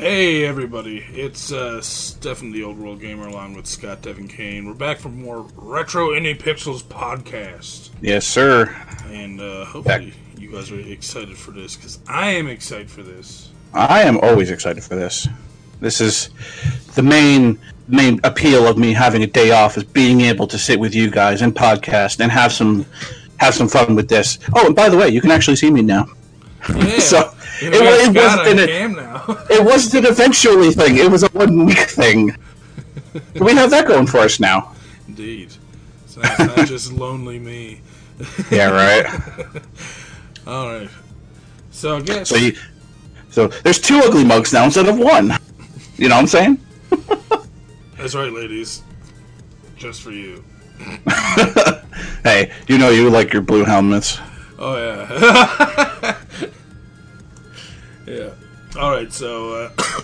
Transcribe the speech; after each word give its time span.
Hey 0.00 0.46
everybody, 0.46 1.04
it's 1.12 1.52
uh, 1.52 1.82
Stefan 1.82 2.52
the 2.52 2.64
Old 2.64 2.78
World 2.78 3.02
Gamer 3.02 3.26
along 3.26 3.52
with 3.52 3.66
Scott 3.66 4.00
Devin 4.00 4.28
Kane. 4.28 4.64
We're 4.66 4.72
back 4.72 4.96
for 4.96 5.10
more 5.10 5.46
Retro 5.54 6.12
Indie 6.12 6.40
Pixels 6.40 6.82
podcast. 6.82 7.90
Yes, 8.00 8.26
sir. 8.26 8.74
And 9.08 9.38
uh, 9.38 9.66
hopefully 9.66 10.14
you 10.38 10.52
guys 10.52 10.72
are 10.72 10.80
excited 10.80 11.36
for 11.36 11.50
this 11.50 11.76
because 11.76 11.98
I 12.08 12.30
am 12.30 12.48
excited 12.48 12.90
for 12.90 13.02
this. 13.02 13.50
I 13.74 14.00
am 14.00 14.18
always 14.20 14.50
excited 14.50 14.82
for 14.82 14.96
this. 14.96 15.28
This 15.80 16.00
is 16.00 16.30
the 16.94 17.02
main 17.02 17.58
main 17.86 18.20
appeal 18.24 18.66
of 18.66 18.78
me 18.78 18.94
having 18.94 19.22
a 19.22 19.26
day 19.26 19.50
off 19.50 19.76
is 19.76 19.84
being 19.84 20.22
able 20.22 20.46
to 20.46 20.56
sit 20.56 20.80
with 20.80 20.94
you 20.94 21.10
guys 21.10 21.42
and 21.42 21.54
podcast 21.54 22.20
and 22.20 22.32
have 22.32 22.52
some 22.52 22.86
have 23.36 23.52
some 23.52 23.68
fun 23.68 23.94
with 23.96 24.08
this. 24.08 24.38
Oh, 24.54 24.64
and 24.64 24.74
by 24.74 24.88
the 24.88 24.96
way, 24.96 25.10
you 25.10 25.20
can 25.20 25.30
actually 25.30 25.56
see 25.56 25.70
me 25.70 25.82
now. 25.82 26.06
Yeah, 26.70 26.98
So, 27.00 27.34
you 27.60 27.68
it 27.68 27.72
know, 27.72 27.78
it 27.92 28.14
wasn't 28.14 28.48
on 28.48 28.58
a- 28.58 28.66
cam 28.66 28.92
now. 28.94 29.24
It 29.50 29.64
wasn't 29.64 30.04
an 30.06 30.12
eventually 30.12 30.70
thing. 30.72 30.96
It 30.96 31.10
was 31.10 31.22
a 31.22 31.28
one 31.28 31.66
week 31.66 31.78
thing. 31.78 32.36
we 33.40 33.52
have 33.54 33.70
that 33.70 33.86
going 33.86 34.06
for 34.06 34.18
us 34.18 34.38
now. 34.40 34.72
Indeed, 35.08 35.52
it's 36.04 36.16
not, 36.16 36.26
it's 36.40 36.56
not 36.56 36.66
just 36.68 36.92
lonely 36.92 37.38
me. 37.38 37.80
Yeah, 38.50 38.70
right. 38.70 39.06
All 40.46 40.66
right, 40.72 40.90
so 41.70 41.96
I 41.96 42.00
guess 42.02 42.28
So 42.28 42.36
you, 42.36 42.54
so 43.30 43.46
there's 43.48 43.78
two 43.80 43.98
ugly 44.04 44.24
mugs 44.24 44.52
now 44.52 44.64
instead 44.64 44.88
of 44.88 44.98
one. 44.98 45.32
You 45.96 46.08
know 46.08 46.16
what 46.16 46.22
I'm 46.22 46.26
saying? 46.26 46.58
that's 47.96 48.14
right, 48.14 48.32
ladies. 48.32 48.82
Just 49.76 50.02
for 50.02 50.10
you. 50.10 50.44
Hey, 52.24 52.52
you 52.68 52.76
know 52.78 52.90
you 52.90 53.08
like 53.08 53.32
your 53.32 53.42
blue 53.42 53.64
helmets. 53.64 54.18
Oh 54.58 54.76
yeah. 54.76 56.16
Yeah. 58.10 58.80
All 58.80 58.90
right. 58.90 59.12
So, 59.12 59.54
uh, 59.54 59.70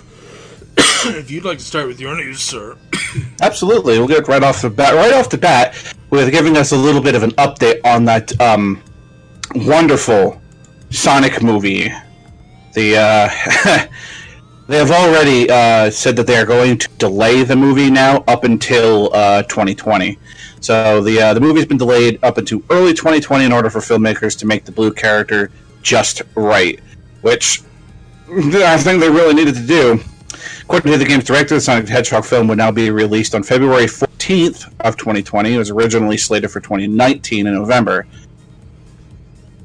if 1.06 1.30
you'd 1.30 1.44
like 1.44 1.58
to 1.58 1.64
start 1.64 1.86
with 1.86 2.00
your 2.00 2.16
news, 2.16 2.40
sir. 2.40 2.76
Absolutely, 3.40 3.98
we'll 3.98 4.08
get 4.08 4.28
right 4.28 4.42
off 4.42 4.62
the 4.62 4.70
bat. 4.70 4.94
Right 4.94 5.12
off 5.12 5.30
the 5.30 5.38
bat, 5.38 5.74
with 6.10 6.30
giving 6.30 6.56
us 6.56 6.72
a 6.72 6.76
little 6.76 7.02
bit 7.02 7.14
of 7.14 7.22
an 7.22 7.30
update 7.32 7.80
on 7.84 8.04
that 8.06 8.38
um, 8.40 8.82
wonderful 9.54 10.40
Sonic 10.90 11.42
movie. 11.42 11.90
The 12.74 12.96
uh, 12.96 13.86
they 14.68 14.78
have 14.78 14.90
already 14.90 15.48
uh, 15.50 15.90
said 15.90 16.16
that 16.16 16.26
they 16.26 16.36
are 16.36 16.46
going 16.46 16.78
to 16.78 16.88
delay 16.98 17.42
the 17.42 17.56
movie 17.56 17.90
now 17.90 18.24
up 18.28 18.44
until 18.44 19.14
uh, 19.14 19.42
2020. 19.44 20.18
So 20.60 21.00
the 21.00 21.20
uh, 21.20 21.34
the 21.34 21.40
movie's 21.40 21.66
been 21.66 21.78
delayed 21.78 22.18
up 22.22 22.38
into 22.38 22.64
early 22.70 22.92
2020 22.92 23.44
in 23.44 23.52
order 23.52 23.70
for 23.70 23.80
filmmakers 23.80 24.38
to 24.38 24.46
make 24.46 24.64
the 24.64 24.72
blue 24.72 24.92
character 24.92 25.50
just 25.82 26.22
right, 26.34 26.80
which 27.22 27.62
I 28.28 28.76
think 28.78 29.00
they 29.00 29.08
really 29.08 29.34
needed 29.34 29.54
to 29.54 29.66
do. 29.66 30.00
According 30.62 30.92
to 30.92 30.98
the 30.98 31.04
game's 31.04 31.24
director, 31.24 31.54
the 31.54 31.60
Sonic 31.60 31.86
the 31.86 31.92
Hedgehog 31.92 32.24
film 32.24 32.48
would 32.48 32.58
now 32.58 32.72
be 32.72 32.90
released 32.90 33.36
on 33.36 33.44
February 33.44 33.86
14th 33.86 34.74
of 34.80 34.96
2020. 34.96 35.54
It 35.54 35.58
was 35.58 35.70
originally 35.70 36.16
slated 36.16 36.50
for 36.50 36.60
2019 36.60 37.46
in 37.46 37.54
November. 37.54 38.06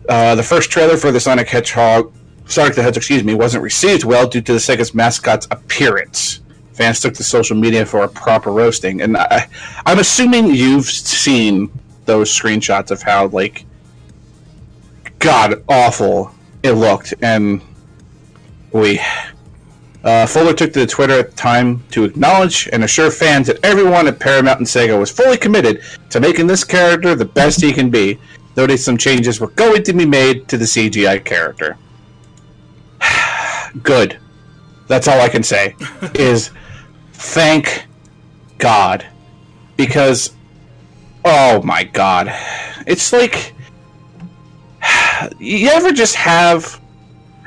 Uh, 0.07 0.35
the 0.35 0.43
first 0.43 0.69
trailer 0.69 0.97
for 0.97 1.11
the 1.11 1.19
Sonic 1.19 1.47
Hedgehog, 1.47 2.13
Sonic 2.45 2.75
the 2.75 2.83
Hedgehog, 2.83 2.97
excuse 2.97 3.23
me, 3.23 3.33
wasn't 3.33 3.63
received 3.63 4.03
well 4.03 4.27
due 4.27 4.41
to 4.41 4.53
the 4.53 4.59
Sega's 4.59 4.93
mascot's 4.93 5.47
appearance. 5.49 6.41
Fans 6.73 6.99
took 6.99 7.15
to 7.15 7.23
social 7.23 7.57
media 7.57 7.85
for 7.85 8.03
a 8.03 8.07
proper 8.07 8.51
roasting, 8.51 9.01
and 9.01 9.17
I, 9.17 9.47
I'm 9.87 9.97
assuming 9.97 10.53
you've 10.53 10.85
seen 10.85 11.71
those 12.05 12.29
screenshots 12.29 12.91
of 12.91 13.01
how 13.01 13.27
like 13.27 13.65
god 15.19 15.63
awful 15.67 16.31
it 16.61 16.73
looked, 16.73 17.13
and 17.21 17.61
we. 18.73 18.99
Uh, 20.03 20.25
Fowler 20.25 20.53
took 20.53 20.73
to 20.73 20.87
Twitter 20.87 21.19
at 21.19 21.29
the 21.31 21.35
time 21.35 21.83
to 21.91 22.03
acknowledge 22.03 22.67
and 22.73 22.83
assure 22.83 23.11
fans 23.11 23.47
that 23.47 23.63
everyone 23.63 24.07
at 24.07 24.19
Paramount 24.19 24.57
and 24.57 24.67
Sega 24.67 24.99
was 24.99 25.11
fully 25.11 25.37
committed 25.37 25.83
to 26.09 26.19
making 26.19 26.47
this 26.47 26.63
character 26.63 27.13
the 27.13 27.25
best 27.25 27.61
he 27.61 27.71
can 27.71 27.91
be, 27.91 28.17
though 28.55 28.65
that 28.65 28.79
some 28.79 28.97
changes 28.97 29.39
were 29.39 29.49
going 29.49 29.83
to 29.83 29.93
be 29.93 30.05
made 30.05 30.47
to 30.47 30.57
the 30.57 30.65
CGI 30.65 31.23
character. 31.23 31.77
Good. 33.83 34.17
That's 34.87 35.07
all 35.07 35.21
I 35.21 35.29
can 35.29 35.43
say. 35.43 35.75
is 36.15 36.49
thank 37.13 37.85
God. 38.57 39.05
Because, 39.77 40.33
oh 41.23 41.61
my 41.61 41.83
God. 41.83 42.33
It's 42.87 43.13
like. 43.13 43.53
You 45.37 45.69
ever 45.69 45.91
just 45.91 46.15
have 46.15 46.80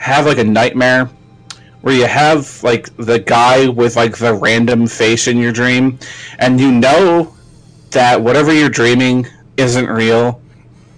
have 0.04 0.26
like 0.26 0.36
a 0.36 0.44
nightmare 0.44 1.08
where 1.80 1.94
you 1.94 2.04
have 2.04 2.62
like 2.62 2.94
the 2.98 3.18
guy 3.18 3.66
with 3.68 3.96
like 3.96 4.18
the 4.18 4.34
random 4.34 4.86
face 4.86 5.28
in 5.28 5.38
your 5.38 5.50
dream 5.50 5.98
and 6.40 6.60
you 6.60 6.70
know 6.70 7.34
that 7.90 8.20
whatever 8.20 8.52
you're 8.52 8.68
dreaming 8.68 9.26
isn't 9.56 9.86
real 9.86 10.42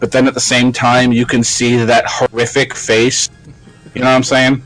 but 0.00 0.10
then 0.10 0.26
at 0.26 0.34
the 0.34 0.40
same 0.40 0.72
time 0.72 1.12
you 1.12 1.24
can 1.24 1.44
see 1.44 1.76
that 1.76 2.04
horrific 2.04 2.74
face. 2.74 3.30
You 3.94 4.00
know 4.00 4.08
what 4.08 4.16
i'm 4.16 4.24
saying? 4.24 4.62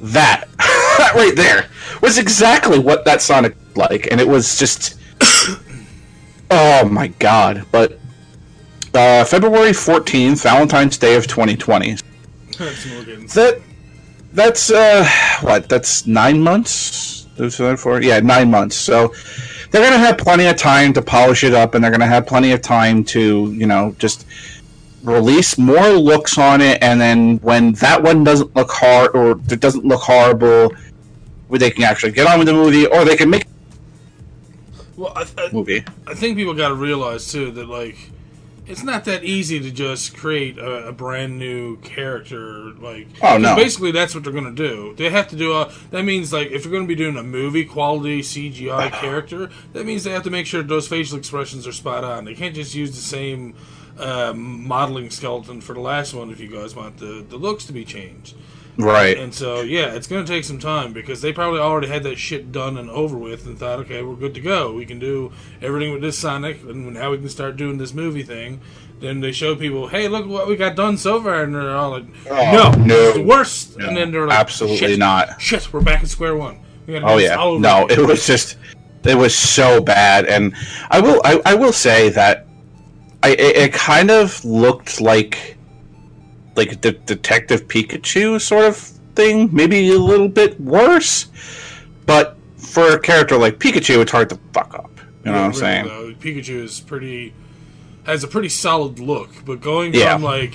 That. 0.00 0.48
Right 1.14 1.34
there 1.36 1.68
was 2.00 2.18
exactly 2.18 2.78
what 2.78 3.04
that 3.04 3.22
sonic 3.22 3.56
like 3.76 4.08
and 4.10 4.20
it 4.20 4.26
was 4.26 4.58
just 4.58 4.98
oh 6.50 6.88
my 6.88 7.08
god 7.18 7.66
but 7.70 7.98
uh, 8.94 9.24
february 9.24 9.70
14th 9.70 10.42
valentine's 10.42 10.96
day 10.98 11.16
of 11.16 11.26
2020 11.26 11.96
That's 12.58 13.34
that 13.34 13.60
that's 14.32 14.70
uh 14.70 15.06
what 15.40 15.68
that's 15.68 16.06
nine 16.06 16.40
months? 16.40 17.26
Those 17.36 17.60
are 17.60 17.76
for? 17.76 18.02
Yeah 18.02 18.20
nine 18.20 18.50
months. 18.50 18.76
So 18.76 19.14
they're 19.70 19.82
gonna 19.82 19.98
have 20.04 20.18
plenty 20.18 20.46
of 20.46 20.56
time 20.56 20.92
to 20.92 21.02
polish 21.02 21.44
it 21.44 21.54
up 21.54 21.74
and 21.74 21.82
they're 21.82 21.90
gonna 21.90 22.06
have 22.06 22.26
plenty 22.26 22.52
of 22.52 22.62
time 22.62 23.04
to 23.04 23.52
you 23.52 23.66
know 23.66 23.94
just 23.98 24.26
release 25.02 25.58
more 25.58 25.88
looks 25.88 26.38
on 26.38 26.60
it 26.60 26.80
and 26.80 27.00
then 27.00 27.38
when 27.38 27.72
that 27.74 28.00
one 28.02 28.22
doesn't 28.22 28.54
look 28.54 28.70
hard 28.70 29.10
or 29.16 29.32
it 29.50 29.58
doesn't 29.60 29.84
look 29.84 30.00
horrible 30.00 30.72
where 31.48 31.58
they 31.58 31.70
can 31.70 31.82
actually 31.82 32.12
get 32.12 32.26
on 32.26 32.38
with 32.38 32.46
the 32.46 32.52
movie 32.52 32.86
or 32.86 33.04
they 33.04 33.16
can 33.16 33.28
make 33.28 33.44
Well, 34.96 35.12
I, 35.16 35.26
movie. 35.52 35.84
I 36.06 36.14
think 36.14 36.36
people 36.36 36.54
got 36.54 36.68
to 36.68 36.76
realize 36.76 37.30
too 37.32 37.50
that 37.50 37.68
like 37.68 37.96
it's 38.66 38.82
not 38.82 39.04
that 39.06 39.24
easy 39.24 39.58
to 39.60 39.70
just 39.70 40.16
create 40.16 40.56
a, 40.58 40.88
a 40.88 40.92
brand 40.92 41.38
new 41.38 41.76
character. 41.78 42.70
Like, 42.72 43.08
Oh, 43.22 43.36
no. 43.38 43.56
Basically, 43.56 43.90
that's 43.90 44.14
what 44.14 44.24
they're 44.24 44.32
going 44.32 44.44
to 44.44 44.68
do. 44.68 44.94
They 44.96 45.10
have 45.10 45.28
to 45.28 45.36
do 45.36 45.52
a. 45.52 45.72
That 45.90 46.04
means 46.04 46.32
like 46.32 46.50
if 46.50 46.64
you're 46.64 46.72
going 46.72 46.84
to 46.84 46.88
be 46.88 46.94
doing 46.94 47.16
a 47.16 47.22
movie 47.22 47.64
quality 47.64 48.22
CGI 48.22 48.92
character, 49.00 49.50
that 49.72 49.84
means 49.84 50.04
they 50.04 50.12
have 50.12 50.22
to 50.24 50.30
make 50.30 50.46
sure 50.46 50.62
those 50.62 50.88
facial 50.88 51.18
expressions 51.18 51.66
are 51.66 51.72
spot 51.72 52.04
on. 52.04 52.24
They 52.24 52.34
can't 52.34 52.54
just 52.54 52.74
use 52.74 52.90
the 52.90 53.02
same 53.02 53.54
uh, 53.98 54.32
modeling 54.34 55.10
skeleton 55.10 55.60
for 55.60 55.74
the 55.74 55.80
last 55.80 56.14
one 56.14 56.30
if 56.30 56.40
you 56.40 56.48
guys 56.48 56.74
want 56.74 56.98
the 56.98 57.24
the 57.28 57.36
looks 57.36 57.64
to 57.66 57.72
be 57.72 57.84
changed. 57.84 58.36
Right 58.78 59.18
And 59.18 59.34
so, 59.34 59.60
yeah, 59.60 59.92
it's 59.94 60.06
going 60.06 60.24
to 60.24 60.32
take 60.32 60.44
some 60.44 60.58
time 60.58 60.92
because 60.92 61.20
they 61.20 61.32
probably 61.32 61.60
already 61.60 61.88
had 61.88 62.02
that 62.04 62.16
shit 62.18 62.52
done 62.52 62.78
and 62.78 62.88
over 62.90 63.18
with 63.18 63.46
and 63.46 63.58
thought, 63.58 63.80
okay, 63.80 64.02
we're 64.02 64.14
good 64.14 64.34
to 64.34 64.40
go. 64.40 64.72
We 64.72 64.86
can 64.86 64.98
do 64.98 65.32
everything 65.60 65.92
with 65.92 66.02
this 66.02 66.18
Sonic, 66.18 66.62
and 66.62 66.94
now 66.94 67.10
we 67.10 67.18
can 67.18 67.28
start 67.28 67.56
doing 67.56 67.78
this 67.78 67.92
movie 67.92 68.22
thing. 68.22 68.60
Then 69.00 69.20
they 69.20 69.32
show 69.32 69.56
people, 69.56 69.88
hey, 69.88 70.08
look 70.08 70.26
what 70.26 70.46
we 70.46 70.56
got 70.56 70.76
done 70.76 70.96
so 70.96 71.20
far, 71.22 71.42
and 71.42 71.54
they're 71.54 71.76
all 71.76 71.90
like, 71.90 72.04
oh, 72.30 72.52
no, 72.52 72.84
no, 72.84 72.94
it's 72.94 73.16
the 73.18 73.24
worst. 73.24 73.76
no, 73.76 73.88
and 73.88 73.96
then 73.96 74.10
they're 74.12 74.26
like, 74.26 74.38
absolutely 74.38 74.76
shit, 74.78 74.98
not. 74.98 75.40
Shit, 75.40 75.72
we're 75.72 75.80
back 75.80 76.02
at 76.02 76.08
square 76.08 76.36
one. 76.36 76.60
We 76.86 76.94
gotta 76.94 77.06
do 77.06 77.12
Oh 77.12 77.18
yeah, 77.18 77.34
all 77.34 77.52
over 77.52 77.60
no, 77.60 77.84
again." 77.84 77.98
it 78.00 78.06
was 78.06 78.26
just 78.26 78.56
it 79.04 79.16
was 79.16 79.36
so 79.36 79.80
bad, 79.82 80.26
and 80.26 80.54
I 80.90 81.00
will 81.00 81.20
I, 81.24 81.40
I 81.44 81.54
will 81.54 81.72
say 81.72 82.08
that 82.10 82.46
I 83.22 83.30
it, 83.30 83.56
it 83.56 83.72
kind 83.72 84.10
of 84.10 84.44
looked 84.44 85.00
like 85.00 85.51
like 86.56 86.80
the 86.80 86.92
Detective 86.92 87.66
Pikachu 87.68 88.40
sort 88.40 88.64
of 88.66 88.76
thing, 88.76 89.48
maybe 89.52 89.90
a 89.92 89.98
little 89.98 90.28
bit 90.28 90.58
worse, 90.60 91.26
but 92.06 92.36
for 92.56 92.92
a 92.92 92.98
character 92.98 93.36
like 93.36 93.58
Pikachu, 93.58 94.00
it's 94.00 94.10
hard 94.12 94.28
to 94.30 94.38
fuck 94.52 94.74
up. 94.74 94.90
You 95.24 95.30
know 95.32 95.38
Yeah, 95.38 95.40
what 95.40 95.46
I'm 95.46 95.52
saying? 95.54 95.84
though, 95.86 96.12
Pikachu 96.14 96.62
is 96.62 96.80
pretty 96.80 97.34
has 98.04 98.24
a 98.24 98.28
pretty 98.28 98.48
solid 98.48 98.98
look, 98.98 99.30
but 99.44 99.60
going 99.60 99.94
Yeah. 99.94 100.14
from 100.14 100.22
like 100.24 100.54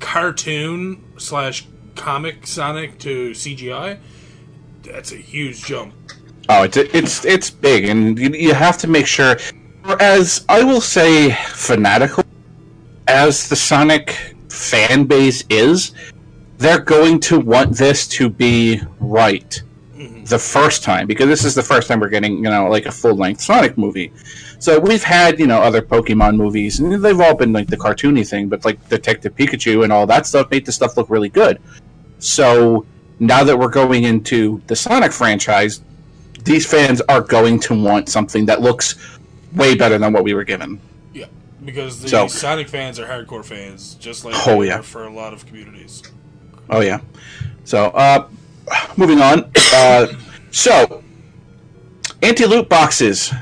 cartoon 0.00 1.04
slash 1.18 1.66
comic 1.94 2.46
Sonic 2.46 2.98
to 3.00 3.30
CGI, 3.34 3.98
that's 4.82 5.12
a 5.12 5.16
huge 5.16 5.64
jump. 5.64 5.92
Oh, 6.48 6.62
it's 6.62 6.76
it's 6.76 7.24
it's 7.24 7.50
big, 7.50 7.88
and 7.88 8.18
you, 8.18 8.30
you 8.30 8.54
have 8.54 8.78
to 8.78 8.86
make 8.86 9.06
sure. 9.06 9.36
As 10.00 10.44
I 10.48 10.64
will 10.64 10.80
say, 10.80 11.32
fanatical 11.50 12.24
as 13.08 13.48
the 13.48 13.56
Sonic 13.56 14.34
fan 14.56 15.04
base 15.04 15.44
is, 15.50 15.92
they're 16.58 16.80
going 16.80 17.20
to 17.20 17.38
want 17.38 17.76
this 17.76 18.08
to 18.08 18.28
be 18.28 18.80
right 18.98 19.62
mm-hmm. 19.94 20.24
the 20.24 20.38
first 20.38 20.82
time 20.82 21.06
because 21.06 21.26
this 21.26 21.44
is 21.44 21.54
the 21.54 21.62
first 21.62 21.88
time 21.88 22.00
we're 22.00 22.08
getting 22.08 22.36
you 22.36 22.50
know 22.50 22.68
like 22.68 22.86
a 22.86 22.92
full 22.92 23.14
length 23.14 23.40
Sonic 23.40 23.76
movie. 23.76 24.12
So 24.58 24.80
we've 24.80 25.02
had 25.02 25.38
you 25.38 25.46
know 25.46 25.60
other 25.60 25.82
Pokemon 25.82 26.36
movies, 26.36 26.80
and 26.80 26.92
they've 27.04 27.20
all 27.20 27.34
been 27.34 27.52
like 27.52 27.68
the 27.68 27.76
cartoony 27.76 28.28
thing, 28.28 28.48
but 28.48 28.64
like 28.64 28.88
Detective 28.88 29.34
Pikachu 29.36 29.84
and 29.84 29.92
all 29.92 30.06
that 30.06 30.26
stuff 30.26 30.50
made 30.50 30.64
the 30.64 30.72
stuff 30.72 30.96
look 30.96 31.10
really 31.10 31.28
good. 31.28 31.60
So 32.18 32.86
now 33.20 33.44
that 33.44 33.58
we're 33.58 33.68
going 33.68 34.04
into 34.04 34.62
the 34.66 34.76
Sonic 34.76 35.12
franchise, 35.12 35.82
these 36.44 36.66
fans 36.66 37.00
are 37.08 37.20
going 37.20 37.60
to 37.60 37.80
want 37.80 38.08
something 38.08 38.46
that 38.46 38.60
looks 38.60 38.96
way 39.54 39.74
better 39.74 39.98
than 39.98 40.12
what 40.12 40.24
we 40.24 40.34
were 40.34 40.44
given. 40.44 40.80
Yeah, 41.12 41.26
because 41.66 42.00
the 42.00 42.08
So- 42.08 42.28
Sonic 42.28 42.68
fans 42.68 42.98
are 42.98 43.06
hardcore 43.06 43.44
fans, 43.44 43.94
just 44.00 44.24
like 44.24 44.34
Oh, 44.46 44.62
yeah. 44.62 44.80
for 44.80 45.04
a 45.04 45.12
lot 45.12 45.32
of 45.34 45.44
communities. 45.46 46.02
Oh 46.70 46.80
yeah. 46.80 47.00
So, 47.64 47.86
uh, 47.86 48.28
moving 48.96 49.20
on. 49.20 49.50
Uh, 49.74 50.06
so, 50.50 51.02
anti-loot 52.22 52.68
boxes 52.68 53.32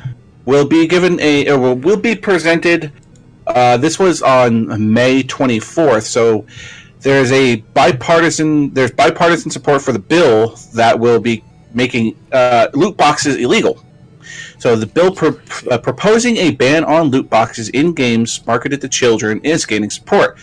will 0.44 0.66
be 0.66 0.86
given 0.86 1.20
a 1.20 1.48
or 1.48 1.58
will, 1.58 1.74
will 1.76 1.96
be 1.96 2.14
presented. 2.14 2.90
Uh, 3.46 3.76
this 3.76 3.98
was 3.98 4.22
on 4.22 4.92
May 4.92 5.22
24th. 5.22 6.02
So, 6.04 6.46
there's 7.00 7.30
a 7.32 7.56
bipartisan 7.74 8.72
there's 8.72 8.90
bipartisan 8.90 9.50
support 9.50 9.82
for 9.82 9.92
the 9.92 9.98
bill 9.98 10.58
that 10.74 10.98
will 10.98 11.20
be 11.20 11.44
making 11.74 12.16
uh, 12.32 12.68
loot 12.74 12.96
boxes 12.96 13.36
illegal. 13.36 13.84
So, 14.64 14.76
the 14.76 14.86
bill 14.86 15.14
pro- 15.14 15.38
uh, 15.70 15.76
proposing 15.76 16.38
a 16.38 16.52
ban 16.52 16.84
on 16.84 17.08
loot 17.08 17.28
boxes 17.28 17.68
in 17.68 17.92
games 17.92 18.40
marketed 18.46 18.80
to 18.80 18.88
children 18.88 19.42
is 19.44 19.66
gaining 19.66 19.90
support. 19.90 20.38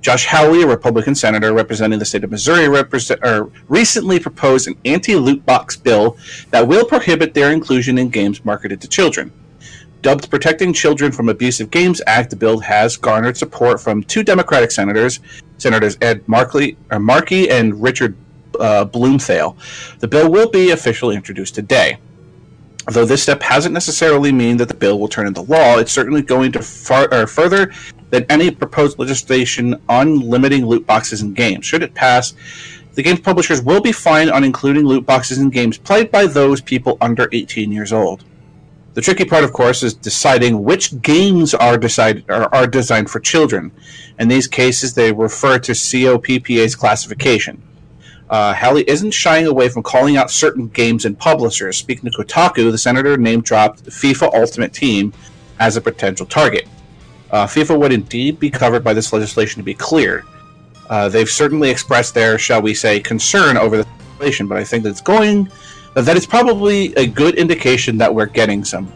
Josh 0.00 0.26
Hawley, 0.26 0.62
a 0.62 0.66
Republican 0.68 1.16
senator 1.16 1.52
representing 1.52 1.98
the 1.98 2.04
state 2.04 2.22
of 2.22 2.30
Missouri, 2.30 2.68
recently 3.66 4.20
proposed 4.20 4.68
an 4.68 4.76
anti-loot 4.84 5.44
box 5.44 5.74
bill 5.74 6.16
that 6.52 6.68
will 6.68 6.84
prohibit 6.84 7.34
their 7.34 7.50
inclusion 7.50 7.98
in 7.98 8.10
games 8.10 8.44
marketed 8.44 8.80
to 8.80 8.86
children. 8.86 9.32
Dubbed 10.02 10.30
Protecting 10.30 10.72
Children 10.72 11.10
from 11.10 11.28
Abusive 11.28 11.72
Games 11.72 12.00
Act, 12.06 12.30
the 12.30 12.36
bill 12.36 12.60
has 12.60 12.96
garnered 12.96 13.36
support 13.36 13.80
from 13.80 14.04
two 14.04 14.22
Democratic 14.22 14.70
senators, 14.70 15.18
Senators 15.58 15.98
Ed 16.00 16.22
Markey, 16.28 16.76
or 16.92 17.00
Markey 17.00 17.50
and 17.50 17.82
Richard 17.82 18.16
uh. 18.60 18.84
The 18.84 20.08
bill 20.08 20.30
will 20.30 20.48
be 20.48 20.70
officially 20.70 21.16
introduced 21.16 21.56
today. 21.56 21.98
Though 22.86 23.06
this 23.06 23.22
step 23.22 23.42
hasn't 23.42 23.72
necessarily 23.72 24.30
mean 24.30 24.58
that 24.58 24.68
the 24.68 24.74
bill 24.74 25.00
will 25.00 25.08
turn 25.08 25.26
into 25.26 25.40
law, 25.40 25.78
it's 25.78 25.92
certainly 25.92 26.20
going 26.20 26.52
to 26.52 26.62
far, 26.62 27.26
further 27.26 27.72
than 28.10 28.26
any 28.28 28.50
proposed 28.50 28.98
legislation 28.98 29.80
on 29.88 30.20
limiting 30.20 30.66
loot 30.66 30.86
boxes 30.86 31.22
in 31.22 31.32
games. 31.32 31.64
Should 31.64 31.82
it 31.82 31.94
pass, 31.94 32.34
the 32.92 33.02
game's 33.02 33.20
publishers 33.20 33.62
will 33.62 33.80
be 33.80 33.90
fined 33.90 34.30
on 34.30 34.44
including 34.44 34.84
loot 34.84 35.06
boxes 35.06 35.38
in 35.38 35.48
games 35.48 35.78
played 35.78 36.10
by 36.10 36.26
those 36.26 36.60
people 36.60 36.98
under 37.00 37.28
18 37.32 37.72
years 37.72 37.92
old. 37.92 38.22
The 38.92 39.00
tricky 39.00 39.24
part, 39.24 39.44
of 39.44 39.52
course, 39.52 39.82
is 39.82 39.94
deciding 39.94 40.62
which 40.62 41.00
games 41.02 41.54
are 41.54 41.76
decided 41.76 42.30
are, 42.30 42.54
are 42.54 42.66
designed 42.66 43.10
for 43.10 43.18
children. 43.18 43.72
In 44.20 44.28
these 44.28 44.46
cases, 44.46 44.94
they 44.94 45.10
refer 45.10 45.58
to 45.58 45.72
COPPA's 45.72 46.76
classification. 46.76 47.60
Uh, 48.30 48.54
Hawley 48.54 48.88
isn't 48.88 49.10
shying 49.10 49.46
away 49.46 49.68
from 49.68 49.82
calling 49.82 50.16
out 50.16 50.30
certain 50.30 50.68
games 50.68 51.04
and 51.04 51.18
publishers. 51.18 51.76
Speaking 51.76 52.10
to 52.10 52.16
Kotaku, 52.16 52.70
the 52.70 52.78
senator 52.78 53.16
name 53.16 53.42
dropped 53.42 53.84
FIFA 53.84 54.34
Ultimate 54.34 54.72
Team 54.72 55.12
as 55.60 55.76
a 55.76 55.80
potential 55.80 56.26
target. 56.26 56.66
Uh, 57.30 57.46
FIFA 57.46 57.78
would 57.78 57.92
indeed 57.92 58.38
be 58.38 58.50
covered 58.50 58.82
by 58.82 58.94
this 58.94 59.12
legislation 59.12 59.60
to 59.60 59.64
be 59.64 59.74
clear. 59.74 60.24
Uh, 60.88 61.08
they've 61.08 61.28
certainly 61.28 61.70
expressed 61.70 62.14
their, 62.14 62.38
shall 62.38 62.62
we 62.62 62.74
say, 62.74 63.00
concern 63.00 63.56
over 63.56 63.78
the 63.78 63.86
legislation, 64.00 64.46
but 64.46 64.58
I 64.58 64.64
think 64.64 64.84
that's 64.84 65.00
going, 65.00 65.50
that 65.94 66.16
is 66.16 66.26
probably 66.26 66.94
a 66.94 67.06
good 67.06 67.34
indication 67.36 67.98
that 67.98 68.14
we're 68.14 68.26
getting 68.26 68.64
some. 68.64 68.92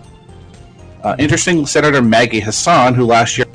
Uh, 1.03 1.17
interesting, 1.19 1.65
Senator 1.65 2.03
Maggie 2.03 2.41
Hassan, 2.41 2.95
who 2.95 3.05
last 3.05 3.39
year 3.39 3.47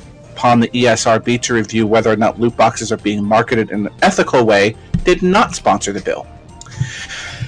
upon 0.43 0.59
the 0.59 0.67
ESRB 0.67 1.41
to 1.41 1.53
review 1.53 1.87
whether 1.87 2.11
or 2.11 2.17
not 2.17 2.37
loot 2.37 2.57
boxes 2.57 2.91
are 2.91 2.97
being 2.97 3.23
marketed 3.23 3.71
in 3.71 3.87
an 3.87 3.93
ethical 4.01 4.45
way, 4.45 4.75
did 5.05 5.23
not 5.23 5.55
sponsor 5.55 5.93
the 5.93 6.01
bill. 6.01 6.27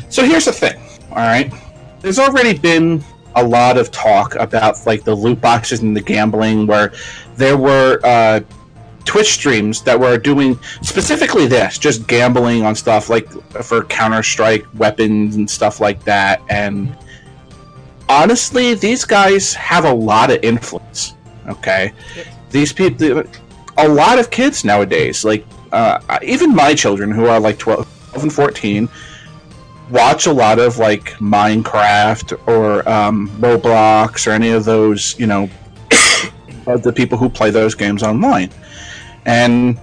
So 0.08 0.24
here's 0.24 0.46
the 0.46 0.54
thing, 0.54 0.82
all 1.10 1.18
right? 1.18 1.54
There's 2.00 2.20
already 2.20 2.58
been 2.58 3.04
a 3.36 3.44
lot 3.44 3.76
of 3.76 3.92
talk 3.92 4.36
about 4.36 4.86
like 4.86 5.04
the 5.04 5.14
loot 5.14 5.42
boxes 5.42 5.82
and 5.82 5.94
the 5.94 6.00
gambling, 6.00 6.68
where 6.68 6.94
there 7.36 7.58
were 7.58 8.00
uh, 8.06 8.40
Twitch 9.04 9.34
streams 9.34 9.82
that 9.82 10.00
were 10.00 10.18
doing 10.18 10.58
specifically 10.82 11.48
this, 11.48 11.78
just 11.78 12.08
gambling 12.08 12.64
on 12.64 12.76
stuff 12.76 13.10
like 13.10 13.30
for 13.62 13.84
Counter 13.84 14.24
Strike 14.24 14.66
weapons 14.76 15.36
and 15.36 15.50
stuff 15.50 15.82
like 15.82 16.02
that. 16.06 16.42
And 16.50 16.96
honestly, 18.08 18.74
these 18.74 19.04
guys 19.04 19.54
have 19.54 19.84
a 19.84 19.94
lot 19.94 20.32
of 20.32 20.42
influence. 20.46 21.12
Okay, 21.48 21.92
these 22.50 22.72
people, 22.74 23.24
a 23.78 23.88
lot 23.88 24.20
of 24.20 24.30
kids 24.32 24.64
nowadays, 24.64 25.26
like 25.26 25.46
uh, 25.72 26.20
even 26.24 26.56
my 26.56 26.74
children 26.74 27.12
who 27.12 27.26
are 27.26 27.40
like 27.40 27.58
12 27.58 27.88
and 28.24 28.34
14 28.34 28.90
watch 29.90 30.26
a 30.26 30.34
lot 30.34 30.58
of 30.60 30.78
like 30.78 31.12
minecraft 31.20 32.40
or 32.48 32.88
um, 32.90 33.30
roblox 33.40 34.26
or 34.26 34.32
any 34.32 34.50
of 34.50 34.66
those 34.66 35.18
you 35.20 35.28
know 35.28 35.50
of 36.68 36.82
the 36.82 36.92
people 36.92 37.18
who 37.18 37.30
play 37.30 37.52
those 37.52 37.76
games 37.76 38.04
online. 38.04 38.50
And 39.26 39.80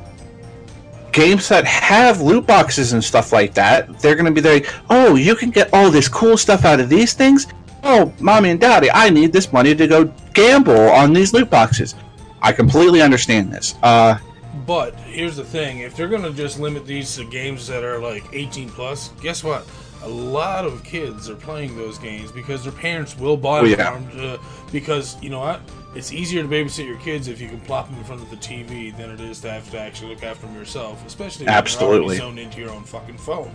games 1.12 1.48
that 1.48 1.64
have 1.66 2.20
loot 2.20 2.46
boxes 2.46 2.94
and 2.94 3.04
stuff 3.04 3.32
like 3.32 3.52
that 3.52 4.00
they're 4.00 4.14
going 4.14 4.32
to 4.32 4.32
be 4.32 4.40
like 4.40 4.72
oh 4.88 5.14
you 5.14 5.34
can 5.34 5.50
get 5.50 5.68
all 5.74 5.90
this 5.90 6.08
cool 6.08 6.38
stuff 6.38 6.64
out 6.64 6.80
of 6.80 6.88
these 6.88 7.12
things? 7.12 7.46
Oh 7.84 8.12
mommy 8.20 8.50
and 8.50 8.60
daddy 8.60 8.90
i 8.92 9.10
need 9.10 9.32
this 9.32 9.52
money 9.52 9.74
to 9.74 9.86
go 9.86 10.04
gamble 10.32 10.88
on 10.90 11.12
these 11.12 11.34
loot 11.34 11.50
boxes 11.50 11.96
i 12.42 12.52
completely 12.52 13.00
understand 13.00 13.52
this 13.52 13.74
uh, 13.82 14.18
But 14.66 14.94
here's 15.08 15.36
the 15.36 15.44
thing: 15.44 15.78
if 15.80 15.96
they're 15.96 16.08
gonna 16.08 16.30
just 16.30 16.60
limit 16.60 16.84
these 16.86 17.16
to 17.16 17.24
games 17.24 17.66
that 17.68 17.82
are 17.82 17.98
like 17.98 18.24
18 18.32 18.68
plus, 18.68 19.10
guess 19.22 19.42
what? 19.42 19.66
A 20.04 20.08
lot 20.08 20.66
of 20.66 20.84
kids 20.84 21.30
are 21.30 21.36
playing 21.36 21.74
those 21.76 21.96
games 21.98 22.30
because 22.30 22.62
their 22.64 22.72
parents 22.72 23.16
will 23.16 23.36
buy 23.38 23.62
them 23.62 23.70
yeah. 23.70 23.90
for 23.90 23.96
'em 23.96 24.10
to- 24.10 24.40
because 24.70 25.16
you 25.22 25.30
know 25.30 25.40
what? 25.40 25.60
It's 25.94 26.12
easier 26.12 26.42
to 26.42 26.48
babysit 26.48 26.86
your 26.86 26.98
kids 26.98 27.28
if 27.28 27.40
you 27.40 27.48
can 27.48 27.60
plop 27.60 27.88
them 27.88 27.96
in 27.98 28.04
front 28.04 28.22
of 28.22 28.28
the 28.30 28.36
TV 28.36 28.90
than 28.96 29.10
it 29.10 29.20
is 29.20 29.40
to 29.40 29.50
have 29.50 29.70
to 29.70 29.78
actually 29.80 30.10
look 30.14 30.22
after 30.22 30.46
them 30.46 30.54
yourself, 30.54 31.02
especially 31.06 31.46
when 31.46 31.54
Absolutely. 31.54 32.16
you're 32.16 32.24
zoned 32.26 32.38
into 32.38 32.60
your 32.60 32.70
own 32.70 32.84
fucking 32.84 33.18
phone. 33.18 33.52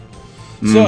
Mhm. 0.61 0.73
So 0.73 0.81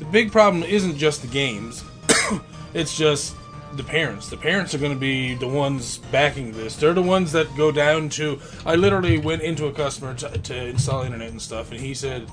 the 0.00 0.04
big 0.06 0.32
problem 0.32 0.64
isn't 0.64 0.96
just 0.98 1.22
the 1.22 1.28
games; 1.28 1.84
it's 2.74 2.96
just 2.96 3.34
the 3.76 3.84
parents. 3.84 4.28
The 4.28 4.36
parents 4.36 4.74
are 4.74 4.78
going 4.78 4.92
to 4.92 4.98
be 4.98 5.34
the 5.34 5.48
ones 5.48 5.98
backing 6.10 6.52
this. 6.52 6.76
They're 6.76 6.94
the 6.94 7.02
ones 7.02 7.32
that 7.32 7.54
go 7.56 7.72
down 7.72 8.08
to. 8.10 8.38
I 8.66 8.74
literally 8.76 9.18
went 9.18 9.42
into 9.42 9.66
a 9.66 9.72
customer 9.72 10.14
to, 10.14 10.28
to 10.38 10.66
install 10.66 11.02
internet 11.02 11.30
and 11.30 11.40
stuff, 11.40 11.70
and 11.72 11.80
he 11.80 11.94
said, 11.94 12.30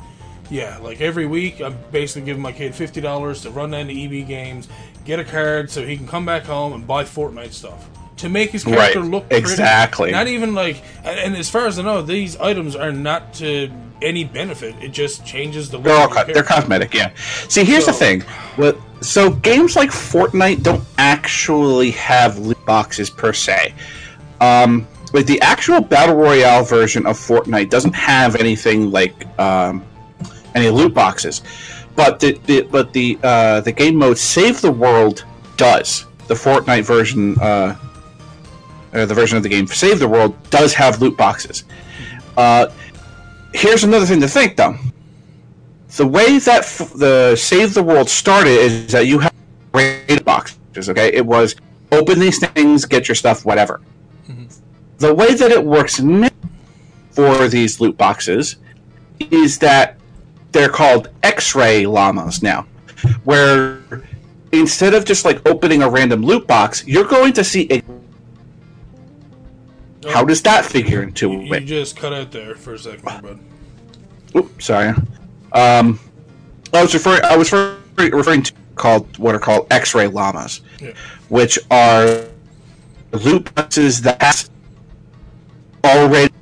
"Yeah, 0.49 0.77
like 0.79 1.01
every 1.01 1.25
week, 1.25 1.61
I'm 1.61 1.77
basically 1.91 2.25
giving 2.25 2.41
my 2.41 2.51
kid 2.51 2.75
fifty 2.75 3.01
dollars 3.01 3.41
to 3.43 3.49
run 3.51 3.71
down 3.71 3.87
to 3.87 3.93
EB 3.93 4.27
Games, 4.27 4.67
get 5.05 5.19
a 5.19 5.23
card 5.23 5.69
so 5.71 5.85
he 5.85 5.95
can 5.97 6.07
come 6.07 6.25
back 6.25 6.43
home 6.43 6.73
and 6.73 6.85
buy 6.87 7.03
Fortnite 7.03 7.53
stuff." 7.53 7.89
To 8.17 8.27
make 8.27 8.49
his 8.51 8.65
character 8.65 8.99
Right, 8.99 9.09
look 9.09 9.29
pretty. 9.29 9.41
exactly. 9.43 10.11
Not 10.11 10.27
even 10.27 10.53
like, 10.53 10.83
and, 11.05 11.17
and 11.19 11.35
as 11.37 11.49
far 11.49 11.67
as 11.67 11.79
I 11.79 11.83
know, 11.83 12.01
these 12.01 12.35
items 12.35 12.75
are 12.75 12.91
not 12.91 13.33
to 13.35 13.71
any 14.01 14.23
benefit. 14.23 14.75
It 14.81 14.89
just 14.89 15.25
changes 15.25 15.69
the 15.69 15.77
They're 15.77 15.95
all 15.95 16.07
co- 16.07 16.25
they're 16.25 16.43
cosmetic, 16.43 16.93
yeah. 16.93 17.13
See, 17.47 17.63
here's 17.63 17.85
the 17.85 17.93
thing. 17.93 18.21
What 18.55 18.77
so 19.01 19.31
games 19.31 19.75
like 19.75 19.89
Fortnite 19.89 20.63
don't 20.63 20.83
actually 20.97 21.91
have 21.91 22.37
loot 22.37 22.63
boxes 22.65 23.09
per 23.09 23.33
se. 23.33 23.73
Um, 24.41 24.87
like 25.13 25.25
the 25.25 25.41
actual 25.41 25.81
battle 25.81 26.15
royale 26.15 26.63
version 26.63 27.05
of 27.05 27.17
Fortnite 27.17 27.69
doesn't 27.69 27.93
have 27.93 28.35
anything 28.35 28.91
like 28.91 29.27
um, 29.39 29.85
any 30.55 30.69
loot 30.69 30.93
boxes, 30.93 31.41
but 31.95 32.19
the, 32.19 32.33
the 32.45 32.61
but 32.63 32.93
the 32.93 33.17
uh, 33.23 33.61
the 33.61 33.71
game 33.71 33.95
mode 33.95 34.17
Save 34.17 34.61
the 34.61 34.71
World 34.71 35.25
does. 35.57 36.05
The 36.27 36.35
Fortnite 36.35 36.83
version, 36.83 37.39
uh, 37.39 37.75
or 38.93 39.07
the 39.07 39.15
version 39.15 39.35
of 39.35 39.43
the 39.43 39.49
game 39.49 39.65
Save 39.65 39.99
the 39.99 40.07
World, 40.07 40.35
does 40.51 40.73
have 40.73 41.01
loot 41.01 41.17
boxes. 41.17 41.63
Uh, 42.37 42.67
here's 43.53 43.83
another 43.83 44.05
thing 44.05 44.21
to 44.21 44.27
think, 44.27 44.55
though 44.55 44.75
the 45.97 46.07
way 46.07 46.39
that 46.39 46.59
f- 46.59 46.93
the 46.95 47.35
Save 47.35 47.73
the 47.73 47.83
World 47.83 48.09
started 48.09 48.51
is 48.51 48.91
that 48.91 49.07
you 49.07 49.19
have 49.19 49.33
raid 49.73 50.23
boxes. 50.23 50.89
Okay, 50.89 51.11
it 51.13 51.25
was 51.25 51.55
open 51.91 52.19
these 52.19 52.39
things, 52.39 52.85
get 52.85 53.07
your 53.07 53.15
stuff, 53.15 53.45
whatever. 53.45 53.81
Mm-hmm. 54.27 54.45
The 54.99 55.13
way 55.13 55.33
that 55.33 55.51
it 55.51 55.63
works 55.63 55.99
now 55.99 56.29
for 57.11 57.47
these 57.47 57.81
loot 57.81 57.97
boxes 57.97 58.57
is 59.31 59.57
that 59.59 59.97
they're 60.51 60.69
called 60.69 61.09
X-ray 61.23 61.85
llamas 61.85 62.41
now, 62.41 62.65
where 63.23 63.81
instead 64.51 64.93
of 64.93 65.05
just 65.05 65.25
like 65.25 65.47
opening 65.47 65.81
a 65.81 65.89
random 65.89 66.21
loot 66.21 66.47
box, 66.47 66.85
you're 66.87 67.07
going 67.07 67.33
to 67.33 67.43
see 67.43 67.63
How 70.09 70.23
does 70.23 70.41
that 70.43 70.65
figure 70.65 71.03
into 71.03 71.31
You, 71.31 71.41
you 71.41 71.53
it? 71.53 71.65
just 71.65 71.95
cut 71.97 72.13
out 72.13 72.31
there 72.31 72.55
for 72.55 72.73
a 72.73 72.79
second, 72.79 73.03
bud. 73.21 73.39
Oops, 74.35 74.65
sorry. 74.65 74.93
Um, 75.53 75.99
I 76.73 76.81
was 76.81 76.93
referring. 76.93 77.23
I 77.23 77.35
was 77.35 77.51
referring 77.51 78.43
to 78.43 78.53
called 78.75 79.17
what 79.17 79.35
are 79.35 79.39
called 79.39 79.67
X-ray 79.71 80.07
llamas, 80.07 80.61
Yeah. 80.79 80.91
which 81.29 81.59
are 81.69 82.25
loot 83.11 83.53
boxes 83.55 84.01
that 84.03 84.47
already. 85.83 86.33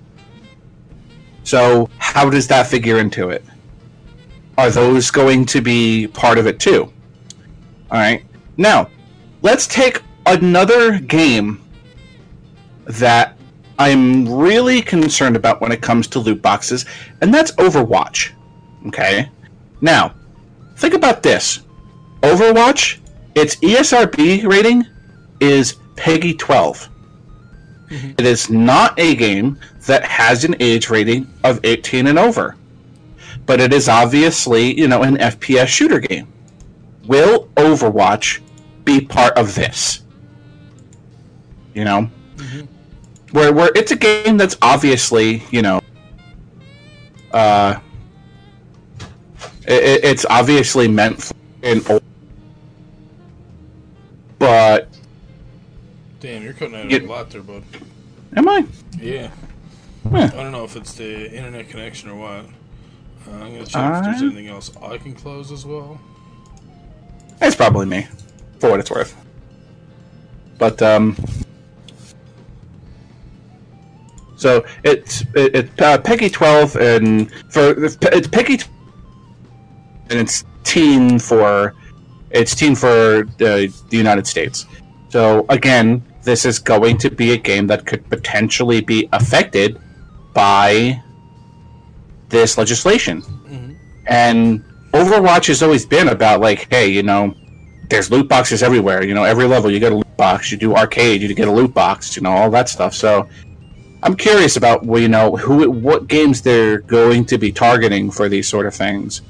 So 1.44 1.90
how 1.98 2.30
does 2.30 2.48
that 2.48 2.68
figure 2.68 3.00
into 3.00 3.30
it? 3.30 3.44
are 4.58 4.72
those 4.72 5.12
going 5.12 5.46
to 5.46 5.62
be 5.62 6.08
part 6.08 6.40
of 6.40 6.48
it 6.48 6.60
too? 6.60 6.92
All 7.92 8.00
right. 8.00 8.26
Now, 8.58 8.90
let's 9.44 9.68
take 9.68 10.02
another 10.26 10.98
game 10.98 11.62
that 12.86 13.37
I'm 13.80 14.28
really 14.28 14.82
concerned 14.82 15.36
about 15.36 15.62
when 15.62 15.72
it 15.72 15.82
comes 15.82 16.08
to 16.08 16.20
loot 16.20 16.42
boxes, 16.42 16.86
and 17.22 17.34
that's 17.34 17.52
Overwatch. 17.54 18.32
Okay. 18.88 19.30
Now, 19.82 20.16
think 20.78 20.94
about 20.94 21.22
this. 21.22 21.60
Overwatch, 22.22 22.98
its 23.36 23.56
ESRB 23.58 24.48
rating 24.48 24.86
is 25.40 25.76
PEGI 25.96 26.38
12. 26.38 26.90
Mm-hmm. 27.90 28.10
It 28.18 28.26
is 28.26 28.50
not 28.50 29.00
a 29.00 29.16
game 29.16 29.60
that 29.86 30.04
has 30.04 30.44
an 30.44 30.56
age 30.60 30.90
rating 30.90 31.32
of 31.44 31.60
18 31.64 32.08
and 32.08 32.20
over. 32.20 32.56
But 33.46 33.62
it 33.62 33.72
is 33.72 33.88
obviously, 33.88 34.78
you 34.78 34.88
know, 34.88 35.04
an 35.04 35.18
FPS 35.18 35.68
shooter 35.68 36.00
game. 36.00 36.28
Will 37.06 37.48
Overwatch 37.56 38.42
be 38.84 39.00
part 39.00 39.38
of 39.38 39.56
this? 39.56 40.02
You 41.74 41.86
know? 41.86 42.10
Where 43.32 43.52
where 43.54 43.72
it's 43.76 43.92
a 43.92 43.96
game 43.96 44.38
that's 44.38 44.58
obviously, 44.62 45.44
you 45.52 45.62
know, 45.62 45.82
uh 47.32 47.80
it, 49.68 50.04
it's 50.04 50.26
obviously 50.30 50.88
meant 50.88 51.22
for 51.22 51.36
an 51.64 51.82
old 51.90 52.04
but 54.40 54.88
Damn, 56.20 56.44
you're 56.44 56.54
cutting 56.54 56.76
out 56.76 56.92
a 56.92 57.06
lot 57.06 57.30
there, 57.30 57.42
bud. 57.42 57.64
am 58.36 58.48
I? 58.48 58.66
Yeah. 59.00 59.32
I 60.12 60.28
don't 60.28 60.52
know 60.52 60.64
if 60.64 60.76
it's 60.76 60.94
the 60.94 61.32
internet 61.32 61.70
connection 61.70 62.10
or 62.10 62.16
what. 62.16 62.46
Uh, 63.28 63.32
I'm 63.32 63.52
gonna 63.54 63.66
check 63.66 63.98
if 63.98 64.04
there's 64.04 64.22
anything 64.22 64.48
else 64.48 64.76
I 64.82 64.98
can 64.98 65.14
close 65.14 65.52
as 65.52 65.66
well. 65.66 66.00
It's 67.42 67.56
probably 67.56 67.86
me, 67.86 68.08
for 68.60 68.70
what 68.72 68.80
it's 68.80 68.90
worth. 68.90 69.16
But 70.58 70.82
um, 70.82 71.16
so 74.38 74.66
it's 74.84 75.24
it's 75.36 75.70
uh, 75.82 75.98
PEGI 75.98 76.32
twelve, 76.32 76.76
and 76.78 77.32
for 77.52 77.84
it's 77.84 77.98
PEGI, 77.98 78.68
and 80.10 80.20
it's 80.20 80.46
teen 80.64 81.20
for 81.20 81.74
it's 82.32 82.56
teen 82.56 82.76
for 82.76 83.24
uh, 83.24 83.26
the 83.40 83.74
United 83.92 84.26
States. 84.28 84.66
So 85.10 85.46
again, 85.50 86.04
this 86.24 86.46
is 86.46 86.60
going 86.60 86.98
to 87.00 87.10
be 87.10 87.32
a 87.32 87.38
game 87.38 87.68
that 87.68 87.86
could 87.86 88.08
potentially 88.10 88.82
be 88.82 89.10
affected 89.12 89.80
by 90.34 91.02
this 92.30 92.58
legislation. 92.58 93.24
And 94.08 94.64
Overwatch 94.92 95.48
has 95.48 95.62
always 95.64 95.86
been 95.86 96.10
about 96.10 96.40
like, 96.40 96.68
hey, 96.70 96.88
you 96.88 97.04
know, 97.04 97.34
there's 97.90 98.12
loot 98.12 98.28
boxes 98.28 98.64
everywhere. 98.64 99.06
You 99.06 99.14
know, 99.14 99.24
every 99.24 99.46
level 99.46 99.72
you 99.72 99.80
get 99.80 99.92
a 99.92 99.96
loot 99.96 100.18
box. 100.18 100.52
You 100.52 100.58
do 100.58 100.76
arcade, 100.76 101.22
you 101.22 101.34
get 101.34 101.48
a 101.48 101.52
loot 101.52 101.74
box. 101.74 102.16
You 102.16 102.24
know, 102.24 102.32
all 102.32 102.50
that 102.52 102.70
stuff. 102.70 102.94
So, 102.94 103.28
I'm 104.08 104.16
curious 104.16 104.56
about 104.56 104.86
well, 104.86 105.02
you 105.02 105.10
know 105.10 105.36
who, 105.36 105.70
what 105.70 106.08
games 106.08 106.42
they're 106.42 106.78
going 106.78 107.26
to 107.26 107.38
be 107.38 107.52
targeting 107.52 108.10
for 108.10 108.30
these 108.30 108.48
sort 108.48 108.66
of 108.66 108.74
things. 108.74 109.22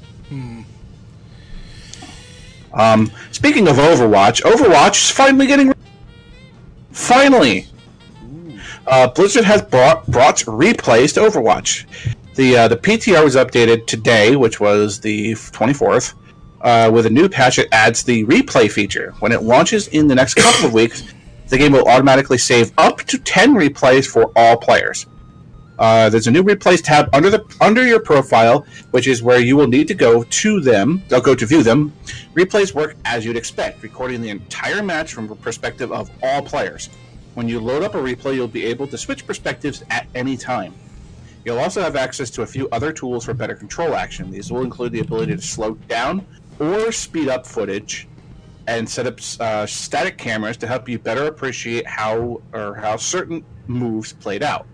Um, 2.72 3.10
speaking 3.32 3.66
of 3.66 3.74
Overwatch, 3.74 4.42
Overwatch 4.42 5.02
is 5.02 5.10
finally 5.10 5.48
getting 5.48 5.74
finally. 6.92 7.66
Uh, 8.86 9.08
Blizzard 9.08 9.42
has 9.42 9.62
brought 9.62 10.06
brought 10.06 10.36
replays 10.36 11.12
to 11.14 11.20
Overwatch. 11.22 12.14
The 12.36 12.56
uh, 12.56 12.68
the 12.68 12.76
PTR 12.76 13.24
was 13.24 13.34
updated 13.34 13.88
today, 13.88 14.36
which 14.36 14.60
was 14.60 15.00
the 15.00 15.32
24th, 15.32 16.14
uh, 16.60 16.88
with 16.94 17.06
a 17.06 17.10
new 17.10 17.28
patch 17.28 17.56
that 17.56 17.66
adds 17.74 18.04
the 18.04 18.24
replay 18.26 18.70
feature. 18.70 19.12
When 19.18 19.32
it 19.32 19.42
launches 19.42 19.88
in 19.88 20.06
the 20.06 20.14
next 20.14 20.34
couple 20.34 20.66
of 20.66 20.72
weeks, 20.72 21.02
the 21.48 21.58
game 21.58 21.72
will 21.72 21.88
automatically 21.88 22.38
save 22.38 22.72
up 22.78 22.98
to 23.04 23.18
10 23.18 23.54
replays 23.54 24.06
for 24.06 24.32
all 24.36 24.56
players. 24.56 25.06
Uh, 25.78 26.10
there's 26.10 26.26
a 26.26 26.30
new 26.30 26.42
replays 26.42 26.82
tab 26.82 27.08
under 27.12 27.30
the 27.30 27.44
under 27.60 27.86
your 27.86 28.00
profile, 28.00 28.66
which 28.90 29.06
is 29.06 29.22
where 29.22 29.38
you 29.38 29.56
will 29.56 29.68
need 29.68 29.86
to 29.86 29.94
go 29.94 30.24
to 30.24 30.60
them. 30.60 31.02
I'll 31.12 31.20
go 31.20 31.36
to 31.36 31.46
view 31.46 31.62
them. 31.62 31.92
Replays 32.34 32.74
work 32.74 32.96
as 33.04 33.24
you'd 33.24 33.36
expect, 33.36 33.82
recording 33.82 34.20
the 34.20 34.30
entire 34.30 34.82
match 34.82 35.12
from 35.12 35.28
the 35.28 35.36
perspective 35.36 35.92
of 35.92 36.10
all 36.22 36.42
players. 36.42 36.90
When 37.34 37.48
you 37.48 37.60
load 37.60 37.84
up 37.84 37.94
a 37.94 37.98
replay, 37.98 38.34
you'll 38.34 38.48
be 38.48 38.64
able 38.66 38.88
to 38.88 38.98
switch 38.98 39.24
perspectives 39.24 39.84
at 39.90 40.08
any 40.16 40.36
time. 40.36 40.74
You'll 41.44 41.60
also 41.60 41.80
have 41.80 41.94
access 41.94 42.30
to 42.30 42.42
a 42.42 42.46
few 42.46 42.68
other 42.70 42.92
tools 42.92 43.24
for 43.24 43.32
better 43.32 43.54
control 43.54 43.94
action. 43.94 44.30
These 44.32 44.50
will 44.50 44.62
include 44.62 44.90
the 44.90 45.00
ability 45.00 45.36
to 45.36 45.42
slow 45.42 45.74
down 45.86 46.26
or 46.58 46.90
speed 46.90 47.28
up 47.28 47.46
footage, 47.46 48.08
and 48.68 48.88
set 48.88 49.06
up 49.06 49.18
uh, 49.40 49.64
static 49.64 50.18
cameras 50.18 50.58
to 50.58 50.66
help 50.66 50.90
you 50.90 50.98
better 50.98 51.24
appreciate 51.24 51.86
how 51.86 52.42
or 52.52 52.74
how 52.74 52.96
certain 52.96 53.42
moves 53.66 54.12
played 54.12 54.42
out. 54.42 54.66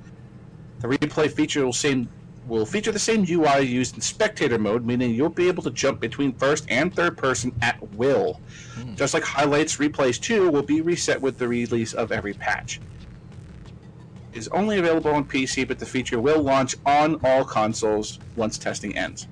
The 0.80 0.88
replay 0.88 1.30
feature 1.30 1.64
will 1.64 1.72
same 1.72 2.08
will 2.48 2.66
feature 2.66 2.92
the 2.92 2.98
same 2.98 3.24
UI 3.26 3.62
used 3.62 3.94
in 3.94 4.02
spectator 4.02 4.58
mode, 4.58 4.84
meaning 4.84 5.14
you'll 5.14 5.30
be 5.30 5.48
able 5.48 5.62
to 5.62 5.70
jump 5.70 6.00
between 6.00 6.34
first 6.34 6.66
and 6.68 6.94
third 6.94 7.16
person 7.16 7.54
at 7.62 7.80
will. 7.94 8.40
Just 8.96 9.14
like 9.14 9.22
highlights, 9.22 9.76
replays 9.76 10.20
too 10.20 10.50
will 10.50 10.62
be 10.62 10.82
reset 10.82 11.18
with 11.18 11.38
the 11.38 11.48
release 11.48 11.94
of 11.94 12.12
every 12.12 12.34
patch. 12.34 12.80
It 14.32 14.38
is 14.38 14.48
only 14.48 14.78
available 14.78 15.12
on 15.12 15.24
PC, 15.24 15.66
but 15.66 15.78
the 15.78 15.86
feature 15.86 16.20
will 16.20 16.42
launch 16.42 16.74
on 16.84 17.18
all 17.24 17.44
consoles 17.44 18.18
once 18.36 18.58
testing 18.58 18.94
ends. 18.98 19.26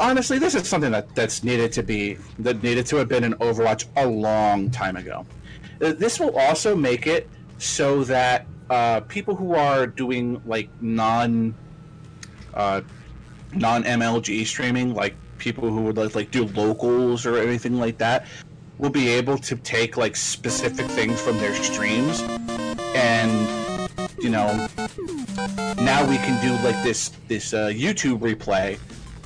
Honestly, 0.00 0.38
this 0.38 0.54
is 0.54 0.68
something 0.68 0.92
that, 0.92 1.14
that's 1.14 1.44
needed 1.44 1.72
to 1.72 1.82
be 1.82 2.16
that 2.40 2.62
needed 2.62 2.86
to 2.86 2.96
have 2.96 3.08
been 3.08 3.24
in 3.24 3.34
Overwatch 3.34 3.86
a 3.96 4.06
long 4.06 4.70
time 4.70 4.96
ago. 4.96 5.26
Uh, 5.80 5.92
This 5.92 6.20
will 6.20 6.36
also 6.38 6.74
make 6.76 7.06
it 7.06 7.28
so 7.58 8.04
that 8.04 8.46
uh, 8.70 9.00
people 9.00 9.34
who 9.34 9.54
are 9.54 9.86
doing 9.86 10.40
like 10.46 10.68
non 10.80 11.54
uh, 12.54 12.80
non 13.52 13.84
MLG 13.84 14.46
streaming, 14.46 14.94
like 14.94 15.14
people 15.38 15.70
who 15.70 15.82
would 15.82 15.96
like, 15.96 16.14
like 16.14 16.30
do 16.30 16.46
locals 16.46 17.26
or 17.26 17.38
anything 17.38 17.78
like 17.78 17.98
that, 17.98 18.26
will 18.78 18.90
be 18.90 19.08
able 19.08 19.38
to 19.38 19.56
take 19.56 19.96
like 19.96 20.16
specific 20.16 20.86
things 20.86 21.20
from 21.20 21.36
their 21.38 21.54
streams 21.54 22.22
and 22.94 23.30
you 24.18 24.30
know 24.30 24.66
now 25.82 26.08
we 26.08 26.16
can 26.16 26.40
do 26.42 26.52
like 26.64 26.80
this 26.82 27.10
this 27.28 27.52
uh, 27.52 27.68
YouTube 27.68 28.18
replay 28.18 28.78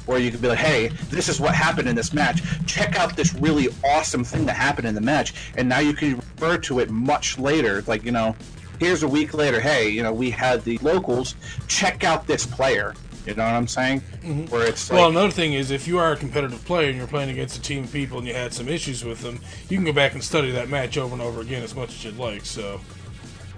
where 0.09 0.19
you 0.19 0.31
can 0.31 0.41
be 0.41 0.49
like, 0.49 0.59
hey, 0.59 0.89
this 1.11 1.29
is 1.29 1.39
what 1.39 1.55
happened 1.55 1.87
in 1.87 1.95
this 1.95 2.15
match. 2.15 2.43
Check 2.67 2.99
out 2.99 3.15
this 3.15 3.35
really 3.35 3.69
awesome 3.85 4.25
thing 4.25 4.47
that 4.47 4.57
happened 4.57 4.89
in 4.89 4.95
the 4.95 5.01
match, 5.01 5.35
and 5.57 5.69
now 5.69 5.81
you 5.81 5.93
can 5.93 6.17
refer 6.17 6.57
to 6.59 6.81
it 6.81 6.91
much 6.91 7.39
later. 7.39 7.85
Like 7.87 8.05
you 8.05 8.13
know, 8.13 8.35
here's 8.81 9.03
a 9.03 9.09
week 9.09 9.35
later. 9.35 9.61
Hey, 9.61 9.91
you 9.91 10.03
know, 10.03 10.13
we 10.13 10.31
had 10.31 10.65
the 10.65 10.79
locals. 10.79 11.35
Check 11.69 12.05
out 12.05 12.27
this 12.27 12.47
player. 12.47 12.95
You 13.27 13.35
know 13.35 13.45
what 13.45 13.53
I'm 13.53 13.69
saying? 13.69 14.01
Mm-hmm. 14.01 14.47
Where 14.47 14.67
it's 14.67 14.89
like, 14.89 14.99
Well, 14.99 15.11
another 15.11 15.31
thing 15.31 15.53
is, 15.53 15.71
if 15.71 15.87
you 15.87 15.99
are 15.99 16.13
a 16.13 16.17
competitive 16.17 16.65
player 16.65 16.89
and 16.89 16.97
you're 16.97 17.07
playing 17.07 17.29
against 17.29 17.59
a 17.59 17.61
team 17.61 17.85
of 17.85 17.93
people 17.93 18.17
and 18.17 18.27
you 18.27 18.33
had 18.33 18.55
some 18.55 18.69
issues 18.69 19.05
with 19.05 19.21
them, 19.21 19.41
you 19.69 19.77
can 19.77 19.85
go 19.85 19.93
back 19.93 20.15
and 20.15 20.25
study 20.25 20.51
that 20.53 20.71
match 20.71 20.97
over 20.97 21.13
and 21.13 21.21
over 21.21 21.43
again 21.43 21.63
as 21.63 21.75
much 21.75 21.91
as 21.91 22.05
you'd 22.07 22.17
like. 22.17 22.47
So, 22.47 22.81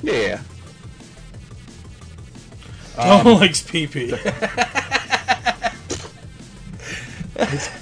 yeah. 0.03 0.41
Tom 2.97 3.27
likes 3.39 3.63
PP. 3.63 4.11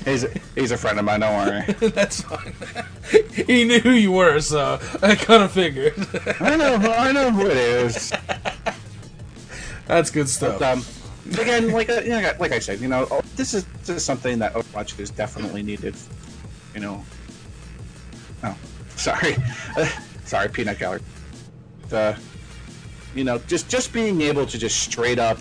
He's 0.05 0.25
a, 0.25 0.31
he's 0.55 0.71
a 0.71 0.77
friend 0.77 0.99
of 0.99 1.05
mine. 1.05 1.21
Don't 1.21 1.35
worry. 1.35 1.73
That's 1.91 2.23
fine. 2.23 2.55
he 3.47 3.65
knew 3.65 3.81
who 3.81 3.91
you 3.91 4.13
were, 4.13 4.41
so 4.41 4.79
I 5.03 5.15
kind 5.15 5.43
of 5.43 5.53
figured. 5.53 5.95
I 6.41 6.57
know. 6.57 6.75
I 6.75 7.13
know 7.13 7.31
who 7.31 7.47
it 7.47 7.57
is. 7.57 8.13
That's 9.87 10.11
good 10.11 10.29
stuff. 10.29 10.61
um, 10.61 10.85
again, 11.41 11.73
like 11.73 11.89
uh, 11.89 12.03
yeah, 12.05 12.37
like 12.39 12.53
I 12.53 12.59
said, 12.59 12.81
you 12.81 12.89
know, 12.89 13.09
oh, 13.11 13.23
this 13.37 13.55
is 13.55 13.65
this 13.81 13.97
is 13.97 14.05
something 14.05 14.39
that 14.39 14.55
Overwatch 14.55 14.99
is 15.01 15.11
definitely 15.11 15.63
needed. 15.63 15.97
You 16.75 16.81
know. 16.81 17.05
Oh, 18.45 18.57
sorry, 18.97 19.37
sorry, 20.25 20.49
peanut 20.51 20.79
gallery. 20.79 21.01
The, 21.89 22.19
you 23.15 23.25
know, 23.25 23.39
just 23.47 23.69
just 23.69 23.93
being 23.93 24.21
able 24.21 24.47
to 24.47 24.59
just 24.59 24.79
straight 24.81 25.19
up 25.19 25.39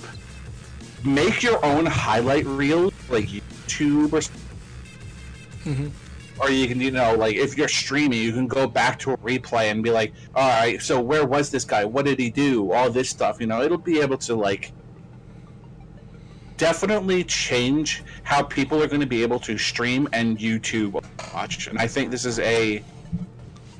make 1.04 1.44
your 1.44 1.64
own 1.64 1.86
highlight 1.86 2.46
reel, 2.46 2.92
like 3.10 3.30
YouTube 3.78 4.14
or. 4.14 4.22
Or 6.40 6.52
you 6.52 6.68
can, 6.68 6.80
you 6.80 6.92
know, 6.92 7.16
like 7.16 7.36
if 7.36 7.58
you're 7.58 7.68
streaming, 7.68 8.22
you 8.22 8.32
can 8.32 8.48
go 8.48 8.68
back 8.68 9.00
to 9.00 9.12
a 9.12 9.18
replay 9.18 9.72
and 9.72 9.82
be 9.84 9.90
like, 9.90 10.14
all 10.36 10.48
right, 10.48 10.80
so 10.80 11.02
where 11.02 11.26
was 11.26 11.50
this 11.50 11.66
guy? 11.66 11.84
What 11.84 12.06
did 12.06 12.20
he 12.20 12.30
do? 12.30 12.72
All 12.72 12.92
this 12.92 13.10
stuff, 13.10 13.38
you 13.40 13.48
know, 13.48 13.64
it'll 13.64 13.80
be 13.80 14.00
able 14.02 14.20
to 14.20 14.36
like 14.36 14.72
definitely 16.58 17.24
change 17.24 18.04
how 18.24 18.44
people 18.44 18.82
are 18.84 18.88
going 18.88 19.02
to 19.02 19.08
be 19.08 19.24
able 19.24 19.40
to 19.40 19.58
stream 19.58 20.08
and 20.14 20.38
YouTube 20.38 20.94
watch. 21.34 21.68
And 21.68 21.80
I 21.80 21.88
think 21.88 22.12
this 22.12 22.26
is 22.26 22.38
a 22.40 22.84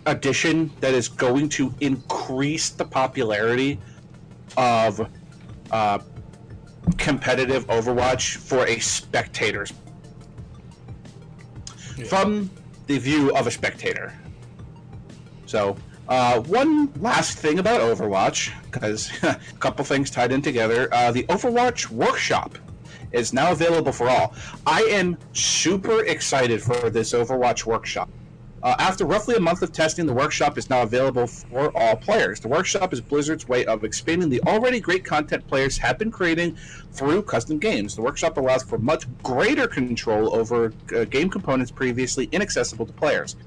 addition 0.08 0.72
that 0.80 0.94
is 0.94 1.08
going 1.08 1.50
to 1.50 1.74
increase 1.82 2.70
the 2.70 2.86
popularity 2.86 3.80
of 4.56 5.08
uh, 5.72 6.00
competitive 6.98 7.68
Overwatch 7.68 8.38
for 8.38 8.66
a 8.66 8.80
spectator's 8.80 9.74
Yeah. 11.98 12.06
from 12.06 12.50
the 12.86 12.98
view 12.98 13.36
of 13.36 13.48
a 13.48 13.52
spectator. 13.52 14.14
So, 15.46 15.76
uh, 16.08 16.40
one 16.42 16.92
last 17.02 17.38
thing 17.38 17.60
about 17.60 17.82
Overwatch, 17.82 18.52
because 18.66 19.12
a 19.24 19.40
couple 19.60 19.84
things 19.84 20.10
tied 20.10 20.32
in 20.32 20.42
together. 20.42 20.94
Uh, 20.94 21.12
the 21.12 21.24
Overwatch 21.24 21.90
Workshop 21.90 22.58
is 23.12 23.34
now 23.34 23.52
available 23.52 23.92
for 23.92 24.10
all. 24.10 24.34
I 24.66 24.82
am 24.84 25.18
super 25.34 26.04
excited 26.06 26.62
for 26.62 26.90
this 26.90 27.14
Overwatch 27.14 27.66
Workshop. 27.66 28.10
Uh, 28.68 28.76
after 28.80 29.06
roughly 29.06 29.34
a 29.34 29.40
month 29.40 29.62
of 29.62 29.72
testing, 29.72 30.06
the 30.06 30.14
workshop 30.14 30.58
is 30.58 30.70
now 30.70 30.82
available 30.82 31.26
for 31.26 31.72
all 31.74 31.96
players. 31.96 32.42
The 32.42 32.50
workshop 32.50 32.92
is 32.92 33.00
Blizzard's 33.00 33.48
way 33.48 33.64
of 33.64 33.86
expanding 33.86 34.28
the 34.28 34.42
already 34.42 34.82
great 34.82 35.06
content 35.06 35.48
players 35.48 35.78
have 35.78 35.98
been 35.98 36.12
creating 36.12 36.58
through 36.92 37.22
custom 37.22 37.60
games. 37.60 37.96
The 37.96 38.02
workshop 38.02 38.36
allows 38.36 38.64
for 38.64 38.78
much 38.78 39.06
greater 39.24 39.68
control 39.68 40.36
over 40.36 40.74
uh, 40.94 41.06
game 41.06 41.30
components 41.30 41.72
previously 41.72 42.28
inaccessible 42.34 42.86
to 42.86 42.92
players. 42.92 43.38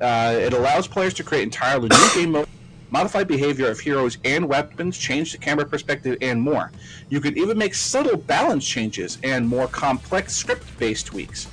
Uh, 0.00 0.34
it 0.36 0.52
allows 0.52 0.88
players 0.88 1.14
to 1.14 1.22
create 1.22 1.44
entirely 1.44 1.88
new 1.88 2.08
game 2.16 2.32
modes, 2.32 2.50
modify 2.90 3.22
behavior 3.22 3.70
of 3.70 3.78
heroes 3.78 4.18
and 4.24 4.48
weapons, 4.48 4.98
change 4.98 5.30
the 5.30 5.38
camera 5.38 5.66
perspective, 5.66 6.18
and 6.20 6.42
more. 6.42 6.72
You 7.10 7.20
can 7.20 7.38
even 7.38 7.58
make 7.58 7.76
subtle 7.76 8.16
balance 8.16 8.66
changes 8.66 9.18
and 9.22 9.46
more 9.46 9.68
complex 9.68 10.34
script-based 10.34 11.06
tweaks. 11.06 11.46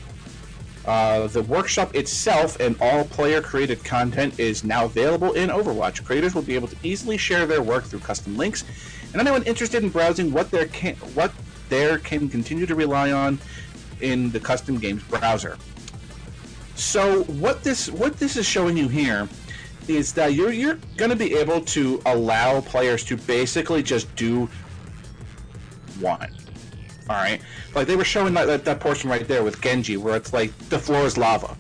Uh, 0.85 1.25
the 1.27 1.41
workshop 1.43 1.95
itself 1.95 2.59
and 2.59 2.75
all 2.79 3.03
player 3.05 3.41
created 3.41 3.83
content 3.83 4.39
is 4.39 4.63
now 4.63 4.85
available 4.85 5.33
in 5.33 5.49
Overwatch. 5.49 6.03
Creators 6.03 6.35
will 6.35 6.43
be 6.43 6.53
able 6.53 6.67
to 6.67 6.75
easily 6.83 7.17
share 7.17 7.47
their 7.47 7.63
work 7.63 7.85
through 7.85 7.99
custom 7.99 8.37
links, 8.37 8.63
and 9.11 9.19
anyone 9.19 9.41
interested 9.43 9.83
in 9.83 9.89
browsing 9.89 10.31
what 10.31 10.51
there 10.51 10.67
can 10.67 10.95
what 11.15 11.33
there 11.69 11.97
can 11.97 12.29
continue 12.29 12.67
to 12.67 12.75
rely 12.75 13.11
on 13.11 13.39
in 14.01 14.29
the 14.31 14.39
custom 14.39 14.77
games 14.77 15.01
browser. 15.03 15.57
So 16.75 17.23
what 17.23 17.63
this 17.63 17.89
what 17.89 18.17
this 18.17 18.37
is 18.37 18.45
showing 18.45 18.77
you 18.77 18.87
here 18.87 19.27
is 19.87 20.13
that 20.13 20.33
you're 20.33 20.51
you're 20.51 20.77
going 20.97 21.09
to 21.09 21.17
be 21.17 21.33
able 21.35 21.61
to 21.61 22.01
allow 22.05 22.61
players 22.61 23.03
to 23.05 23.17
basically 23.17 23.81
just 23.81 24.13
do 24.15 24.47
one. 25.99 26.31
All 27.09 27.15
right, 27.15 27.39
like 27.75 27.88
they 27.88 27.95
were 27.95 28.03
showing 28.03 28.33
that, 28.33 28.45
that 28.45 28.65
that 28.65 28.79
portion 28.79 29.09
right 29.09 29.27
there 29.27 29.43
with 29.43 29.62
Genji, 29.62 29.97
where 29.97 30.15
it's 30.15 30.33
like 30.33 30.57
the 30.69 30.79
floor 30.79 31.05
is 31.05 31.17
lava. 31.17 31.55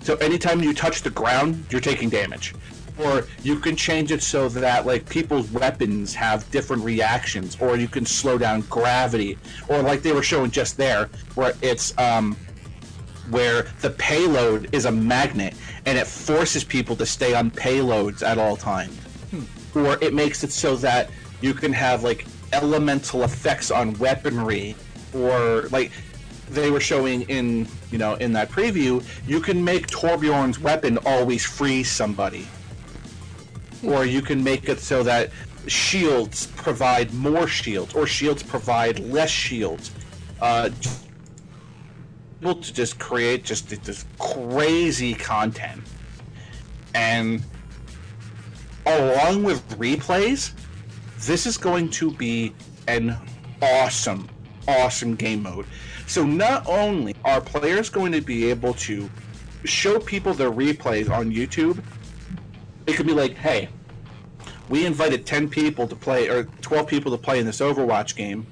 So 0.00 0.16
anytime 0.16 0.62
you 0.62 0.74
touch 0.74 1.02
the 1.02 1.10
ground, 1.10 1.64
you're 1.70 1.80
taking 1.80 2.10
damage. 2.10 2.54
Or 2.98 3.26
you 3.42 3.58
can 3.58 3.74
change 3.74 4.12
it 4.12 4.22
so 4.22 4.48
that 4.50 4.86
like 4.86 5.08
people's 5.08 5.50
weapons 5.50 6.14
have 6.14 6.48
different 6.50 6.84
reactions, 6.84 7.56
or 7.58 7.76
you 7.76 7.88
can 7.88 8.04
slow 8.04 8.38
down 8.38 8.60
gravity, 8.62 9.38
or 9.68 9.82
like 9.82 10.02
they 10.02 10.12
were 10.12 10.22
showing 10.22 10.50
just 10.50 10.76
there, 10.76 11.08
where 11.34 11.54
it's 11.62 11.96
um, 11.98 12.36
where 13.30 13.66
the 13.80 13.90
payload 13.90 14.68
is 14.72 14.84
a 14.84 14.92
magnet 14.92 15.54
and 15.86 15.98
it 15.98 16.06
forces 16.06 16.64
people 16.64 16.96
to 16.96 17.06
stay 17.06 17.34
on 17.34 17.50
payloads 17.50 18.22
at 18.22 18.38
all 18.38 18.56
times. 18.56 18.98
Or 19.74 19.98
it 20.02 20.14
makes 20.14 20.44
it 20.44 20.52
so 20.52 20.76
that 20.76 21.10
you 21.40 21.54
can 21.54 21.72
have 21.72 22.04
like 22.04 22.26
elemental 22.54 23.24
effects 23.24 23.70
on 23.70 23.92
weaponry 23.98 24.74
or 25.12 25.62
like 25.70 25.90
they 26.50 26.70
were 26.70 26.80
showing 26.80 27.22
in 27.22 27.66
you 27.90 27.98
know 27.98 28.14
in 28.14 28.32
that 28.32 28.50
preview 28.50 29.02
you 29.26 29.40
can 29.40 29.62
make 29.64 29.86
Torbjorn's 29.88 30.58
weapon 30.58 30.98
always 31.04 31.44
freeze 31.44 31.90
somebody. 31.90 32.46
Or 33.84 34.06
you 34.06 34.22
can 34.22 34.42
make 34.42 34.68
it 34.68 34.80
so 34.80 35.02
that 35.02 35.30
shields 35.66 36.46
provide 36.56 37.12
more 37.12 37.46
shields 37.46 37.94
or 37.94 38.06
shields 38.06 38.42
provide 38.42 38.98
less 39.00 39.30
shields. 39.30 39.90
Uh, 40.40 40.70
able 42.40 42.54
to 42.54 42.72
just 42.72 42.98
create 42.98 43.44
just 43.44 43.68
this 43.84 44.04
crazy 44.18 45.14
content. 45.14 45.82
And 46.94 47.42
along 48.86 49.44
with 49.44 49.66
replays 49.78 50.52
this 51.26 51.46
is 51.46 51.56
going 51.56 51.88
to 51.88 52.10
be 52.12 52.54
an 52.88 53.16
awesome 53.62 54.28
awesome 54.66 55.14
game 55.14 55.42
mode 55.42 55.66
so 56.06 56.24
not 56.24 56.66
only 56.66 57.14
are 57.24 57.40
players 57.40 57.88
going 57.88 58.12
to 58.12 58.20
be 58.20 58.50
able 58.50 58.74
to 58.74 59.08
show 59.64 59.98
people 59.98 60.32
their 60.34 60.50
replays 60.50 61.10
on 61.10 61.30
youtube 61.30 61.82
it 62.86 62.94
could 62.94 63.06
be 63.06 63.12
like 63.12 63.34
hey 63.34 63.68
we 64.68 64.86
invited 64.86 65.26
10 65.26 65.48
people 65.48 65.86
to 65.86 65.94
play 65.94 66.28
or 66.28 66.44
12 66.62 66.86
people 66.86 67.12
to 67.12 67.18
play 67.18 67.38
in 67.38 67.46
this 67.46 67.60
overwatch 67.60 68.16
game 68.16 68.46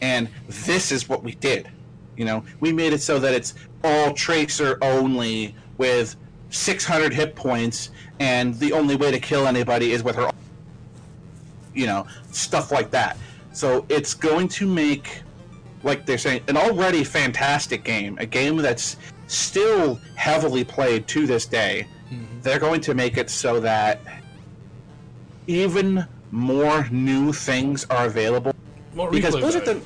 and 0.00 0.28
this 0.46 0.92
is 0.92 1.08
what 1.08 1.22
we 1.22 1.34
did 1.34 1.68
you 2.20 2.26
know, 2.26 2.44
we 2.60 2.70
made 2.70 2.92
it 2.92 3.00
so 3.00 3.18
that 3.18 3.32
it's 3.32 3.54
all 3.82 4.12
tracer 4.12 4.76
only 4.82 5.54
with 5.78 6.16
600 6.50 7.14
hit 7.14 7.34
points, 7.34 7.88
and 8.18 8.54
the 8.58 8.74
only 8.74 8.94
way 8.94 9.10
to 9.10 9.18
kill 9.18 9.46
anybody 9.46 9.92
is 9.92 10.02
with 10.02 10.16
her. 10.16 10.30
You 11.74 11.86
know, 11.86 12.06
stuff 12.30 12.72
like 12.72 12.90
that. 12.90 13.16
So 13.52 13.84
it's 13.88 14.14
going 14.14 14.48
to 14.48 14.66
make, 14.66 15.22
like 15.82 16.06
they're 16.06 16.18
saying, 16.18 16.42
an 16.48 16.56
already 16.56 17.04
fantastic 17.04 17.84
game, 17.84 18.16
a 18.18 18.26
game 18.26 18.56
that's 18.56 18.96
still 19.26 20.00
heavily 20.16 20.64
played 20.64 21.06
to 21.08 21.26
this 21.26 21.46
day. 21.46 21.86
Mm-hmm. 22.12 22.40
They're 22.42 22.58
going 22.58 22.80
to 22.82 22.94
make 22.94 23.16
it 23.16 23.30
so 23.30 23.60
that 23.60 24.00
even 25.46 26.06
more 26.30 26.86
new 26.90 27.32
things 27.32 27.84
are 27.86 28.06
available 28.06 28.54
More 28.94 29.10
because 29.10 29.34
Blizzard, 29.34 29.64
them, 29.64 29.82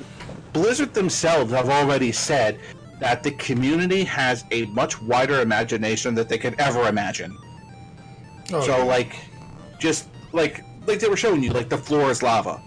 Blizzard 0.53 0.93
themselves 0.93 1.51
have 1.51 1.69
already 1.69 2.11
said 2.11 2.59
that 2.99 3.23
the 3.23 3.31
community 3.31 4.03
has 4.03 4.45
a 4.51 4.65
much 4.67 5.01
wider 5.01 5.41
imagination 5.41 6.15
that 6.15 6.29
they 6.29 6.37
could 6.37 6.55
ever 6.59 6.87
imagine. 6.87 7.35
Oh, 8.53 8.61
so 8.61 8.77
yeah. 8.77 8.83
like, 8.83 9.15
just 9.79 10.07
like 10.31 10.63
like 10.85 10.99
they 10.99 11.07
were 11.09 11.17
showing 11.17 11.43
you, 11.43 11.51
like 11.51 11.69
the 11.69 11.77
floor 11.77 12.09
is 12.11 12.21
lava. 12.23 12.61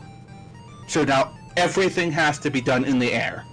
So 0.89 1.05
now 1.05 1.37
everything 1.57 2.11
has 2.13 2.39
to 2.41 2.51
be 2.51 2.61
done 2.61 2.85
in 2.85 2.99
the 2.99 3.13
air. 3.13 3.45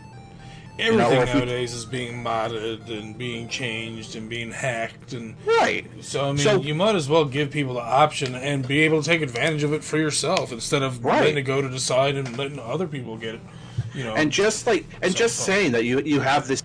everything 0.78 0.98
know, 0.98 1.20
you- 1.22 1.26
nowadays 1.26 1.74
is 1.74 1.86
being 1.86 2.22
modded 2.22 2.90
and 2.90 3.18
being 3.18 3.48
changed 3.48 4.16
and 4.18 4.30
being 4.30 4.52
hacked, 4.52 5.14
and 5.14 5.34
Right. 5.46 5.86
so 6.02 6.26
I 6.26 6.28
mean, 6.34 6.38
So- 6.40 6.62
you 6.62 6.76
might 6.76 6.96
as 6.96 7.08
well 7.08 7.24
give 7.24 7.50
people 7.50 7.76
the 7.76 7.80
option 7.82 8.36
and 8.36 8.68
be 8.68 8.82
able 8.82 9.02
to 9.02 9.10
take 9.10 9.22
advantage 9.22 9.64
of 9.64 9.72
it 9.72 9.84
for 9.86 9.98
yourself 9.98 10.52
instead 10.52 10.84
of 10.84 11.04
Right. 11.06 11.22
letting 11.22 11.38
it 11.38 11.44
go 11.44 11.62
to 11.62 11.70
decide 11.70 12.16
and 12.16 12.38
letting 12.38 12.60
other 12.60 12.88
people 12.88 13.16
get 13.16 13.36
it. 13.36 13.42
You 13.94 14.04
know, 14.04 14.16
and 14.16 14.30
just 14.32 14.68
like 14.68 14.84
and 15.02 15.14
So 15.14 15.18
just 15.18 15.38
fun. 15.38 15.46
saying 15.46 15.72
that 15.72 15.86
you 15.86 16.02
you 16.02 16.20
have 16.20 16.48
this 16.50 16.62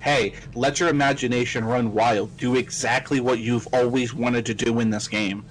hey 0.00 0.32
let 0.54 0.80
your 0.80 0.88
imagination 0.88 1.64
run 1.66 1.92
wild 1.92 2.34
do 2.38 2.56
exactly 2.56 3.20
what 3.20 3.38
you've 3.38 3.68
always 3.74 4.14
wanted 4.14 4.46
to 4.46 4.54
do 4.54 4.80
in 4.80 4.88
this 4.90 5.06
game 5.08 5.44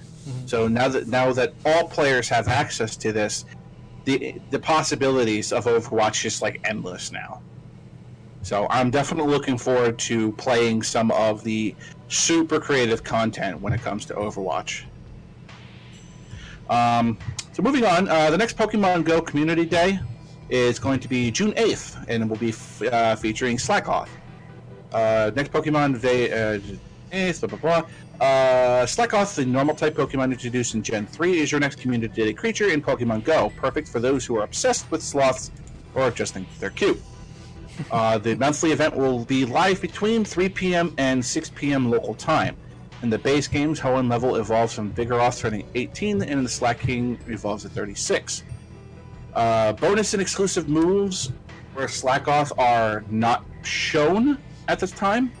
so 0.46 0.68
now 0.68 0.88
that 0.88 1.08
now 1.08 1.32
that 1.32 1.54
all 1.64 1.88
players 1.88 2.28
have 2.28 2.48
access 2.48 2.96
to 2.96 3.12
this 3.12 3.44
the 4.04 4.40
the 4.50 4.58
possibilities 4.58 5.52
of 5.52 5.64
overwatch 5.64 6.24
is 6.24 6.42
like 6.42 6.60
endless 6.64 7.12
now 7.12 7.40
so 8.42 8.66
i'm 8.70 8.90
definitely 8.90 9.30
looking 9.30 9.58
forward 9.58 9.98
to 9.98 10.32
playing 10.32 10.82
some 10.82 11.10
of 11.12 11.42
the 11.44 11.74
super 12.08 12.58
creative 12.60 13.02
content 13.04 13.60
when 13.60 13.72
it 13.72 13.80
comes 13.80 14.04
to 14.04 14.14
overwatch 14.14 14.84
um, 16.68 17.18
so 17.52 17.62
moving 17.62 17.84
on, 17.84 18.08
uh, 18.08 18.30
the 18.30 18.38
next 18.38 18.56
Pokemon 18.56 19.04
Go 19.04 19.20
Community 19.20 19.66
Day 19.66 19.98
is 20.48 20.78
going 20.78 21.00
to 21.00 21.08
be 21.08 21.30
June 21.30 21.52
8th, 21.52 22.02
and 22.08 22.22
it 22.22 22.28
will 22.28 22.36
be 22.36 22.48
f- 22.48 22.82
uh, 22.90 23.16
featuring 23.16 23.58
Slakoth. 23.58 24.08
Uh, 24.90 25.30
next 25.34 25.52
Pokemon 25.52 26.00
Day, 26.00 26.30
uh, 26.30 26.60
8th, 27.12 27.40
blah, 27.40 27.48
blah, 27.48 27.58
blah. 27.58 27.88
Uh, 28.20 28.86
Slakoth, 28.86 29.34
the 29.34 29.44
normal 29.44 29.74
type 29.74 29.94
Pokemon 29.94 30.32
introduced 30.32 30.74
in 30.74 30.82
Gen 30.82 31.06
3, 31.06 31.40
is 31.40 31.50
your 31.50 31.60
next 31.60 31.80
Community 31.80 32.24
Day 32.24 32.32
creature 32.32 32.68
in 32.68 32.80
Pokemon 32.82 33.24
Go, 33.24 33.52
perfect 33.56 33.88
for 33.88 34.00
those 34.00 34.24
who 34.24 34.36
are 34.36 34.44
obsessed 34.44 34.90
with 34.90 35.02
sloths 35.02 35.50
or 35.94 36.10
just 36.10 36.34
think 36.34 36.46
they're 36.58 36.70
cute. 36.70 37.00
Uh, 37.90 38.18
the 38.18 38.36
monthly 38.36 38.70
event 38.70 38.94
will 38.94 39.24
be 39.24 39.46
live 39.46 39.80
between 39.80 40.26
3 40.26 40.50
p.m. 40.50 40.94
and 40.98 41.24
6 41.24 41.50
p.m. 41.54 41.90
local 41.90 42.14
time. 42.14 42.54
In 43.02 43.08
the 43.08 43.16
base 43.16 43.48
games, 43.48 43.80
Hoenn 43.80 44.10
level 44.10 44.36
evolves 44.36 44.74
from 44.74 44.92
Vigoroth 44.92 45.40
turning 45.40 45.66
18, 45.74 46.20
and 46.20 46.30
in 46.30 46.42
the 46.42 46.50
Slaking 46.50 47.18
evolves 47.28 47.64
at 47.64 47.72
36. 47.72 48.44
Uh, 49.34 49.72
bonus 49.72 50.12
and 50.12 50.20
exclusive 50.20 50.68
moves 50.68 51.32
where 51.72 51.86
Slakoth 51.86 52.52
are 52.58 53.04
not 53.10 53.44
shown 53.62 54.36
at 54.68 54.78
this 54.78 54.90
time. 54.92 55.32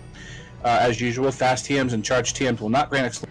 Uh, 0.64 0.78
as 0.80 1.00
usual, 1.00 1.30
fast 1.32 1.66
TMs 1.66 1.92
and 1.92 2.04
charge 2.04 2.34
TMs 2.34 2.60
will 2.60 2.68
not 2.68 2.88
grant 2.88 3.06
exclusive. 3.06 3.28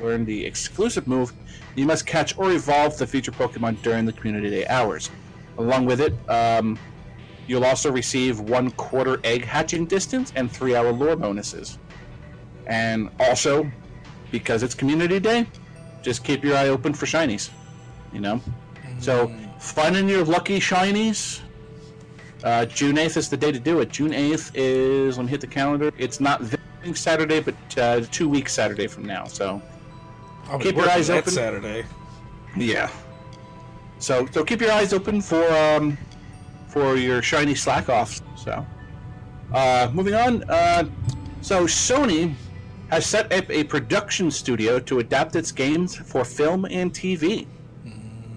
Learn 0.00 0.24
the 0.24 0.44
exclusive 0.44 1.06
move. 1.06 1.32
You 1.76 1.86
must 1.86 2.06
catch 2.06 2.36
or 2.38 2.50
evolve 2.52 2.98
the 2.98 3.06
featured 3.06 3.34
Pokemon 3.34 3.82
during 3.82 4.04
the 4.04 4.12
Community 4.12 4.50
Day 4.50 4.66
hours. 4.66 5.10
Along 5.58 5.86
with 5.86 6.00
it, 6.00 6.14
um, 6.28 6.78
you'll 7.46 7.64
also 7.64 7.90
receive 7.90 8.40
one 8.40 8.70
quarter 8.72 9.20
egg 9.24 9.44
hatching 9.44 9.86
distance 9.86 10.32
and 10.36 10.50
three 10.50 10.74
hour 10.74 10.92
lore 10.92 11.16
bonuses. 11.16 11.78
And 12.66 13.10
also, 13.20 13.70
because 14.32 14.62
it's 14.62 14.74
Community 14.74 15.20
Day, 15.20 15.46
just 16.02 16.24
keep 16.24 16.44
your 16.44 16.56
eye 16.56 16.68
open 16.68 16.94
for 16.94 17.06
shinies. 17.06 17.50
You 18.12 18.20
know? 18.20 18.40
So 18.98 19.32
finding 19.58 20.08
your 20.08 20.24
lucky 20.24 20.58
shinies. 20.58 21.40
Uh, 22.44 22.64
June 22.66 22.96
8th 22.96 23.16
is 23.16 23.28
the 23.28 23.36
day 23.36 23.50
to 23.50 23.58
do 23.58 23.80
it. 23.80 23.90
June 23.90 24.12
8th 24.12 24.52
is, 24.54 25.16
let 25.16 25.24
me 25.24 25.30
hit 25.30 25.40
the 25.40 25.46
calendar. 25.46 25.90
It's 25.98 26.20
not 26.20 26.42
this 26.42 27.00
Saturday, 27.00 27.40
but 27.40 27.54
uh, 27.78 28.02
two 28.10 28.28
weeks 28.28 28.52
Saturday 28.52 28.86
from 28.86 29.04
now. 29.04 29.24
So 29.24 29.62
Keep 30.60 30.76
your 30.76 30.88
eyes 30.88 31.10
open. 31.10 31.32
Saturday. 31.32 31.84
Yeah. 32.56 32.90
So 33.98 34.26
so 34.30 34.44
keep 34.44 34.60
your 34.60 34.70
eyes 34.72 34.92
open 34.92 35.20
for 35.20 35.42
um 35.52 35.98
for 36.68 36.96
your 36.96 37.22
shiny 37.22 37.54
Slakoths. 37.54 38.22
So 38.36 38.64
uh 39.52 39.90
moving 39.92 40.14
on, 40.14 40.44
uh 40.48 40.84
so 41.40 41.64
Sony 41.64 42.34
has 42.90 43.04
set 43.06 43.32
up 43.32 43.50
a 43.50 43.64
production 43.64 44.30
studio 44.30 44.78
to 44.78 45.00
adapt 45.00 45.34
its 45.34 45.50
games 45.50 45.96
for 45.96 46.24
film 46.24 46.64
and 46.66 46.92
TV. 46.92 47.46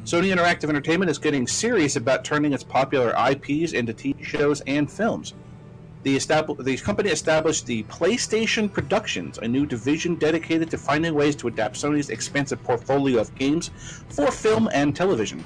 Sony 0.10 0.36
Interactive 0.36 0.70
Entertainment 0.70 1.12
is 1.12 1.20
getting 1.20 1.46
serious 1.46 1.96
about 1.96 2.26
turning 2.26 2.52
its 2.52 2.64
popular 2.64 3.14
IPs 3.30 3.74
into 3.74 3.94
TV 3.94 4.24
shows 4.24 4.60
and 4.62 4.90
films. 4.90 5.36
The, 6.02 6.18
the 6.62 6.78
company 6.78 7.12
established 7.12 7.68
the 7.68 7.84
PlayStation 7.84 8.74
Productions, 8.74 9.38
a 9.38 9.48
new 9.48 9.68
division 9.68 10.16
dedicated 10.16 10.72
to 10.72 10.80
finding 10.80 11.14
ways 11.14 11.36
to 11.36 11.48
adapt 11.48 11.76
Sony's 11.76 12.10
expansive 12.10 12.64
portfolio 12.64 13.22
of 13.22 13.36
games 13.36 13.70
for 14.10 14.32
film 14.32 14.68
and 14.74 14.96
television. 14.96 15.46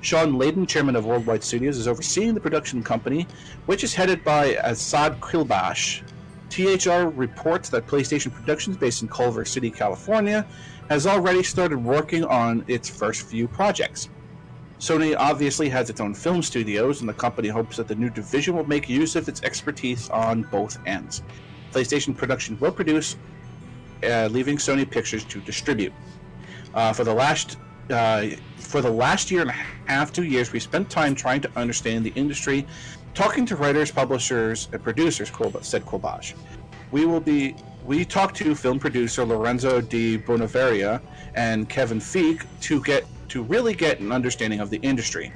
Shawn 0.00 0.34
Layden, 0.34 0.68
chairman 0.68 0.94
of 0.94 1.06
Worldwide 1.06 1.42
Studios, 1.42 1.76
is 1.76 1.88
overseeing 1.88 2.34
the 2.34 2.40
production 2.40 2.84
company, 2.84 3.26
which 3.66 3.82
is 3.82 3.94
headed 3.94 4.22
by 4.22 4.56
Assad 4.62 5.20
Kilbash. 5.20 6.02
THR 6.50 7.08
reports 7.08 7.68
that 7.70 7.88
PlayStation 7.88 8.32
Productions, 8.32 8.76
based 8.76 9.02
in 9.02 9.08
Culver 9.08 9.44
City, 9.44 9.72
California, 9.72 10.46
has 10.88 11.06
already 11.06 11.42
started 11.42 11.82
working 11.82 12.24
on 12.24 12.64
its 12.68 12.88
first 12.88 13.22
few 13.22 13.48
projects. 13.48 14.08
Sony 14.78 15.16
obviously 15.18 15.68
has 15.68 15.88
its 15.88 16.00
own 16.00 16.14
film 16.14 16.42
studios, 16.42 17.00
and 17.00 17.08
the 17.08 17.14
company 17.14 17.48
hopes 17.48 17.76
that 17.76 17.88
the 17.88 17.94
new 17.94 18.10
division 18.10 18.54
will 18.54 18.66
make 18.66 18.88
use 18.88 19.16
of 19.16 19.28
its 19.28 19.42
expertise 19.42 20.10
on 20.10 20.42
both 20.42 20.78
ends. 20.86 21.22
PlayStation 21.72 22.16
Production 22.16 22.58
will 22.60 22.72
produce, 22.72 23.16
uh, 24.04 24.28
leaving 24.30 24.56
Sony 24.58 24.88
Pictures 24.88 25.24
to 25.24 25.40
distribute. 25.40 25.92
Uh, 26.74 26.92
for 26.92 27.04
the 27.04 27.14
last 27.14 27.56
uh, 27.90 28.28
for 28.56 28.80
the 28.80 28.90
last 28.90 29.30
year 29.30 29.42
and 29.42 29.50
a 29.50 29.56
half, 29.86 30.12
two 30.12 30.24
years, 30.24 30.52
we 30.52 30.58
spent 30.58 30.88
time 30.88 31.14
trying 31.14 31.40
to 31.40 31.50
understand 31.54 32.04
the 32.04 32.12
industry, 32.14 32.66
talking 33.12 33.44
to 33.46 33.56
writers, 33.56 33.90
publishers, 33.90 34.68
and 34.72 34.82
producers. 34.82 35.30
Said 35.60 35.84
Kolbash. 35.84 36.34
We 36.90 37.06
will 37.06 37.20
be. 37.20 37.56
We 37.84 38.06
talked 38.06 38.36
to 38.36 38.54
film 38.54 38.78
producer 38.78 39.26
Lorenzo 39.26 39.82
di 39.82 40.16
Bonaventura 40.16 41.02
and 41.34 41.68
Kevin 41.68 42.00
Feige 42.00 42.46
to 42.62 42.82
get 42.82 43.04
to 43.28 43.42
really 43.42 43.74
get 43.74 44.00
an 44.00 44.10
understanding 44.10 44.60
of 44.60 44.70
the 44.70 44.78
industry. 44.78 45.34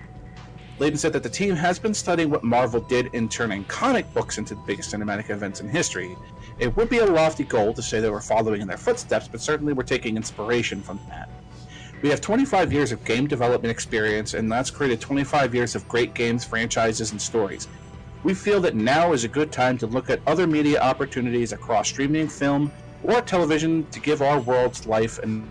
Layden 0.78 0.96
said 0.96 1.12
that 1.12 1.22
the 1.22 1.28
team 1.28 1.54
has 1.56 1.78
been 1.78 1.92
studying 1.92 2.30
what 2.30 2.42
Marvel 2.42 2.80
did 2.80 3.12
in 3.12 3.28
turning 3.28 3.64
comic 3.64 4.10
books 4.14 4.38
into 4.38 4.54
the 4.54 4.62
biggest 4.62 4.94
cinematic 4.94 5.28
events 5.28 5.60
in 5.60 5.68
history. 5.68 6.16
It 6.58 6.74
would 6.74 6.88
be 6.88 6.98
a 6.98 7.04
lofty 7.04 7.44
goal 7.44 7.74
to 7.74 7.82
say 7.82 8.00
that 8.00 8.10
we're 8.10 8.22
following 8.22 8.62
in 8.62 8.68
their 8.68 8.78
footsteps, 8.78 9.28
but 9.28 9.42
certainly 9.42 9.74
we're 9.74 9.82
taking 9.82 10.16
inspiration 10.16 10.80
from 10.80 11.00
that. 11.10 11.28
We 12.00 12.08
have 12.08 12.22
25 12.22 12.72
years 12.72 12.92
of 12.92 13.04
game 13.04 13.26
development 13.26 13.72
experience, 13.72 14.32
and 14.32 14.50
that's 14.50 14.70
created 14.70 15.02
25 15.02 15.54
years 15.54 15.74
of 15.74 15.86
great 15.86 16.14
games, 16.14 16.44
franchises, 16.44 17.10
and 17.10 17.20
stories. 17.20 17.68
We 18.22 18.34
feel 18.34 18.60
that 18.62 18.74
now 18.74 19.12
is 19.12 19.24
a 19.24 19.28
good 19.28 19.52
time 19.52 19.78
to 19.78 19.86
look 19.86 20.10
at 20.10 20.22
other 20.26 20.46
media 20.46 20.80
opportunities 20.80 21.52
across 21.52 21.88
streaming, 21.88 22.28
film, 22.28 22.72
or 23.02 23.20
television 23.22 23.86
to 23.92 24.00
give 24.00 24.20
our 24.20 24.40
worlds 24.40 24.86
life 24.86 25.18
and 25.22 25.50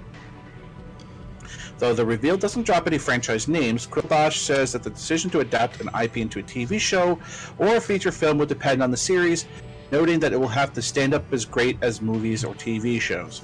Though 1.79 1.93
the 1.93 2.05
reveal 2.05 2.37
doesn't 2.37 2.65
drop 2.65 2.87
any 2.87 2.97
franchise 2.97 3.47
names, 3.47 3.85
Quilbash 3.87 4.39
says 4.43 4.71
that 4.71 4.83
the 4.83 4.89
decision 4.89 5.29
to 5.31 5.39
adapt 5.39 5.79
an 5.79 5.89
IP 6.01 6.17
into 6.17 6.39
a 6.39 6.43
TV 6.43 6.79
show 6.79 7.19
or 7.57 7.75
a 7.75 7.81
feature 7.81 8.11
film 8.11 8.37
would 8.39 8.49
depend 8.49 8.81
on 8.81 8.91
the 8.91 8.97
series, 8.97 9.45
noting 9.91 10.19
that 10.19 10.33
it 10.33 10.39
will 10.39 10.47
have 10.47 10.73
to 10.73 10.81
stand 10.81 11.13
up 11.13 11.31
as 11.31 11.45
great 11.45 11.77
as 11.81 12.01
movies 12.01 12.43
or 12.43 12.55
TV 12.55 12.99
shows. 12.99 13.43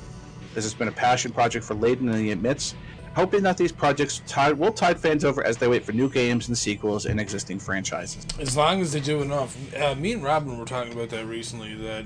This 0.53 0.63
has 0.65 0.73
been 0.73 0.87
a 0.87 0.93
passion 0.93 1.31
project 1.31 1.65
for 1.65 1.75
Layden, 1.75 2.11
and 2.11 2.19
he 2.19 2.31
admits, 2.31 2.75
hoping 3.15 3.43
that 3.43 3.57
these 3.57 3.71
projects 3.71 4.21
tide, 4.27 4.53
will 4.57 4.71
tide 4.73 4.99
fans 4.99 5.23
over 5.23 5.43
as 5.43 5.57
they 5.57 5.67
wait 5.67 5.83
for 5.83 5.91
new 5.91 6.09
games 6.09 6.47
and 6.47 6.57
sequels 6.57 7.05
in 7.05 7.19
existing 7.19 7.59
franchises. 7.59 8.25
As 8.39 8.57
long 8.57 8.81
as 8.81 8.91
they 8.91 8.99
do 8.99 9.21
enough. 9.21 9.55
Uh, 9.75 9.95
me 9.95 10.13
and 10.13 10.23
Robin 10.23 10.57
were 10.57 10.65
talking 10.65 10.93
about 10.93 11.09
that 11.09 11.25
recently. 11.25 11.75
That 11.75 12.05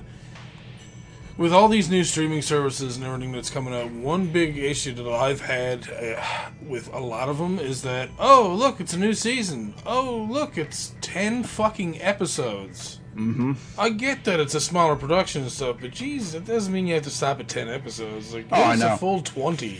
with 1.37 1.53
all 1.53 1.67
these 1.67 1.89
new 1.89 2.03
streaming 2.03 2.41
services 2.41 2.97
and 2.97 3.05
everything 3.05 3.31
that's 3.31 3.49
coming 3.51 3.73
out, 3.73 3.91
one 3.91 4.27
big 4.27 4.57
issue 4.57 4.93
that 4.95 5.07
I've 5.07 5.41
had 5.41 5.87
uh, 5.91 6.49
with 6.67 6.91
a 6.93 6.99
lot 6.99 7.29
of 7.29 7.37
them 7.37 7.59
is 7.59 7.83
that 7.83 8.09
oh 8.19 8.53
look, 8.57 8.79
it's 8.79 8.93
a 8.93 8.99
new 8.99 9.13
season. 9.13 9.73
Oh 9.85 10.27
look, 10.29 10.57
it's 10.57 10.95
ten 11.01 11.43
fucking 11.43 12.01
episodes. 12.01 12.99
Mm-hmm. 13.15 13.53
I 13.79 13.89
get 13.89 14.25
that 14.25 14.39
it's 14.39 14.53
a 14.55 14.61
smaller 14.61 14.95
production 14.95 15.41
and 15.41 15.51
stuff, 15.51 15.77
but 15.81 15.91
geez, 15.91 16.35
it 16.35 16.45
doesn't 16.45 16.71
mean 16.71 16.85
you 16.85 16.93
have 16.95 17.03
to 17.03 17.09
stop 17.09 17.39
at 17.39 17.47
ten 17.47 17.67
episodes. 17.67 18.33
Like, 18.33 18.45
Oh, 18.51 18.57
give 18.57 18.65
I 18.65 18.73
us 18.73 18.79
know. 18.79 18.93
a 18.93 18.97
full 18.97 19.21
twenty 19.21 19.79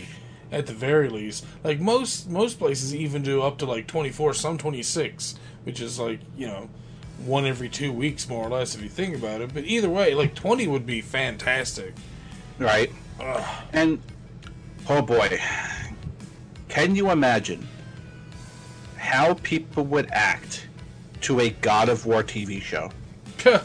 at 0.50 0.66
the 0.66 0.72
very 0.72 1.08
least. 1.08 1.44
Like 1.64 1.80
most 1.80 2.28
most 2.28 2.58
places 2.58 2.94
even 2.94 3.22
do 3.22 3.42
up 3.42 3.58
to 3.58 3.66
like 3.66 3.86
twenty 3.86 4.10
four, 4.10 4.34
some 4.34 4.58
twenty 4.58 4.82
six, 4.82 5.36
which 5.64 5.80
is 5.80 5.98
like 5.98 6.20
you 6.36 6.46
know 6.46 6.68
one 7.24 7.46
every 7.46 7.68
two 7.68 7.92
weeks 7.92 8.28
more 8.28 8.46
or 8.46 8.50
less 8.50 8.74
if 8.74 8.82
you 8.82 8.88
think 8.88 9.16
about 9.16 9.40
it. 9.40 9.52
But 9.52 9.64
either 9.64 9.88
way, 9.88 10.14
like 10.14 10.34
twenty 10.34 10.66
would 10.66 10.86
be 10.86 11.00
fantastic. 11.00 11.94
Right? 12.58 12.90
And, 13.72 14.00
oh 14.88 15.02
boy, 15.02 15.40
can 16.68 16.94
you 16.94 17.10
imagine 17.10 17.66
how 18.96 19.34
people 19.34 19.84
would 19.84 20.08
act 20.10 20.66
to 21.22 21.40
a 21.40 21.50
God 21.50 21.88
of 21.88 22.06
War 22.06 22.22
TV 22.22 22.60
show? 22.60 22.90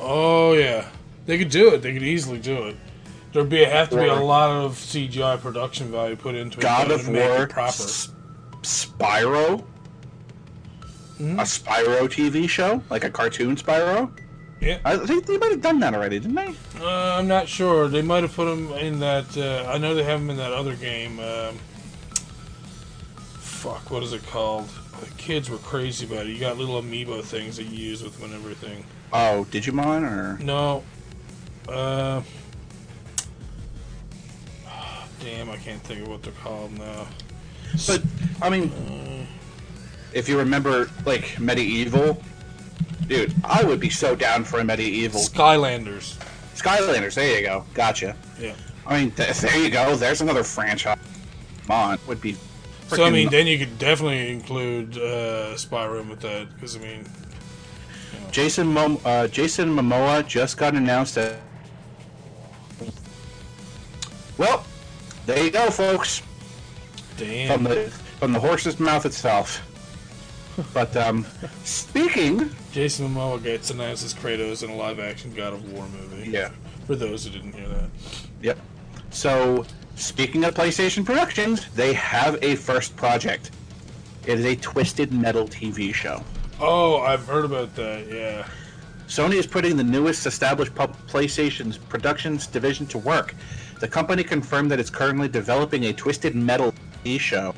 oh 0.00 0.52
yeah, 0.54 0.88
they 1.26 1.38
could 1.38 1.50
do 1.50 1.74
it. 1.74 1.82
They 1.82 1.92
could 1.92 2.02
easily 2.02 2.38
do 2.38 2.64
it. 2.68 2.76
There'd 3.34 3.48
be 3.50 3.64
have 3.64 3.90
to 3.90 3.96
be 3.96 4.06
a 4.06 4.14
lot 4.14 4.50
of 4.50 4.74
CGI 4.76 5.40
production 5.40 5.90
value 5.90 6.14
put 6.14 6.36
into 6.36 6.58
it 6.58 6.62
God 6.62 6.90
of 6.92 7.08
War, 7.08 7.48
proper. 7.48 7.68
S- 7.82 8.10
Spyro, 8.62 9.64
Mhm. 11.20 11.40
a 11.40 11.42
Spyro 11.42 12.08
TV 12.08 12.48
show, 12.48 12.80
like 12.90 13.02
a 13.02 13.10
cartoon 13.10 13.56
Spyro. 13.56 14.08
Yeah. 14.60 14.78
I 14.84 14.96
think 14.98 15.26
they 15.26 15.36
might 15.36 15.50
have 15.50 15.60
done 15.60 15.80
that 15.80 15.94
already, 15.94 16.20
didn't 16.20 16.36
they? 16.36 16.54
Uh, 16.80 17.16
I'm 17.18 17.26
not 17.26 17.48
sure. 17.48 17.88
They 17.88 18.02
might 18.02 18.22
have 18.22 18.34
put 18.34 18.46
him 18.46 18.72
in 18.74 19.00
that. 19.00 19.36
Uh, 19.36 19.68
I 19.68 19.78
know 19.78 19.96
they 19.96 20.04
have 20.04 20.20
him 20.20 20.30
in 20.30 20.36
that 20.36 20.52
other 20.52 20.76
game. 20.76 21.18
Um, 21.18 21.58
fuck, 23.40 23.90
what 23.90 24.02
is 24.04 24.12
it 24.12 24.24
called? 24.28 24.68
The 25.00 25.06
kids 25.18 25.50
were 25.50 25.58
crazy 25.58 26.06
about 26.06 26.26
it. 26.26 26.28
You 26.30 26.38
got 26.38 26.56
little 26.56 26.80
amiibo 26.80 27.22
things 27.24 27.56
that 27.56 27.64
you 27.64 27.76
use 27.90 28.02
with 28.02 28.14
them 28.18 28.30
and 28.32 28.34
everything. 28.40 28.84
Oh, 29.12 29.44
Digimon 29.50 30.02
or 30.08 30.38
No. 30.42 30.84
Uh, 31.68 32.22
damn, 35.24 35.50
I 35.50 35.56
can't 35.56 35.80
think 35.82 36.02
of 36.02 36.08
what 36.08 36.22
they're 36.22 36.32
called 36.34 36.78
now. 36.78 37.06
But 37.86 38.02
I 38.42 38.50
mean, 38.50 39.26
if 40.12 40.28
you 40.28 40.38
remember, 40.38 40.90
like 41.06 41.40
medieval, 41.40 42.22
dude, 43.08 43.34
I 43.42 43.64
would 43.64 43.80
be 43.80 43.90
so 43.90 44.14
down 44.14 44.44
for 44.44 44.60
a 44.60 44.64
medieval 44.64 45.20
Skylanders. 45.20 46.16
Skylanders. 46.54 47.14
There 47.14 47.40
you 47.40 47.46
go. 47.46 47.64
Gotcha. 47.72 48.14
Yeah. 48.38 48.54
I 48.86 49.00
mean, 49.00 49.10
th- 49.12 49.38
there 49.38 49.58
you 49.58 49.70
go. 49.70 49.96
There's 49.96 50.20
another 50.20 50.44
franchise. 50.44 50.98
Come 51.66 51.76
on, 51.76 51.98
would 52.06 52.20
be. 52.20 52.36
So 52.88 53.04
I 53.04 53.10
mean, 53.10 53.30
then 53.30 53.46
you 53.46 53.58
could 53.58 53.78
definitely 53.78 54.30
include 54.30 54.98
uh, 54.98 55.54
Spyro 55.54 56.06
with 56.06 56.20
that 56.20 56.54
because 56.54 56.76
I 56.76 56.80
mean, 56.80 57.08
Jason 58.30 58.66
Mom- 58.66 59.00
uh, 59.06 59.26
Jason 59.28 59.74
Momoa 59.74 60.26
just 60.26 60.58
got 60.58 60.74
announced 60.74 61.14
that. 61.14 61.40
Well, 64.36 64.66
there 65.26 65.42
you 65.44 65.50
go, 65.50 65.70
folks. 65.70 66.22
damn. 67.16 67.48
From 67.52 67.64
the 67.64 67.90
from 68.18 68.32
the 68.32 68.40
horse's 68.40 68.78
mouth 68.80 69.06
itself. 69.06 69.60
But 70.72 70.96
um, 70.96 71.26
speaking, 71.64 72.50
Jason 72.72 73.08
Momoa 73.08 73.42
gets 73.42 73.70
announced 73.70 74.04
as 74.04 74.14
Kratos 74.14 74.62
in 74.62 74.70
a 74.70 74.76
live-action 74.76 75.34
God 75.34 75.52
of 75.52 75.72
War 75.72 75.84
movie. 75.88 76.30
yeah, 76.30 76.50
For 76.86 76.94
those 76.94 77.24
who 77.24 77.30
didn't 77.32 77.54
hear 77.54 77.66
that. 77.68 77.90
yep. 78.40 78.58
So 79.10 79.66
speaking 79.96 80.44
of 80.44 80.54
PlayStation 80.54 81.04
Productions, 81.04 81.68
they 81.74 81.92
have 81.94 82.38
a 82.42 82.54
first 82.54 82.94
project. 82.94 83.50
It 84.26 84.38
is 84.38 84.44
a 84.44 84.54
Twisted 84.56 85.12
Metal 85.12 85.46
TV 85.48 85.92
show. 85.92 86.22
Oh, 86.60 87.00
I've 87.00 87.26
heard 87.26 87.44
about 87.44 87.74
that. 87.74 88.06
Yeah. 88.08 88.46
Sony 89.08 89.34
is 89.34 89.46
putting 89.46 89.76
the 89.76 89.84
newest 89.84 90.24
established 90.24 90.72
PlayStation's 90.74 91.76
productions 91.78 92.46
division 92.46 92.86
to 92.86 92.98
work. 92.98 93.34
The 93.80 93.88
company 93.88 94.22
confirmed 94.22 94.70
that 94.70 94.78
it's 94.78 94.90
currently 94.90 95.28
developing 95.28 95.86
a 95.86 95.92
Twisted 95.92 96.34
Metal 96.34 96.72
TV 97.04 97.18
show. 97.18 97.54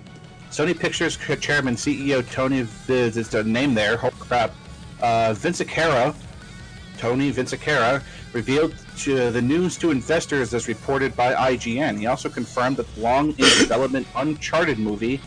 Sony 0.50 0.78
Pictures 0.78 1.18
chairman 1.40 1.74
CEO 1.74 2.28
Tony 2.30 2.62
Viz 2.62 3.16
is 3.16 3.28
the 3.28 3.44
name 3.44 3.74
there. 3.74 3.96
Holy 3.96 4.14
crap! 4.18 4.52
Uh, 5.02 5.34
Vinciquerra, 5.34 6.14
Tony 6.96 7.30
Vinciquerra, 7.30 8.02
revealed 8.32 8.74
to 8.96 9.30
the 9.30 9.42
news 9.42 9.76
to 9.76 9.90
investors 9.90 10.54
as 10.54 10.68
reported 10.68 11.14
by 11.14 11.34
IGN. 11.34 11.98
He 11.98 12.06
also 12.06 12.30
confirmed 12.30 12.78
that 12.78 12.92
the 12.94 13.00
long 13.02 13.30
in 13.30 13.58
development 13.58 14.06
Uncharted 14.16 14.78
movie 14.78 15.20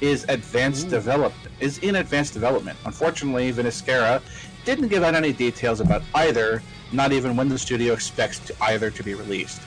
is 0.00 0.24
advanced 0.28 0.88
development 0.88 1.52
is 1.60 1.78
in 1.78 1.96
advanced 1.96 2.34
development. 2.34 2.76
Unfortunately, 2.84 3.52
Viniscara 3.52 4.20
didn't 4.64 4.88
give 4.88 5.04
out 5.04 5.14
any 5.14 5.32
details 5.32 5.78
about 5.78 6.02
either, 6.16 6.60
not 6.90 7.12
even 7.12 7.36
when 7.36 7.48
the 7.48 7.58
studio 7.58 7.92
expects 7.92 8.40
to 8.40 8.54
either 8.62 8.90
to 8.90 9.04
be 9.04 9.14
released. 9.14 9.60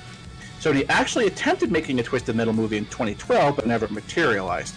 Sony 0.66 0.84
actually 0.90 1.28
attempted 1.28 1.72
making 1.72 2.00
a 2.00 2.04
Twisted 2.04 2.36
Metal 2.36 2.52
movie 2.52 2.78
in 2.78 2.86
2012, 2.86 3.56
but 3.56 3.68
never 3.68 3.88
materialized. 3.90 4.74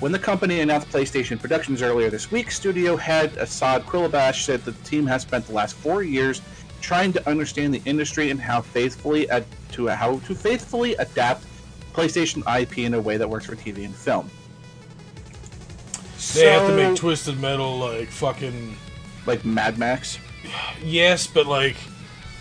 When 0.00 0.10
the 0.10 0.18
company 0.18 0.60
announced 0.60 0.88
PlayStation 0.88 1.38
Productions 1.38 1.82
earlier 1.82 2.08
this 2.08 2.30
week, 2.30 2.50
studio 2.50 2.96
head 2.96 3.36
Assad 3.36 3.84
Quillabash 3.84 4.44
said 4.44 4.64
that 4.64 4.82
the 4.82 4.88
team 4.88 5.06
has 5.06 5.20
spent 5.20 5.46
the 5.46 5.52
last 5.52 5.74
four 5.76 6.02
years 6.02 6.40
trying 6.80 7.12
to 7.12 7.28
understand 7.28 7.74
the 7.74 7.82
industry 7.84 8.30
and 8.30 8.40
how 8.40 8.62
faithfully 8.62 9.28
ad- 9.28 9.44
to 9.72 9.88
how 9.88 10.18
to 10.20 10.34
faithfully 10.34 10.94
adapt 10.94 11.44
PlayStation 11.92 12.42
IP 12.58 12.78
in 12.78 12.94
a 12.94 13.00
way 13.00 13.18
that 13.18 13.28
works 13.28 13.44
for 13.44 13.54
TV 13.54 13.84
and 13.84 13.94
film. 13.94 14.30
They 16.32 16.50
have 16.50 16.68
to 16.68 16.74
make 16.74 16.96
Twisted 16.96 17.38
Metal 17.38 17.76
like 17.76 18.08
fucking 18.08 18.74
like 19.26 19.44
Mad 19.44 19.76
Max. 19.76 20.18
yes, 20.82 21.26
but 21.26 21.46
like 21.46 21.76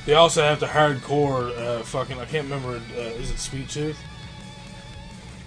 they 0.07 0.13
also 0.15 0.41
have 0.41 0.59
the 0.59 0.65
hardcore 0.65 1.55
uh, 1.57 1.83
fucking. 1.83 2.17
I 2.19 2.25
can't 2.25 2.45
remember. 2.45 2.81
Uh, 2.97 2.99
is 3.01 3.29
it 3.29 3.37
Sweet 3.37 3.69
Tooth? 3.69 3.99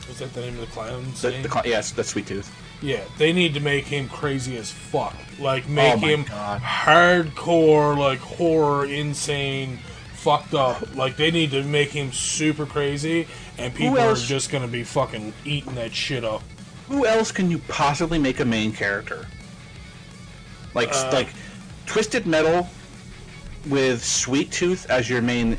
Is 0.09 0.19
that 0.21 0.33
the 0.35 0.41
name 0.43 0.55
of 0.55 0.61
the 0.61 0.67
clown's 0.67 1.23
The, 1.23 1.31
name? 1.33 1.43
the, 1.43 1.49
cl- 1.51 1.67
yes, 1.67 1.91
the 1.93 2.05
Sweet 2.05 2.27
Tooth. 2.27 2.53
yeah, 2.83 3.01
they 3.19 3.33
need 3.33 3.55
to 3.55 3.61
make 3.61 3.87
him 3.87 4.09
crazy 4.09 4.57
as 4.57 4.71
fuck. 4.71 5.15
Like 5.39 5.69
make 5.69 5.95
Oh 5.95 5.97
him 5.99 6.25
God. 6.25 6.61
hardcore, 6.61 7.97
like 7.97 8.19
horror, 8.19 8.87
insane, 8.87 9.79
fucked 10.15 10.53
up. 10.55 10.95
Like 10.95 11.17
they 11.17 11.31
need 11.31 11.51
to 11.53 11.63
make 11.65 11.91
him 11.91 12.13
super 12.13 12.67
crazy, 12.67 13.27
and 13.59 13.75
people 13.75 13.99
are 13.99 14.15
just 14.15 14.51
gonna 14.51 14.69
be 14.69 14.85
fucking 14.85 15.33
eating 15.45 15.75
that 15.77 15.93
shit 15.95 16.25
up. 16.25 16.43
Who 16.89 17.07
else 17.07 17.31
can 17.33 17.51
you 17.51 17.59
possibly 17.69 18.19
make 18.19 18.41
a 18.41 18.45
main 18.45 18.73
character? 18.73 19.27
Like 20.75 20.89
Uh, 20.93 21.11
like 21.13 21.29
Twisted 21.87 22.27
Metal 22.27 22.69
with 23.67 24.05
Sweet 24.05 24.51
Tooth 24.51 24.89
as 24.91 25.09
your 25.09 25.23
main 25.23 25.59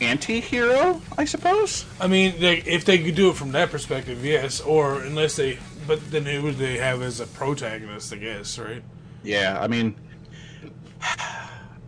anti-hero, 0.00 1.00
I 1.18 1.24
suppose. 1.24 1.84
I 2.00 2.06
mean, 2.06 2.40
they, 2.40 2.58
if 2.58 2.84
they 2.84 2.98
could 2.98 3.14
do 3.14 3.30
it 3.30 3.36
from 3.36 3.52
that 3.52 3.70
perspective, 3.70 4.24
yes. 4.24 4.60
Or 4.60 5.02
unless 5.02 5.36
they, 5.36 5.58
but 5.86 6.10
then 6.10 6.24
who 6.24 6.42
would 6.42 6.56
they 6.56 6.78
have 6.78 7.02
as 7.02 7.20
a 7.20 7.26
protagonist? 7.26 8.12
I 8.12 8.16
guess, 8.16 8.58
right? 8.58 8.82
Yeah, 9.22 9.58
I 9.60 9.66
mean, 9.66 9.94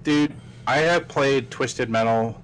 dude, 0.02 0.34
I 0.66 0.78
have 0.78 1.08
played 1.08 1.50
Twisted 1.50 1.88
Metal 1.88 2.40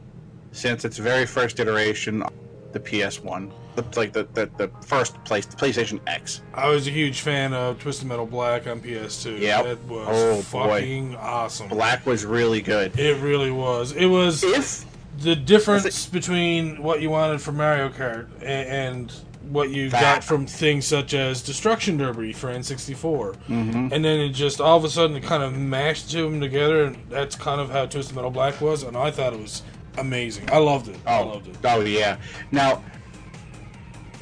since 0.53 0.85
its 0.85 0.99
very 0.99 1.27
first 1.27 1.61
iteration, 1.61 2.23
on 2.23 2.33
the 2.73 2.81
PS1, 2.81 3.53
the 3.83 3.99
like 3.99 4.13
the, 4.13 4.25
the, 4.35 4.51
the 4.57 4.71
first 4.87 5.23
place, 5.25 5.47
the 5.47 5.57
PlayStation 5.57 6.01
X. 6.07 6.43
I 6.55 6.69
was 6.69 6.87
a 6.87 6.91
huge 6.91 7.21
fan 7.21 7.53
of 7.55 7.79
Twisted 7.81 8.07
Metal 8.09 8.27
Black 8.27 8.67
on 8.67 8.81
PS2. 8.81 9.41
Yep. 9.41 9.67
It 9.67 9.79
was 9.89 10.07
Oh, 10.11 10.37
boy. 10.53 10.69
fucking 10.81 11.17
awesome. 11.17 11.69
Black 11.69 12.05
was 12.07 12.25
really 12.25 12.61
good. 12.61 12.99
It 12.99 13.21
really 13.23 13.51
was. 13.51 13.93
It 13.93 14.07
was 14.07 14.43
If 14.45 14.85
the 15.21 15.35
difference 15.37 16.07
between 16.07 16.83
what 16.83 17.01
you 17.03 17.11
wanted 17.11 17.41
from 17.41 17.57
Mario 17.57 17.89
Kart 17.89 18.29
a- 18.41 18.45
and 18.47 19.13
what 19.51 19.71
you 19.71 19.89
That- 19.89 20.01
got 20.01 20.25
from 20.25 20.47
things 20.47 20.87
such 20.87 21.15
as 21.15 21.41
Destruction 21.43 21.97
Derby 21.97 22.33
for 22.35 22.51
N64. 22.51 23.35
Mhm. 23.49 23.93
And 23.93 24.05
then 24.05 24.21
it 24.21 24.31
just 24.31 24.61
all 24.61 24.77
of 24.77 24.85
a 24.85 24.91
sudden 24.91 25.17
it 25.17 25.23
kind 25.23 25.43
of 25.43 25.57
mashed 25.57 26.11
two 26.11 26.27
of 26.27 26.33
them 26.33 26.41
together, 26.41 26.85
and 26.85 26.99
that's 27.09 27.35
kind 27.35 27.61
of 27.61 27.71
how 27.71 27.87
Twisted 27.87 28.15
Metal 28.15 28.31
Black 28.31 28.61
was. 28.61 28.83
And 28.83 28.97
I 28.97 29.11
thought 29.11 29.33
it 29.33 29.41
was 29.41 29.63
amazing. 29.97 30.49
I 30.53 30.59
loved 30.59 30.89
it. 30.89 30.97
I 31.07 31.19
Oh, 31.21 31.27
loved 31.29 31.49
it. 31.49 31.57
oh 31.65 31.81
yeah. 31.81 32.19
Now, 32.53 32.83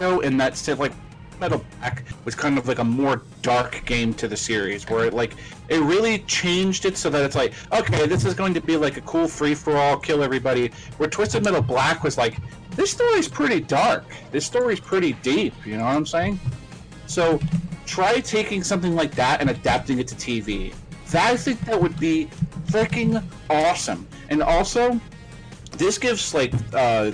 know, 0.01 0.21
in 0.21 0.37
that 0.39 0.57
sense, 0.57 0.79
like 0.79 0.93
Metal 1.41 1.65
Black 1.79 2.05
was 2.25 2.35
kind 2.35 2.59
of 2.59 2.69
like 2.69 2.79
a 2.79 2.85
more 2.85 3.23
dark 3.43 3.83
game 3.85 4.15
to 4.15 4.29
the 4.29 4.37
series, 4.37 4.89
where 4.89 5.05
it 5.05 5.15
like 5.15 5.35
it 5.69 5.81
really 5.81 6.21
changed 6.21 6.85
it 6.85 6.97
so 6.97 7.11
that 7.11 7.25
it's 7.25 7.37
like, 7.37 7.53
okay, 7.73 8.07
this 8.07 8.25
is 8.25 8.35
going 8.35 8.55
to 8.55 8.61
be 8.61 8.77
like 8.77 8.97
a 8.97 9.01
cool 9.03 9.29
free 9.29 9.55
for 9.55 9.77
all, 9.77 9.97
kill 9.97 10.23
everybody. 10.23 10.71
Where 10.97 11.09
Twisted 11.09 11.45
Metal 11.45 11.63
Black 11.63 12.03
was 12.03 12.17
like, 12.17 12.37
this 12.71 12.91
story's 12.91 13.29
pretty 13.29 13.61
dark. 13.61 14.05
This 14.31 14.47
story's 14.47 14.81
pretty 14.81 15.13
deep. 15.15 15.55
You 15.67 15.77
know 15.79 15.85
what 15.85 15.97
I'm 15.97 16.07
saying? 16.07 16.39
So, 17.07 17.41
try 17.87 18.21
taking 18.21 18.63
something 18.63 18.95
like 18.95 19.15
that 19.15 19.41
and 19.41 19.51
adapting 19.51 19.99
it 19.99 20.09
to 20.09 20.15
TV. 20.15 20.75
That 21.11 21.33
I 21.33 21.37
think 21.37 21.61
that 21.61 21.81
would 21.81 21.99
be 22.01 22.29
freaking 22.67 23.23
awesome. 23.49 24.09
And 24.29 24.43
also, 24.43 25.01
this 25.73 25.99
gives 25.99 26.35
like 26.35 26.53
uh, 26.73 27.13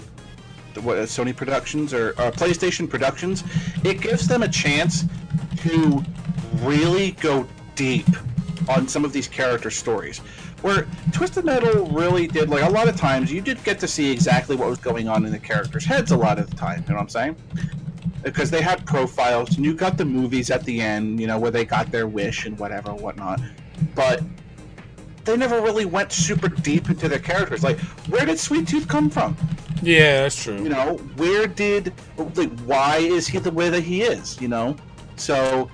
what 0.80 0.98
uh, 0.98 1.02
Sony 1.02 1.34
Productions 1.34 1.92
or 1.92 2.12
PlayStation 2.14 2.88
Productions, 2.88 3.44
it 3.84 4.00
gives 4.00 4.26
them 4.26 4.42
a 4.42 4.48
chance 4.48 5.04
to 5.58 6.02
really 6.60 7.12
go 7.12 7.46
deep 7.74 8.06
on 8.68 8.86
some 8.86 9.04
of 9.04 9.12
these 9.12 9.28
character 9.28 9.70
stories. 9.70 10.18
Where 10.62 10.86
Twisted 11.12 11.44
Metal 11.44 11.86
really 11.86 12.28
did 12.28 12.48
like 12.48 12.62
a 12.62 12.70
lot 12.70 12.88
of 12.88 12.96
times 12.96 13.32
you 13.32 13.40
did 13.40 13.62
get 13.64 13.80
to 13.80 13.88
see 13.88 14.10
exactly 14.12 14.54
what 14.54 14.68
was 14.68 14.78
going 14.78 15.08
on 15.08 15.24
in 15.24 15.32
the 15.32 15.38
characters' 15.38 15.84
heads 15.84 16.12
a 16.12 16.16
lot 16.16 16.38
of 16.38 16.48
the 16.48 16.56
time. 16.56 16.84
You 16.86 16.90
know 16.90 16.94
what 16.96 17.02
I'm 17.02 17.08
saying? 17.08 17.36
Because 18.22 18.48
they 18.48 18.62
had 18.62 18.86
profiles 18.86 19.56
and 19.56 19.64
you 19.64 19.74
got 19.74 19.98
the 19.98 20.04
movies 20.04 20.50
at 20.52 20.62
the 20.64 20.80
end, 20.80 21.20
you 21.20 21.26
know, 21.26 21.38
where 21.38 21.50
they 21.50 21.64
got 21.64 21.90
their 21.90 22.06
wish 22.06 22.46
and 22.46 22.56
whatever, 22.58 22.94
whatnot. 22.94 23.40
But 23.96 24.22
they 25.24 25.36
never 25.36 25.60
really 25.60 25.84
went 25.84 26.12
super 26.12 26.48
deep 26.48 26.88
into 26.88 27.08
their 27.08 27.18
characters. 27.18 27.62
Like, 27.62 27.78
where 28.08 28.26
did 28.26 28.38
Sweet 28.38 28.66
Tooth 28.68 28.88
come 28.88 29.08
from? 29.08 29.36
Yeah, 29.82 30.22
that's 30.22 30.40
true. 30.40 30.62
you 30.62 30.68
know 30.68 30.94
where 31.16 31.48
did 31.48 31.92
like 32.36 32.56
why 32.60 32.98
is 32.98 33.26
he 33.26 33.38
the 33.40 33.50
way 33.50 33.68
that 33.68 33.80
he 33.82 34.02
is 34.02 34.40
you 34.40 34.46
know 34.46 34.76
so 35.16 35.68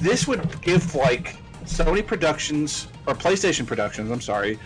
this 0.00 0.28
would 0.28 0.62
give 0.62 0.94
like 0.94 1.34
sony 1.64 2.06
productions 2.06 2.86
or 3.08 3.14
playstation 3.14 3.66
productions 3.66 4.12
i'm 4.12 4.20
sorry 4.20 4.56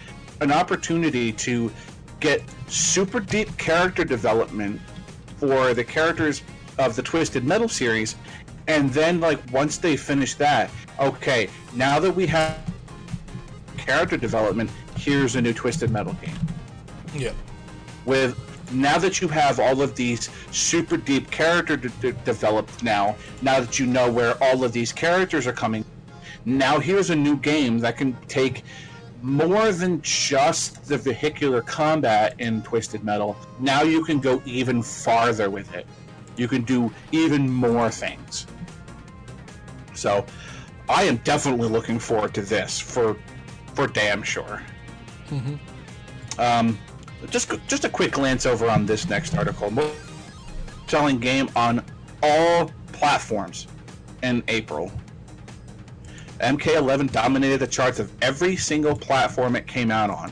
an 0.42 0.52
opportunity 0.52 1.32
to 1.32 1.72
get 2.20 2.42
super 2.68 3.20
deep 3.20 3.56
character 3.56 4.04
development 4.04 4.78
for 5.38 5.72
the 5.72 5.82
characters 5.82 6.42
of 6.78 6.94
the 6.94 7.02
twisted 7.02 7.44
metal 7.44 7.70
series 7.70 8.16
and 8.68 8.90
then 8.90 9.18
like 9.18 9.40
once 9.50 9.78
they 9.78 9.96
finish 9.96 10.34
that 10.34 10.70
okay 11.00 11.48
now 11.74 11.98
that 11.98 12.14
we 12.14 12.26
have 12.26 12.58
character 13.86 14.16
development 14.16 14.70
here's 14.96 15.36
a 15.36 15.42
new 15.42 15.52
twisted 15.52 15.90
metal 15.90 16.14
game. 16.14 16.38
Yeah. 17.14 17.32
with 18.06 18.38
now 18.72 18.96
that 18.98 19.20
you 19.20 19.28
have 19.28 19.60
all 19.60 19.82
of 19.82 19.94
these 19.94 20.30
super 20.50 20.96
deep 20.96 21.30
character 21.30 21.76
de- 21.76 21.88
de- 22.00 22.12
developed 22.24 22.82
now 22.82 23.16
now 23.42 23.60
that 23.60 23.78
you 23.78 23.86
know 23.86 24.10
where 24.10 24.42
all 24.42 24.64
of 24.64 24.72
these 24.72 24.92
characters 24.92 25.46
are 25.46 25.52
coming 25.52 25.84
now 26.46 26.78
here's 26.78 27.10
a 27.10 27.16
new 27.16 27.36
game 27.36 27.78
that 27.78 27.96
can 27.98 28.16
take 28.28 28.64
more 29.20 29.70
than 29.72 30.00
just 30.02 30.84
the 30.88 30.98
vehicular 30.98 31.60
combat 31.62 32.34
in 32.38 32.62
twisted 32.62 33.04
metal 33.04 33.36
now 33.60 33.82
you 33.82 34.04
can 34.04 34.18
go 34.18 34.42
even 34.44 34.82
farther 34.82 35.48
with 35.50 35.72
it. 35.74 35.86
You 36.36 36.48
can 36.48 36.62
do 36.62 36.90
even 37.12 37.48
more 37.48 37.90
things. 37.90 38.46
So 39.94 40.24
i 40.88 41.04
am 41.04 41.16
definitely 41.18 41.68
looking 41.68 41.98
forward 41.98 42.34
to 42.34 42.42
this 42.42 42.80
for 42.80 43.16
for 43.74 43.86
damn 43.86 44.22
sure 44.22 44.62
um, 46.38 46.78
just 47.30 47.52
just 47.68 47.84
a 47.84 47.88
quick 47.88 48.12
glance 48.12 48.46
over 48.46 48.68
on 48.68 48.86
this 48.86 49.08
next 49.08 49.34
article. 49.36 49.70
Most 49.70 49.96
Selling 50.88 51.20
game 51.20 51.48
on 51.56 51.82
all 52.22 52.70
platforms 52.92 53.66
in 54.22 54.42
April. 54.48 54.92
MK11 56.40 57.10
dominated 57.12 57.60
the 57.60 57.66
charts 57.66 57.98
of 57.98 58.12
every 58.20 58.56
single 58.56 58.94
platform 58.94 59.56
it 59.56 59.66
came 59.66 59.90
out 59.90 60.10
on. 60.10 60.30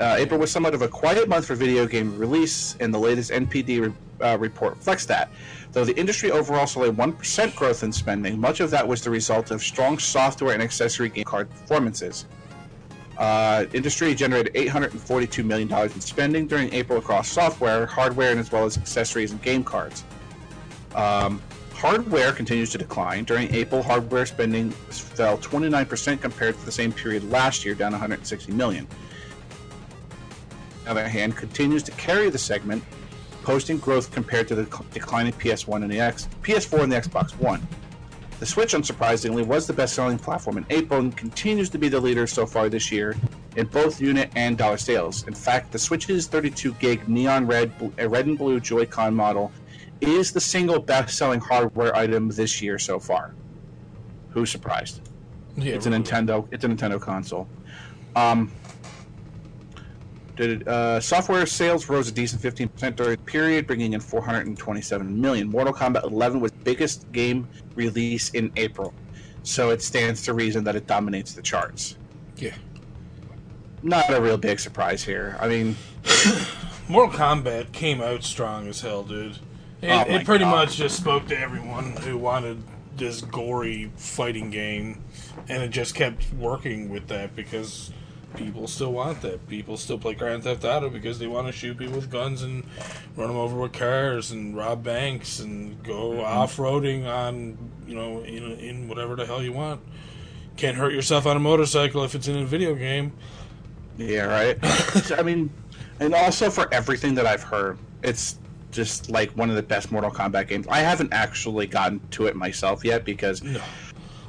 Uh, 0.00 0.16
April 0.18 0.40
was 0.40 0.50
somewhat 0.50 0.74
of 0.74 0.82
a 0.82 0.88
quiet 0.88 1.28
month 1.28 1.46
for 1.46 1.54
video 1.54 1.86
game 1.86 2.18
release, 2.18 2.76
and 2.80 2.92
the 2.92 2.98
latest 2.98 3.30
NPD 3.30 3.80
re- 3.80 4.26
uh, 4.26 4.36
report 4.38 4.74
reflects 4.74 5.06
that. 5.06 5.30
Though 5.70 5.84
the 5.84 5.96
industry 5.96 6.32
overall 6.32 6.66
saw 6.66 6.82
a 6.82 6.92
1% 6.92 7.54
growth 7.54 7.84
in 7.84 7.92
spending, 7.92 8.40
much 8.40 8.58
of 8.58 8.70
that 8.70 8.88
was 8.88 9.02
the 9.02 9.10
result 9.10 9.52
of 9.52 9.62
strong 9.62 9.98
software 9.98 10.52
and 10.52 10.62
accessory 10.62 11.10
game 11.10 11.24
card 11.24 11.48
performances. 11.48 12.26
Uh, 13.18 13.64
industry 13.72 14.14
generated 14.14 14.52
$842 14.54 15.44
million 15.44 15.72
in 15.72 16.00
spending 16.00 16.46
during 16.46 16.72
April 16.74 16.98
across 16.98 17.28
software, 17.28 17.86
hardware, 17.86 18.30
and 18.30 18.38
as 18.38 18.52
well 18.52 18.64
as 18.64 18.76
accessories 18.76 19.32
and 19.32 19.40
game 19.40 19.64
cards. 19.64 20.04
Um, 20.94 21.40
hardware 21.72 22.32
continues 22.32 22.70
to 22.70 22.78
decline. 22.78 23.24
During 23.24 23.54
April, 23.54 23.82
hardware 23.82 24.26
spending 24.26 24.70
fell 24.70 25.38
29% 25.38 26.20
compared 26.20 26.58
to 26.58 26.64
the 26.64 26.72
same 26.72 26.92
period 26.92 27.30
last 27.30 27.64
year, 27.64 27.74
down 27.74 27.92
160 27.92 28.52
million. 28.52 28.86
On 30.80 30.84
the 30.84 30.90
other 30.90 31.08
hand, 31.08 31.36
continues 31.36 31.82
to 31.84 31.92
carry 31.92 32.28
the 32.28 32.38
segment, 32.38 32.84
posting 33.42 33.78
growth 33.78 34.12
compared 34.12 34.46
to 34.48 34.54
the 34.54 34.66
cl- 34.66 34.86
declining 34.92 35.32
PS1 35.32 35.82
and 35.82 35.90
the 35.90 36.00
X, 36.00 36.28
PS4 36.42 36.82
and 36.82 36.92
the 36.92 36.96
Xbox 36.96 37.30
One. 37.38 37.66
The 38.38 38.44
Switch, 38.44 38.74
unsurprisingly, 38.74 39.46
was 39.46 39.66
the 39.66 39.72
best-selling 39.72 40.18
platform 40.18 40.58
in 40.58 40.66
April 40.68 41.00
and 41.00 41.16
continues 41.16 41.70
to 41.70 41.78
be 41.78 41.88
the 41.88 41.98
leader 41.98 42.26
so 42.26 42.44
far 42.44 42.68
this 42.68 42.92
year 42.92 43.16
in 43.56 43.66
both 43.66 43.98
unit 43.98 44.30
and 44.36 44.58
dollar 44.58 44.76
sales. 44.76 45.26
In 45.26 45.34
fact, 45.34 45.72
the 45.72 45.78
Switch's 45.78 46.26
32 46.26 46.74
gig 46.74 47.08
neon 47.08 47.46
red, 47.46 47.72
uh, 47.98 48.08
red 48.08 48.26
and 48.26 48.36
blue 48.36 48.60
Joy-Con 48.60 49.14
model 49.14 49.50
is 50.02 50.32
the 50.32 50.40
single 50.40 50.78
best-selling 50.78 51.40
hardware 51.40 51.96
item 51.96 52.28
this 52.28 52.60
year 52.60 52.78
so 52.78 52.98
far. 52.98 53.34
Who's 54.30 54.50
surprised? 54.50 55.00
Yeah, 55.56 55.72
it's 55.72 55.86
a. 55.86 55.90
Nintendo. 55.90 56.46
It's 56.50 56.62
a 56.64 56.68
Nintendo 56.68 57.00
console. 57.00 57.48
Um, 58.14 58.52
did 60.36 60.68
uh, 60.68 61.00
software 61.00 61.46
sales 61.46 61.88
rose 61.88 62.08
a 62.08 62.12
decent 62.12 62.42
15% 62.42 62.96
during 62.96 63.12
the 63.12 63.18
period, 63.18 63.66
bringing 63.66 63.94
in 63.94 64.00
427 64.00 65.20
million. 65.20 65.48
Mortal 65.48 65.72
Kombat 65.72 66.04
11 66.04 66.40
was 66.40 66.52
biggest 66.52 67.10
game 67.12 67.48
release 67.74 68.30
in 68.30 68.52
April, 68.56 68.94
so 69.42 69.70
it 69.70 69.82
stands 69.82 70.22
to 70.22 70.34
reason 70.34 70.64
that 70.64 70.76
it 70.76 70.86
dominates 70.86 71.32
the 71.32 71.42
charts. 71.42 71.96
Yeah. 72.36 72.54
Not 73.82 74.12
a 74.12 74.20
real 74.20 74.36
big 74.38 74.60
surprise 74.60 75.02
here. 75.02 75.36
I 75.40 75.48
mean, 75.48 75.76
Mortal 76.88 77.18
Kombat 77.18 77.72
came 77.72 78.00
out 78.00 78.22
strong 78.22 78.68
as 78.68 78.80
hell, 78.80 79.02
dude. 79.02 79.38
It, 79.82 79.90
Oh 79.90 80.00
it 80.02 80.24
pretty 80.24 80.44
God. 80.44 80.50
much 80.50 80.76
just 80.76 80.96
spoke 80.96 81.26
to 81.28 81.38
everyone 81.38 81.92
who 81.96 82.16
wanted 82.16 82.62
this 82.96 83.20
gory 83.20 83.90
fighting 83.96 84.50
game, 84.50 85.02
and 85.48 85.62
it 85.62 85.68
just 85.68 85.94
kept 85.94 86.32
working 86.32 86.88
with 86.88 87.08
that 87.08 87.36
because 87.36 87.92
people 88.36 88.66
still 88.66 88.92
want 88.92 89.20
that. 89.22 89.46
People 89.48 89.76
still 89.76 89.98
play 89.98 90.14
Grand 90.14 90.44
Theft 90.44 90.64
Auto 90.64 90.88
because 90.90 91.18
they 91.18 91.26
want 91.26 91.46
to 91.46 91.52
shoot 91.52 91.76
people 91.78 91.94
with 91.96 92.10
guns 92.10 92.42
and 92.42 92.64
run 93.16 93.28
them 93.28 93.36
over 93.36 93.56
with 93.56 93.72
cars 93.72 94.30
and 94.30 94.56
rob 94.56 94.82
banks 94.84 95.40
and 95.40 95.82
go 95.82 96.10
Mm-hmm. 96.12 96.20
off-roading 96.20 97.06
on 97.06 97.56
you 97.86 97.94
know 97.94 98.20
in 98.22 98.52
in 98.58 98.88
whatever 98.88 99.16
the 99.16 99.26
hell 99.26 99.42
you 99.42 99.52
want. 99.52 99.80
Can't 100.56 100.76
hurt 100.76 100.92
yourself 100.92 101.26
on 101.26 101.36
a 101.36 101.40
motorcycle 101.40 102.04
if 102.04 102.14
it's 102.14 102.28
in 102.28 102.36
a 102.36 102.44
video 102.44 102.74
game. 102.74 103.12
yeah, 103.98 104.24
right. 104.24 104.58
I 105.18 105.22
mean, 105.22 105.50
and 106.00 106.14
also 106.14 106.48
for 106.50 106.72
everything 106.72 107.14
that 107.16 107.26
I've 107.26 107.42
heard, 107.42 107.78
it's 108.02 108.38
just 108.72 109.10
like 109.10 109.30
one 109.32 109.50
of 109.50 109.56
the 109.56 109.62
best 109.62 109.90
Mortal 109.92 110.10
Kombat 110.10 110.48
games. 110.48 110.66
I 110.68 110.78
haven't 110.80 111.12
actually 111.12 111.66
gotten 111.66 112.00
to 112.12 112.26
it 112.26 112.36
myself 112.36 112.84
yet 112.84 113.04
because 113.04 113.42
No. 113.42 113.60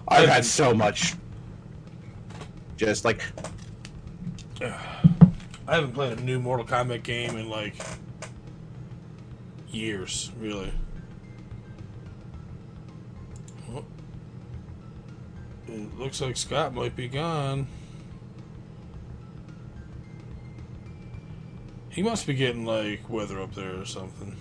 I've 0.09 0.27
had 0.29 0.45
so 0.45 0.73
much. 0.73 1.15
Just 2.77 3.05
like 3.05 3.23
I 4.61 5.75
haven't 5.75 5.93
played 5.93 6.17
a 6.17 6.21
new 6.21 6.39
Mortal 6.39 6.65
Kombat 6.65 7.03
game 7.03 7.37
in 7.37 7.49
like 7.49 7.75
years, 9.69 10.31
really. 10.39 10.73
Oh. 13.71 13.85
It 15.67 15.99
looks 15.99 16.21
like 16.21 16.37
Scott 16.37 16.73
might 16.73 16.95
be 16.95 17.07
gone. 17.07 17.67
He 21.89 22.01
must 22.01 22.25
be 22.25 22.33
getting 22.33 22.65
like 22.65 23.09
weather 23.09 23.39
up 23.41 23.53
there 23.53 23.79
or 23.79 23.85
something. 23.85 24.35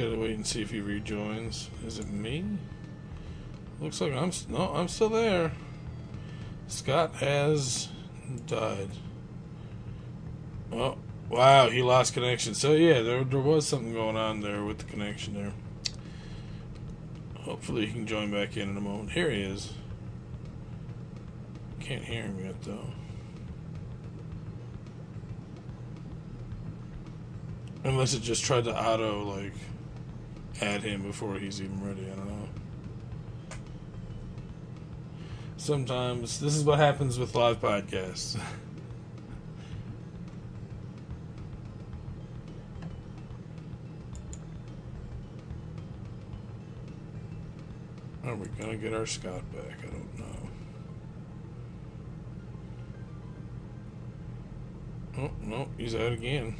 Gotta 0.00 0.18
wait 0.18 0.34
and 0.34 0.46
see 0.46 0.62
if 0.62 0.70
he 0.70 0.80
rejoins. 0.80 1.68
Is 1.86 1.98
it 1.98 2.08
me? 2.08 2.44
Looks 3.80 4.00
like 4.00 4.14
I'm 4.14 4.32
no, 4.48 4.72
I'm 4.74 4.88
still 4.88 5.10
there. 5.10 5.52
Scott 6.68 7.16
has 7.16 7.88
died. 8.46 8.88
Oh, 10.72 10.96
wow, 11.28 11.68
he 11.68 11.82
lost 11.82 12.14
connection. 12.14 12.54
So 12.54 12.72
yeah, 12.72 13.02
there 13.02 13.24
there 13.24 13.40
was 13.40 13.66
something 13.66 13.92
going 13.92 14.16
on 14.16 14.40
there 14.40 14.64
with 14.64 14.78
the 14.78 14.84
connection 14.84 15.34
there. 15.34 15.52
Hopefully 17.40 17.84
he 17.86 17.92
can 17.92 18.06
join 18.06 18.30
back 18.30 18.56
in 18.56 18.70
in 18.70 18.76
a 18.76 18.80
moment. 18.80 19.10
Here 19.10 19.30
he 19.30 19.42
is. 19.42 19.74
Can't 21.80 22.04
hear 22.04 22.22
him 22.22 22.38
yet 22.42 22.62
though. 22.62 22.86
Unless 27.84 28.14
it 28.14 28.22
just 28.22 28.44
tried 28.44 28.64
to 28.64 28.74
auto 28.74 29.24
like 29.24 29.54
add 30.60 30.82
him 30.82 31.02
before 31.02 31.38
he's 31.38 31.60
even 31.60 31.84
ready. 31.84 32.06
I 32.10 32.14
don't 32.14 32.26
know. 32.26 32.48
Sometimes 35.56 36.40
this 36.40 36.54
is 36.56 36.64
what 36.64 36.78
happens 36.78 37.18
with 37.18 37.34
live 37.34 37.60
podcasts. 37.60 38.40
Are 48.24 48.34
we 48.36 48.46
gonna 48.58 48.76
get 48.76 48.92
our 48.92 49.06
Scott 49.06 49.42
back? 49.52 49.78
I 49.82 49.86
don't 49.86 50.18
know. 50.18 50.26
Oh 55.18 55.30
no, 55.42 55.68
he's 55.76 55.94
out 55.94 56.12
again. 56.12 56.54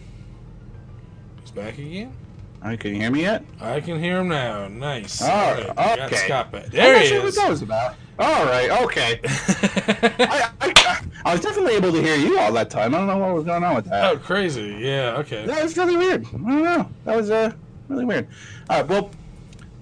He's 1.41 1.51
back 1.53 1.79
again. 1.79 2.13
I 2.63 2.77
can 2.77 2.95
you 2.95 3.01
hear 3.01 3.11
me 3.11 3.23
yet? 3.23 3.45
I 3.61 3.81
can 3.81 3.99
hear 3.99 4.21
him 4.21 4.29
now. 4.29 4.69
Nice. 4.69 5.23
Oh, 5.23 5.27
Alright, 5.27 5.69
we 5.69 5.75
got 5.75 6.01
okay. 6.01 6.17
Scott 6.17 6.53
back. 6.53 6.65
I'm 6.65 6.71
There 6.71 6.93
not 6.95 7.03
he 7.03 7.09
sure 7.09 7.19
is. 7.19 7.25
What 7.25 7.35
that 7.37 7.51
was 7.51 7.63
about. 7.63 7.95
All 8.19 8.45
right, 8.45 8.71
okay. 8.83 9.21
I, 9.25 10.51
I, 10.61 11.05
I 11.25 11.33
was 11.33 11.41
definitely 11.41 11.75
able 11.75 11.91
to 11.93 12.03
hear 12.03 12.17
you 12.17 12.39
all 12.39 12.53
that 12.53 12.69
time. 12.69 12.95
I 12.95 12.99
don't 12.99 13.07
know 13.07 13.17
what 13.17 13.35
was 13.35 13.45
going 13.45 13.65
on 13.65 13.77
with 13.77 13.87
that. 13.87 14.13
oh, 14.13 14.19
crazy. 14.19 14.77
Yeah. 14.79 15.17
Okay. 15.19 15.47
That 15.47 15.63
was 15.63 15.77
really 15.79 15.97
weird. 15.97 16.27
I 16.27 16.31
don't 16.31 16.63
know. 16.63 16.91
That 17.07 17.17
was 17.17 17.31
uh, 17.31 17.53
really 17.89 18.05
weird. 18.05 18.29
All 18.69 18.81
right, 18.81 18.89
well, 18.89 19.11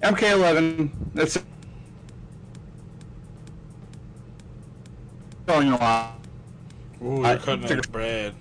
MK11. 0.01 0.89
That's 1.13 1.37
going 5.45 5.73
on. 5.73 6.13
Ooh, 7.03 7.21
you're 7.25 7.37
cutting 7.37 7.77
out 7.77 7.91
Brad. 7.91 8.33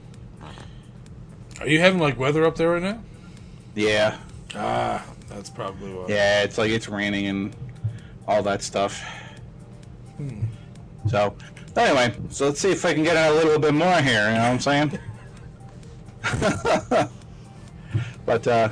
Are 1.60 1.66
you 1.66 1.80
having 1.80 1.98
like 1.98 2.18
weather 2.18 2.44
up 2.44 2.54
there 2.56 2.70
right 2.70 2.82
now? 2.82 3.02
Yeah, 3.74 4.18
Ah, 4.54 5.04
that's 5.28 5.50
probably 5.50 5.92
why. 5.92 6.06
yeah. 6.08 6.42
It's 6.42 6.58
like 6.58 6.70
it's 6.70 6.88
raining 6.88 7.26
and 7.26 7.56
all 8.26 8.42
that 8.42 8.62
stuff. 8.62 9.02
Hmm. 10.16 10.44
So, 11.08 11.34
anyway, 11.76 12.14
so 12.30 12.46
let's 12.46 12.60
see 12.60 12.70
if 12.72 12.84
I 12.84 12.94
can 12.94 13.04
get 13.04 13.16
a 13.16 13.32
little 13.32 13.58
bit 13.58 13.74
more 13.74 14.00
here. 14.00 14.28
You 14.28 14.34
know 14.34 14.52
what 14.52 14.52
I'm 14.52 14.60
saying? 14.60 14.98
but 18.26 18.46
uh, 18.46 18.68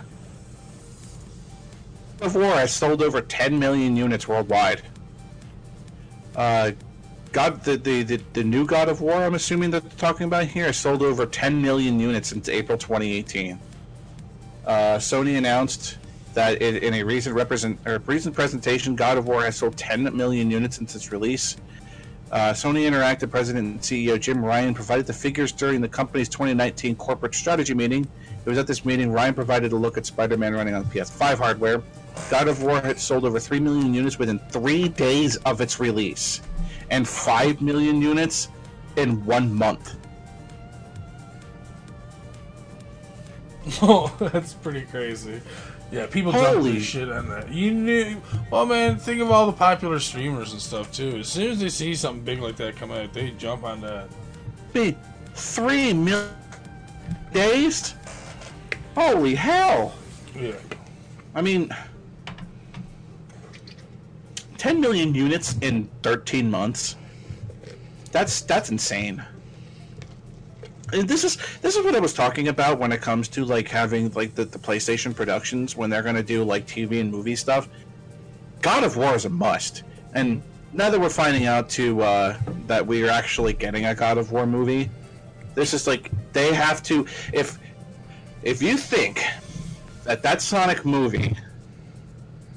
God 2.19 2.27
of 2.27 2.35
War 2.35 2.55
has 2.55 2.73
sold 2.73 3.03
over 3.03 3.21
10 3.21 3.59
million 3.59 3.97
units 3.97 4.27
worldwide. 4.27 4.83
Uh, 6.35 6.73
God, 7.33 7.63
the, 7.65 7.77
the, 7.77 8.03
the, 8.03 8.21
the 8.33 8.45
new 8.45 8.67
God 8.67 8.89
of 8.89 9.01
War, 9.01 9.15
I'm 9.15 9.35
assuming 9.35 9.71
that 9.71 9.83
they're 9.83 9.99
talking 9.99 10.27
about 10.27 10.47
here, 10.47 10.67
has 10.67 10.77
sold 10.77 11.03
over 11.03 11.27
10 11.27 11.61
million 11.61 12.01
units 12.01 12.29
since 12.29 12.49
April 12.49 12.79
2018. 12.79 13.59
Uh, 14.67 14.99
Sony 14.99 15.39
announced 15.39 15.99
that 16.35 16.61
in 16.61 16.93
a 16.93 17.03
recent 17.03 17.35
represent 17.35 17.79
or 17.87 17.99
recent 18.01 18.35
presentation, 18.35 18.97
God 18.97 19.17
of 19.17 19.27
War 19.27 19.43
has 19.43 19.57
sold 19.57 19.77
10 19.77 20.15
million 20.15 20.51
units 20.51 20.77
since 20.77 20.95
its 20.95 21.13
release. 21.13 21.57
Uh, 22.33 22.51
Sony 22.51 22.91
Interactive 22.91 23.31
President 23.31 23.67
and 23.67 23.81
CEO 23.81 24.21
Jim 24.21 24.45
Ryan 24.45 24.75
provided 24.75 25.07
the 25.07 25.13
figures 25.13 25.53
during 25.53 25.81
the 25.81 25.89
company's 25.89 26.29
2019 26.29 26.97
corporate 26.97 27.35
strategy 27.35 27.73
meeting. 27.73 28.07
It 28.45 28.49
was 28.49 28.59
at 28.59 28.67
this 28.67 28.85
meeting 28.85 29.13
Ryan 29.13 29.35
provided 29.35 29.73
a 29.73 29.77
look 29.77 29.97
at 29.97 30.05
Spider-Man 30.05 30.53
running 30.53 30.75
on 30.75 30.85
PS5 30.87 31.39
hardware. 31.39 31.83
God 32.29 32.49
of 32.49 32.63
War 32.63 32.81
had 32.81 32.99
sold 32.99 33.25
over 33.25 33.39
3 33.39 33.61
million 33.61 33.95
units 33.95 34.19
within 34.19 34.41
three 34.51 34.89
days 34.89 35.37
of 35.39 35.61
its 35.61 35.79
release, 35.79 36.43
and 36.91 37.07
5 37.07 37.63
million 37.63 38.03
units 38.03 38.49
in 38.97 39.25
one 39.25 39.55
month. 39.55 39.97
Oh, 43.83 44.15
that's 44.19 44.55
pretty 44.55 44.83
crazy. 44.83 45.41
Yeah, 45.91 46.07
people 46.07 46.33
jump 46.33 46.63
this 46.65 46.83
shit 46.83 47.11
on 47.11 47.29
that. 47.29 47.53
You 47.53 47.73
knew. 47.73 48.21
Well, 48.51 48.67
man, 48.67 48.97
think 48.99 49.21
of 49.21 49.31
all 49.31 49.47
the 49.47 49.53
popular 49.53 49.99
streamers 50.01 50.53
and 50.53 50.61
stuff 50.61 50.93
too. 50.93 51.19
As 51.19 51.29
soon 51.29 51.51
as 51.51 51.61
they 51.61 51.69
see 51.69 51.95
something 51.95 52.25
big 52.25 52.41
like 52.41 52.57
that 52.57 52.77
come 52.77 52.91
out, 52.91 53.13
they 53.13 53.31
jump 53.33 53.65
on 53.65 53.81
that. 53.83 54.09
Be 54.73 54.97
3 55.35 55.93
million 55.95 56.31
days? 57.33 57.95
Holy 58.95 59.35
hell! 59.35 59.95
Yeah. 60.35 60.53
I 61.35 61.43
mean, 61.43 61.71
10 64.59 64.81
million 64.81 65.15
units 65.15 65.57
in 65.61 65.89
13 66.03 66.51
months. 66.51 66.97
That's 68.11 68.41
that's 68.41 68.71
insane. 68.71 69.23
And 70.93 71.09
this 71.09 71.25
is 71.25 71.37
this 71.63 71.77
is 71.77 71.85
what 71.85 71.97
I 71.97 71.99
was 71.99 72.15
talking 72.15 72.49
about 72.49 72.79
when 72.79 72.93
it 72.93 73.01
comes 73.01 73.29
to 73.29 73.45
like 73.45 73.69
having 73.69 74.13
like 74.13 74.35
the, 74.35 74.45
the 74.45 74.59
PlayStation 74.59 75.15
productions 75.15 75.77
when 75.77 75.91
they're 75.91 76.03
gonna 76.03 76.23
do 76.23 76.45
like 76.45 76.67
TV 76.67 77.01
and 77.01 77.11
movie 77.11 77.37
stuff. 77.37 77.69
God 78.63 78.85
of 78.85 78.97
War 78.97 79.15
is 79.15 79.25
a 79.25 79.29
must, 79.29 79.83
and 80.15 80.43
now 80.73 80.91
that 80.91 81.01
we're 81.01 81.09
finding 81.09 81.47
out 81.47 81.69
to 81.71 82.01
uh, 82.03 82.39
that 82.67 82.87
we 82.87 83.03
are 83.05 83.11
actually 83.11 83.53
getting 83.53 83.87
a 83.87 83.95
God 83.95 84.17
of 84.17 84.31
War 84.31 84.47
movie, 84.47 84.89
this 85.55 85.75
is 85.75 85.87
like 85.87 86.11
they 86.33 86.55
have 86.55 86.83
to 86.85 87.07
if 87.33 87.59
if 88.43 88.63
you 88.63 88.77
think 88.77 89.25
that 90.05 90.23
that 90.23 90.41
Sonic 90.41 90.85
movie 90.85 91.37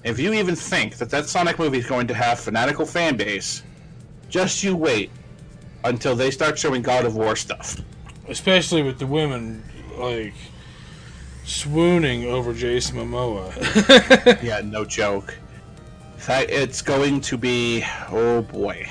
if 0.04 0.20
you 0.20 0.34
even 0.34 0.56
think 0.56 0.98
that 0.98 1.10
that 1.10 1.28
Sonic 1.28 1.60
movie 1.60 1.80
is 1.80 1.86
going 1.86 2.08
to 2.08 2.14
have 2.14 2.40
fanatical 2.40 2.86
fan 2.86 3.18
base, 3.18 3.64
just 4.30 4.64
you 4.64 4.76
wait 4.76 5.12
until 5.84 6.16
they 6.16 6.32
start 6.32 6.58
showing 6.58 6.82
God 6.82 7.06
of 7.06 7.16
War 7.16 7.36
stuff. 7.36 7.78
Especially 8.30 8.84
with 8.84 9.00
the 9.00 9.08
women 9.08 9.64
like 9.98 10.34
swooning 11.44 12.26
over 12.26 12.54
Jason 12.54 12.98
Momoa. 12.98 13.52
yeah, 14.44 14.62
no 14.64 14.86
joke. 14.86 15.36
That 16.28 16.50
it's 16.50 16.82
going 16.82 17.22
to 17.22 17.38
be 17.38 17.84
oh 18.10 18.44
boy. 18.44 18.88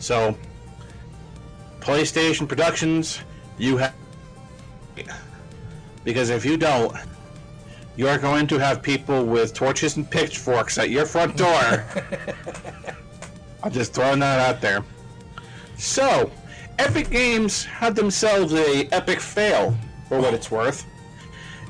So 0.00 0.36
PlayStation 1.80 2.48
Productions, 2.48 3.20
you 3.56 3.76
have 3.76 3.94
because 6.02 6.30
if 6.30 6.44
you 6.44 6.56
don't, 6.56 6.94
you're 7.96 8.18
going 8.18 8.46
to 8.48 8.58
have 8.58 8.82
people 8.82 9.24
with 9.24 9.54
torches 9.54 9.96
and 9.96 10.10
pitchforks 10.10 10.78
at 10.78 10.90
your 10.90 11.06
front 11.06 11.36
door. 11.36 11.84
I'm 13.62 13.72
just 13.72 13.94
throwing 13.94 14.18
that 14.18 14.40
out 14.40 14.60
there. 14.60 14.84
So, 15.76 16.30
Epic 16.78 17.08
Games 17.10 17.64
had 17.64 17.94
themselves 17.94 18.52
a 18.52 18.88
epic 18.92 19.20
fail, 19.20 19.76
for 20.08 20.20
what 20.20 20.34
it's 20.34 20.50
worth. 20.50 20.84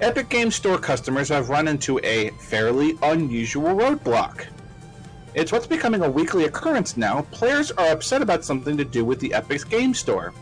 Epic 0.00 0.28
Games 0.28 0.55
Store 0.55 0.78
customers 0.78 1.28
have 1.28 1.50
run 1.50 1.68
into 1.68 2.00
a 2.02 2.30
fairly 2.30 2.96
unusual 3.02 3.74
roadblock. 3.74 4.46
It's 5.34 5.52
what's 5.52 5.66
becoming 5.66 6.02
a 6.02 6.11
weekly 6.11 6.44
occurrence 6.44 6.96
now. 6.96 7.22
Players 7.32 7.70
are 7.72 7.88
upset 7.88 8.22
about 8.22 8.44
something 8.44 8.76
to 8.76 8.84
do 8.84 9.05
with 9.05 9.20
the 9.20 9.34
Epic 9.34 9.68
Game 9.68 9.92
Store. 9.92 10.32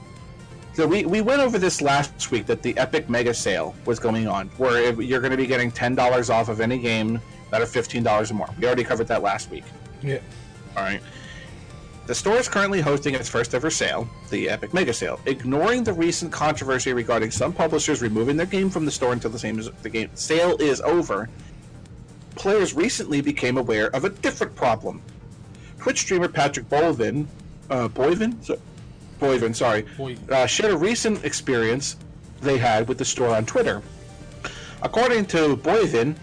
So 0.75 0.87
we, 0.87 1.05
we 1.05 1.21
went 1.21 1.43
over 1.43 1.59
this 1.59 1.83
last 1.83 2.31
week 2.31 2.47
that 2.47 2.63
the 2.63 2.77
Epic 2.79 3.11
Mega 3.11 3.35
Sale 3.35 3.75
was 3.85 3.99
going 3.99 4.27
on, 4.27 4.49
where 4.57 4.93
you're 5.01 5.21
going 5.21 5.33
to 5.33 5.37
be 5.37 5.47
getting 5.47 5.71
ten 5.71 5.95
dollars 5.95 6.31
off 6.31 6.49
of 6.49 6.61
any 6.61 6.79
game 6.79 7.21
that 7.51 7.61
are 7.61 7.67
fifteen 7.67 8.03
dollars 8.03 8.31
or 8.31 8.35
more. 8.35 8.49
We 8.59 8.67
already 8.67 8.85
covered 8.85 9.09
that 9.09 9.23
last 9.23 9.51
week. 9.51 9.65
Yeah. 10.03 10.21
All 10.77 10.83
right. 10.83 11.03
The 12.13 12.17
store 12.17 12.37
is 12.37 12.47
currently 12.47 12.83
hosting 12.83 13.15
its 13.15 13.31
first 13.31 13.55
ever 13.55 13.71
sale, 13.71 14.07
the 14.29 14.51
Epic 14.51 14.75
Mega 14.75 14.93
Sale, 14.93 15.19
ignoring 15.25 15.83
the 15.83 15.95
recent 15.95 16.31
controversy 16.31 16.93
regarding 16.93 17.31
some 17.31 17.55
publishers 17.55 18.03
removing 18.03 18.37
their 18.37 18.45
game 18.45 18.69
from 18.69 18.85
the 18.85 18.91
store 18.91 19.15
until 19.15 19.31
the 19.31 19.39
same 19.39 19.59
the 19.81 19.89
game 19.89 20.11
sale 20.13 20.55
is 20.59 20.83
over. 20.83 21.31
Players 22.35 22.75
recently 22.75 23.23
became 23.23 23.57
aware 23.57 23.87
of 23.97 24.05
a 24.05 24.11
different 24.11 24.55
problem. 24.55 25.01
Twitch 25.79 26.01
streamer 26.01 26.29
Patrick 26.29 26.69
Boivin, 26.69 27.29
uh, 27.71 27.89
Boivin, 27.89 28.35
Boyvin, 29.19 29.57
sorry, 29.57 29.87
uh, 30.31 30.45
shared 30.45 30.75
a 30.75 30.77
recent 30.77 31.25
experience 31.25 31.97
they 32.43 32.59
had 32.59 32.89
with 32.89 32.99
the 32.99 33.07
store 33.07 33.35
on 33.35 33.47
Twitter. 33.47 33.81
According 34.83 35.25
to 35.29 35.57
Boyvin, 35.57 36.17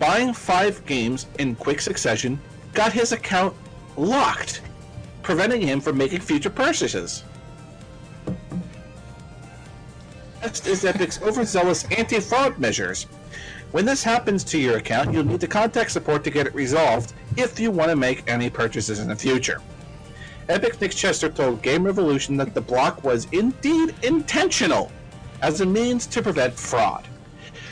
buying 0.00 0.32
five 0.32 0.84
games 0.86 1.26
in 1.38 1.54
quick 1.54 1.80
succession 1.80 2.40
got 2.74 2.92
his 2.92 3.12
account 3.12 3.54
locked, 3.96 4.62
preventing 5.26 5.60
him 5.60 5.80
from 5.80 5.98
making 5.98 6.20
future 6.20 6.48
purchases. 6.48 7.24
Next 10.40 10.68
is 10.68 10.84
Epic's 10.84 11.20
overzealous 11.20 11.84
anti-fraud 11.86 12.60
measures. 12.60 13.08
When 13.72 13.84
this 13.84 14.04
happens 14.04 14.44
to 14.44 14.56
your 14.56 14.76
account, 14.76 15.12
you'll 15.12 15.24
need 15.24 15.40
to 15.40 15.48
contact 15.48 15.90
support 15.90 16.22
to 16.22 16.30
get 16.30 16.46
it 16.46 16.54
resolved 16.54 17.12
if 17.36 17.58
you 17.58 17.72
want 17.72 17.90
to 17.90 17.96
make 17.96 18.22
any 18.30 18.48
purchases 18.48 19.00
in 19.00 19.08
the 19.08 19.16
future. 19.16 19.60
Epic 20.48 20.80
Nick 20.80 20.92
Chester 20.92 21.28
told 21.28 21.60
Game 21.60 21.82
Revolution 21.82 22.36
that 22.36 22.54
the 22.54 22.60
block 22.60 23.02
was 23.02 23.26
indeed 23.32 23.96
intentional 24.04 24.92
as 25.42 25.60
a 25.60 25.66
means 25.66 26.06
to 26.06 26.22
prevent 26.22 26.54
fraud. 26.54 27.08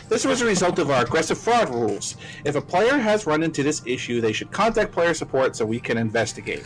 This 0.08 0.24
was 0.24 0.40
a 0.40 0.46
result 0.46 0.80
of 0.80 0.90
our 0.90 1.04
aggressive 1.04 1.38
fraud 1.38 1.70
rules. 1.70 2.16
If 2.44 2.56
a 2.56 2.60
player 2.60 2.98
has 2.98 3.28
run 3.28 3.44
into 3.44 3.62
this 3.62 3.80
issue, 3.86 4.20
they 4.20 4.32
should 4.32 4.50
contact 4.50 4.90
player 4.90 5.14
support 5.14 5.54
so 5.54 5.64
we 5.64 5.78
can 5.78 5.96
investigate. 5.96 6.64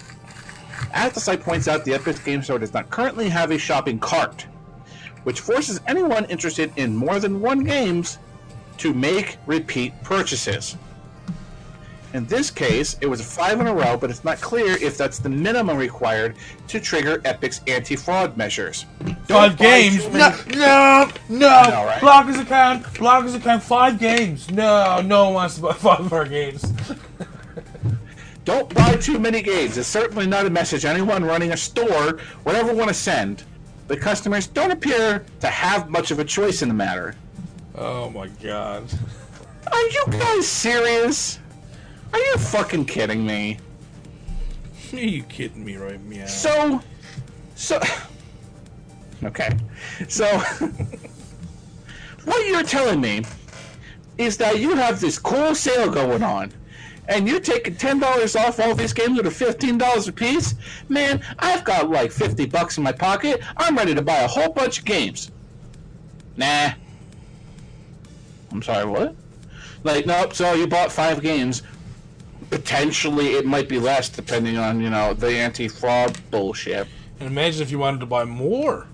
As 0.93 1.12
the 1.12 1.20
site 1.20 1.43
points 1.43 1.68
out, 1.68 1.85
the 1.85 1.95
Epic 1.95 2.24
Game 2.24 2.43
Store 2.43 2.59
does 2.59 2.72
not 2.72 2.91
currently 2.91 3.29
have 3.29 3.51
a 3.51 3.59
shopping 3.59 3.99
cart, 3.99 4.47
which 5.24 5.41
forces 5.41 5.81
anyone 5.87 6.24
interested 6.26 6.72
in 6.76 6.97
more 6.97 7.20
than 7.20 7.41
one 7.41 7.64
games 7.64 8.18
to 8.79 8.95
make 8.95 9.39
repeat 9.47 9.93
purchases. 10.03 10.76
In 12.14 12.24
this 12.24 12.51
case, 12.51 12.97
it 13.03 13.07
was 13.07 13.20
five 13.20 13.61
in 13.61 13.66
a 13.66 13.74
row, 13.74 13.99
but 13.99 14.09
it's 14.09 14.24
not 14.24 14.41
clear 14.41 14.83
if 14.83 14.97
that's 14.97 15.18
the 15.18 15.29
minimum 15.29 15.76
required 15.76 16.37
to 16.68 16.81
trigger 16.81 17.20
Epic's 17.26 17.61
anti-fraud 17.66 18.35
measures. 18.35 18.87
Five 19.26 19.59
games? 19.59 20.09
No, 20.09 20.35
no, 20.55 21.11
no. 21.29 21.39
Know, 21.39 21.85
right? 21.85 22.01
Block 22.01 22.26
his 22.26 22.39
account. 22.39 22.99
Block 22.99 23.24
his 23.24 23.35
account. 23.35 23.62
Five 23.62 23.99
games. 23.99 24.51
No, 24.51 25.03
no 25.03 25.26
one 25.26 25.35
wants 25.35 25.57
to 25.57 25.62
buy 25.62 25.72
five 25.74 26.01
of 26.01 26.12
our 26.14 26.24
games. 26.24 26.72
Don't 28.49 28.74
buy 28.74 28.96
too 28.96 29.18
many 29.18 29.42
games. 29.42 29.76
It's 29.76 29.86
certainly 29.86 30.26
not 30.26 30.46
a 30.46 30.51
message 30.51 30.86
anyone 30.86 31.22
running 31.22 31.53
a 31.53 31.57
store 31.57 32.18
would 32.46 32.55
ever 32.55 32.72
want 32.72 32.88
to 32.88 32.94
send. 32.94 33.44
The 33.88 33.96
customers 33.99 34.46
don't 34.46 34.70
appear 34.70 35.26
to 35.40 35.46
have 35.49 35.90
much 35.90 36.12
of 36.12 36.18
a 36.18 36.24
choice 36.24 36.62
in 36.62 36.68
the 36.68 36.74
matter. 36.74 37.14
Oh 37.74 38.09
my 38.09 38.28
god. 38.42 38.84
Are 39.70 39.88
you 39.88 40.03
guys 40.09 40.49
serious? 40.49 41.40
Are 42.11 42.18
you 42.18 42.38
fucking 42.38 42.86
kidding 42.86 43.26
me? 43.26 43.59
Are 44.94 44.96
you 44.96 45.24
kidding 45.24 45.62
me 45.62 45.76
right 45.76 46.03
meow? 46.05 46.24
So, 46.24 46.80
so, 47.55 47.78
okay, 49.24 49.59
so, 50.09 50.24
what 52.24 52.46
you're 52.46 52.62
telling 52.62 53.03
me 53.03 53.24
is 54.16 54.38
that 54.38 54.59
you 54.59 54.74
have 54.74 55.03
this 55.03 55.18
cool 55.18 55.55
sale 55.55 55.90
going 55.90 56.22
on, 56.22 56.51
and 57.09 57.26
you're 57.26 57.40
taking 57.40 57.74
ten 57.74 57.98
dollars 57.98 58.36
off 58.36 58.61
all 58.61 58.74
these 58.74 58.92
games 58.92 59.16
that 59.16 59.26
are 59.26 59.30
fifteen 59.30 59.78
dollars 59.78 60.06
a 60.06 60.12
piece. 60.12 60.54
Man, 60.88 61.20
I've 61.38 61.64
got 61.64 61.90
like 61.90 62.12
fifty 62.12 62.46
bucks 62.46 62.78
in 62.78 62.84
my 62.84 62.92
pocket. 62.92 63.42
I'm 63.56 63.76
ready 63.76 63.94
to 63.94 64.02
buy 64.02 64.18
a 64.18 64.28
whole 64.28 64.52
bunch 64.52 64.78
of 64.78 64.84
games. 64.84 65.30
Nah. 66.36 66.70
I'm 68.50 68.62
sorry, 68.62 68.86
what? 68.86 69.14
Like, 69.84 70.06
nope. 70.06 70.34
So 70.34 70.54
you 70.54 70.66
bought 70.66 70.92
five 70.92 71.20
games 71.20 71.62
potentially 72.50 73.34
it 73.34 73.44
might 73.44 73.68
be 73.68 73.78
less 73.78 74.09
depending 74.09 74.56
on 74.56 74.80
you 74.80 74.90
know 74.90 75.14
the 75.14 75.28
anti-fraud 75.28 76.18
bullshit. 76.30 76.86
And 77.20 77.28
imagine 77.28 77.62
if 77.62 77.70
you 77.70 77.78
wanted 77.78 78.00
to 78.00 78.06
buy 78.06 78.24
more. 78.24 78.86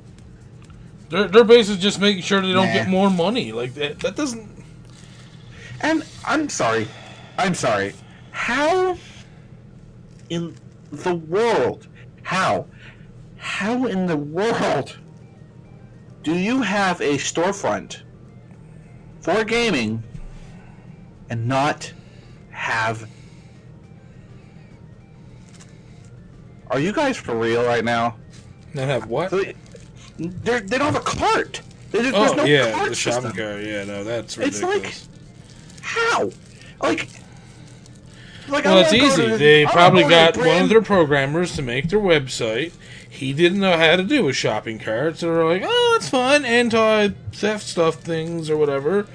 They're, 1.10 1.28
they're 1.28 1.44
basically 1.44 1.82
just 1.82 2.00
making 2.00 2.22
sure 2.22 2.40
they 2.40 2.52
don't 2.52 2.68
nah. 2.68 2.72
get 2.72 2.88
more 2.88 3.10
money. 3.10 3.52
Like 3.52 3.74
that, 3.74 4.00
that 4.00 4.16
doesn't. 4.16 4.48
And 5.82 6.04
I'm 6.24 6.48
sorry, 6.48 6.88
I'm 7.36 7.54
sorry. 7.54 7.94
How 8.34 8.98
in 10.28 10.56
the 10.90 11.14
world? 11.14 11.86
How? 12.22 12.66
How 13.36 13.86
in 13.86 14.06
the 14.06 14.16
world 14.16 14.98
do 16.24 16.34
you 16.34 16.60
have 16.60 17.00
a 17.00 17.14
storefront 17.14 18.02
for 19.20 19.44
gaming 19.44 20.02
and 21.30 21.46
not 21.46 21.92
have 22.50 23.08
Are 26.68 26.80
you 26.80 26.92
guys 26.92 27.16
for 27.16 27.36
real 27.36 27.64
right 27.64 27.84
now? 27.84 28.16
They 28.74 28.84
have 28.84 29.06
what? 29.06 29.30
They, 29.30 29.54
they 30.18 30.60
don't 30.60 30.92
have 30.92 30.96
a 30.96 31.00
cart. 31.00 31.60
They, 31.92 32.10
oh 32.10 32.34
no 32.34 32.44
yeah, 32.44 32.72
cart 32.72 32.88
the 32.88 32.94
shopping 32.96 33.30
cart. 33.30 33.62
Yeah, 33.62 33.84
no, 33.84 34.02
that's 34.02 34.36
ridiculous. 34.36 34.74
It's 34.74 35.08
like 35.08 35.82
how? 35.82 36.30
Like, 36.82 37.08
like 38.48 38.64
well, 38.64 38.78
it's 38.78 38.92
easy. 38.92 39.26
To, 39.26 39.38
they 39.38 39.64
probably 39.66 40.02
got 40.02 40.36
one 40.36 40.62
of 40.62 40.68
their 40.68 40.82
programmers 40.82 41.56
to 41.56 41.62
make 41.62 41.88
their 41.88 42.00
website. 42.00 42.72
He 43.08 43.32
didn't 43.32 43.60
know 43.60 43.76
how 43.76 43.96
to 43.96 44.02
do 44.02 44.28
a 44.28 44.32
shopping 44.32 44.78
cart, 44.78 45.18
so 45.18 45.32
they're 45.32 45.44
like, 45.44 45.62
"Oh, 45.64 45.94
it's 45.96 46.08
fun, 46.08 46.44
anti-theft 46.44 47.64
stuff 47.64 47.96
things 47.96 48.50
or 48.50 48.56
whatever." 48.56 49.06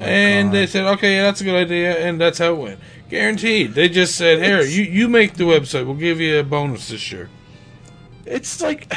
Oh, 0.00 0.04
and 0.04 0.48
God. 0.48 0.54
they 0.54 0.66
said, 0.66 0.84
"Okay, 0.84 1.16
yeah, 1.16 1.22
that's 1.22 1.40
a 1.40 1.44
good 1.44 1.56
idea," 1.56 1.96
and 1.96 2.20
that's 2.20 2.38
how 2.38 2.52
it 2.52 2.58
went. 2.58 2.80
Guaranteed. 3.08 3.74
They 3.74 3.88
just 3.88 4.16
said, 4.16 4.42
"Here, 4.42 4.62
you 4.62 4.82
you 4.82 5.08
make 5.08 5.34
the 5.34 5.44
website. 5.44 5.86
We'll 5.86 5.94
give 5.94 6.20
you 6.20 6.38
a 6.38 6.42
bonus 6.44 6.88
this 6.88 7.10
year." 7.10 7.30
It's 8.26 8.60
like 8.60 8.92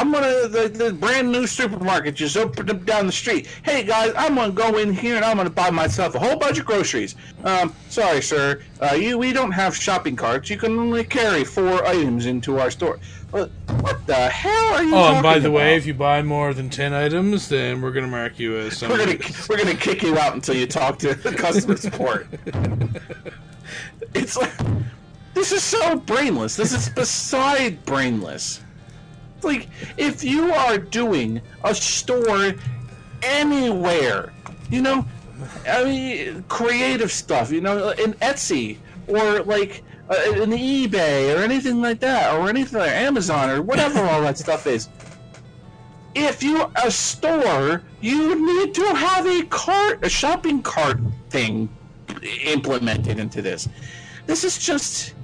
I'm 0.00 0.10
gonna 0.10 0.48
the, 0.48 0.66
the 0.66 0.92
brand 0.94 1.30
new 1.30 1.46
supermarket 1.46 2.14
just 2.14 2.34
opened 2.34 2.70
up 2.70 2.86
down 2.86 3.04
the 3.04 3.12
street. 3.12 3.46
Hey 3.62 3.82
guys, 3.82 4.14
I'm 4.16 4.34
gonna 4.34 4.50
go 4.50 4.78
in 4.78 4.94
here 4.94 5.16
and 5.16 5.24
I'm 5.26 5.36
gonna 5.36 5.50
buy 5.50 5.68
myself 5.68 6.14
a 6.14 6.18
whole 6.18 6.36
bunch 6.36 6.58
of 6.58 6.64
groceries. 6.64 7.16
Um, 7.44 7.74
sorry, 7.90 8.22
sir, 8.22 8.62
uh, 8.80 8.94
you 8.94 9.18
we 9.18 9.34
don't 9.34 9.50
have 9.50 9.76
shopping 9.76 10.16
carts. 10.16 10.48
You 10.48 10.56
can 10.56 10.78
only 10.78 11.04
carry 11.04 11.44
four 11.44 11.84
items 11.84 12.24
into 12.24 12.58
our 12.58 12.70
store. 12.70 12.98
What 13.30 13.50
the 14.06 14.14
hell 14.14 14.74
are 14.74 14.82
you? 14.82 14.94
Oh, 14.94 15.12
and 15.12 15.22
by 15.22 15.38
the 15.38 15.48
about? 15.48 15.56
way, 15.58 15.76
if 15.76 15.84
you 15.84 15.92
buy 15.92 16.22
more 16.22 16.54
than 16.54 16.70
ten 16.70 16.94
items, 16.94 17.50
then 17.50 17.82
we're 17.82 17.92
gonna 17.92 18.06
mark 18.06 18.38
you 18.38 18.56
as. 18.56 18.80
We're 18.80 18.96
gonna 18.96 19.18
we're 19.50 19.58
gonna 19.58 19.74
kick 19.74 20.02
you 20.02 20.16
out 20.18 20.32
until 20.32 20.56
you 20.56 20.66
talk 20.66 20.98
to 21.00 21.14
customer 21.14 21.76
support. 21.76 22.26
it's 24.14 24.38
like 24.38 24.50
this 25.34 25.52
is 25.52 25.62
so 25.62 25.96
brainless. 25.96 26.56
This 26.56 26.72
is 26.72 26.88
beside 26.88 27.84
brainless. 27.84 28.62
Like 29.42 29.68
if 29.96 30.22
you 30.24 30.52
are 30.52 30.78
doing 30.78 31.40
a 31.64 31.74
store 31.74 32.54
anywhere, 33.22 34.32
you 34.70 34.82
know, 34.82 35.04
I 35.68 35.84
mean, 35.84 36.44
creative 36.48 37.10
stuff, 37.10 37.50
you 37.50 37.60
know, 37.60 37.90
in 37.90 38.14
Etsy 38.14 38.78
or 39.06 39.42
like 39.42 39.82
uh, 40.10 40.42
in 40.42 40.50
eBay 40.50 41.36
or 41.36 41.42
anything 41.42 41.80
like 41.80 42.00
that, 42.00 42.34
or 42.34 42.48
anything 42.48 42.78
like 42.78 42.90
Amazon 42.90 43.48
or 43.50 43.62
whatever 43.62 44.00
all 44.00 44.22
that 44.22 44.38
stuff 44.38 44.66
is. 44.66 44.88
If 46.14 46.42
you're 46.42 46.70
a 46.82 46.90
store, 46.90 47.82
you 48.00 48.46
need 48.46 48.74
to 48.74 48.84
have 48.94 49.26
a 49.26 49.44
cart, 49.46 50.04
a 50.04 50.08
shopping 50.08 50.62
cart 50.62 50.98
thing 51.30 51.68
implemented 52.44 53.20
into 53.20 53.40
this. 53.40 53.68
This 54.26 54.42
is 54.42 54.58
just, 54.58 55.14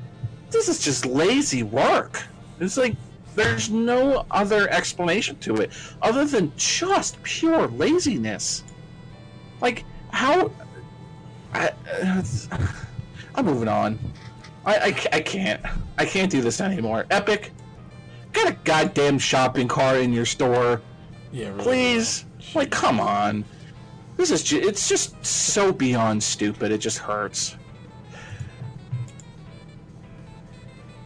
this 0.50 0.68
is 0.68 0.78
just 0.78 1.04
lazy 1.04 1.64
work. 1.64 2.22
It's 2.60 2.76
like 2.76 2.94
there's 3.36 3.70
no 3.70 4.26
other 4.30 4.68
explanation 4.70 5.36
to 5.40 5.56
it 5.56 5.70
other 6.02 6.24
than 6.24 6.52
just 6.56 7.22
pure 7.22 7.68
laziness. 7.68 8.64
Like 9.60 9.84
how? 10.10 10.50
I, 11.54 11.70
I'm 13.34 13.44
moving 13.44 13.68
on. 13.68 13.98
I, 14.64 14.76
I, 14.76 14.86
I 15.16 15.20
can't. 15.20 15.60
I 15.98 16.04
can't 16.06 16.30
do 16.30 16.40
this 16.40 16.60
anymore. 16.60 17.06
Epic, 17.10 17.52
got 18.32 18.48
a 18.48 18.56
goddamn 18.64 19.18
shopping 19.18 19.68
cart 19.68 19.98
in 19.98 20.12
your 20.12 20.26
store, 20.26 20.82
Yeah, 21.30 21.48
really. 21.50 21.62
please. 21.62 22.24
Like, 22.54 22.70
come 22.70 22.98
on. 23.00 23.44
This 24.16 24.30
is 24.30 24.42
ju- 24.42 24.60
it's 24.60 24.88
just 24.88 25.24
so 25.24 25.72
beyond 25.72 26.22
stupid. 26.22 26.72
It 26.72 26.78
just 26.78 26.98
hurts. 26.98 27.56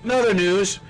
In 0.05 0.11
other 0.11 0.33
news, 0.33 0.81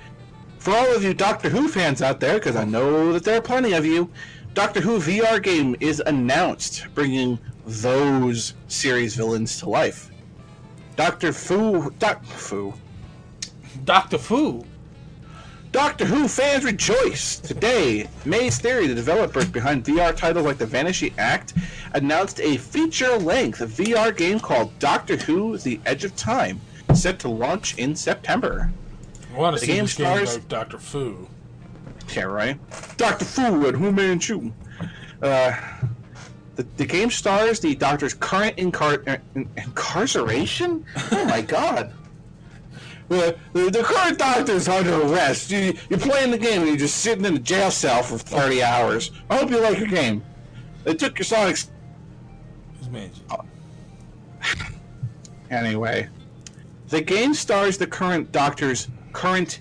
for 0.60 0.74
all 0.74 0.94
of 0.94 1.02
you 1.02 1.14
Doctor 1.14 1.48
Who 1.48 1.68
fans 1.68 2.02
out 2.02 2.20
there, 2.20 2.34
because 2.34 2.54
I 2.54 2.64
know 2.64 3.14
that 3.14 3.24
there 3.24 3.38
are 3.38 3.42
plenty 3.42 3.72
of 3.72 3.86
you, 3.86 4.10
Doctor 4.52 4.82
Who 4.82 4.98
VR 4.98 5.42
game 5.42 5.74
is 5.80 6.02
announced, 6.04 6.86
bringing 6.94 7.38
those 7.66 8.52
series 8.68 9.16
villains 9.16 9.58
to 9.60 9.70
life. 9.70 10.10
Doctor 10.96 11.32
Fu, 11.32 11.90
Doc 11.98 12.22
Fu, 12.24 12.74
Doctor 13.84 14.18
Fu. 14.18 14.62
Doctor 15.72 16.04
Who 16.04 16.28
fans 16.28 16.64
rejoice! 16.64 17.38
Today, 17.38 18.06
Maze 18.26 18.58
Theory, 18.58 18.86
the 18.86 18.94
developer 18.94 19.46
behind 19.46 19.84
VR 19.84 20.14
titles 20.14 20.44
like 20.44 20.58
The 20.58 20.66
Vanishing 20.66 21.14
Act, 21.16 21.54
announced 21.94 22.38
a 22.40 22.58
feature-length 22.58 23.60
VR 23.60 24.14
game 24.14 24.38
called 24.38 24.78
Doctor 24.78 25.16
Who: 25.16 25.56
The 25.56 25.80
Edge 25.86 26.04
of 26.04 26.14
Time, 26.16 26.60
set 26.92 27.18
to 27.20 27.28
launch 27.28 27.78
in 27.78 27.96
September. 27.96 28.70
I 29.34 29.38
want 29.38 29.56
to 29.56 29.60
The 29.60 29.66
see 29.66 29.72
game 29.74 29.84
this 29.84 29.94
game 29.94 30.06
stars- 30.06 30.36
about 30.36 30.48
Doctor 30.48 30.78
Fu. 30.78 31.28
Yeah, 32.14 32.22
right. 32.24 32.58
Doctor 32.96 33.24
Fu 33.24 33.66
and 33.66 33.78
Fu 33.78 33.92
Manchu. 33.92 34.52
Uh, 35.22 35.52
the, 36.56 36.66
the 36.76 36.86
game 36.86 37.10
stars 37.10 37.60
the 37.60 37.74
Doctor's 37.74 38.14
current 38.14 38.56
incar- 38.56 39.20
incarceration. 39.56 40.84
Oh 41.12 41.24
my 41.26 41.40
God. 41.42 41.92
The, 43.08 43.36
the, 43.52 43.70
the 43.70 43.82
current 43.82 44.18
doctor's 44.18 44.68
under 44.68 45.02
arrest. 45.02 45.50
You, 45.50 45.74
you're 45.88 45.98
playing 45.98 46.30
the 46.30 46.38
game 46.38 46.60
and 46.60 46.68
you're 46.68 46.76
just 46.76 46.98
sitting 46.98 47.24
in 47.24 47.34
a 47.36 47.38
jail 47.40 47.70
cell 47.72 48.04
for 48.04 48.16
30 48.18 48.62
hours. 48.62 49.10
I 49.28 49.36
hope 49.36 49.50
you 49.50 49.58
like 49.60 49.78
your 49.78 49.88
game. 49.88 50.22
They 50.84 50.94
took 50.94 51.18
your 51.18 51.24
Sonic 51.24 51.56
His 52.78 52.88
man. 52.88 53.10
Anyway, 55.50 56.08
the 56.88 57.00
game 57.00 57.34
stars 57.34 57.76
the 57.78 57.86
current 57.86 58.30
Doctor's 58.30 58.86
current 59.20 59.60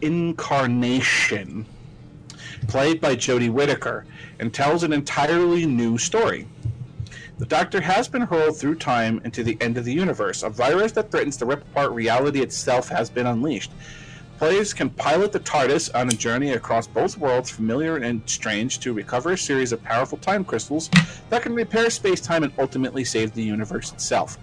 incarnation, 0.00 1.66
played 2.68 3.00
by 3.00 3.16
Jodie 3.16 3.50
Whittaker, 3.50 4.06
and 4.38 4.54
tells 4.54 4.84
an 4.84 4.92
entirely 4.92 5.66
new 5.66 5.98
story. 5.98 6.46
The 7.38 7.46
Doctor 7.46 7.80
has 7.80 8.06
been 8.06 8.22
hurled 8.22 8.56
through 8.56 8.76
time 8.76 9.20
into 9.24 9.42
the 9.42 9.60
end 9.60 9.76
of 9.76 9.84
the 9.84 9.92
universe. 9.92 10.44
A 10.44 10.50
virus 10.50 10.92
that 10.92 11.10
threatens 11.10 11.36
to 11.38 11.46
rip 11.46 11.62
apart 11.62 11.90
reality 11.90 12.40
itself 12.42 12.88
has 12.90 13.10
been 13.10 13.26
unleashed. 13.26 13.72
Players 14.38 14.72
can 14.72 14.90
pilot 14.90 15.32
the 15.32 15.40
TARDIS 15.40 15.90
on 15.92 16.08
a 16.08 16.12
journey 16.12 16.52
across 16.52 16.86
both 16.86 17.18
worlds, 17.18 17.50
familiar 17.50 17.96
and 17.96 18.22
strange, 18.30 18.78
to 18.80 18.92
recover 18.92 19.32
a 19.32 19.38
series 19.38 19.72
of 19.72 19.82
powerful 19.82 20.18
time 20.18 20.44
crystals 20.44 20.90
that 21.30 21.42
can 21.42 21.54
repair 21.54 21.90
space 21.90 22.20
time 22.20 22.44
and 22.44 22.52
ultimately 22.56 23.02
save 23.02 23.32
the 23.32 23.42
universe 23.42 23.92
itself. 23.92 24.38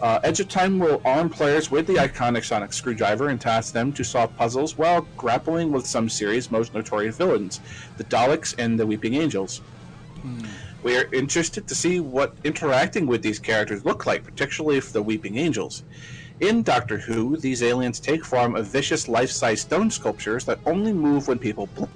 Uh, 0.00 0.20
Edge 0.22 0.40
of 0.40 0.48
Time 0.48 0.78
will 0.78 1.00
arm 1.04 1.28
players 1.28 1.70
with 1.70 1.86
the 1.86 1.94
iconic 1.94 2.44
sonic 2.44 2.72
screwdriver 2.72 3.28
and 3.28 3.40
task 3.40 3.72
them 3.72 3.92
to 3.92 4.04
solve 4.04 4.34
puzzles 4.36 4.78
while 4.78 5.06
grappling 5.16 5.72
with 5.72 5.86
some 5.86 6.08
series' 6.08 6.50
most 6.50 6.74
notorious 6.74 7.16
villains, 7.16 7.60
the 7.96 8.04
Daleks 8.04 8.54
and 8.58 8.78
the 8.78 8.86
Weeping 8.86 9.14
Angels. 9.14 9.60
We 10.82 10.96
are 10.96 11.12
interested 11.12 11.66
to 11.68 11.74
see 11.74 12.00
what 12.00 12.34
interacting 12.44 13.06
with 13.06 13.22
these 13.22 13.38
characters 13.38 13.84
look 13.84 14.06
like, 14.06 14.24
particularly 14.24 14.78
if 14.78 14.92
the 14.92 15.02
Weeping 15.02 15.36
Angels. 15.36 15.82
In 16.40 16.62
Doctor 16.62 16.96
Who, 16.98 17.36
these 17.36 17.62
aliens 17.62 18.00
take 18.00 18.24
form 18.24 18.56
of 18.56 18.66
vicious 18.66 19.08
life-size 19.08 19.60
stone 19.60 19.90
sculptures 19.90 20.46
that 20.46 20.58
only 20.64 20.92
move 20.92 21.28
when 21.28 21.38
people 21.38 21.68
blink. 21.74 21.90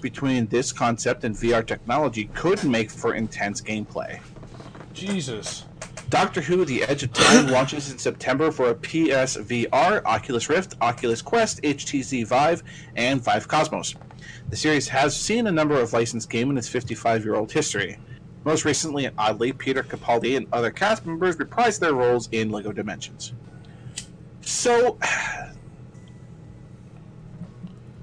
Between 0.00 0.46
this 0.46 0.70
concept 0.70 1.24
and 1.24 1.34
VR 1.34 1.66
technology 1.66 2.30
could 2.34 2.62
make 2.62 2.90
for 2.90 3.14
intense 3.14 3.60
gameplay. 3.60 4.20
Jesus. 4.92 5.65
Doctor 6.08 6.40
Who: 6.40 6.64
The 6.64 6.84
Edge 6.84 7.02
of 7.02 7.12
Time 7.12 7.48
launches 7.52 7.90
in 7.90 7.98
September 7.98 8.52
for 8.52 8.70
a 8.70 8.74
PSVR, 8.74 10.04
Oculus 10.04 10.48
Rift, 10.48 10.74
Oculus 10.80 11.20
Quest, 11.20 11.60
HTC 11.62 12.24
Vive, 12.26 12.62
and 12.94 13.20
Vive 13.22 13.48
Cosmos. 13.48 13.94
The 14.48 14.56
series 14.56 14.88
has 14.88 15.18
seen 15.18 15.48
a 15.48 15.52
number 15.52 15.80
of 15.80 15.92
licensed 15.92 16.30
games 16.30 16.50
in 16.50 16.58
its 16.58 16.70
55-year-old 16.70 17.50
history. 17.50 17.98
Most 18.44 18.64
recently 18.64 19.10
oddly, 19.18 19.52
Peter 19.52 19.82
Capaldi 19.82 20.36
and 20.36 20.46
other 20.52 20.70
cast 20.70 21.04
members 21.04 21.36
reprised 21.36 21.80
their 21.80 21.94
roles 21.94 22.28
in 22.30 22.50
LEGO 22.52 22.70
Dimensions. 22.70 23.32
So, 24.42 24.98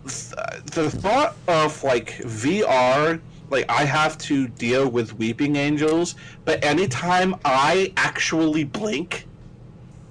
th- 0.04 0.34
the 0.66 0.91
thought 0.91 1.38
of 1.47 1.82
like 1.86 2.18
VR, 2.18 3.22
like 3.54 3.70
I 3.70 3.86
have 3.86 4.18
to 4.20 4.47
deal 4.49 4.89
with 4.89 5.18
weeping 5.18 5.56
angels, 5.56 6.16
but 6.43 6.64
anytime 6.64 7.36
I 7.45 7.93
actually 7.95 8.64
blink, 8.66 9.28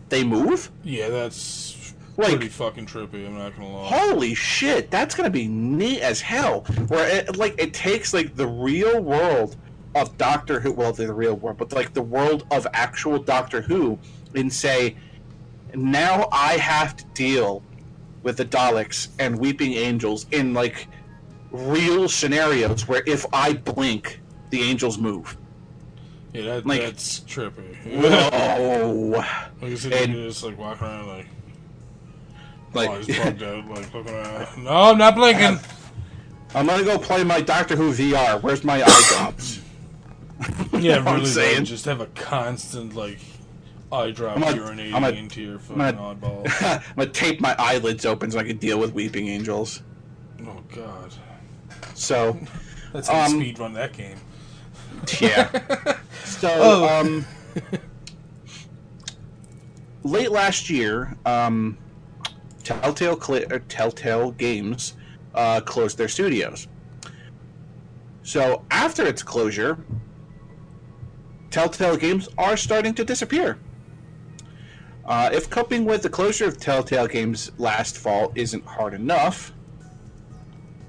they 0.08 0.24
move. 0.24 0.70
Yeah, 0.82 1.08
that's 1.08 1.92
Like- 2.16 2.30
pretty 2.30 2.48
fucking 2.48 2.86
trippy. 2.86 3.26
I'm 3.26 3.36
not 3.36 3.54
gonna 3.56 3.72
lie. 3.76 3.88
Holy 3.88 4.34
shit, 4.34 4.90
that's 4.90 5.14
gonna 5.14 5.30
be 5.30 5.48
neat 5.48 6.00
as 6.00 6.20
hell. 6.20 6.60
Where 6.88 7.08
it 7.08 7.36
like 7.36 7.54
it 7.58 7.74
takes 7.74 8.14
like 8.14 8.36
the 8.36 8.46
real 8.46 9.00
world 9.02 9.56
of 9.94 10.16
Doctor 10.16 10.60
Who, 10.60 10.72
well, 10.72 10.92
the 10.92 11.12
real 11.12 11.34
world, 11.34 11.58
but 11.58 11.72
like 11.72 11.92
the 11.92 12.02
world 12.02 12.46
of 12.50 12.66
actual 12.72 13.18
Doctor 13.18 13.60
Who, 13.60 13.98
and 14.34 14.50
say, 14.50 14.96
now 15.74 16.28
I 16.32 16.52
have 16.58 16.96
to 16.96 17.04
deal 17.14 17.62
with 18.22 18.36
the 18.36 18.44
Daleks 18.44 19.08
and 19.18 19.38
Weeping 19.38 19.72
Angels 19.74 20.26
in 20.30 20.54
like 20.54 20.86
real 21.52 22.08
scenarios 22.08 22.88
where 22.88 23.02
if 23.06 23.24
I 23.32 23.52
blink, 23.54 24.20
the 24.50 24.62
angels 24.62 24.98
move. 24.98 25.36
Yeah, 26.32 26.42
that, 26.44 26.66
Like- 26.66 26.80
that's 26.80 27.20
trippy. 27.20 27.76
Whoa! 27.84 29.08
like 29.60 29.72
I 29.72 29.74
said, 29.74 29.92
And- 29.92 30.12
just 30.14 30.42
like 30.42 30.58
walking 30.58 30.86
around 30.86 31.08
like, 31.08 31.26
Like, 32.74 32.88
oh, 32.88 32.92
eyes 32.94 33.06
bugged 33.18 33.42
out, 33.42 33.68
like 33.68 33.92
looking 33.94 34.14
around. 34.14 34.64
No, 34.64 34.70
I'm 34.70 34.98
not 34.98 35.14
blinking. 35.14 35.58
I'm 36.54 36.66
gonna 36.66 36.84
go 36.84 36.98
play 36.98 37.22
my 37.24 37.40
Doctor 37.40 37.76
Who 37.76 37.92
VR. 37.92 38.42
Where's 38.42 38.64
my 38.64 38.82
eye 38.82 39.02
drops? 39.08 39.60
yeah, 40.72 40.98
what 40.98 41.08
I'm 41.08 41.14
really. 41.16 41.26
saying? 41.26 41.64
Just 41.66 41.84
have 41.84 42.00
a 42.00 42.06
constant 42.06 42.94
like 42.94 43.18
eye 43.92 44.10
drop 44.10 44.36
I'm 44.36 44.42
gonna- 44.42 44.56
urinating 44.62 44.94
I'm 44.94 45.04
into 45.04 45.42
your 45.42 45.58
fucking 45.60 45.76
gonna- 45.76 45.98
oddball. 46.16 46.62
I'm 46.88 46.96
gonna 46.96 47.10
tape 47.10 47.40
my 47.42 47.54
eyelids 47.58 48.06
open 48.06 48.30
so 48.30 48.38
I 48.38 48.44
can 48.44 48.56
deal 48.56 48.78
with 48.78 48.94
weeping 48.94 49.28
angels. 49.28 49.82
oh 50.46 50.62
god, 50.74 51.12
So, 51.94 52.38
let's 52.92 53.08
Um, 53.08 53.30
speed 53.32 53.58
run 53.58 53.72
that 53.74 53.92
game. 53.92 54.18
yeah. 55.20 55.48
So, 56.24 56.48
Oh. 56.50 57.00
um, 57.00 57.24
late 60.02 60.30
last 60.32 60.68
year, 60.70 61.16
um, 61.24 61.78
Telltale, 62.64 63.20
Cl- 63.20 63.52
or 63.52 63.58
Telltale 63.60 64.32
Games 64.32 64.94
uh, 65.34 65.60
closed 65.60 65.98
their 65.98 66.08
studios. 66.08 66.68
So, 68.22 68.64
after 68.70 69.04
its 69.04 69.22
closure, 69.22 69.78
Telltale 71.50 71.96
Games 71.96 72.28
are 72.38 72.56
starting 72.56 72.94
to 72.94 73.04
disappear. 73.04 73.58
Uh, 75.04 75.30
if 75.32 75.50
coping 75.50 75.84
with 75.84 76.02
the 76.02 76.08
closure 76.08 76.46
of 76.46 76.58
Telltale 76.58 77.08
Games 77.08 77.50
last 77.58 77.98
fall 77.98 78.32
isn't 78.34 78.64
hard 78.64 78.94
enough, 78.94 79.52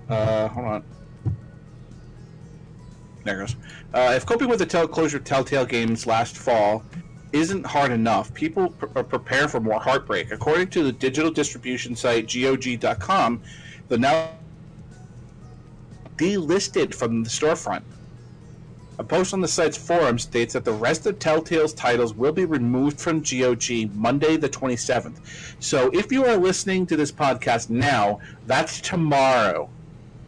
uh, 0.10 0.48
hold 0.48 0.68
on. 0.68 0.84
There 3.24 3.40
goes. 3.40 3.56
Uh, 3.94 4.14
if 4.16 4.26
coping 4.26 4.50
with 4.50 4.60
the 4.60 4.66
tel- 4.66 4.88
closure 4.88 5.18
of 5.18 5.24
Telltale 5.24 5.66
Games 5.66 6.06
last 6.06 6.38
fall 6.38 6.84
isn't 7.32 7.66
hard 7.66 7.92
enough, 7.92 8.34
people 8.34 8.70
pr- 8.70 8.86
are 8.96 9.04
prepare 9.04 9.48
for 9.48 9.60
more 9.60 9.80
heartbreak. 9.80 10.32
According 10.32 10.68
to 10.70 10.84
the 10.84 10.92
digital 10.92 11.32
distribution 11.32 11.96
site 11.96 12.28
GOG.com, 12.28 13.42
the 13.88 13.98
now 13.98 14.30
delisted 16.18 16.94
from 16.94 17.24
the 17.24 17.30
storefront. 17.30 17.82
A 19.00 19.04
post 19.04 19.34
on 19.34 19.42
the 19.42 19.48
site's 19.48 19.76
forum 19.76 20.20
states 20.20 20.54
that 20.54 20.64
the 20.64 20.72
rest 20.72 21.08
of 21.08 21.18
Telltale's 21.18 21.74
titles 21.74 22.14
will 22.14 22.32
be 22.32 22.46
removed 22.46 23.00
from 23.00 23.22
GOG 23.22 23.90
Monday 23.96 24.38
the 24.38 24.48
27th. 24.48 25.18
So 25.60 25.90
if 25.94 26.12
you 26.12 26.26
are 26.26 26.38
listening 26.38 26.86
to 26.88 26.96
this 26.96 27.12
podcast 27.12 27.72
now, 27.72 28.20
that's 28.46 28.80
tomorrow. 28.80 29.70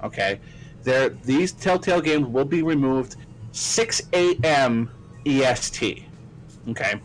Okay? 0.03 0.39
There 0.85 1.09
these 1.09 1.51
Telltale 1.51 1.99
games 1.99 2.27
will 2.27 2.45
be 2.45 2.61
removed 2.61 3.17
6 3.51 4.01
a.m. 4.13 4.89
EST. 5.25 6.03
Okay? 6.69 7.01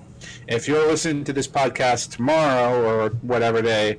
If 0.47 0.69
you're 0.69 0.87
listening 0.87 1.25
to 1.25 1.33
this 1.33 1.49
podcast 1.49 2.13
tomorrow 2.13 2.83
or 2.83 3.11
whatever 3.23 3.63
day, 3.63 3.99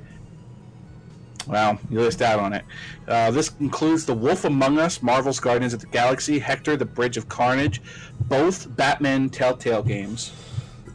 well, 1.48 1.80
you 1.90 2.00
list 2.00 2.22
out 2.22 2.38
on 2.38 2.52
it. 2.52 2.64
Uh, 3.08 3.32
this 3.32 3.50
includes 3.58 4.06
The 4.06 4.14
Wolf 4.14 4.44
Among 4.44 4.78
Us, 4.78 5.02
Marvel's 5.02 5.40
Guardians 5.40 5.74
of 5.74 5.80
the 5.80 5.86
Galaxy, 5.88 6.38
Hector, 6.38 6.76
The 6.76 6.84
Badge 6.84 7.16
of 7.16 7.28
Carnage, 7.28 7.82
both 8.28 8.74
Batman 8.76 9.28
Telltale 9.28 9.82
games. 9.82 10.32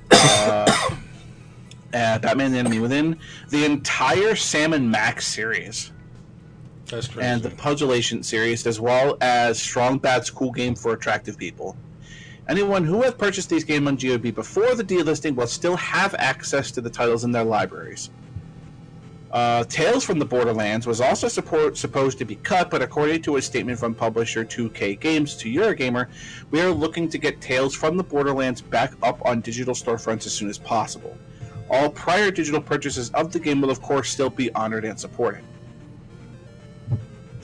Uh, 0.09 0.71
uh, 1.93 2.19
Batman 2.19 2.53
the 2.53 2.59
Enemy 2.59 2.79
Within, 2.79 3.19
the 3.49 3.65
entire 3.65 4.35
Sam 4.35 4.71
and 4.71 4.89
Max 4.89 5.27
series, 5.27 5.91
That's 6.89 7.07
crazy. 7.07 7.27
and 7.27 7.43
the 7.43 7.91
Agent 7.91 8.25
series, 8.25 8.65
as 8.65 8.79
well 8.79 9.17
as 9.21 9.61
Strong 9.61 9.99
Bad's 9.99 10.29
Cool 10.29 10.51
Game 10.51 10.75
for 10.75 10.93
Attractive 10.93 11.37
People. 11.37 11.75
Anyone 12.47 12.85
who 12.85 13.01
has 13.01 13.13
purchased 13.13 13.49
these 13.49 13.65
games 13.65 13.87
on 13.87 13.97
GOG 13.97 14.33
before 14.33 14.73
the 14.73 14.83
delisting 14.83 15.35
will 15.35 15.47
still 15.47 15.75
have 15.75 16.15
access 16.15 16.71
to 16.71 16.81
the 16.81 16.89
titles 16.89 17.25
in 17.25 17.31
their 17.31 17.43
libraries. 17.43 18.09
Uh, 19.31 19.65
Tales 19.65 20.05
from 20.05 20.19
the 20.19 20.25
Borderlands 20.25 20.87
was 20.87 21.01
also 21.01 21.27
support, 21.27 21.77
supposed 21.77 22.17
to 22.19 22.25
be 22.25 22.35
cut, 22.37 22.71
but 22.71 22.81
according 22.81 23.21
to 23.23 23.35
a 23.35 23.41
statement 23.41 23.77
from 23.77 23.93
publisher 23.93 24.45
2K 24.45 24.97
Games 25.01 25.35
to 25.35 25.49
Eurogamer, 25.49 26.07
we 26.49 26.61
are 26.61 26.71
looking 26.71 27.09
to 27.09 27.17
get 27.17 27.41
Tales 27.41 27.75
from 27.75 27.97
the 27.97 28.03
Borderlands 28.03 28.61
back 28.61 28.93
up 29.03 29.23
on 29.25 29.41
digital 29.41 29.73
storefronts 29.73 30.25
as 30.25 30.33
soon 30.33 30.49
as 30.49 30.57
possible. 30.57 31.17
All 31.69 31.89
prior 31.89 32.31
digital 32.31 32.61
purchases 32.61 33.09
of 33.09 33.33
the 33.33 33.39
game 33.39 33.59
will, 33.59 33.69
of 33.69 33.81
course, 33.81 34.09
still 34.09 34.29
be 34.29 34.49
honored 34.53 34.85
and 34.85 34.97
supported. 34.97 35.43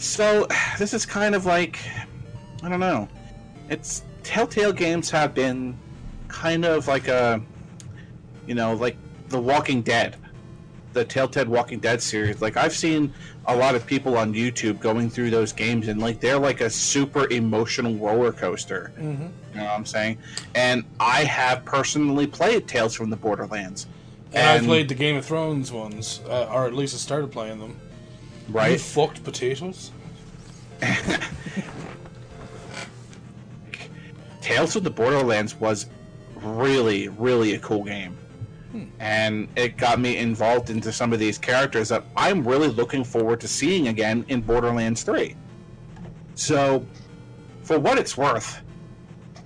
So, 0.07 0.47
this 0.77 0.93
is 0.93 1.05
kind 1.05 1.33
of 1.35 1.45
like, 1.45 1.79
I 2.61 2.69
don't 2.69 2.79
know. 2.79 3.07
It's 3.69 4.03
Telltale 4.23 4.73
games 4.73 5.09
have 5.11 5.33
been 5.33 5.77
kind 6.27 6.65
of 6.65 6.87
like 6.87 7.07
a, 7.07 7.41
you 8.47 8.55
know, 8.55 8.73
like 8.73 8.97
The 9.29 9.39
Walking 9.39 9.81
Dead 9.81 10.17
the 10.93 11.03
Telltale 11.03 11.47
Walking 11.47 11.79
Dead 11.79 11.99
series. 12.03 12.39
Like 12.39 12.55
I've 12.55 12.71
seen 12.75 13.11
a 13.47 13.55
lot 13.55 13.73
of 13.73 13.83
people 13.83 14.15
on 14.15 14.31
YouTube 14.31 14.79
going 14.79 15.09
through 15.09 15.31
those 15.31 15.51
games, 15.51 15.87
and 15.87 15.99
like 15.99 16.19
they're 16.19 16.37
like 16.37 16.61
a 16.61 16.69
super 16.69 17.27
emotional 17.31 17.95
roller 17.95 18.31
coaster. 18.31 18.91
Mhm. 18.99 19.31
You 19.53 19.59
know 19.59 19.63
what 19.63 19.71
I'm 19.71 19.85
saying? 19.87 20.19
And 20.53 20.83
I 20.99 21.23
have 21.23 21.65
personally 21.65 22.27
played 22.27 22.67
Tales 22.67 22.93
from 22.93 23.09
the 23.09 23.15
Borderlands, 23.15 23.87
And, 24.33 24.47
I 24.47 24.55
and- 24.57 24.67
played 24.67 24.87
the 24.87 24.93
Game 24.93 25.15
of 25.15 25.25
Thrones 25.25 25.71
ones, 25.71 26.19
uh, 26.29 26.43
or 26.51 26.67
at 26.67 26.75
least 26.75 26.93
I 26.93 26.99
started 26.99 27.31
playing 27.31 27.57
them. 27.59 27.75
You 28.47 28.53
right? 28.53 28.79
fucked 28.79 29.23
potatoes. 29.23 29.91
Tales 34.41 34.73
from 34.73 34.83
the 34.83 34.89
Borderlands 34.89 35.55
was 35.55 35.87
really, 36.35 37.07
really 37.07 37.53
a 37.53 37.59
cool 37.59 37.83
game. 37.83 38.17
Hmm. 38.71 38.85
And 38.99 39.47
it 39.55 39.77
got 39.77 39.99
me 39.99 40.17
involved 40.17 40.69
into 40.69 40.91
some 40.91 41.13
of 41.13 41.19
these 41.19 41.37
characters 41.37 41.89
that 41.89 42.03
I'm 42.17 42.45
really 42.45 42.67
looking 42.67 43.03
forward 43.03 43.39
to 43.41 43.47
seeing 43.47 43.87
again 43.87 44.25
in 44.27 44.41
Borderlands 44.41 45.03
3. 45.03 45.35
So, 46.35 46.85
for 47.61 47.79
what 47.79 47.97
it's 47.97 48.17
worth, 48.17 48.61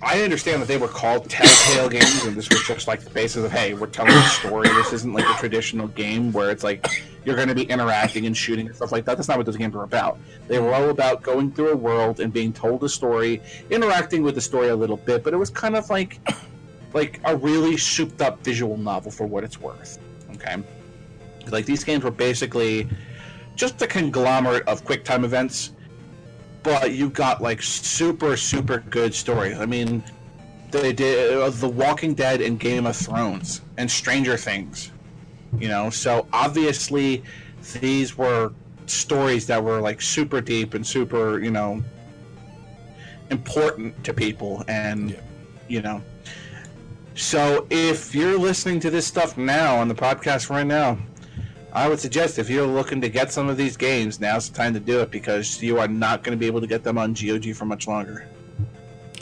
I 0.00 0.22
understand 0.22 0.62
that 0.62 0.68
they 0.68 0.78
were 0.78 0.88
called 0.88 1.28
Telltale 1.28 1.88
games, 1.88 2.24
and 2.24 2.36
this 2.36 2.48
was 2.48 2.62
just 2.66 2.86
like 2.86 3.00
the 3.00 3.10
basis 3.10 3.44
of, 3.44 3.50
hey, 3.50 3.74
we're 3.74 3.88
telling 3.88 4.12
a 4.12 4.22
story. 4.28 4.68
This 4.68 4.92
isn't 4.92 5.12
like 5.12 5.28
a 5.28 5.38
traditional 5.38 5.88
game 5.88 6.32
where 6.32 6.50
it's 6.50 6.62
like 6.62 6.86
you're 7.28 7.36
going 7.36 7.48
to 7.48 7.54
be 7.54 7.64
interacting 7.64 8.24
and 8.24 8.34
shooting 8.34 8.66
and 8.66 8.74
stuff 8.74 8.90
like 8.90 9.04
that. 9.04 9.18
That's 9.18 9.28
not 9.28 9.36
what 9.36 9.44
those 9.44 9.58
games 9.58 9.76
are 9.76 9.82
about. 9.82 10.18
They 10.46 10.58
were 10.58 10.72
all 10.72 10.88
about 10.88 11.22
going 11.22 11.52
through 11.52 11.72
a 11.72 11.76
world 11.76 12.20
and 12.20 12.32
being 12.32 12.54
told 12.54 12.82
a 12.84 12.88
story, 12.88 13.42
interacting 13.68 14.22
with 14.22 14.34
the 14.34 14.40
story 14.40 14.68
a 14.68 14.76
little 14.76 14.96
bit, 14.96 15.22
but 15.22 15.34
it 15.34 15.36
was 15.36 15.50
kind 15.50 15.76
of 15.76 15.90
like 15.90 16.20
like 16.94 17.20
a 17.24 17.36
really 17.36 17.76
souped 17.76 18.22
up 18.22 18.42
visual 18.42 18.78
novel 18.78 19.10
for 19.10 19.26
what 19.26 19.44
it's 19.44 19.60
worth. 19.60 19.98
Okay, 20.36 20.56
like 21.50 21.66
these 21.66 21.84
games 21.84 22.02
were 22.02 22.10
basically 22.10 22.88
just 23.56 23.82
a 23.82 23.86
conglomerate 23.86 24.66
of 24.66 24.86
quick 24.86 25.04
time 25.04 25.22
events, 25.22 25.72
but 26.62 26.92
you 26.92 27.10
got 27.10 27.42
like 27.42 27.60
super 27.60 28.38
super 28.38 28.78
good 28.88 29.14
stories. 29.14 29.58
I 29.58 29.66
mean, 29.66 30.02
they 30.70 30.94
did 30.94 31.36
uh, 31.36 31.50
The 31.50 31.68
Walking 31.68 32.14
Dead 32.14 32.40
and 32.40 32.58
Game 32.58 32.86
of 32.86 32.96
Thrones 32.96 33.60
and 33.76 33.90
Stranger 33.90 34.38
Things. 34.38 34.92
You 35.58 35.68
know, 35.68 35.90
so 35.90 36.26
obviously 36.32 37.22
these 37.80 38.16
were 38.18 38.52
stories 38.86 39.46
that 39.46 39.62
were 39.62 39.80
like 39.80 40.00
super 40.02 40.40
deep 40.40 40.74
and 40.74 40.86
super, 40.86 41.40
you 41.40 41.50
know, 41.50 41.82
important 43.30 44.02
to 44.04 44.14
people 44.14 44.64
and 44.68 45.10
Yeah. 45.10 45.16
you 45.68 45.82
know. 45.82 46.02
So 47.14 47.66
if 47.70 48.14
you're 48.14 48.38
listening 48.38 48.78
to 48.80 48.90
this 48.90 49.06
stuff 49.06 49.36
now 49.36 49.76
on 49.76 49.88
the 49.88 49.94
podcast 49.94 50.50
right 50.50 50.66
now, 50.66 50.98
I 51.72 51.88
would 51.88 51.98
suggest 52.00 52.38
if 52.38 52.48
you're 52.48 52.66
looking 52.66 53.00
to 53.02 53.08
get 53.08 53.32
some 53.32 53.48
of 53.48 53.56
these 53.56 53.76
games, 53.76 54.20
now's 54.20 54.48
the 54.48 54.56
time 54.56 54.72
to 54.74 54.80
do 54.80 55.00
it 55.00 55.10
because 55.10 55.62
you 55.62 55.78
are 55.78 55.88
not 55.88 56.22
going 56.22 56.36
to 56.36 56.40
be 56.40 56.46
able 56.46 56.60
to 56.60 56.66
get 56.66 56.82
them 56.82 56.96
on 56.96 57.12
GOG 57.14 57.54
for 57.54 57.64
much 57.66 57.86
longer. 57.88 58.26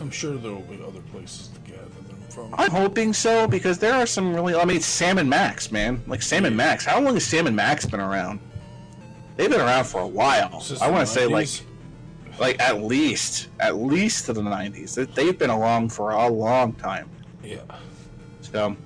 I'm 0.01 0.11
sure 0.11 0.37
there 0.37 0.53
will 0.53 0.61
be 0.61 0.81
other 0.83 1.01
places 1.11 1.49
to 1.49 1.56
gather 1.56 1.56
them 1.56 1.56
from. 2.37 2.55
I'm 2.59 2.71
hoping 2.71 3.13
so 3.13 3.49
because 3.49 3.79
there 3.79 3.95
are 3.95 4.07
some 4.07 4.35
really. 4.35 4.55
I 4.55 4.65
mean, 4.65 4.81
Sam 4.81 5.19
and 5.19 5.29
Max, 5.29 5.73
man. 5.73 6.03
Like 6.07 6.23
Sam 6.23 6.45
and 6.45 6.57
Max. 6.57 6.85
How 6.85 7.01
long 7.01 7.15
has 7.15 7.25
Sam 7.25 7.47
and 7.47 7.57
Max 7.57 7.85
been 7.87 8.01
around? 8.01 8.39
They've 9.37 9.51
been 9.51 9.61
around 9.61 9.85
for 9.85 10.01
a 10.03 10.07
while. 10.07 10.61
Since 10.61 10.81
I 10.83 10.87
the 10.87 10.93
want 10.93 11.07
to 11.09 11.13
say 11.13 11.27
like 11.27 11.47
90s? 11.49 11.63
like 12.39 12.61
at 12.61 12.83
least 12.83 13.49
at 13.59 13.77
least 13.77 14.27
to 14.27 14.33
the 14.33 14.43
90s. 14.43 14.95
They- 14.95 15.05
They've 15.05 15.39
been 15.39 15.51
along 15.51 15.89
for 15.89 16.11
a 16.11 16.29
long 16.29 16.75
time. 16.75 17.09
Yeah. 17.43 17.59
So. 18.43 18.77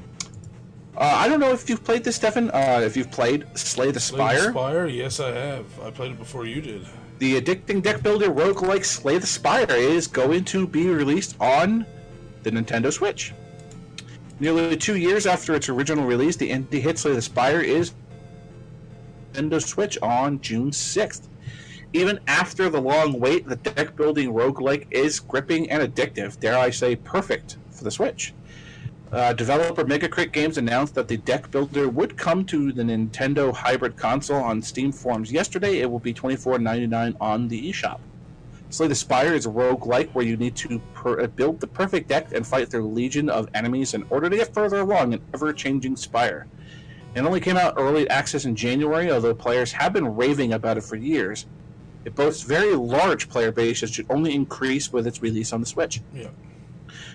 Uh, 0.97 1.03
I 1.17 1.29
don't 1.29 1.41
know 1.41 1.53
if 1.53 1.71
you've 1.71 1.83
played 1.85 2.05
this, 2.05 2.17
Stefan. 2.17 2.51
Uh, 2.51 2.81
if 2.85 2.97
you've 2.97 3.11
played 3.11 3.47
Slay 3.57 3.91
the 3.91 4.01
Spire. 4.01 4.37
Slay 4.39 4.47
the 4.47 4.51
Spire, 4.51 4.53
Spire? 4.53 4.87
Yes, 4.87 5.21
I 5.21 5.31
have. 5.31 5.65
I 5.83 5.91
played 5.91 6.11
it 6.13 6.19
before 6.19 6.45
you 6.47 6.61
did. 6.61 6.85
the 7.21 7.41
addicting 7.41 7.81
deck 7.83 8.03
builder 8.03 8.29
roguelike 8.29 8.85
Slay 8.85 9.17
the 9.19 9.27
Spire 9.27 9.67
is 9.71 10.07
going 10.07 10.45
to 10.47 10.67
be 10.67 10.89
released 10.89 11.37
on 11.41 11.87
the 12.43 12.51
Nintendo 12.51 12.93
Switch. 12.93 13.33
Nearly 14.41 14.75
two 14.75 14.97
years 14.97 15.27
after 15.27 15.55
its 15.55 15.69
original 15.69 16.07
release, 16.07 16.35
the 16.35 16.51
indie 16.51 16.81
hit 16.81 16.99
Slay 16.99 17.13
the 17.13 17.21
Spire 17.21 17.61
is 17.61 17.93
Nintendo 19.35 19.63
Switch 19.63 19.99
on 20.01 20.41
June 20.41 20.71
6th. 20.71 21.29
Even 21.93 22.19
after 22.27 22.71
the 22.71 22.81
long 22.81 23.21
wait, 23.21 23.47
the 23.47 23.57
deck 23.57 23.97
building 23.97 24.33
roguelike 24.33 24.87
is 24.91 25.21
gripping 25.21 25.71
and 25.71 25.83
addictive, 25.83 26.41
dare 26.41 26.57
I 26.57 26.71
say, 26.71 26.97
perfect 26.97 27.59
for 27.71 27.85
the 27.85 27.91
Switch. 27.91 28.33
Uh, 29.13 29.35
developer 29.35 29.85
Megacrit 29.85 30.33
Games 30.33 30.57
announced 30.57 30.95
that 30.95 31.09
the 31.09 31.19
deck 31.19 31.51
builder 31.51 31.91
would 31.91 32.17
come 32.17 32.45
to 32.47 32.73
the 32.73 32.83
Nintendo 32.83 33.53
hybrid 33.53 33.97
console 33.97 34.43
on 34.43 34.63
Steam 34.63 34.91
forums 34.91 35.31
yesterday. 35.31 35.81
It 35.81 35.91
will 35.91 35.99
be 35.99 36.15
$24.99 36.15 37.15
on 37.21 37.49
the 37.49 37.71
eShop. 37.71 37.99
Slay 38.71 38.87
the 38.87 38.95
Spire 38.95 39.35
is 39.35 39.47
a 39.47 39.51
roguelike 39.51 40.11
where 40.13 40.25
you 40.25 40.37
need 40.37 40.55
to 40.57 40.79
per- 40.95 41.21
uh, 41.21 41.27
build 41.27 41.59
the 41.59 41.67
perfect 41.67 42.09
deck 42.09 42.33
and 42.33 42.47
fight 42.47 42.71
through 42.71 42.87
a 42.87 42.89
legion 42.89 43.29
of 43.29 43.49
enemies 43.53 43.95
in 43.95 44.05
order 44.11 44.31
to 44.31 44.37
get 44.37 44.55
further 44.55 44.79
along 44.79 45.13
an 45.13 45.21
ever 45.35 45.53
changing 45.53 45.97
Spire. 45.97 46.47
It 47.17 47.23
only 47.23 47.41
came 47.41 47.57
out 47.57 47.75
early 47.77 48.09
access 48.09 48.45
in 48.45 48.55
January, 48.55 49.11
although 49.11 49.35
players 49.35 49.73
have 49.73 49.93
been 49.93 50.15
raving 50.15 50.53
about 50.53 50.79
it 50.79 50.85
for 50.85 50.95
years. 50.95 51.47
It 52.05 52.15
boasts 52.15 52.45
very 52.45 52.75
large 52.77 53.29
player 53.29 53.51
base 53.51 53.81
that 53.81 53.91
should 53.91 54.07
only 54.09 54.35
increase 54.35 54.93
with 54.93 55.07
its 55.07 55.21
release 55.21 55.53
on 55.53 55.61
the 55.61 55.67
Switch. 55.67 56.01
Yeah. 56.15 56.29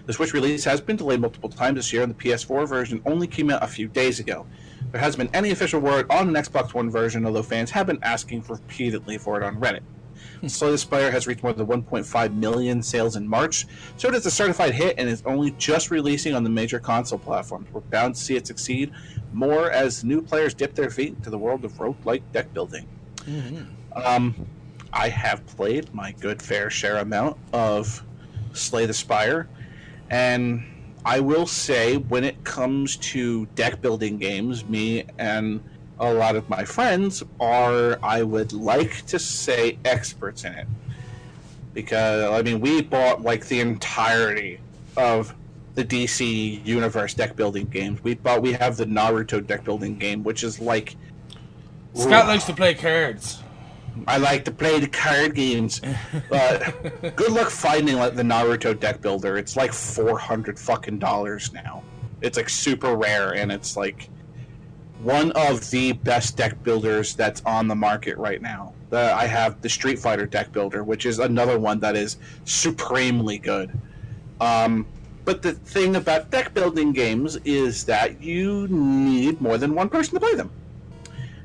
The 0.05 0.13
Switch 0.13 0.33
release 0.33 0.65
has 0.65 0.81
been 0.81 0.97
delayed 0.97 1.21
multiple 1.21 1.49
times 1.49 1.77
this 1.77 1.93
year, 1.93 2.03
and 2.03 2.13
the 2.13 2.21
PS4 2.21 2.67
version 2.67 3.01
only 3.05 3.27
came 3.27 3.49
out 3.49 3.63
a 3.63 3.67
few 3.67 3.87
days 3.87 4.19
ago. 4.19 4.45
There 4.91 4.99
hasn't 4.99 5.31
been 5.31 5.35
any 5.35 5.51
official 5.51 5.79
word 5.79 6.11
on 6.11 6.27
an 6.27 6.35
Xbox 6.35 6.73
One 6.73 6.89
version, 6.89 7.25
although 7.25 7.43
fans 7.43 7.71
have 7.71 7.87
been 7.87 8.03
asking 8.03 8.43
repeatedly 8.47 9.17
for 9.17 9.37
it 9.37 9.43
on 9.43 9.55
Reddit. 9.55 9.81
Slay 10.49 10.71
the 10.71 10.77
Spire 10.77 11.11
has 11.11 11.27
reached 11.27 11.43
more 11.43 11.53
than 11.53 11.67
1.5 11.67 12.33
million 12.35 12.81
sales 12.81 13.15
in 13.15 13.27
March, 13.27 13.65
so 13.97 14.07
it 14.07 14.15
is 14.15 14.25
a 14.25 14.31
certified 14.31 14.73
hit 14.73 14.95
and 14.97 15.09
is 15.09 15.23
only 15.25 15.51
just 15.51 15.91
releasing 15.91 16.33
on 16.33 16.43
the 16.43 16.49
major 16.49 16.79
console 16.79 17.19
platforms. 17.19 17.67
We're 17.71 17.81
bound 17.81 18.15
to 18.15 18.21
see 18.21 18.35
it 18.35 18.47
succeed 18.47 18.91
more 19.33 19.69
as 19.71 20.03
new 20.03 20.21
players 20.21 20.53
dip 20.53 20.75
their 20.75 20.89
feet 20.89 21.15
into 21.15 21.29
the 21.29 21.37
world 21.37 21.65
of 21.65 21.73
roguelike 21.73 22.23
deck 22.31 22.53
building. 22.53 22.87
Um, 23.93 24.47
I 24.93 25.09
have 25.09 25.45
played 25.47 25.93
my 25.93 26.11
good 26.13 26.41
fair 26.41 26.69
share 26.69 26.97
amount 26.97 27.37
of 27.51 28.03
Slay 28.53 28.85
the 28.85 28.93
Spire, 28.93 29.49
and 30.09 30.63
I 31.03 31.19
will 31.19 31.45
say 31.45 31.97
when 31.97 32.23
it 32.23 32.43
comes 32.43 32.97
to 32.97 33.45
deck 33.55 33.81
building 33.81 34.17
games, 34.17 34.65
me 34.65 35.05
and 35.17 35.61
a 35.99 36.13
lot 36.13 36.35
of 36.35 36.49
my 36.49 36.65
friends 36.65 37.23
are, 37.39 37.97
I 38.03 38.23
would 38.23 38.53
like 38.53 39.05
to 39.07 39.19
say, 39.19 39.77
experts 39.85 40.43
in 40.43 40.53
it. 40.53 40.67
because 41.73 42.31
I 42.31 42.41
mean 42.41 42.59
we 42.61 42.81
bought 42.81 43.21
like 43.21 43.47
the 43.47 43.59
entirety 43.59 44.59
of 44.97 45.33
the 45.75 45.83
DC 45.83 46.65
Universe 46.65 47.13
deck 47.13 47.35
building 47.35 47.65
games. 47.65 48.03
We 48.03 48.15
bought 48.15 48.41
we 48.41 48.53
have 48.53 48.77
the 48.77 48.85
Naruto 48.85 49.45
deck 49.45 49.63
building 49.65 49.97
game, 49.97 50.23
which 50.23 50.43
is 50.43 50.59
like 50.59 50.95
Scott 51.93 52.27
likes 52.27 52.45
to 52.45 52.53
play 52.53 52.73
cards. 52.73 53.41
I 54.07 54.17
like 54.17 54.43
to 54.45 54.51
play 54.51 54.79
the 54.79 54.87
card 54.87 55.35
games. 55.35 55.81
But 56.29 57.15
good 57.15 57.31
luck 57.31 57.49
finding 57.49 57.95
like 57.97 58.15
the 58.15 58.23
Naruto 58.23 58.77
deck 58.77 59.01
builder. 59.01 59.37
It's 59.37 59.55
like 59.55 59.73
four 59.73 60.17
hundred 60.17 60.59
fucking 60.59 60.99
dollars 60.99 61.53
now. 61.53 61.83
It's 62.21 62.37
like 62.37 62.49
super 62.49 62.95
rare, 62.95 63.33
and 63.35 63.51
it's 63.51 63.77
like 63.77 64.09
one 65.05 65.31
of 65.33 65.69
the 65.69 65.91
best 65.91 66.35
deck 66.35 66.61
builders 66.63 67.15
that's 67.15 67.43
on 67.45 67.67
the 67.67 67.75
market 67.75 68.17
right 68.17 68.41
now. 68.41 68.73
The, 68.89 69.13
I 69.13 69.27
have 69.27 69.61
the 69.61 69.69
Street 69.69 69.99
Fighter 69.99 70.25
deck 70.25 70.51
builder, 70.51 70.83
which 70.83 71.05
is 71.05 71.19
another 71.19 71.59
one 71.59 71.79
that 71.81 71.95
is 71.95 72.17
supremely 72.43 73.37
good. 73.37 73.71
Um, 74.41 74.87
but 75.23 75.43
the 75.43 75.53
thing 75.53 75.95
about 75.95 76.31
deck 76.31 76.55
building 76.55 76.91
games 76.91 77.35
is 77.45 77.85
that 77.85 78.19
you 78.19 78.67
need 78.67 79.39
more 79.39 79.59
than 79.59 79.75
one 79.75 79.89
person 79.89 80.15
to 80.15 80.19
play 80.19 80.33
them. 80.33 80.49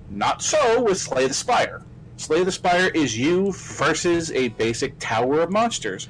Not 0.09 0.41
so 0.41 0.83
with 0.83 0.97
Slay 0.97 1.27
the 1.27 1.35
Spire. 1.35 1.83
Slay 2.17 2.43
the 2.45 2.53
Spire 2.53 2.89
is 2.95 3.17
you 3.17 3.53
versus 3.53 4.33
a 4.33 4.49
basic 4.49 4.99
tower 4.99 5.41
of 5.41 5.51
monsters. 5.51 6.09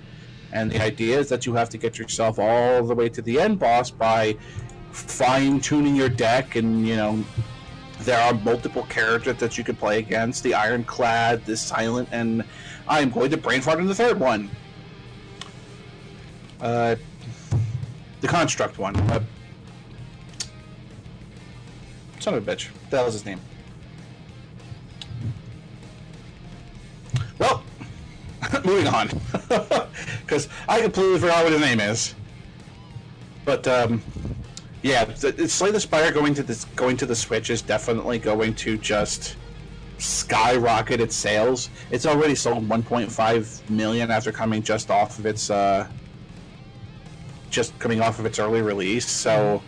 And 0.53 0.71
the 0.71 0.81
idea 0.81 1.19
is 1.19 1.29
that 1.31 1.47
you 1.47 1.55
have 1.55 1.69
to 1.71 1.79
get 1.79 1.99
yourself 1.99 2.39
all 2.39 2.85
the 2.85 2.95
way 2.95 3.09
to 3.09 3.21
the 3.21 3.41
end 3.41 3.59
boss 3.59 3.91
by 3.91 4.37
fine 4.93 5.61
tuning 5.61 5.97
your 5.97 6.09
deck 6.09 6.57
and, 6.57 6.87
you 6.87 6.97
know, 6.97 7.25
there 8.01 8.21
are 8.21 8.35
multiple 8.35 8.85
characters 8.85 9.37
that 9.37 9.59
you 9.59 9.65
can 9.65 9.77
play 9.77 9.99
against 9.99 10.43
the 10.43 10.55
Ironclad, 10.55 11.45
the 11.45 11.57
Silent, 11.57 12.09
and 12.13 12.45
I'm 12.89 13.11
going 13.11 13.31
to 13.31 13.37
brain 13.37 13.61
fart 13.61 13.79
in 13.79 13.87
the 13.87 13.95
third 13.95 14.19
one. 14.19 14.51
Uh, 16.61 16.97
the 18.21 18.29
Construct 18.29 18.79
one. 18.79 18.97
Uh, 18.97 19.21
son 22.19 22.35
of 22.35 22.47
a 22.47 22.51
bitch. 22.51 22.69
That 22.91 23.05
was 23.05 23.15
his 23.15 23.25
name? 23.25 23.41
Well, 27.39 27.63
moving 28.65 28.87
on. 28.87 29.11
Because 30.21 30.49
I 30.69 30.81
completely 30.81 31.19
forgot 31.19 31.43
what 31.43 31.53
his 31.53 31.61
name 31.61 31.81
is. 31.81 32.15
But, 33.45 33.67
um, 33.67 34.01
yeah, 34.83 35.05
the, 35.05 35.49
Slay 35.49 35.71
the 35.71 35.81
Spire 35.81 36.13
going 36.13 36.35
to 36.35 36.43
this 36.43 36.65
going 36.77 36.97
to 36.99 37.07
the 37.07 37.17
Switch 37.17 37.51
is 37.51 37.63
definitely 37.63 38.19
going 38.19 38.55
to 38.57 38.79
just 38.79 39.37
skyrocket 39.99 41.01
its 41.01 41.15
sales. 41.15 41.69
It's 41.91 42.07
already 42.07 42.35
sold 42.35 42.67
1.5 42.69 43.71
million 43.71 44.11
after 44.11 44.33
coming 44.33 44.63
just 44.63 44.91
off 44.91 45.19
of 45.19 45.27
its 45.27 45.51
uh, 45.51 45.87
just 47.51 47.79
coming 47.79 48.01
off 48.01 48.19
of 48.19 48.27
its 48.27 48.39
early 48.39 48.63
release. 48.63 49.07
So 49.07 49.63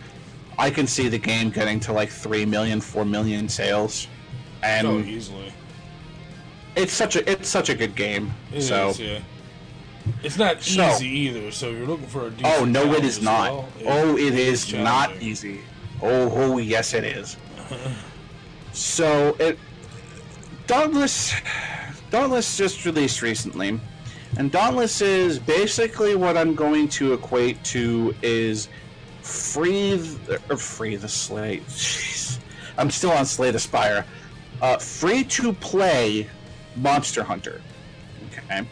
I 0.57 0.69
can 0.69 0.87
see 0.87 1.07
the 1.09 1.19
game 1.19 1.49
getting 1.49 1.79
to 1.81 1.93
like 1.93 2.09
3 2.09 2.45
million, 2.45 2.81
4 2.81 3.05
million 3.05 3.47
sales. 3.49 4.07
And 4.63 4.87
So 4.87 4.99
easily. 4.99 5.53
it's 6.75 6.93
such 6.93 7.15
a 7.17 7.29
it's 7.29 7.49
such 7.49 7.69
a 7.69 7.75
good 7.75 7.95
game. 7.95 8.33
It 8.51 8.61
so 8.61 8.89
is, 8.89 8.99
yeah. 8.99 9.19
It's 10.23 10.37
not 10.37 10.61
So- 10.63 10.89
easy 10.91 11.07
either, 11.07 11.51
so 11.51 11.69
you're 11.69 11.87
looking 11.87 12.07
for 12.07 12.27
a 12.27 12.29
decent 12.29 12.55
Oh 12.59 12.65
no, 12.65 12.93
it 12.93 13.03
is 13.05 13.21
not. 13.21 13.51
well, 13.51 13.69
oh, 13.85 14.17
it 14.17 14.33
is 14.33 14.73
not 14.73 15.21
easy. 15.21 15.61
Oh, 16.01 16.29
oh, 16.33 16.57
yes, 16.57 16.93
it 16.93 17.03
is. 17.03 17.37
so 18.73 19.35
it 19.39 19.57
Dauntless, 20.67 21.33
Dauntless 22.09 22.57
just 22.57 22.85
released 22.85 23.21
recently, 23.21 23.79
and 24.37 24.51
Dauntless 24.51 25.01
is 25.01 25.37
basically 25.39 26.15
what 26.15 26.37
I'm 26.37 26.55
going 26.55 26.87
to 26.89 27.13
equate 27.13 27.61
to 27.65 28.15
is 28.21 28.69
free 29.21 29.95
the, 29.97 30.41
or 30.49 30.57
free 30.57 30.95
the 30.95 31.09
slay. 31.09 31.59
Jeez, 31.67 32.39
I'm 32.77 32.89
still 32.91 33.11
on 33.11 33.25
Slay 33.25 33.51
the 33.51 33.59
Spire. 33.59 34.05
Uh, 34.61 34.77
free 34.77 35.25
to 35.25 35.51
play 35.53 36.29
Monster 36.77 37.23
Hunter. 37.23 37.61
Okay. 38.31 38.65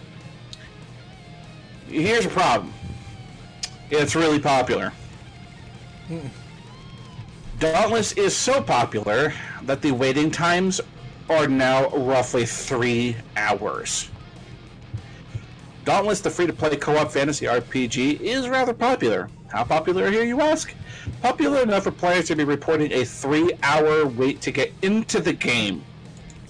Here's 1.91 2.25
a 2.25 2.29
problem. 2.29 2.73
It's 3.89 4.15
really 4.15 4.39
popular. 4.39 4.93
Dauntless 7.59 8.13
is 8.13 8.33
so 8.33 8.61
popular 8.61 9.33
that 9.63 9.81
the 9.81 9.91
waiting 9.91 10.31
times 10.31 10.79
are 11.29 11.47
now 11.47 11.89
roughly 11.89 12.45
three 12.45 13.17
hours. 13.35 14.09
Dauntless, 15.83 16.21
the 16.21 16.29
free 16.29 16.47
to 16.47 16.53
play 16.53 16.75
co 16.77 16.95
op 16.97 17.11
fantasy 17.11 17.45
RPG, 17.45 18.21
is 18.21 18.47
rather 18.47 18.73
popular. 18.73 19.29
How 19.49 19.65
popular 19.65 20.09
here, 20.09 20.23
you 20.23 20.39
ask? 20.39 20.73
Popular 21.21 21.63
enough 21.63 21.83
for 21.83 21.91
players 21.91 22.27
to 22.27 22.35
be 22.35 22.45
reporting 22.45 22.93
a 22.93 23.03
three 23.03 23.51
hour 23.63 24.07
wait 24.07 24.39
to 24.41 24.51
get 24.51 24.71
into 24.81 25.19
the 25.19 25.33
game, 25.33 25.83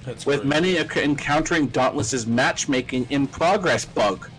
That's 0.05 0.27
with 0.27 0.41
great. 0.41 0.49
many 0.49 0.77
encountering 0.77 1.67
Dauntless's 1.67 2.27
matchmaking 2.27 3.07
in 3.09 3.25
progress 3.25 3.85
bug. 3.85 4.29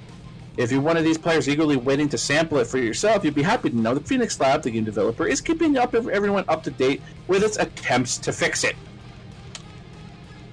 If 0.57 0.71
you're 0.71 0.83
one 0.83 0.99
of 0.99 1.05
these 1.05 1.17
players 1.17 1.49
eagerly 1.49 1.77
waiting 1.77 2.09
to 2.11 2.19
sample 2.19 2.59
it 2.59 2.67
for 2.67 2.79
yourself, 2.79 3.25
you'd 3.25 3.35
be 3.35 3.43
happy 3.43 3.71
to 3.71 3.77
know 3.77 3.95
that 3.95 4.07
Phoenix 4.07 4.39
Lab, 4.39 4.63
the 4.63 4.71
game 4.71 4.85
developer, 4.85 5.27
is 5.27 5.41
keeping 5.41 5.79
up 5.79 5.95
everyone 5.95 6.45
up 6.47 6.63
to 6.65 6.71
date 6.71 7.01
with 7.27 7.43
its 7.43 7.57
attempts 7.57 8.19
to 8.19 8.33
fix 8.33 8.63
it. 8.63 8.77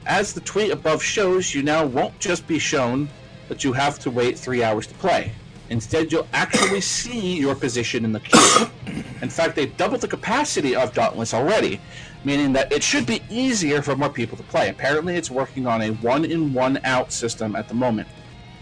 As 0.06 0.34
the 0.34 0.40
tweet 0.40 0.72
above 0.72 1.04
shows, 1.04 1.54
you 1.54 1.64
now 1.64 1.86
won't 1.86 2.18
just 2.20 2.48
be 2.48 2.60
shown 2.60 3.10
that 3.50 3.64
you 3.64 3.74
have 3.74 4.00
to 4.00 4.10
wait 4.10 4.40
three 4.40 4.64
hours 4.64 4.88
to 4.88 4.94
play. 4.96 5.34
Instead, 5.70 6.12
you'll 6.12 6.28
actually 6.32 6.82
see 6.98 7.38
your 7.38 7.54
position 7.54 8.06
in 8.06 8.14
the 8.14 8.22
queue. 8.22 8.68
In 9.22 9.30
fact, 9.30 9.56
they've 9.56 9.76
doubled 9.76 10.02
the 10.02 10.08
capacity 10.08 10.76
of 10.76 10.94
Dauntless 10.94 11.34
already, 11.34 11.82
meaning 12.24 12.54
that 12.54 12.72
it 12.72 12.82
should 12.84 13.06
be 13.06 13.22
easier 13.30 13.82
for 13.82 13.98
more 13.98 14.10
people 14.10 14.38
to 14.38 14.44
play. 14.44 14.70
Apparently, 14.70 15.16
it's 15.16 15.30
working 15.30 15.68
on 15.68 15.82
a 15.82 15.90
one 15.90 16.24
in, 16.24 16.54
one 16.54 16.80
out 16.86 17.12
system 17.12 17.56
at 17.56 17.68
the 17.68 17.74
moment. 17.74 18.08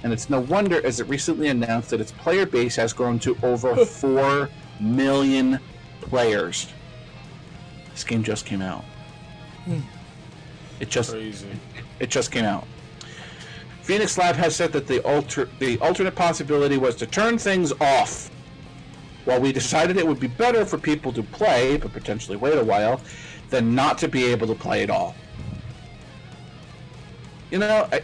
And 0.03 0.13
it's 0.13 0.29
no 0.29 0.39
wonder, 0.41 0.85
as 0.85 0.99
it 0.99 1.07
recently 1.07 1.47
announced 1.47 1.89
that 1.89 1.99
its 2.01 2.11
player 2.11 2.45
base 2.45 2.75
has 2.75 2.93
grown 2.93 3.19
to 3.19 3.37
over 3.43 3.75
4 3.85 4.49
million 4.79 5.59
players. 6.01 6.71
This 7.91 8.03
game 8.03 8.23
just 8.23 8.45
came 8.45 8.61
out. 8.61 8.83
Hmm. 9.65 9.79
It 10.79 10.89
just 10.89 11.11
crazy. 11.11 11.49
it 11.99 12.09
just 12.09 12.31
came 12.31 12.45
out. 12.45 12.67
Phoenix 13.81 14.17
Lab 14.17 14.35
has 14.35 14.55
said 14.55 14.71
that 14.73 14.85
the 14.85 15.01
alter 15.03 15.49
the 15.59 15.79
alternate 15.79 16.13
possibility 16.13 16.77
was 16.77 16.95
to 16.97 17.05
turn 17.05 17.37
things 17.37 17.71
off. 17.79 18.29
While 19.25 19.41
we 19.41 19.51
decided 19.51 19.97
it 19.97 20.05
would 20.05 20.19
be 20.19 20.27
better 20.27 20.65
for 20.65 20.77
people 20.77 21.11
to 21.13 21.23
play, 21.23 21.77
but 21.77 21.91
potentially 21.91 22.37
wait 22.37 22.57
a 22.57 22.63
while, 22.63 23.01
than 23.49 23.73
not 23.75 23.97
to 23.99 24.07
be 24.07 24.25
able 24.25 24.47
to 24.47 24.55
play 24.55 24.83
at 24.83 24.89
all. 24.89 25.15
You 27.51 27.59
know, 27.59 27.89
I, 27.91 28.01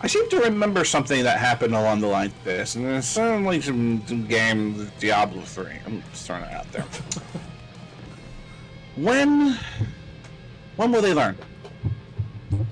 I 0.00 0.08
seem 0.08 0.28
to 0.28 0.40
remember 0.40 0.84
something 0.84 1.24
that 1.24 1.38
happened 1.38 1.74
along 1.74 2.00
the 2.00 2.06
line 2.06 2.26
of 2.26 2.44
this, 2.44 2.74
and 2.74 2.84
it 2.86 3.02
sounded 3.02 3.46
like 3.46 3.62
some, 3.62 4.02
some 4.06 4.26
game 4.26 4.90
Diablo 4.98 5.42
3. 5.42 5.66
I'm 5.86 6.02
just 6.10 6.26
throwing 6.26 6.44
it 6.44 6.52
out 6.52 6.70
there. 6.70 6.84
when 8.96 9.58
when 10.76 10.92
will 10.92 11.00
they 11.00 11.14
learn? 11.14 11.36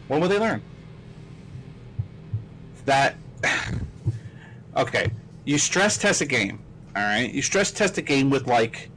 When 0.09 0.20
will 0.20 0.29
they 0.29 0.39
learn? 0.39 0.62
That 2.85 3.16
okay, 4.77 5.11
you 5.47 5.57
stress 5.57 5.97
test 5.97 6.20
a 6.20 6.27
game, 6.27 6.62
all 6.95 7.03
right? 7.03 7.33
You 7.33 7.41
stress 7.41 7.72
test 7.72 7.97
a 7.97 8.03
game 8.03 8.29
with 8.29 8.47
like 8.47 8.91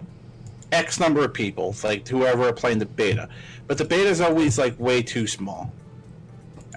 X 0.73 0.99
number 0.99 1.23
of 1.23 1.33
people, 1.33 1.73
like 1.81 2.05
whoever 2.05 2.49
are 2.49 2.53
playing 2.53 2.79
the 2.79 2.85
beta, 2.85 3.29
but 3.67 3.77
the 3.77 3.85
beta 3.85 4.09
is 4.09 4.19
always 4.19 4.57
like 4.57 4.77
way 4.77 5.01
too 5.01 5.27
small. 5.27 5.71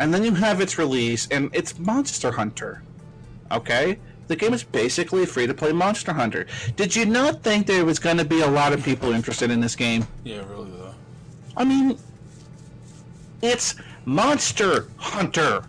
And 0.01 0.15
then 0.15 0.25
you 0.25 0.35
have 0.35 0.63
its 0.63 0.79
release, 0.79 1.29
and 1.31 1.51
it's 1.53 1.79
Monster 1.79 2.33
Hunter. 2.33 2.83
Okay, 3.53 3.99
the 4.29 4.35
game 4.35 4.55
is 4.55 4.65
basically 4.65 5.27
free 5.27 5.47
to 5.47 5.53
play 5.53 5.73
Monster 5.73 6.15
Hunter. 6.15 6.47
Did 6.75 6.97
you 6.97 7.05
not 7.05 7.43
think 7.43 7.67
there 7.67 7.85
was 7.85 7.99
going 7.99 8.17
to 8.17 8.25
be 8.25 8.41
a 8.41 8.47
lot 8.47 8.73
of 8.73 8.83
people 8.83 9.13
interested 9.13 9.51
in 9.51 9.61
this 9.61 9.77
game? 9.77 10.07
Yeah, 10.25 10.43
really 10.49 10.71
though. 10.71 10.95
I 11.55 11.65
mean, 11.65 11.99
it's 13.43 13.75
Monster 14.07 14.89
Hunter. 14.97 15.65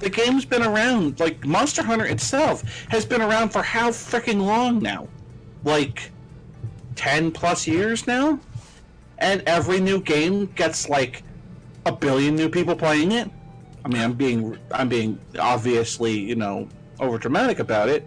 The 0.00 0.10
game's 0.10 0.44
been 0.44 0.64
around. 0.64 1.20
Like, 1.20 1.46
Monster 1.46 1.84
Hunter 1.84 2.06
itself 2.06 2.64
has 2.88 3.04
been 3.04 3.22
around 3.22 3.50
for 3.50 3.62
how 3.62 3.90
freaking 3.90 4.44
long 4.44 4.80
now? 4.80 5.06
Like, 5.62 6.10
10 6.96 7.30
plus 7.30 7.68
years 7.68 8.04
now? 8.08 8.40
And 9.18 9.42
every 9.42 9.78
new 9.78 10.00
game 10.00 10.46
gets, 10.56 10.88
like, 10.88 11.22
a 11.86 11.92
billion 11.92 12.34
new 12.36 12.48
people 12.48 12.76
playing 12.76 13.12
it? 13.12 13.30
I 13.84 13.88
mean, 13.88 14.02
I'm 14.02 14.12
being, 14.14 14.58
I'm 14.70 14.88
being 14.88 15.18
obviously, 15.38 16.18
you 16.18 16.36
know, 16.36 16.68
over 17.00 17.18
dramatic 17.18 17.58
about 17.58 17.88
it. 17.88 18.06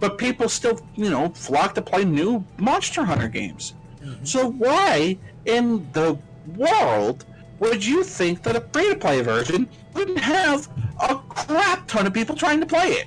But 0.00 0.18
people 0.18 0.48
still, 0.48 0.80
you 0.96 1.08
know, 1.08 1.28
flock 1.30 1.74
to 1.76 1.82
play 1.82 2.04
new 2.04 2.44
Monster 2.58 3.04
Hunter 3.04 3.28
games. 3.28 3.74
So 4.22 4.50
why 4.50 5.16
in 5.46 5.90
the 5.92 6.18
world 6.56 7.24
would 7.58 7.84
you 7.84 8.02
think 8.02 8.42
that 8.42 8.56
a 8.56 8.60
free-to-play 8.60 9.22
version 9.22 9.68
wouldn't 9.94 10.18
have 10.18 10.68
a 11.00 11.16
crap 11.16 11.86
ton 11.86 12.06
of 12.06 12.12
people 12.12 12.34
trying 12.34 12.60
to 12.60 12.66
play 12.66 12.88
it. 12.88 13.06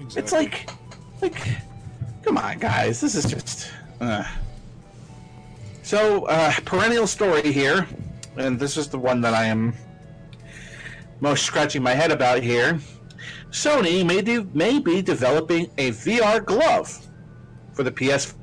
Exactly. 0.00 0.22
It's 0.22 0.32
like, 0.32 0.70
like, 1.20 1.48
come 2.22 2.38
on, 2.38 2.58
guys, 2.58 3.00
this 3.00 3.14
is 3.14 3.24
just. 3.24 3.70
Uh. 4.00 4.24
So, 5.82 6.24
uh, 6.26 6.52
perennial 6.64 7.06
story 7.06 7.52
here, 7.52 7.86
and 8.36 8.58
this 8.58 8.76
is 8.76 8.88
the 8.88 8.98
one 8.98 9.20
that 9.22 9.34
I 9.34 9.44
am 9.46 9.74
most 11.20 11.44
scratching 11.44 11.82
my 11.82 11.94
head 11.94 12.10
about 12.10 12.42
here. 12.42 12.78
Sony 13.50 14.04
may, 14.04 14.20
de- 14.20 14.44
may 14.52 14.78
be 14.78 15.00
developing 15.00 15.70
a 15.78 15.90
VR 15.92 16.44
glove 16.44 17.06
for 17.72 17.82
the 17.82 17.90
PS 17.90 18.34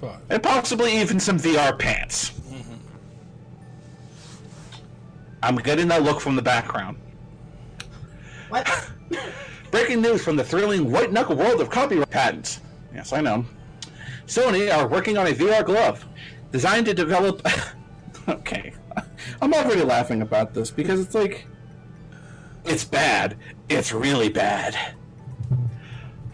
Fine. 0.00 0.18
and 0.30 0.42
possibly 0.42 0.96
even 0.98 1.20
some 1.20 1.38
VR 1.38 1.78
pants. 1.78 2.30
Mm-hmm. 2.30 2.74
I'm 5.42 5.56
getting 5.56 5.88
that 5.88 6.02
look 6.02 6.20
from 6.20 6.36
the 6.36 6.42
background. 6.42 6.96
What? 8.48 8.90
Breaking 9.70 10.00
news 10.00 10.22
from 10.22 10.36
the 10.36 10.44
thrilling 10.44 10.90
white 10.90 11.12
knuckle 11.12 11.36
world 11.36 11.60
of 11.60 11.68
copyright 11.68 12.08
patents. 12.08 12.60
Yes, 12.94 13.12
I 13.12 13.20
know. 13.20 13.44
Sony 14.26 14.74
are 14.74 14.88
working 14.88 15.18
on 15.18 15.26
a 15.26 15.32
VR 15.32 15.64
glove 15.64 16.04
designed 16.50 16.86
to 16.86 16.94
develop. 16.94 17.46
okay. 18.28 18.72
I'm 19.40 19.52
already 19.52 19.82
laughing 19.82 20.22
about 20.22 20.54
this 20.54 20.70
because 20.70 21.00
it's 21.00 21.14
like. 21.14 21.46
It's 22.64 22.84
bad. 22.84 23.36
It's 23.68 23.92
really 23.92 24.28
bad. 24.28 24.76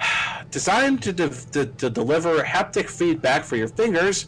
Designed 0.50 1.02
to, 1.02 1.12
de- 1.12 1.28
to, 1.28 1.66
to 1.66 1.90
deliver 1.90 2.42
haptic 2.42 2.88
feedback 2.88 3.44
for 3.44 3.56
your 3.56 3.68
fingers, 3.68 4.26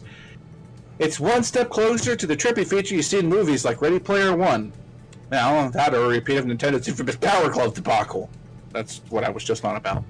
it's 0.99 1.19
one 1.19 1.43
step 1.43 1.69
closer 1.69 2.15
to 2.15 2.27
the 2.27 2.37
trippy 2.37 2.65
feature 2.65 2.95
you 2.95 3.01
see 3.01 3.19
in 3.19 3.27
movies 3.27 3.65
like 3.65 3.81
Ready 3.81 3.99
Player 3.99 4.35
One. 4.35 4.71
Now, 5.31 5.67
that 5.69 5.93
or 5.93 6.05
a 6.05 6.07
repeat 6.07 6.37
of 6.37 6.45
Nintendo's 6.45 6.87
infamous 6.87 7.15
Power 7.15 7.49
Glove 7.49 7.73
debacle. 7.73 8.29
That's 8.71 9.01
what 9.09 9.23
I 9.23 9.29
was 9.29 9.43
just 9.43 9.65
on 9.65 9.75
about. 9.75 10.03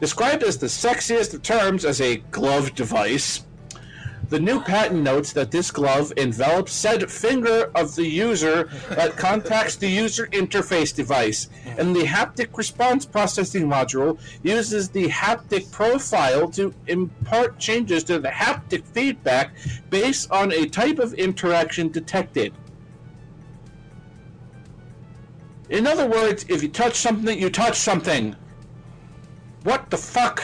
Described 0.00 0.42
as 0.42 0.58
the 0.58 0.66
sexiest 0.66 1.32
of 1.34 1.42
terms 1.42 1.84
as 1.84 2.00
a 2.00 2.16
glove 2.32 2.74
device, 2.74 3.44
the 4.32 4.40
new 4.40 4.62
patent 4.62 5.02
notes 5.02 5.34
that 5.34 5.50
this 5.50 5.70
glove 5.70 6.10
envelops 6.16 6.72
said 6.72 7.10
finger 7.10 7.70
of 7.74 7.94
the 7.96 8.06
user 8.06 8.64
that 8.88 9.14
contacts 9.28 9.76
the 9.76 9.86
user 9.86 10.26
interface 10.28 10.94
device, 10.94 11.50
and 11.76 11.94
the 11.94 12.04
haptic 12.04 12.56
response 12.56 13.04
processing 13.04 13.68
module 13.68 14.18
uses 14.42 14.88
the 14.88 15.06
haptic 15.08 15.70
profile 15.70 16.48
to 16.48 16.72
impart 16.86 17.58
changes 17.58 18.02
to 18.04 18.18
the 18.18 18.30
haptic 18.30 18.86
feedback 18.86 19.52
based 19.90 20.30
on 20.30 20.50
a 20.50 20.66
type 20.66 20.98
of 20.98 21.12
interaction 21.12 21.90
detected. 21.90 22.54
In 25.68 25.86
other 25.86 26.08
words, 26.08 26.46
if 26.48 26.62
you 26.62 26.70
touch 26.70 26.94
something, 26.94 27.38
you 27.38 27.50
touch 27.50 27.76
something. 27.76 28.34
What 29.64 29.90
the 29.90 29.98
fuck? 29.98 30.42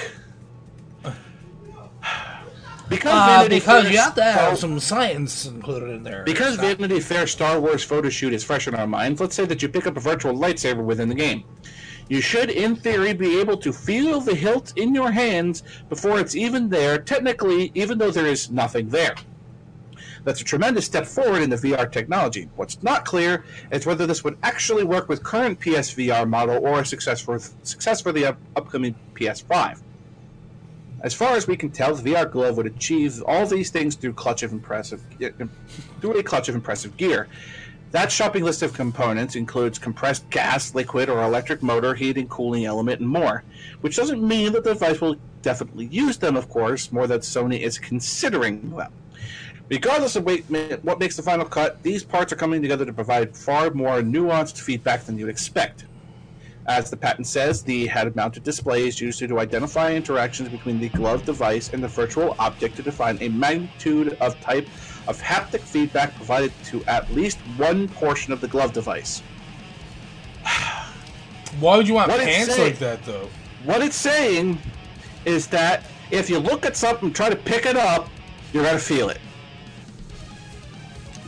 Because 2.89 3.13
Uh, 3.13 3.27
Vanity 3.27 3.57
because 3.57 3.83
Fair 3.85 3.93
you 3.93 3.99
have 3.99 4.15
to 4.15 4.23
have 4.23 4.59
some 4.59 4.81
science 4.81 5.47
included 5.47 5.91
in 5.91 6.03
there. 6.03 6.23
because. 6.25 6.57
Vanity 6.57 7.01
Fair 7.01 7.27
Star 7.27 7.61
Wars 7.61 7.85
photo 7.85 8.09
shoot 8.09 8.33
is 8.33 8.43
fresh 8.43 8.67
in 8.67 8.75
our 8.75 8.87
minds, 8.87 9.21
let's 9.21 9.35
say 9.37 9.45
that 9.45 9.63
you 9.63 9.69
pick 9.69 9.87
up 9.87 9.97
a 9.97 10.01
virtual 10.01 10.35
lightsaber 10.35 10.83
within 10.85 11.09
the 11.09 11.15
game. 11.15 11.45
You 12.09 12.21
should, 12.23 12.49
in 12.51 12.75
theory, 12.75 13.13
be 13.13 13.39
able 13.39 13.59
to 13.59 13.73
feel 13.73 14.21
the 14.21 14.35
hilt 14.35 14.73
in 14.77 14.95
your 14.95 15.11
hands 15.11 15.63
before 15.91 16.19
it's 16.19 16.35
even 16.35 16.71
there, 16.71 16.99
technically, 16.99 17.71
even 17.75 17.99
though 17.99 18.11
there 18.11 18.27
is 18.27 18.51
nothing 18.51 18.89
there. 18.89 19.15
That's 20.25 20.41
a 20.41 20.45
tremendous 20.45 20.87
step 20.87 21.07
forward 21.07 21.43
in 21.43 21.51
the 21.51 21.57
VR 21.57 21.91
technology. 21.91 22.49
What's 22.57 22.83
not 22.83 23.05
clear 23.05 23.45
is 23.71 23.85
whether 23.87 24.07
this 24.07 24.25
would 24.25 24.39
actually 24.43 24.85
work 24.85 25.09
with 25.09 25.23
current 25.23 25.61
PSVR 25.61 26.27
model 26.29 26.67
or 26.67 26.81
a 26.81 26.85
success 26.87 27.21
for, 27.21 27.39
success 27.63 28.01
for 28.01 28.13
the 28.13 28.27
up- 28.27 28.39
upcoming 28.57 28.95
PS5. 29.15 29.81
As 31.01 31.15
far 31.15 31.37
as 31.37 31.47
we 31.47 31.57
can 31.57 31.71
tell, 31.71 31.95
the 31.95 32.13
VR 32.13 32.31
glove 32.31 32.57
would 32.57 32.67
achieve 32.67 33.23
all 33.27 33.47
these 33.47 33.71
things 33.71 33.95
through 33.95 34.15
clutch 34.15 34.43
of 34.43 34.53
impressive 34.53 35.03
uh, 35.23 35.31
through 36.01 36.19
a 36.19 36.23
clutch 36.23 36.49
of 36.49 36.55
impressive 36.55 36.97
gear. 36.97 37.29
That 37.93 38.13
shopping 38.13 38.45
list 38.45 38.63
of 38.63 38.75
components 38.75 39.35
includes 39.35 39.79
compressed 39.79 40.29
gas, 40.29 40.75
liquid, 40.75 41.09
or 41.09 41.23
electric 41.23 41.63
motor, 41.63 41.95
heating, 41.95 42.29
cooling 42.29 42.67
element, 42.67 43.01
and 43.01 43.09
more. 43.09 43.45
Which 43.81 43.97
doesn't 43.97 44.27
mean 44.27 44.53
that 44.53 44.65
the 44.65 44.75
device 44.75 45.01
will 45.01 45.17
definitely 45.41 45.87
use 45.87 46.19
them, 46.19 46.37
of 46.37 46.51
course, 46.51 46.93
more 46.93 47.07
that 47.07 47.21
Sony 47.21 47.61
is 47.61 47.79
considering 47.79 48.77
them. 48.77 48.93
Regardless 49.71 50.17
of 50.17 50.25
what 50.25 50.99
makes 50.99 51.17
the 51.17 51.23
final 51.23 51.47
cut, 51.47 51.83
these 51.83 52.03
parts 52.03 52.33
are 52.33 52.37
coming 52.37 52.61
together 52.61 52.85
to 52.85 52.93
provide 52.93 53.37
far 53.37 53.71
more 53.71 54.01
nuanced 54.01 54.61
feedback 54.61 55.05
than 55.05 55.17
you'd 55.17 55.29
expect. 55.29 55.85
As 56.69 56.91
the 56.91 56.99
patent 56.99 57.27
says, 57.27 57.63
the 57.63 57.87
head-mounted 57.87 58.43
display 58.43 58.87
is 58.87 59.01
used 59.01 59.21
to 59.21 59.39
identify 59.39 59.95
interactions 59.95 60.51
between 60.51 60.79
the 60.79 60.91
glove 60.91 61.25
device 61.25 61.71
and 61.73 61.83
the 61.83 61.89
virtual 61.89 62.37
object 62.39 62.77
to 62.77 62.83
define 62.83 63.17
a 63.23 63.31
magnitude 63.31 64.19
of 64.21 64.39
type 64.41 64.69
of 65.07 65.19
haptic 65.23 65.61
feedback 65.61 66.15
provided 66.15 66.53
to 66.65 66.85
at 66.85 67.11
least 67.15 67.39
one 67.57 67.89
portion 67.89 68.35
of 68.35 68.43
the 68.43 68.49
glove 68.49 68.75
device. 68.75 69.23
Why 71.59 71.79
would 71.79 71.89
you 71.89 71.95
want 71.95 72.11
What 72.11 72.21
pants 72.21 72.55
say? 72.55 72.65
like 72.65 72.79
that, 72.81 73.03
though? 73.03 73.31
What 73.65 73.81
it's 73.81 73.97
saying 73.97 74.59
is 75.25 75.47
that 75.47 75.85
if 76.11 76.29
you 76.29 76.39
look 76.39 76.67
at 76.67 76.77
something, 76.77 77.15
try 77.15 77.31
to 77.31 77.37
pick 77.37 77.65
it 77.65 77.77
up, 77.77 78.11
you're 78.53 78.63
gonna 78.63 78.79
feel 78.79 79.09
it. 79.09 79.21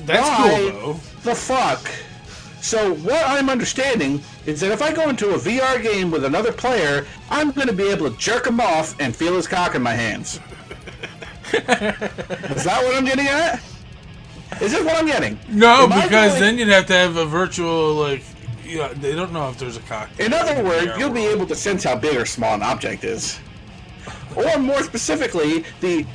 That's 0.01 0.21
Why 0.21 0.71
cool, 0.71 0.93
though. 0.93 1.01
The 1.23 1.35
fuck. 1.35 1.91
So 2.61 2.95
what 2.97 3.23
I'm 3.27 3.49
understanding 3.49 4.23
is 4.47 4.61
that 4.61 4.71
if 4.71 4.83
I 4.83 4.93
go 4.93 5.09
into 5.09 5.31
a 5.31 5.39
VR 5.39 5.83
game 5.83 6.11
with 6.11 6.25
another 6.25 6.53
player, 6.53 7.07
I'm 7.31 7.51
going 7.53 7.69
to 7.69 7.73
be 7.73 7.89
able 7.89 8.11
to 8.11 8.17
jerk 8.19 8.47
him 8.47 8.61
off 8.61 8.99
and 9.01 9.15
feel 9.17 9.35
his 9.35 9.49
cock 9.49 9.75
in 9.75 9.83
my 9.83 9.93
hands. 9.93 10.41
is 11.53 12.65
that 12.65 12.81
what 12.85 12.97
I'm 12.97 13.05
getting 13.05 13.27
at? 13.27 13.61
Is 14.61 14.73
this 14.73 14.85
what 14.85 14.97
I'm 14.97 15.07
getting? 15.07 15.39
No, 15.49 15.85
Am 15.85 15.89
because 16.03 16.33
going- 16.33 16.41
then 16.41 16.59
you'd 16.59 16.69
have 16.69 16.87
to 16.87 16.93
have 16.93 17.17
a 17.17 17.25
virtual, 17.25 17.95
like, 17.95 18.23
yeah, 18.65 18.89
they 18.95 19.15
don't 19.15 19.33
know 19.33 19.49
if 19.49 19.59
there's 19.59 19.77
a 19.77 19.81
cock. 19.81 20.09
In 20.19 20.33
other 20.33 20.63
words, 20.63 20.93
you'll 20.99 21.11
be 21.11 21.27
able 21.27 21.47
to 21.47 21.55
sense 21.57 21.83
how 21.85 21.97
big 21.97 22.17
or 22.17 22.27
small 22.27 22.55
an 22.55 22.63
object 22.63 23.05
is. 23.05 23.41
Or 24.37 24.59
more 24.59 24.83
specifically, 24.83 25.65
the 25.81 26.07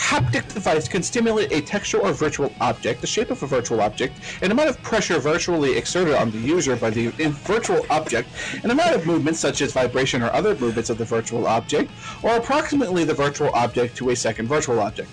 haptic 0.00 0.52
device 0.54 0.88
can 0.88 1.02
stimulate 1.02 1.52
a 1.52 1.60
textual 1.60 2.06
or 2.06 2.12
virtual 2.12 2.52
object, 2.60 3.00
the 3.02 3.06
shape 3.06 3.30
of 3.30 3.42
a 3.42 3.46
virtual 3.46 3.80
object, 3.82 4.14
an 4.42 4.50
amount 4.50 4.70
of 4.70 4.82
pressure 4.82 5.18
virtually 5.18 5.76
exerted 5.76 6.14
on 6.14 6.30
the 6.30 6.38
user 6.38 6.74
by 6.76 6.88
the 6.90 7.08
virtual 7.44 7.84
object, 7.90 8.28
an 8.64 8.70
amount 8.70 8.94
of 8.96 9.06
movement 9.06 9.36
such 9.36 9.60
as 9.60 9.72
vibration 9.72 10.22
or 10.22 10.32
other 10.32 10.56
movements 10.56 10.88
of 10.90 10.96
the 10.98 11.04
virtual 11.04 11.46
object, 11.46 11.90
or 12.22 12.34
approximately 12.36 13.04
the 13.04 13.14
virtual 13.14 13.50
object 13.50 13.96
to 13.96 14.10
a 14.10 14.16
second 14.16 14.48
virtual 14.48 14.80
object. 14.80 15.10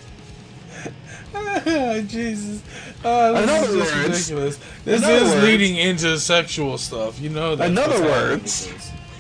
Jesus. 2.07 2.63
Oh, 3.03 3.33
this 3.33 3.43
In 3.43 3.49
other 3.49 3.67
is 3.67 3.75
words- 3.75 3.93
ridiculous. 4.31 4.59
This 4.85 5.03
is 5.03 5.29
words- 5.33 5.43
leading 5.43 5.75
into 5.75 6.17
sexual 6.19 6.77
stuff. 6.77 7.19
You 7.19 7.29
know 7.29 7.55
that. 7.55 7.69
In 7.69 7.77
other 7.77 8.01
words- 8.01 8.71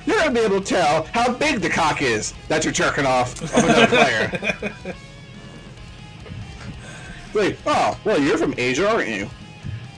You're 0.05 0.15
going 0.15 0.29
to 0.29 0.33
be 0.33 0.45
able 0.45 0.61
to 0.61 0.65
tell 0.65 1.03
how 1.13 1.33
big 1.33 1.59
the 1.59 1.69
cock 1.69 2.01
is 2.01 2.33
that 2.47 2.63
you're 2.63 2.71
jerking 2.73 3.05
off 3.05 3.41
of 3.41 3.53
another 3.53 3.87
player. 3.97 4.73
Wait, 7.37 7.55
oh, 7.67 7.95
well, 8.03 8.19
you're 8.19 8.35
from 8.35 8.55
Asia, 8.57 8.89
aren't 8.89 9.09
you? 9.09 9.29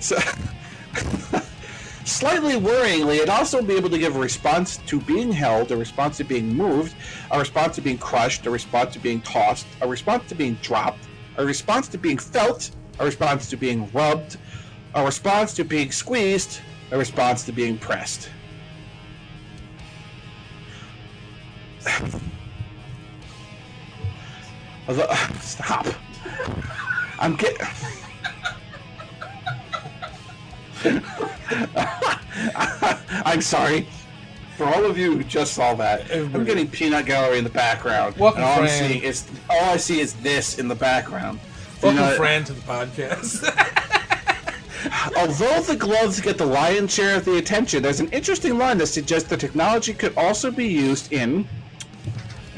So, 0.01 0.17
slightly 2.03 2.55
worryingly, 2.55 3.15
it'd 3.15 3.29
also 3.29 3.61
be 3.61 3.75
able 3.75 3.89
to 3.91 3.97
give 3.97 4.17
a 4.17 4.19
response 4.19 4.75
to 4.75 4.99
being 4.99 5.31
held, 5.31 5.71
a 5.71 5.77
response 5.77 6.17
to 6.17 6.25
being 6.25 6.53
moved, 6.53 6.95
a 7.31 7.39
response 7.39 7.75
to 7.75 7.81
being 7.81 7.97
crushed, 7.97 8.45
a 8.45 8.49
response 8.49 8.91
to 8.95 8.99
being 8.99 9.21
tossed, 9.21 9.65
a 9.79 9.87
response 9.87 10.27
to 10.27 10.35
being 10.35 10.55
dropped, 10.55 11.05
a 11.37 11.45
response 11.45 11.87
to 11.87 11.97
being 11.97 12.17
felt, 12.17 12.71
a 12.99 13.05
response 13.05 13.49
to 13.51 13.55
being 13.55 13.89
rubbed, 13.93 14.35
a 14.93 15.05
response 15.05 15.53
to 15.53 15.63
being 15.63 15.93
squeezed, 15.93 16.59
a 16.91 16.97
response 16.97 17.45
to 17.45 17.53
being 17.53 17.77
pressed. 17.77 18.29
Stop. 25.39 25.87
I'm 27.19 27.35
getting. 27.35 27.67
I'm 33.25 33.41
sorry. 33.41 33.87
For 34.55 34.65
all 34.65 34.85
of 34.85 34.97
you 34.97 35.17
who 35.17 35.23
just 35.23 35.53
saw 35.53 35.73
that, 35.75 36.09
I'm 36.11 36.45
getting 36.45 36.67
peanut 36.67 37.05
gallery 37.05 37.37
in 37.37 37.43
the 37.43 37.49
background. 37.49 38.17
Welcome, 38.17 38.41
and 38.41 38.49
all 38.49 38.61
I'm 38.61 38.69
seeing 38.69 39.03
is 39.03 39.29
all 39.49 39.71
I 39.71 39.77
see 39.77 39.99
is 39.99 40.13
this 40.15 40.59
in 40.59 40.67
the 40.67 40.75
background. 40.75 41.39
Welcome, 41.81 42.03
You 42.03 42.09
know, 42.09 42.15
Fran, 42.15 42.43
to 42.45 42.53
the 42.53 42.61
podcast. 42.61 43.43
Although 45.17 45.61
the 45.61 45.75
gloves 45.75 46.21
get 46.21 46.37
the 46.37 46.45
lion's 46.45 46.93
share 46.93 47.17
of 47.17 47.25
the 47.25 47.37
attention, 47.37 47.83
there's 47.83 47.99
an 47.99 48.09
interesting 48.09 48.57
line 48.57 48.77
that 48.77 48.87
suggests 48.87 49.27
the 49.29 49.37
technology 49.37 49.93
could 49.93 50.17
also 50.17 50.51
be 50.51 50.67
used 50.67 51.11
in 51.11 51.47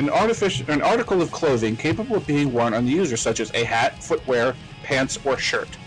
an 0.09 0.69
an 0.69 0.81
article 0.81 1.21
of 1.21 1.31
clothing 1.31 1.75
capable 1.75 2.15
of 2.15 2.25
being 2.25 2.51
worn 2.51 2.73
on 2.73 2.85
the 2.85 2.91
user, 2.91 3.17
such 3.17 3.39
as 3.39 3.51
a 3.53 3.63
hat, 3.63 4.03
footwear, 4.03 4.55
pants, 4.83 5.19
or 5.25 5.37
shirt. 5.37 5.77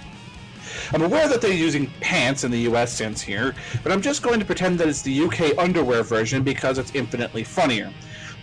I'm 0.93 1.03
aware 1.03 1.29
that 1.29 1.41
they're 1.41 1.53
using 1.53 1.91
pants 2.01 2.45
in 2.45 2.51
the 2.51 2.61
US 2.61 2.93
sense 2.93 3.21
here, 3.21 3.55
but 3.83 3.91
I'm 3.91 4.03
just 4.03 4.23
going 4.23 4.39
to 4.41 4.47
pretend 4.47 4.79
that 4.81 4.89
it's 4.89 5.03
the 5.03 5.23
UK 5.23 5.59
underwear 5.59 6.03
version 6.03 6.43
because 6.43 6.79
it's 6.79 6.95
infinitely 6.95 7.45
funnier. 7.45 7.93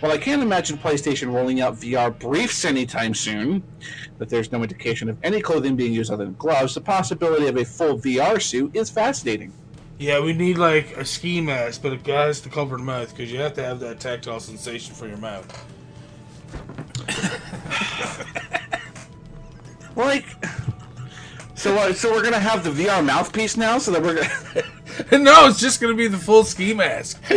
While 0.00 0.12
I 0.12 0.18
can't 0.18 0.42
imagine 0.42 0.78
PlayStation 0.78 1.32
rolling 1.32 1.60
out 1.60 1.76
VR 1.76 2.18
briefs 2.18 2.64
anytime 2.64 3.14
soon, 3.14 3.62
that 4.18 4.28
there's 4.28 4.50
no 4.50 4.62
indication 4.62 5.08
of 5.08 5.16
any 5.22 5.40
clothing 5.40 5.76
being 5.76 5.92
used 5.92 6.10
other 6.10 6.24
than 6.24 6.34
gloves, 6.34 6.74
the 6.74 6.80
possibility 6.80 7.46
of 7.46 7.56
a 7.56 7.64
full 7.64 7.98
VR 7.98 8.42
suit 8.42 8.74
is 8.74 8.90
fascinating. 8.90 9.52
Yeah, 10.02 10.18
we 10.18 10.32
need 10.32 10.58
like 10.58 10.96
a 10.96 11.04
ski 11.04 11.40
mask, 11.40 11.80
but 11.80 11.92
it 11.92 12.04
has 12.06 12.40
to 12.40 12.48
cover 12.48 12.76
the 12.76 12.82
mouth 12.82 13.10
because 13.10 13.30
you 13.30 13.38
have 13.38 13.54
to 13.54 13.62
have 13.62 13.78
that 13.80 14.00
tactile 14.00 14.40
sensation 14.40 14.96
for 14.96 15.06
your 15.06 15.18
mouth. 15.18 15.46
Like, 19.94 20.24
so 21.54 21.76
uh, 21.76 21.92
so 21.92 22.10
we're 22.10 22.22
gonna 22.22 22.38
have 22.38 22.64
the 22.64 22.70
VR 22.70 23.04
mouthpiece 23.04 23.58
now, 23.58 23.76
so 23.76 23.90
that 23.90 24.02
we're 24.02 24.24
gonna. 25.10 25.18
no, 25.22 25.46
it's 25.48 25.60
just 25.60 25.82
gonna 25.82 25.94
be 25.94 26.08
the 26.08 26.16
full 26.16 26.44
ski 26.44 26.72
mask. 26.72 27.22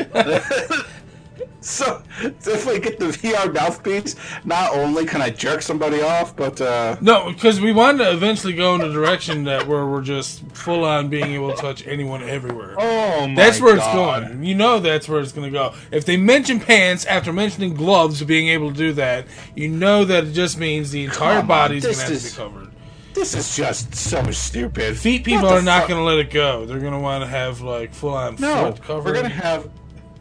So, 1.76 2.03
so 2.39 2.51
if 2.51 2.68
we 2.68 2.80
get 2.80 2.99
the 2.99 3.07
VR 3.07 3.51
mouthpiece, 3.51 4.16
not 4.43 4.74
only 4.76 5.03
can 5.05 5.20
I 5.20 5.32
jerk 5.32 5.63
somebody 5.63 5.99
off, 5.99 6.36
but 6.36 6.61
uh, 6.61 6.95
no, 7.01 7.32
because 7.32 7.59
we 7.59 7.74
want 7.74 7.97
to 7.97 8.11
eventually 8.11 8.53
go 8.53 8.76
in 8.76 8.82
a 8.82 8.93
direction 8.93 9.45
that 9.45 9.68
where 9.68 9.88
we're 9.88 10.03
just 10.03 10.45
full 10.53 10.86
on 10.86 11.09
being 11.09 11.34
able 11.34 11.49
to 11.55 11.57
touch 11.59 11.86
anyone 11.88 12.22
everywhere. 12.22 12.76
oh 12.78 13.22
my 13.22 13.28
god. 13.30 13.38
That's 13.38 13.59
where 13.59 13.76
it's 13.78 13.86
going. 13.88 14.43
You 14.43 14.53
know 14.53 14.80
that's 14.80 15.09
where 15.09 15.20
it's 15.22 15.32
going 15.32 15.51
to 15.51 15.57
go. 15.57 15.74
If 15.91 16.05
they 16.05 16.18
mention 16.18 16.59
pants 16.59 17.03
after 17.05 17.34
mentioning 17.34 17.74
gloves 17.74 18.22
being 18.24 18.47
able 18.49 18.70
to 18.72 18.78
do 18.78 18.93
that, 18.93 19.26
you 19.55 19.68
know 19.68 20.05
that 20.05 20.26
it 20.26 20.34
just 20.34 20.59
means 20.59 20.91
the 20.91 21.05
entire 21.05 21.39
on, 21.39 21.47
body's 21.47 21.84
going 21.84 21.95
to 21.95 22.01
have 22.03 22.11
is- 22.11 22.24
to 22.24 22.30
be 22.30 22.36
covered. 22.43 22.72
This 23.16 23.34
is 23.34 23.55
just 23.55 23.95
so 23.95 24.30
stupid. 24.32 24.97
Feet 24.97 25.24
people 25.24 25.47
are 25.47 25.61
not 25.61 25.80
fuck? 25.82 25.89
going 25.89 25.99
to 26.01 26.03
let 26.03 26.20
it 26.20 26.32
go. 26.32 26.66
They're 26.66 26.82
going 26.82 26.91
to 26.91 26.99
want 26.99 27.24
to 27.24 27.28
have 27.30 27.61
like 27.61 27.93
full 27.93 28.13
on 28.13 28.36
No, 28.39 28.72
foot 28.74 28.84
cover. 28.84 29.09
we're 29.09 29.13
gonna 29.16 29.30
have. 29.30 29.70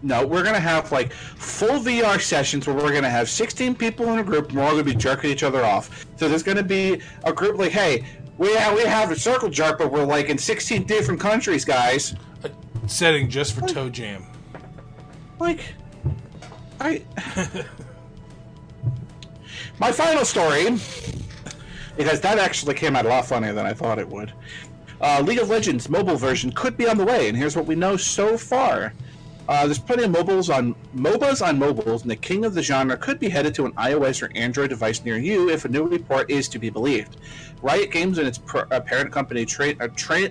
No, 0.05 0.27
we're 0.27 0.43
gonna 0.43 0.61
have 0.61 0.93
like 0.93 1.15
full 1.15 1.81
VR 1.81 2.21
sessions 2.21 2.67
where 2.67 2.77
we're 2.77 2.93
gonna 2.93 3.09
have 3.09 3.31
16 3.31 3.75
people 3.75 4.13
in 4.13 4.19
a 4.19 4.23
group. 4.23 4.51
and 4.51 4.59
We're 4.59 4.65
all 4.65 4.73
gonna 4.73 4.85
be 4.85 4.95
jerking 4.95 5.31
each 5.31 5.43
other 5.43 5.65
off. 5.65 6.05
So 6.17 6.29
there's 6.29 6.43
gonna 6.43 6.63
be 6.63 7.01
a 7.25 7.33
group 7.33 7.57
like, 7.57 7.73
hey, 7.73 8.05
we 8.37 8.53
have, 8.55 8.77
we 8.77 8.83
have 8.83 9.11
a 9.11 9.19
circle 9.19 9.49
jerk, 9.49 9.79
but 9.79 9.91
we're 9.91 10.05
like 10.05 10.29
in 10.29 10.37
16 10.37 10.85
different 10.85 11.21
countries, 11.21 11.65
guys. 11.65 12.15
A 12.43 12.51
setting 12.87 13.31
just 13.31 13.55
for 13.55 13.63
toe 13.67 13.89
jam. 13.89 14.27
Like, 15.39 15.61
I. 16.81 17.03
My 19.79 19.91
final 19.91 20.27
story, 20.27 20.65
because 21.97 22.21
that 22.21 22.39
actually 22.39 22.75
came 22.75 22.95
out 22.95 23.07
a 23.07 23.09
lot 23.09 23.25
funnier 23.27 23.55
than 23.55 23.65
I 23.65 23.73
thought 23.73 23.99
it 23.99 24.09
would. 24.09 24.33
Uh, 25.01 25.23
League 25.25 25.39
of 25.39 25.49
Legends 25.49 25.89
mobile 25.89 26.17
version 26.17 26.53
could 26.53 26.77
be 26.77 26.87
on 26.87 26.99
the 26.99 27.05
way, 27.05 27.29
and 27.29 27.37
here's 27.37 27.57
what 27.57 27.65
we 27.67 27.75
know 27.75 27.97
so 27.97 28.37
far. 28.37 28.93
Uh, 29.47 29.67
there's 29.67 29.79
plenty 29.79 30.05
of 30.05 30.11
mobiles 30.11 30.49
on 30.49 30.75
MOBAs 30.97 31.47
on 31.47 31.59
mobiles, 31.59 32.03
and 32.03 32.11
the 32.11 32.17
king 32.17 32.45
of 32.45 32.55
the 32.55 32.63
genre 32.63 32.97
could 32.97 33.21
be 33.21 33.29
headed 33.29 33.55
to 33.55 33.67
an 33.67 33.73
iOS 33.73 34.23
or 34.23 34.35
Android 34.35 34.71
device 34.71 35.05
near 35.05 35.19
you 35.19 35.51
if 35.51 35.67
a 35.67 35.69
new 35.69 35.85
report 35.85 36.31
is 36.31 36.49
to 36.49 36.59
be 36.59 36.71
believed. 36.71 37.19
Riot 37.61 37.91
Games 37.91 38.17
and 38.19 38.27
its 38.27 38.41
uh, 38.55 38.81
parent 38.81 39.13
company, 39.13 39.45
Tra- 39.45 39.75
uh, 39.81 39.89
Tra- 39.95 40.31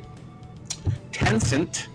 Tencent, 1.12 1.88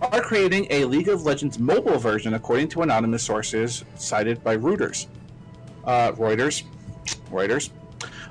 are 0.00 0.22
creating 0.22 0.66
a 0.70 0.86
League 0.86 1.08
of 1.08 1.24
Legends 1.24 1.58
mobile 1.58 1.98
version, 1.98 2.34
according 2.34 2.68
to 2.68 2.82
anonymous 2.82 3.22
sources 3.22 3.84
cited 3.94 4.42
by 4.42 4.56
Reuters. 4.56 5.06
Uh, 5.84 6.12
Reuters, 6.12 6.62
Reuters. 7.30 7.70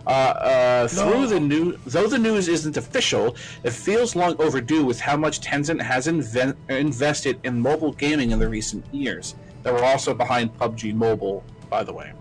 Uh, 0.08 0.10
uh, 0.10 0.88
through 0.88 1.28
the 1.28 1.39
new, 1.39 1.78
though 1.86 2.08
the 2.08 2.18
news 2.18 2.47
isn't 2.47 2.78
official, 2.78 3.36
it 3.64 3.72
feels 3.72 4.16
long 4.16 4.36
overdue 4.41 4.84
with 4.84 4.99
how 4.99 5.16
much 5.16 5.41
Tencent 5.41 5.82
has 5.82 6.08
inven- 6.08 6.56
invested 6.70 7.39
in 7.43 7.60
mobile 7.60 7.93
gaming 7.93 8.32
in 8.32 8.39
the 8.39 8.49
recent 8.49 8.84
years. 8.93 9.36
They 9.64 9.72
were 9.72 9.84
also 9.84 10.14
behind 10.14 10.58
PUBG 10.58 10.93
Mobile, 10.95 11.43
by 11.70 11.84
the 11.84 11.93
way. 11.93 12.14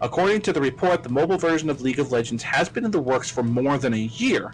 According 0.00 0.42
to 0.42 0.52
the 0.52 0.60
report, 0.60 1.02
the 1.02 1.08
mobile 1.08 1.36
version 1.36 1.68
of 1.68 1.82
League 1.82 1.98
of 1.98 2.12
Legends 2.12 2.42
has 2.44 2.68
been 2.68 2.84
in 2.84 2.90
the 2.90 3.00
works 3.00 3.30
for 3.30 3.42
more 3.42 3.76
than 3.76 3.92
a 3.92 3.98
year. 3.98 4.52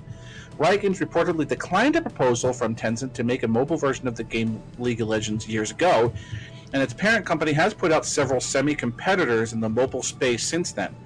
Riot 0.59 0.81
Games 0.81 1.01
reportedly 1.01 1.47
declined 1.47 1.97
a 1.97 2.03
proposal 2.03 2.53
from 2.53 2.75
Tencent 2.75 3.13
to 3.13 3.23
make 3.23 3.43
a 3.43 3.49
mobile 3.49 3.77
version 3.77 4.09
of 4.09 4.17
the 4.17 4.25
game 4.25 4.61
League 4.79 5.03
of 5.03 5.09
Legends 5.09 5.47
years 5.47 5.71
ago, 5.71 6.13
and 6.73 6.83
its 6.83 6.95
parent 6.95 7.27
company 7.27 7.53
has 7.53 7.75
put 7.75 7.93
out 7.93 8.07
several 8.07 8.41
semi 8.41 8.75
competitors 8.75 9.53
in 9.53 9.61
the 9.61 9.69
mobile 9.69 10.03
space 10.03 10.43
since 10.43 10.73
then. 10.73 10.97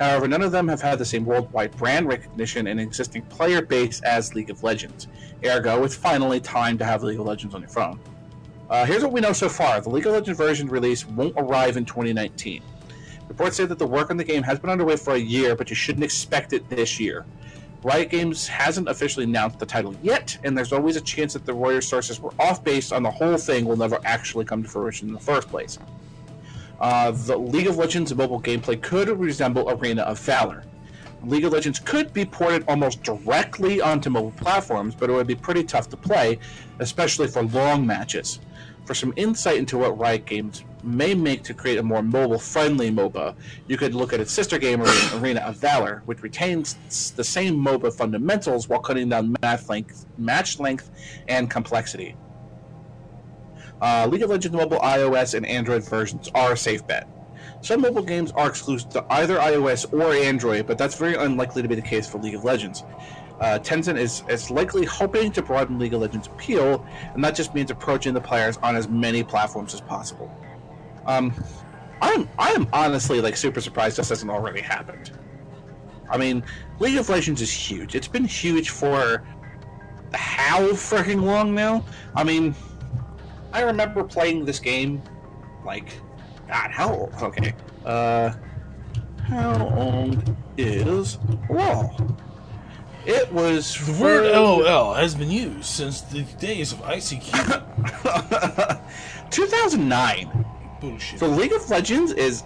However, 0.00 0.26
none 0.26 0.40
of 0.40 0.50
them 0.50 0.66
have 0.68 0.80
had 0.80 0.98
the 0.98 1.04
same 1.04 1.26
worldwide 1.26 1.76
brand 1.76 2.08
recognition 2.08 2.68
and 2.68 2.80
existing 2.80 3.20
player 3.26 3.60
base 3.60 4.00
as 4.00 4.34
League 4.34 4.48
of 4.48 4.62
Legends. 4.62 5.08
Ergo, 5.44 5.84
it's 5.84 5.94
finally 5.94 6.40
time 6.40 6.78
to 6.78 6.86
have 6.86 7.02
League 7.02 7.20
of 7.20 7.26
Legends 7.26 7.54
on 7.54 7.60
your 7.60 7.68
phone. 7.68 8.00
Uh, 8.70 8.86
here's 8.86 9.02
what 9.02 9.12
we 9.12 9.20
know 9.20 9.34
so 9.34 9.48
far 9.48 9.78
the 9.82 9.90
League 9.90 10.06
of 10.06 10.14
Legends 10.14 10.38
version 10.38 10.68
release 10.68 11.06
won't 11.06 11.34
arrive 11.36 11.76
in 11.76 11.84
2019. 11.84 12.62
Reports 13.28 13.58
say 13.58 13.66
that 13.66 13.78
the 13.78 13.86
work 13.86 14.10
on 14.10 14.16
the 14.16 14.24
game 14.24 14.42
has 14.42 14.58
been 14.58 14.70
underway 14.70 14.96
for 14.96 15.14
a 15.14 15.18
year, 15.18 15.54
but 15.54 15.68
you 15.68 15.76
shouldn't 15.76 16.02
expect 16.02 16.54
it 16.54 16.66
this 16.70 16.98
year. 16.98 17.26
Riot 17.82 18.08
Games 18.08 18.48
hasn't 18.48 18.88
officially 18.88 19.24
announced 19.24 19.58
the 19.58 19.66
title 19.66 19.94
yet, 20.02 20.36
and 20.44 20.56
there's 20.56 20.72
always 20.72 20.96
a 20.96 21.00
chance 21.02 21.34
that 21.34 21.44
the 21.44 21.52
Reuters 21.52 21.84
sources 21.84 22.20
were 22.20 22.32
off 22.38 22.64
base 22.64 22.90
on 22.90 23.02
the 23.02 23.10
whole 23.10 23.36
thing 23.36 23.66
will 23.66 23.76
never 23.76 24.00
actually 24.04 24.46
come 24.46 24.62
to 24.62 24.68
fruition 24.68 25.08
in 25.08 25.14
the 25.14 25.20
first 25.20 25.48
place. 25.48 25.78
Uh, 26.80 27.10
the 27.10 27.36
League 27.36 27.66
of 27.66 27.76
Legends 27.76 28.14
mobile 28.14 28.40
gameplay 28.40 28.80
could 28.80 29.08
resemble 29.08 29.68
Arena 29.70 30.02
of 30.02 30.18
Valor. 30.20 30.64
League 31.22 31.44
of 31.44 31.52
Legends 31.52 31.78
could 31.78 32.12
be 32.14 32.24
ported 32.24 32.64
almost 32.66 33.02
directly 33.02 33.82
onto 33.82 34.08
mobile 34.08 34.30
platforms, 34.32 34.94
but 34.94 35.10
it 35.10 35.12
would 35.12 35.26
be 35.26 35.34
pretty 35.34 35.62
tough 35.62 35.90
to 35.90 35.96
play, 35.96 36.38
especially 36.78 37.28
for 37.28 37.42
long 37.42 37.86
matches. 37.86 38.40
For 38.86 38.94
some 38.94 39.12
insight 39.16 39.58
into 39.58 39.76
what 39.76 39.98
Riot 39.98 40.24
Games 40.24 40.64
may 40.82 41.14
make 41.14 41.42
to 41.44 41.52
create 41.52 41.78
a 41.78 41.82
more 41.82 42.02
mobile-friendly 42.02 42.90
MOBA, 42.90 43.34
you 43.68 43.76
could 43.76 43.94
look 43.94 44.14
at 44.14 44.20
its 44.20 44.32
sister 44.32 44.58
game, 44.58 44.80
Arena, 44.80 45.10
Arena 45.16 45.40
of 45.40 45.56
Valor, 45.56 46.02
which 46.06 46.22
retains 46.22 47.12
the 47.14 47.22
same 47.22 47.54
MOBA 47.54 47.92
fundamentals 47.92 48.68
while 48.68 48.80
cutting 48.80 49.10
down 49.10 49.36
match 49.42 49.68
length, 49.68 50.06
match 50.16 50.58
length 50.58 50.90
and 51.28 51.50
complexity. 51.50 52.16
Uh, 53.80 54.06
League 54.10 54.22
of 54.22 54.30
Legends 54.30 54.56
mobile 54.56 54.78
iOS 54.78 55.34
and 55.34 55.46
Android 55.46 55.82
versions 55.84 56.30
are 56.34 56.52
a 56.52 56.56
safe 56.56 56.86
bet. 56.86 57.08
Some 57.62 57.82
mobile 57.82 58.02
games 58.02 58.30
are 58.32 58.48
exclusive 58.48 58.90
to 58.90 59.04
either 59.10 59.38
iOS 59.38 59.92
or 59.92 60.12
Android, 60.12 60.66
but 60.66 60.78
that's 60.78 60.96
very 60.96 61.14
unlikely 61.14 61.62
to 61.62 61.68
be 61.68 61.74
the 61.74 61.82
case 61.82 62.08
for 62.08 62.18
League 62.18 62.34
of 62.34 62.44
Legends. 62.44 62.84
Uh, 63.40 63.58
Tencent 63.58 63.98
is, 63.98 64.22
is 64.28 64.50
likely 64.50 64.84
hoping 64.84 65.32
to 65.32 65.42
broaden 65.42 65.78
League 65.78 65.94
of 65.94 66.00
Legends' 66.00 66.26
appeal, 66.26 66.86
and 67.14 67.24
that 67.24 67.34
just 67.34 67.54
means 67.54 67.70
approaching 67.70 68.12
the 68.12 68.20
players 68.20 68.58
on 68.58 68.76
as 68.76 68.88
many 68.88 69.22
platforms 69.22 69.72
as 69.72 69.80
possible. 69.80 70.30
Um, 71.06 71.32
I'm 72.02 72.28
I 72.38 72.50
am 72.50 72.66
honestly 72.72 73.20
like 73.20 73.36
super 73.36 73.60
surprised 73.60 73.98
this 73.98 74.08
hasn't 74.08 74.30
already 74.30 74.60
happened. 74.60 75.12
I 76.10 76.18
mean, 76.18 76.42
League 76.78 76.98
of 76.98 77.08
Legends 77.08 77.40
is 77.40 77.52
huge. 77.52 77.94
It's 77.94 78.08
been 78.08 78.24
huge 78.24 78.70
for 78.70 79.22
how 80.12 80.60
freaking 80.70 81.22
long 81.22 81.54
now? 81.54 81.84
I 82.16 82.24
mean, 82.24 82.54
I 83.52 83.62
remember 83.62 84.04
playing 84.04 84.44
this 84.44 84.58
game 84.58 85.02
like 85.64 85.92
God, 86.48 86.70
how 86.70 86.94
old? 86.94 87.14
Okay. 87.22 87.54
Uh 87.84 88.32
how 89.22 89.68
old 89.76 90.36
is 90.56 91.18
LOL? 91.48 91.94
It 93.06 93.32
was 93.32 93.76
The 93.86 94.02
word 94.02 94.32
LOL 94.32 94.94
has 94.94 95.14
been 95.14 95.30
used 95.30 95.64
since 95.64 96.00
the 96.02 96.22
days 96.38 96.72
of 96.72 96.80
ICQ. 96.80 97.30
2009. 99.30 100.44
Bullshit. 100.80 101.18
So 101.18 101.26
League 101.28 101.52
of 101.52 101.68
Legends 101.70 102.12
is 102.12 102.42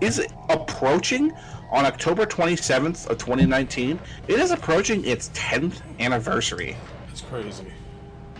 is 0.00 0.24
approaching 0.48 1.32
on 1.70 1.84
October 1.84 2.24
27th 2.24 3.08
of 3.08 3.18
2019. 3.18 3.98
It 4.28 4.38
is 4.38 4.52
approaching 4.52 5.04
its 5.04 5.30
10th 5.30 5.82
anniversary. 5.98 6.76
That's 7.08 7.22
crazy. 7.22 7.66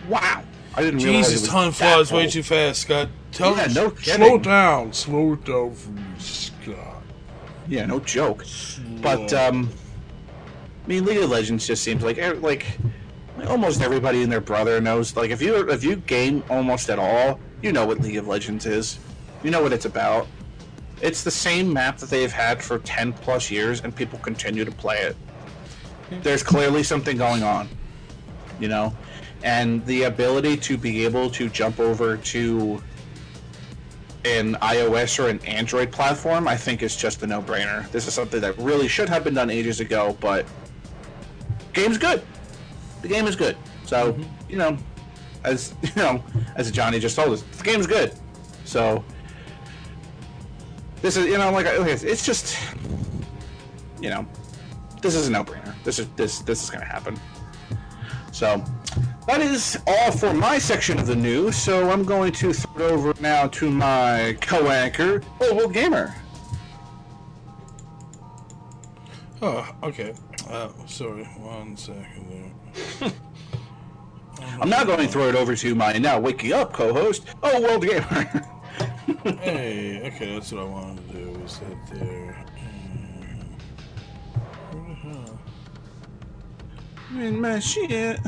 Wow. 0.07 0.43
I 0.79 0.83
didn't 0.83 1.01
realize 1.01 1.29
Jesus, 1.29 1.49
time 1.49 1.73
flies 1.73 2.09
way 2.09 2.27
too 2.27 2.41
fast, 2.41 2.83
Scott. 2.83 3.09
Tell 3.33 3.53
Yeah, 3.57 3.65
no 3.65 3.93
slow 3.95 4.37
down. 4.37 4.93
Slow 4.93 5.35
down 5.35 5.73
for 5.73 5.89
me, 5.89 6.01
Scott. 6.19 7.03
Yeah, 7.67 7.85
no 7.85 7.99
joke. 7.99 8.45
But 9.01 9.33
um, 9.33 9.69
I 10.85 10.87
mean, 10.87 11.03
League 11.03 11.17
of 11.17 11.29
Legends 11.29 11.67
just 11.67 11.83
seems 11.83 12.01
like 12.01 12.17
er- 12.17 12.35
like 12.35 12.65
almost 13.45 13.81
everybody 13.81 14.23
and 14.23 14.31
their 14.31 14.39
brother 14.39 14.79
knows. 14.79 15.17
Like 15.17 15.31
if 15.31 15.41
you 15.41 15.69
if 15.69 15.83
you 15.83 15.97
game 15.97 16.45
almost 16.49 16.89
at 16.89 16.97
all, 16.97 17.41
you 17.61 17.73
know 17.73 17.85
what 17.85 17.99
League 17.99 18.15
of 18.15 18.29
Legends 18.29 18.65
is. 18.65 18.99
You 19.43 19.51
know 19.51 19.61
what 19.61 19.73
it's 19.73 19.85
about. 19.85 20.27
It's 21.01 21.25
the 21.25 21.31
same 21.31 21.73
map 21.73 21.97
that 21.97 22.09
they've 22.09 22.31
had 22.31 22.63
for 22.63 22.79
ten 22.79 23.11
plus 23.11 23.51
years, 23.51 23.81
and 23.81 23.93
people 23.93 24.17
continue 24.19 24.63
to 24.63 24.71
play 24.71 24.99
it. 24.99 25.17
There's 26.23 26.41
clearly 26.41 26.83
something 26.83 27.17
going 27.17 27.43
on, 27.43 27.67
you 28.61 28.69
know, 28.69 28.95
and 29.43 29.85
the 29.85 30.03
ability 30.03 30.57
to 30.57 30.77
be 30.77 31.05
able 31.05 31.29
to 31.31 31.49
jump 31.49 31.79
over 31.79 32.17
to 32.17 32.81
an 34.25 34.55
iOS 34.55 35.23
or 35.23 35.29
an 35.29 35.39
Android 35.45 35.91
platform, 35.91 36.47
I 36.47 36.57
think 36.57 36.83
is 36.83 36.95
just 36.95 37.23
a 37.23 37.27
no-brainer. 37.27 37.89
This 37.91 38.05
is 38.07 38.13
something 38.13 38.41
that 38.41 38.57
really 38.57 38.87
should 38.87 39.07
have 39.07 39.23
been 39.23 39.33
done 39.33 39.49
ages 39.49 39.79
ago, 39.79 40.17
but 40.19 40.45
game's 41.73 41.97
good. 41.97 42.21
the 43.01 43.07
game 43.07 43.27
is 43.27 43.35
good. 43.35 43.55
So 43.85 44.13
mm-hmm. 44.13 44.23
you 44.49 44.57
know, 44.57 44.77
as 45.43 45.73
you 45.81 45.91
know, 45.95 46.23
as 46.55 46.69
Johnny 46.71 46.99
just 46.99 47.15
told 47.15 47.31
us, 47.31 47.41
the 47.41 47.63
game's 47.63 47.87
good. 47.87 48.13
So 48.65 49.03
this 51.01 51.15
is 51.15 51.25
you 51.25 51.37
know 51.37 51.51
like 51.51 51.65
it's 51.65 52.25
just 52.25 52.57
you 54.01 54.09
know 54.09 54.27
this 55.01 55.15
is 55.15 55.27
a 55.27 55.31
no-brainer. 55.31 55.73
This 55.83 55.97
is 55.99 56.07
this 56.17 56.39
this 56.39 56.63
is 56.63 56.69
gonna 56.69 56.85
happen. 56.85 57.17
So 58.31 58.63
that 59.27 59.41
is 59.41 59.77
all 59.87 60.11
for 60.11 60.33
my 60.33 60.57
section 60.57 60.99
of 60.99 61.07
the 61.07 61.15
news. 61.15 61.55
So 61.55 61.89
I'm 61.89 62.03
going 62.03 62.31
to 62.33 62.53
throw 62.53 62.85
it 62.87 62.91
over 62.91 63.13
now 63.21 63.47
to 63.47 63.69
my 63.69 64.37
co-anchor, 64.41 65.21
Oval 65.41 65.69
Gamer. 65.69 66.15
Oh, 69.41 69.73
okay. 69.83 70.13
Uh, 70.49 70.69
sorry, 70.85 71.23
one 71.23 71.77
second 71.77 72.53
there. 72.99 73.11
I'm 74.61 74.69
now 74.69 74.83
going 74.83 74.99
to 74.99 75.07
throw 75.07 75.29
it 75.29 75.35
over 75.35 75.55
to 75.55 75.75
my 75.75 75.93
now 75.93 76.19
waking 76.19 76.53
up 76.53 76.73
co-host, 76.73 77.25
Oh 77.43 77.61
World 77.61 77.85
Gamer. 77.85 78.45
Hey, 79.23 80.01
okay, 80.05 80.33
that's 80.33 80.51
what 80.53 80.61
I 80.61 80.65
wanted 80.65 81.07
to 81.07 81.13
do. 81.13 81.39
Was 81.39 81.59
that 81.59 81.87
there? 81.93 82.45
Where 84.71 84.87
the 84.87 84.93
hell? 84.93 85.39
Man, 87.11 87.41
my 87.41 87.59
shit. 87.59 88.19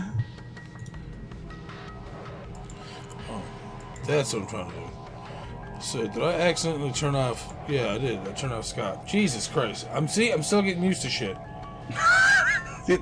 That's 4.05 4.33
what 4.33 4.43
I'm 4.43 4.47
trying 4.47 4.69
to 4.69 4.75
do. 4.75 4.83
So 5.81 6.07
did 6.07 6.21
I 6.21 6.33
accidentally 6.33 6.91
turn 6.91 7.15
off? 7.15 7.53
Yeah, 7.67 7.93
I 7.93 7.97
did. 7.97 8.19
I 8.19 8.31
turned 8.33 8.53
off 8.53 8.65
Scott. 8.65 9.07
Jesus 9.07 9.47
Christ! 9.47 9.87
I'm 9.91 10.07
see. 10.07 10.31
I'm 10.31 10.43
still 10.43 10.61
getting 10.61 10.83
used 10.83 11.01
to 11.03 11.09
shit. 11.09 11.37
It, 12.87 12.99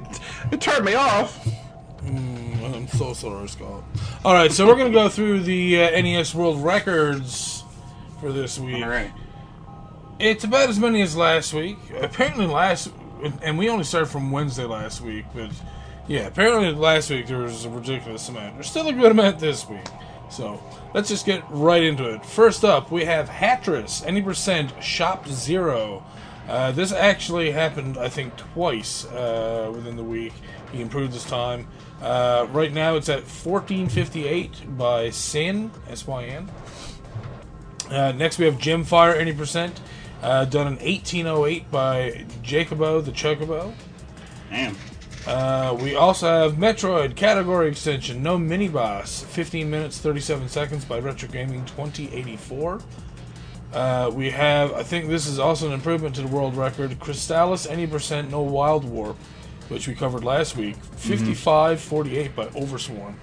it 0.52 0.60
turned 0.60 0.84
me 0.84 0.96
off. 0.96 1.48
Mm, 2.04 2.76
I'm 2.76 2.88
so 2.90 3.14
sorry, 3.14 3.48
Scott. 3.48 3.82
All 4.26 4.34
right, 4.34 4.52
so 4.52 4.68
we're 4.68 4.76
gonna 4.76 4.92
go 4.92 5.08
through 5.08 5.40
the 5.42 5.82
uh, 5.82 6.02
NES 6.02 6.36
World 6.36 6.62
Records 6.62 7.64
for 8.20 8.34
this 8.34 8.60
week. 8.60 8.84
All 8.84 8.90
right. 8.90 9.12
It's 10.20 10.44
about 10.44 10.68
as 10.68 10.78
many 10.80 11.02
as 11.02 11.16
last 11.16 11.54
week. 11.54 11.78
Apparently, 12.02 12.46
last 12.46 12.92
and 13.42 13.58
we 13.58 13.70
only 13.70 13.84
started 13.84 14.08
from 14.08 14.32
Wednesday 14.32 14.66
last 14.66 15.02
week, 15.02 15.26
but 15.34 15.50
yeah, 16.08 16.28
apparently 16.28 16.72
last 16.72 17.10
week 17.10 17.28
there 17.28 17.40
was 17.40 17.66
a 17.66 17.70
ridiculous 17.70 18.28
amount. 18.30 18.56
There's 18.56 18.70
still 18.70 18.88
a 18.88 18.94
good 18.94 19.12
amount 19.12 19.40
this 19.40 19.68
week. 19.68 19.86
So 20.30 20.62
let's 20.94 21.10
just 21.10 21.26
get 21.26 21.44
right 21.50 21.84
into 21.84 22.10
it. 22.10 22.26
First 22.26 22.64
up, 22.64 22.92
we 22.92 23.06
have 23.06 23.30
Hatris, 23.30 24.06
any 24.06 24.22
percent, 24.22 24.72
Shop 24.84 25.28
Zero. 25.28 26.04
Uh, 26.48 26.72
this 26.72 26.92
actually 26.92 27.52
happened, 27.52 27.98
I 27.98 28.10
think, 28.10 28.36
twice 28.36 29.06
uh, 29.06 29.72
within 29.74 29.96
the 29.96 30.04
week. 30.04 30.34
He 30.72 30.82
improved 30.82 31.14
his 31.14 31.24
time. 31.26 31.68
Uh, 32.02 32.48
right 32.52 32.74
now, 32.74 32.96
it's 32.96 33.10
at 33.10 33.22
1458 33.22 34.78
by 34.78 35.10
Sin, 35.10 35.72
S 35.88 36.08
Y 36.08 36.26
N. 36.26 36.50
Uh, 37.90 38.12
next, 38.14 38.40
we 38.40 38.46
have 38.46 38.58
Jim 38.58 38.84
Fire, 38.84 39.14
any 39.14 39.34
percent, 39.34 39.80
uh, 40.22 40.46
done 40.46 40.68
in 40.68 40.74
1808 40.80 41.70
by 41.70 42.26
Jacobo 42.42 43.02
the 43.02 43.12
Chocobo. 43.12 43.74
Damn. 44.50 44.76
Uh, 45.28 45.78
we 45.82 45.96
also 45.96 46.28
have 46.28 46.54
Metroid 46.54 47.16
category 47.16 47.68
extension, 47.70 48.24
no 48.24 48.38
mini 48.38 48.68
boss, 48.68 49.22
15 49.24 49.70
minutes 49.70 50.00
37 50.00 50.48
seconds 50.50 50.86
by 50.86 51.00
Retro 51.00 51.28
Gaming 51.30 51.66
2084. 51.66 52.82
Uh, 53.74 54.10
we 54.14 54.30
have, 54.32 54.74
I 54.74 54.82
think 54.82 55.08
this 55.10 55.28
is 55.28 55.38
also 55.38 55.68
an 55.68 55.74
improvement 55.74 56.16
to 56.16 56.22
the 56.22 56.28
world 56.28 56.56
record, 56.56 56.92
Crystalis 57.00 57.70
any 57.70 57.86
percent 57.86 58.32
no 58.32 58.42
wild 58.42 58.84
warp, 58.86 59.18
which 59.68 59.88
we 59.88 59.94
covered 59.94 60.24
last 60.24 60.56
week, 60.58 60.76
5548 60.78 62.36
by 62.36 62.48
Overswarm, 62.48 63.14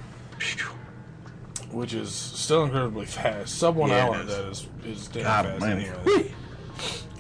which 1.72 1.94
is 1.94 2.12
still 2.14 2.64
incredibly 2.64 3.07
fast. 3.07 3.57
Sub 3.57 3.74
one 3.74 3.90
Yeah, 3.90 4.07
it 4.07 4.14
hour 4.14 4.20
is. 4.20 4.26
that 4.28 4.44
is 4.44 4.68
is 4.84 5.09
damn 5.09 5.22
God, 5.24 5.47
fast. 5.47 5.64
Anyway. 5.64 6.32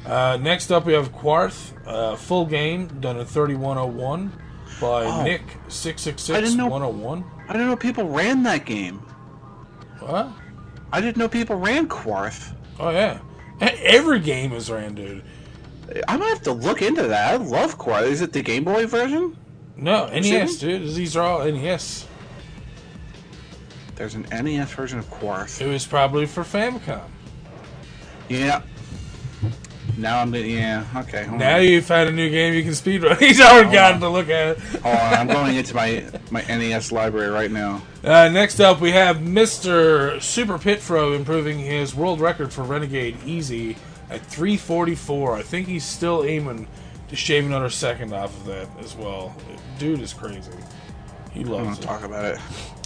Uh, 0.04 0.38
next 0.40 0.70
up, 0.70 0.86
we 0.86 0.92
have 0.92 1.10
Quarth, 1.10 1.72
uh, 1.84 2.14
full 2.14 2.46
game 2.46 2.86
done 3.00 3.16
in 3.18 3.26
3101 3.26 4.30
by 4.80 5.04
Oh. 5.04 5.22
Nick 5.22 5.42
six 5.68 6.02
six 6.02 6.22
six 6.22 6.42
one 6.56 6.80
zero 6.80 6.88
one. 6.90 7.24
I 7.48 7.52
didn't 7.52 7.68
know 7.68 7.76
people 7.76 8.08
ran 8.08 8.42
that 8.44 8.64
game. 8.66 8.98
What? 10.00 10.28
I 10.92 11.00
didn't 11.00 11.16
know 11.16 11.28
people 11.28 11.56
ran 11.56 11.88
Quarth. 11.88 12.54
Oh 12.78 12.90
yeah, 12.90 13.18
every 13.60 14.20
game 14.20 14.52
is 14.52 14.70
ran, 14.70 14.94
dude. 14.94 15.22
I 16.08 16.16
might 16.16 16.28
have 16.28 16.42
to 16.42 16.52
look 16.52 16.82
into 16.82 17.02
that. 17.04 17.34
I 17.34 17.36
love 17.36 17.78
Quarth. 17.78 18.04
Is 18.04 18.20
it 18.20 18.32
the 18.32 18.42
Game 18.42 18.64
Boy 18.64 18.86
version? 18.86 19.36
No 19.76 20.06
NES, 20.08 20.26
Shouldn't? 20.26 20.60
dude. 20.60 20.94
These 20.94 21.16
are 21.16 21.22
all 21.22 21.44
NES. 21.44 22.06
There's 23.94 24.14
an 24.14 24.26
NES 24.30 24.70
version 24.72 24.98
of 24.98 25.08
Quarth. 25.10 25.60
It 25.60 25.66
was 25.66 25.86
probably 25.86 26.26
for 26.26 26.42
Famicom. 26.42 27.02
Yeah. 28.28 28.62
Now 29.96 30.20
I'm 30.20 30.30
getting. 30.30 30.50
Yeah. 30.52 30.84
Okay. 30.94 31.24
Hold 31.24 31.40
Now 31.40 31.56
on. 31.56 31.64
you 31.64 31.80
found 31.80 32.08
a 32.08 32.12
new 32.12 32.28
game 32.30 32.52
you 32.54 32.62
can 32.62 32.72
speedrun. 32.72 33.18
He's 33.20 33.40
already 33.40 33.72
gotten 33.72 34.00
to 34.00 34.08
look 34.08 34.28
at 34.28 34.48
it. 34.56 34.58
Hold 34.82 34.94
on. 34.96 35.14
I'm 35.14 35.26
going 35.26 35.56
into 35.56 35.74
my 35.74 36.04
my 36.30 36.42
NES 36.42 36.92
library 36.92 37.30
right 37.30 37.50
now. 37.50 37.82
Uh, 38.04 38.28
next 38.28 38.60
up, 38.60 38.80
we 38.80 38.92
have 38.92 39.16
Mr. 39.18 40.20
Super 40.22 40.58
Pitfro 40.58 41.16
improving 41.16 41.58
his 41.58 41.94
world 41.94 42.20
record 42.20 42.52
for 42.52 42.62
Renegade 42.62 43.16
Easy 43.24 43.76
at 44.10 44.20
344. 44.26 45.34
I 45.36 45.42
think 45.42 45.66
he's 45.66 45.84
still 45.84 46.24
aiming 46.24 46.68
to 47.08 47.16
shave 47.16 47.46
another 47.46 47.70
second 47.70 48.12
off 48.12 48.36
of 48.40 48.46
that 48.46 48.68
as 48.78 48.94
well. 48.94 49.34
Dude 49.78 50.00
is 50.00 50.12
crazy. 50.12 50.50
He 51.32 51.44
loves 51.44 51.78
to 51.78 51.86
talk 51.86 52.02
about 52.02 52.24
it. 52.24 52.38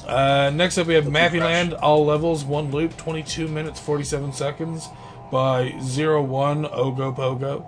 Uh, 0.07 0.51
next 0.51 0.79
up, 0.79 0.87
we 0.87 0.95
have. 0.95 1.05
Mappyland, 1.05 1.75
all 1.81 2.05
levels, 2.05 2.45
one 2.45 2.71
loop, 2.71 2.97
22 2.97 3.47
minutes, 3.49 3.79
47 3.81 4.33
seconds 4.33 4.89
by 5.31 5.79
Zero 5.81 6.23
One 6.23 6.65
Ogo 6.65 7.15
Pogo. 7.17 7.65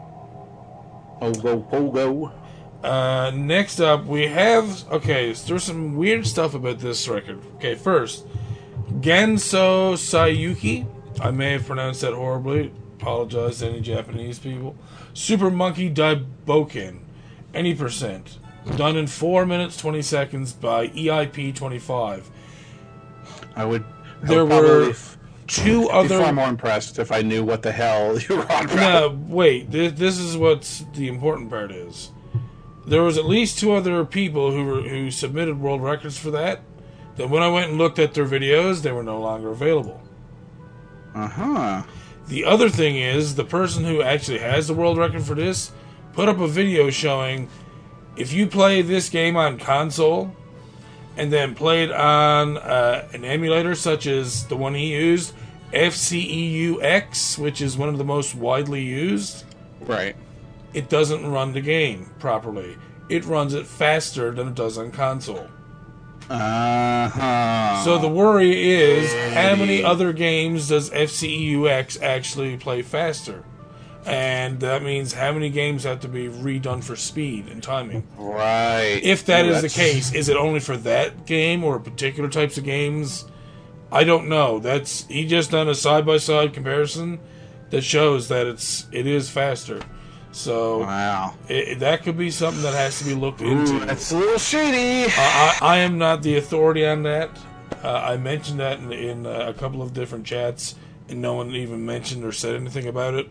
Oh 1.21 1.33
go 1.35 1.67
oh. 1.73 2.33
Uh, 2.87 3.31
next 3.33 3.79
up, 3.79 4.05
we 4.07 4.27
have 4.27 4.91
okay. 4.91 5.33
So 5.35 5.49
there's 5.49 5.63
some 5.63 5.97
weird 5.97 6.27
stuff 6.27 6.55
about 6.55 6.81
this 6.81 7.07
record. 7.07 7.41
Okay, 7.57 7.77
first, 7.77 8.27
Genso 9.01 9.95
Sayuki. 9.95 10.87
I 11.21 11.31
may 11.31 11.53
have 11.53 11.67
pronounced 11.67 12.01
that 12.01 12.13
horribly. 12.13 12.73
Apologize 13.01 13.61
to 13.61 13.69
any 13.69 13.81
Japanese 13.81 14.39
people. 14.41 14.77
Super 15.15 15.51
Monkey 15.51 15.93
Daiboken. 15.93 17.01
Any 17.55 17.75
percent. 17.75 18.39
Done 18.77 18.97
in 18.97 19.07
four 19.07 19.47
minutes 19.47 19.77
twenty 19.77 20.03
seconds 20.03 20.53
by 20.53 20.89
EIP 20.89 21.55
twenty 21.55 21.79
five. 21.79 22.29
I 23.55 23.65
would. 23.65 23.85
I 24.23 24.27
There 24.27 24.45
would 24.45 24.63
were 24.63 24.95
Two 25.47 25.83
be 25.83 25.91
other 25.91 26.21
far 26.21 26.33
more 26.33 26.49
impressed 26.49 26.99
if 26.99 27.13
I 27.13 27.23
knew 27.23 27.45
what 27.45 27.63
the 27.63 27.73
hell 27.73 28.19
you 28.29 28.37
were 28.37 28.53
on 28.53 28.65
about. 28.65 28.77
No, 28.77 29.25
wait. 29.29 29.71
This, 29.71 29.93
this 29.93 30.19
is 30.19 30.37
what's 30.37 30.85
the 30.95 31.09
important 31.09 31.51
part 31.51 31.73
is. 31.73 32.11
There 32.87 33.03
was 33.03 33.17
at 33.17 33.27
least 33.27 33.59
two 33.59 33.73
other 33.73 34.05
people 34.05 34.51
who 34.51 34.65
were, 34.65 34.83
who 34.83 35.11
submitted 35.11 35.61
world 35.61 35.83
records 35.83 36.19
for 36.19 36.31
that. 36.33 36.63
Then 37.17 37.31
when 37.31 37.43
I 37.43 37.49
went 37.49 37.71
and 37.71 37.79
looked 37.79 37.99
at 37.99 38.15
their 38.15 38.27
videos, 38.27 38.83
they 38.83 38.93
were 38.93 39.03
no 39.03 39.21
longer 39.21 39.51
available. 39.51 40.01
Uh 41.15 41.29
huh. 41.29 41.83
The 42.29 42.45
other 42.45 42.71
thing 42.71 42.97
is 42.97 43.35
the 43.35 43.45
person 43.45 43.85
who 43.85 44.03
actually 44.03 44.39
has 44.39 44.67
the 44.67 44.75
world 44.75 44.97
record 44.97 45.23
for 45.23 45.35
this 45.35 45.73
put 46.13 46.29
up 46.29 46.39
a 46.39 46.49
video 46.49 46.91
showing 46.91 47.49
if 48.17 48.33
you 48.33 48.47
play 48.47 48.83
this 48.83 49.09
game 49.09 49.37
on 49.37 49.59
console 49.59 50.35
and 51.17 51.33
then 51.33 51.55
played 51.55 51.91
on 51.91 52.57
uh, 52.59 53.09
an 53.13 53.25
emulator 53.25 53.75
such 53.75 54.07
as 54.07 54.47
the 54.47 54.57
one 54.57 54.75
he 54.75 54.93
used, 54.93 55.35
FCEUX, 55.73 57.39
which 57.39 57.61
is 57.61 57.77
one 57.77 57.89
of 57.89 57.99
the 57.99 58.05
most 58.05 58.35
widely 58.35 58.83
used, 58.83 59.45
Right. 59.81 60.17
it 60.75 60.89
doesn't 60.89 61.27
run 61.31 61.53
the 61.53 61.61
game 61.61 62.11
properly. 62.19 62.77
It 63.09 63.25
runs 63.25 63.53
it 63.55 63.67
faster 63.67 64.31
than 64.31 64.49
it 64.49 64.55
does 64.55 64.79
on 64.79 64.91
console. 64.91 65.49
Uh 66.31 67.09
huh. 67.09 67.83
So 67.85 67.99
the 67.99 68.09
worry 68.09 68.71
is 68.71 69.13
how 69.35 69.57
many 69.57 69.83
other 69.83 70.13
games 70.13 70.69
does 70.69 70.89
FCEUX 70.91 72.01
actually 72.01 72.57
play 72.57 72.81
faster? 72.83 73.45
And 74.05 74.59
that 74.61 74.83
means 74.83 75.13
how 75.13 75.33
many 75.33 75.49
games 75.49 75.85
have 75.85 76.01
to 76.01 76.09
be 76.09 76.29
redone 76.29 76.83
for 76.83 76.97
speed 76.97 77.47
and 77.49 77.63
timing. 77.63 78.07
Right. 78.17 79.01
If 79.03 79.27
that 79.27 79.47
is 79.47 79.63
the 79.63 79.69
case, 79.69 80.13
is 80.13 80.29
it 80.29 80.37
only 80.37 80.59
for 80.61 80.77
that 80.79 81.25
game 81.25 81.63
or 81.63 81.79
particular 81.79 82.29
types 82.29 82.59
of 82.59 82.65
games? 82.65 83.25
I 83.93 84.03
don't 84.05 84.29
know. 84.29 84.59
That's 84.59 85.07
he 85.07 85.27
just 85.27 85.51
done 85.53 85.69
a 85.69 85.75
side 85.75 86.05
by 86.05 86.17
side 86.17 86.53
comparison 86.53 87.21
that 87.71 87.83
shows 87.83 88.29
that 88.29 88.47
it's 88.47 88.87
it 88.91 89.07
is 89.07 89.31
faster. 89.31 89.81
So 90.33 90.79
Wow. 90.81 91.35
it, 91.49 91.79
that 91.81 92.03
could 92.03 92.17
be 92.17 92.31
something 92.31 92.63
that 92.63 92.75
has 92.75 92.99
to 93.01 93.05
be 93.05 93.15
looked 93.15 93.43
Ooh, 93.43 93.51
into. 93.51 93.85
that's 93.85 94.11
a 94.13 94.17
little 94.17 94.39
shady. 94.39 95.13
I, 95.17 95.59
I 95.61 95.75
I 95.75 95.77
am 95.79 95.99
not 95.99 96.23
the 96.23 96.39
authority 96.39 96.87
on 96.87 97.03
that. 97.05 97.31
Uh, 97.85 97.89
I 97.93 98.17
mentioned 98.17 98.59
that 98.61 98.79
in, 98.79 98.93
in 98.93 99.27
uh, 99.27 99.47
a 99.49 99.55
couple 99.55 99.83
of 99.83 99.93
different 99.93 100.25
chats, 100.27 100.75
and 101.09 101.21
no 101.21 101.35
one 101.35 101.51
even 101.51 101.85
mentioned 101.85 102.25
or 102.25 102.33
said 102.33 102.57
anything 102.57 102.87
about 102.89 103.15
it. 103.15 103.29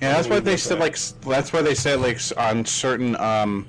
Yeah, 0.00 0.12
that's 0.12 0.28
why 0.28 0.40
they 0.40 0.56
said 0.56 0.78
like 0.78 0.96
that's 1.26 1.52
why 1.52 1.62
they 1.62 1.74
said 1.74 2.00
like 2.00 2.20
on 2.36 2.64
certain 2.64 3.16
um 3.16 3.66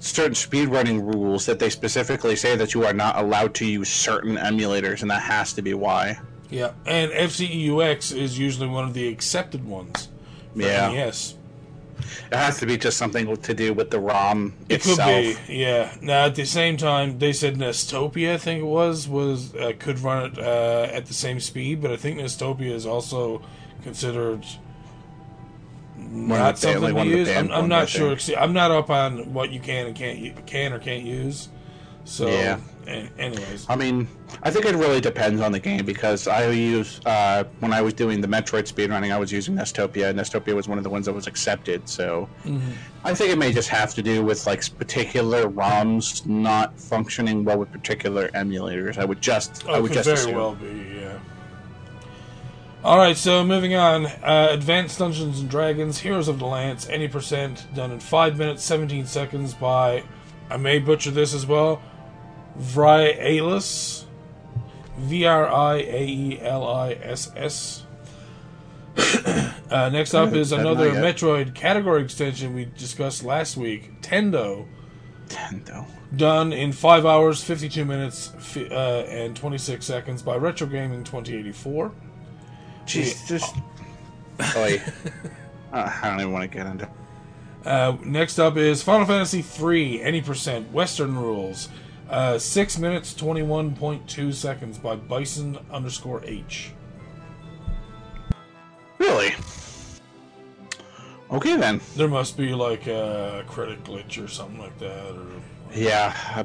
certain 0.00 0.32
speedrunning 0.32 1.02
rules 1.02 1.46
that 1.46 1.58
they 1.58 1.70
specifically 1.70 2.36
say 2.36 2.56
that 2.56 2.74
you 2.74 2.84
are 2.84 2.92
not 2.92 3.18
allowed 3.18 3.54
to 3.56 3.66
use 3.66 3.88
certain 3.88 4.36
emulators, 4.36 5.02
and 5.02 5.10
that 5.10 5.22
has 5.22 5.52
to 5.54 5.62
be 5.62 5.74
why. 5.74 6.18
Yeah, 6.50 6.72
and 6.86 7.10
FCEUX 7.12 8.16
is 8.16 8.38
usually 8.38 8.68
one 8.68 8.84
of 8.84 8.94
the 8.94 9.08
accepted 9.08 9.66
ones. 9.66 10.08
Yeah. 10.54 10.90
Yes. 10.92 11.34
It 12.30 12.36
has 12.36 12.58
to 12.60 12.66
be 12.66 12.78
just 12.78 12.96
something 12.96 13.36
to 13.36 13.54
do 13.54 13.74
with 13.74 13.90
the 13.90 13.98
ROM 13.98 14.54
It 14.68 14.76
itself. 14.76 14.98
could 14.98 15.46
be, 15.48 15.56
yeah. 15.56 15.94
Now 16.00 16.26
at 16.26 16.36
the 16.36 16.46
same 16.46 16.76
time, 16.76 17.18
they 17.18 17.32
said 17.32 17.56
Nestopia, 17.56 18.34
I 18.34 18.38
think 18.38 18.60
it 18.60 18.66
was, 18.66 19.08
was 19.08 19.54
uh, 19.56 19.72
could 19.78 19.98
run 19.98 20.32
it 20.32 20.38
uh, 20.38 20.88
at 20.92 21.06
the 21.06 21.14
same 21.14 21.40
speed, 21.40 21.82
but 21.82 21.90
I 21.90 21.96
think 21.96 22.18
Nestopia 22.18 22.70
is 22.72 22.86
also 22.86 23.42
considered 23.82 24.46
One 25.98 26.28
not 26.28 26.54
of 26.54 26.60
the, 26.60 26.68
only 26.74 26.88
something 26.92 27.10
to 27.10 27.24
the. 27.24 27.38
I'm, 27.38 27.50
I'm 27.52 27.68
not 27.68 27.88
sure. 27.88 28.16
I'm 28.38 28.52
not 28.52 28.70
up 28.70 28.88
on 28.90 29.32
what 29.34 29.50
you 29.50 29.60
can 29.60 29.86
and 29.88 29.94
can't 29.96 30.46
can 30.46 30.72
or 30.72 30.78
can't 30.78 31.02
use. 31.04 31.48
So, 32.04 32.28
Yeah. 32.30 32.58
anyways, 33.18 33.66
I 33.68 33.76
mean, 33.76 34.08
I 34.42 34.50
think 34.50 34.64
it 34.64 34.74
really 34.74 34.98
depends 35.00 35.42
on 35.42 35.52
the 35.52 35.58
game 35.58 35.84
because 35.84 36.26
I 36.26 36.48
use 36.48 37.00
uh, 37.04 37.44
when 37.60 37.70
I 37.74 37.82
was 37.82 37.92
doing 37.92 38.22
the 38.22 38.26
Metroid 38.28 38.66
speedrunning, 38.72 39.12
I 39.12 39.18
was 39.18 39.30
using 39.30 39.54
Nestopia. 39.54 40.08
and 40.08 40.18
Nestopia 40.18 40.54
was 40.54 40.66
one 40.68 40.78
of 40.78 40.84
the 40.84 40.90
ones 40.90 41.04
that 41.04 41.12
was 41.12 41.26
accepted, 41.26 41.86
so 41.86 42.28
Mm-hmm. 42.46 42.70
I 43.04 43.14
think 43.14 43.30
it 43.30 43.38
may 43.38 43.52
just 43.52 43.68
have 43.68 43.94
to 43.94 44.02
do 44.02 44.24
with 44.24 44.46
like 44.46 44.62
particular 44.78 45.48
ROMs 45.48 46.24
not 46.26 46.80
functioning 46.80 47.44
well 47.44 47.58
with 47.58 47.70
particular 47.70 48.28
emulators. 48.28 48.96
I 48.98 49.04
would 49.04 49.20
just, 49.20 49.66
I 49.68 49.74
Oh, 49.74 49.82
would 49.82 49.92
just 49.92 50.06
very 50.08 50.18
assume. 50.20 50.34
well 50.34 50.54
be, 50.54 50.66
yeah. 52.82 52.88
All 52.88 52.96
right, 52.98 53.16
so 53.16 53.44
moving 53.44 53.74
on. 53.74 54.06
Uh, 54.06 54.48
Advanced 54.50 54.98
Dungeons 54.98 55.40
and 55.40 55.50
Dragons: 55.50 55.98
Heroes 55.98 56.28
of 56.28 56.38
the 56.38 56.46
Lance, 56.46 56.88
any 56.88 57.08
percent, 57.08 57.66
done 57.74 57.90
in 57.90 58.00
five 58.00 58.38
minutes 58.38 58.62
seventeen 58.64 59.06
seconds 59.06 59.54
by, 59.54 60.04
I 60.50 60.56
may 60.56 60.78
butcher 60.78 61.10
this 61.10 61.34
as 61.34 61.46
well, 61.46 61.82
Vrialis, 62.58 64.04
V 64.98 65.24
R 65.24 65.46
I 65.48 65.74
A 65.76 66.06
E 66.06 66.40
L 66.40 66.66
I 66.66 66.92
S 66.92 67.30
S. 67.36 67.84
Uh, 69.70 69.90
next 69.90 70.14
up 70.14 70.32
is 70.32 70.50
another 70.50 70.92
Metroid 70.92 71.54
category 71.54 72.02
extension 72.02 72.54
we 72.54 72.64
discussed 72.64 73.22
last 73.22 73.54
week, 73.54 74.00
Tendo 74.00 74.66
Tendo. 75.28 75.84
done 76.16 76.54
in 76.54 76.72
5 76.72 77.04
hours 77.04 77.44
52 77.44 77.84
minutes 77.84 78.32
uh, 78.56 79.04
and 79.10 79.36
26 79.36 79.84
seconds 79.84 80.22
by 80.22 80.36
retro 80.36 80.66
gaming 80.66 81.04
2084 81.04 81.92
Jeez, 82.88 83.26
just. 83.28 83.54
Oy. 84.56 84.80
Uh, 85.72 85.90
I 86.02 86.08
don't 86.08 86.20
even 86.20 86.32
want 86.32 86.50
to 86.50 86.56
get 86.56 86.66
into. 86.66 86.88
uh, 87.66 87.96
next 88.04 88.38
up 88.38 88.56
is 88.56 88.82
final 88.82 89.06
fantasy 89.06 89.42
3 89.42 90.00
any 90.00 90.20
percent 90.22 90.70
western 90.72 91.16
rules 91.16 91.68
uh, 92.08 92.38
6 92.38 92.78
minutes 92.78 93.12
21.2 93.14 94.32
seconds 94.32 94.78
by 94.78 94.96
bison 94.96 95.58
underscore 95.70 96.22
h 96.24 96.72
Really? 98.98 99.34
Okay 101.30 101.56
then. 101.56 101.80
there 101.96 102.08
must 102.08 102.36
be 102.38 102.54
like 102.54 102.86
a 102.86 103.44
credit 103.48 103.84
glitch 103.84 104.22
or 104.22 104.28
something 104.28 104.58
like 104.58 104.78
that 104.78 105.14
or 105.14 105.26
Yeah. 105.74 106.44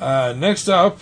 uh, 0.00 0.34
next 0.36 0.68
up 0.68 0.98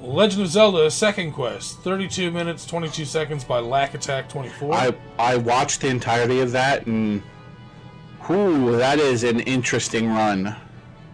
legend 0.00 0.42
of 0.42 0.48
zelda 0.48 0.90
second 0.90 1.32
quest 1.32 1.78
32 1.80 2.30
minutes 2.30 2.64
22 2.66 3.04
seconds 3.04 3.42
by 3.44 3.58
lack 3.58 3.94
attack 3.94 4.28
24 4.28 4.72
I 4.72 4.94
I 5.18 5.36
watched 5.36 5.80
the 5.80 5.88
entirety 5.88 6.40
of 6.40 6.52
that 6.52 6.86
and. 6.86 7.22
Whew, 8.26 8.76
that 8.76 8.98
is 8.98 9.24
an 9.24 9.40
interesting 9.40 10.08
run. 10.08 10.54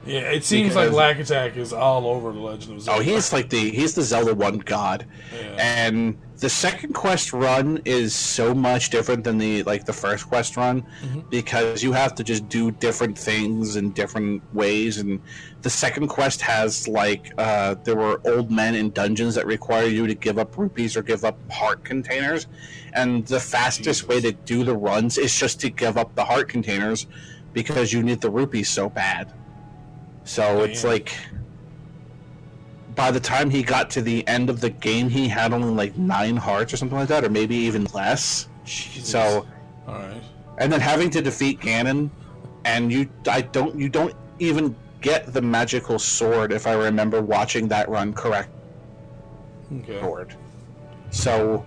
Yeah, 0.06 0.20
it 0.32 0.44
seems 0.44 0.70
Because- 0.70 0.92
like 0.92 0.96
Lack 0.96 1.18
Attack 1.20 1.56
is 1.56 1.72
all 1.72 2.06
over 2.06 2.32
the 2.32 2.40
Legend 2.40 2.72
of 2.72 2.76
oh, 2.76 2.80
Zelda. 2.80 3.00
Oh, 3.00 3.02
he's 3.02 3.32
like 3.32 3.48
the 3.50 3.70
he's 3.70 3.94
the 3.94 4.02
Zelda 4.02 4.34
one 4.34 4.58
god, 4.58 5.06
Yeah. 5.32 5.54
and 5.58 6.16
the 6.44 6.50
second 6.50 6.92
quest 6.92 7.32
run 7.32 7.80
is 7.86 8.14
so 8.14 8.54
much 8.54 8.90
different 8.90 9.24
than 9.24 9.38
the 9.38 9.62
like 9.62 9.86
the 9.86 9.94
first 9.94 10.28
quest 10.28 10.58
run 10.58 10.82
Mm-hmm. 10.82 11.20
because 11.30 11.82
you 11.82 11.92
have 11.92 12.14
to 12.16 12.22
just 12.22 12.50
do 12.50 12.70
different 12.70 13.16
things 13.16 13.76
in 13.76 13.92
different 13.92 14.42
ways, 14.52 14.98
and 14.98 15.20
the 15.62 15.70
second 15.70 16.08
quest 16.08 16.42
has 16.42 16.86
like 16.86 17.32
uh, 17.38 17.76
there 17.84 17.96
were 17.96 18.20
old 18.26 18.50
men 18.50 18.74
in 18.74 18.90
dungeons 18.90 19.34
that 19.36 19.46
require 19.46 19.86
you 19.86 20.06
to 20.06 20.14
give 20.14 20.38
up 20.38 20.58
rupees 20.58 20.98
or 20.98 21.02
give 21.02 21.24
up 21.24 21.38
heart 21.50 21.82
containers, 21.82 22.46
and 22.92 23.26
the 23.26 23.40
fastest 23.40 24.06
way 24.08 24.20
to 24.20 24.32
do 24.32 24.64
the 24.64 24.76
runs 24.76 25.16
is 25.16 25.34
just 25.34 25.60
to 25.60 25.70
give 25.70 25.96
up 25.96 26.14
the 26.14 26.26
heart 26.26 26.50
containers 26.50 27.06
because 27.54 27.90
you 27.90 28.02
need 28.02 28.20
the 28.20 28.30
rupees 28.30 28.68
so 28.68 28.90
bad. 28.90 29.32
So 30.24 30.62
it's 30.64 30.82
Damn. 30.82 30.90
like 30.90 31.08
by 32.94 33.10
the 33.10 33.20
time 33.20 33.50
he 33.50 33.62
got 33.62 33.90
to 33.90 34.02
the 34.02 34.26
end 34.28 34.48
of 34.50 34.60
the 34.60 34.70
game, 34.70 35.08
he 35.08 35.28
had 35.28 35.52
only 35.52 35.70
like 35.70 35.96
nine 35.96 36.36
hearts 36.36 36.72
or 36.72 36.76
something 36.76 36.98
like 36.98 37.08
that, 37.08 37.24
or 37.24 37.28
maybe 37.28 37.56
even 37.56 37.84
less. 37.94 38.48
Jesus. 38.64 39.10
So, 39.10 39.46
all 39.86 39.94
right. 39.94 40.22
and 40.58 40.72
then 40.72 40.80
having 40.80 41.10
to 41.10 41.20
defeat 41.20 41.60
Ganon, 41.60 42.10
and 42.64 42.92
you, 42.92 43.08
I 43.28 43.42
don't, 43.42 43.78
you 43.78 43.88
don't 43.88 44.14
even 44.38 44.76
get 45.00 45.32
the 45.32 45.42
magical 45.42 45.98
sword 45.98 46.52
if 46.52 46.66
I 46.66 46.74
remember 46.74 47.20
watching 47.20 47.68
that 47.68 47.88
run 47.88 48.12
correct. 48.14 48.50
Okay. 49.80 50.00
Sword. 50.00 50.34
So, 51.10 51.66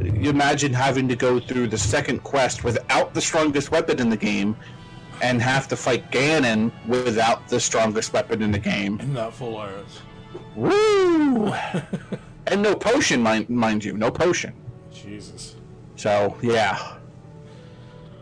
you 0.00 0.30
imagine 0.30 0.72
having 0.72 1.08
to 1.08 1.16
go 1.16 1.40
through 1.40 1.68
the 1.68 1.78
second 1.78 2.22
quest 2.22 2.64
without 2.64 3.12
the 3.12 3.20
strongest 3.20 3.70
weapon 3.70 3.98
in 4.00 4.08
the 4.08 4.16
game, 4.16 4.56
and 5.22 5.42
have 5.42 5.68
to 5.68 5.76
fight 5.76 6.10
Ganon 6.10 6.72
without 6.86 7.46
the 7.48 7.60
strongest 7.60 8.12
weapon 8.12 8.40
in 8.40 8.50
the 8.50 8.58
game. 8.58 8.98
And 9.00 9.14
not 9.14 9.34
full 9.34 9.60
arrows. 9.60 10.00
Woo! 10.56 11.46
and 12.46 12.62
no 12.62 12.74
potion, 12.74 13.22
mind, 13.22 13.48
mind 13.48 13.84
you, 13.84 13.96
no 13.96 14.10
potion. 14.10 14.54
Jesus. 14.92 15.56
So 15.96 16.36
yeah, 16.42 16.96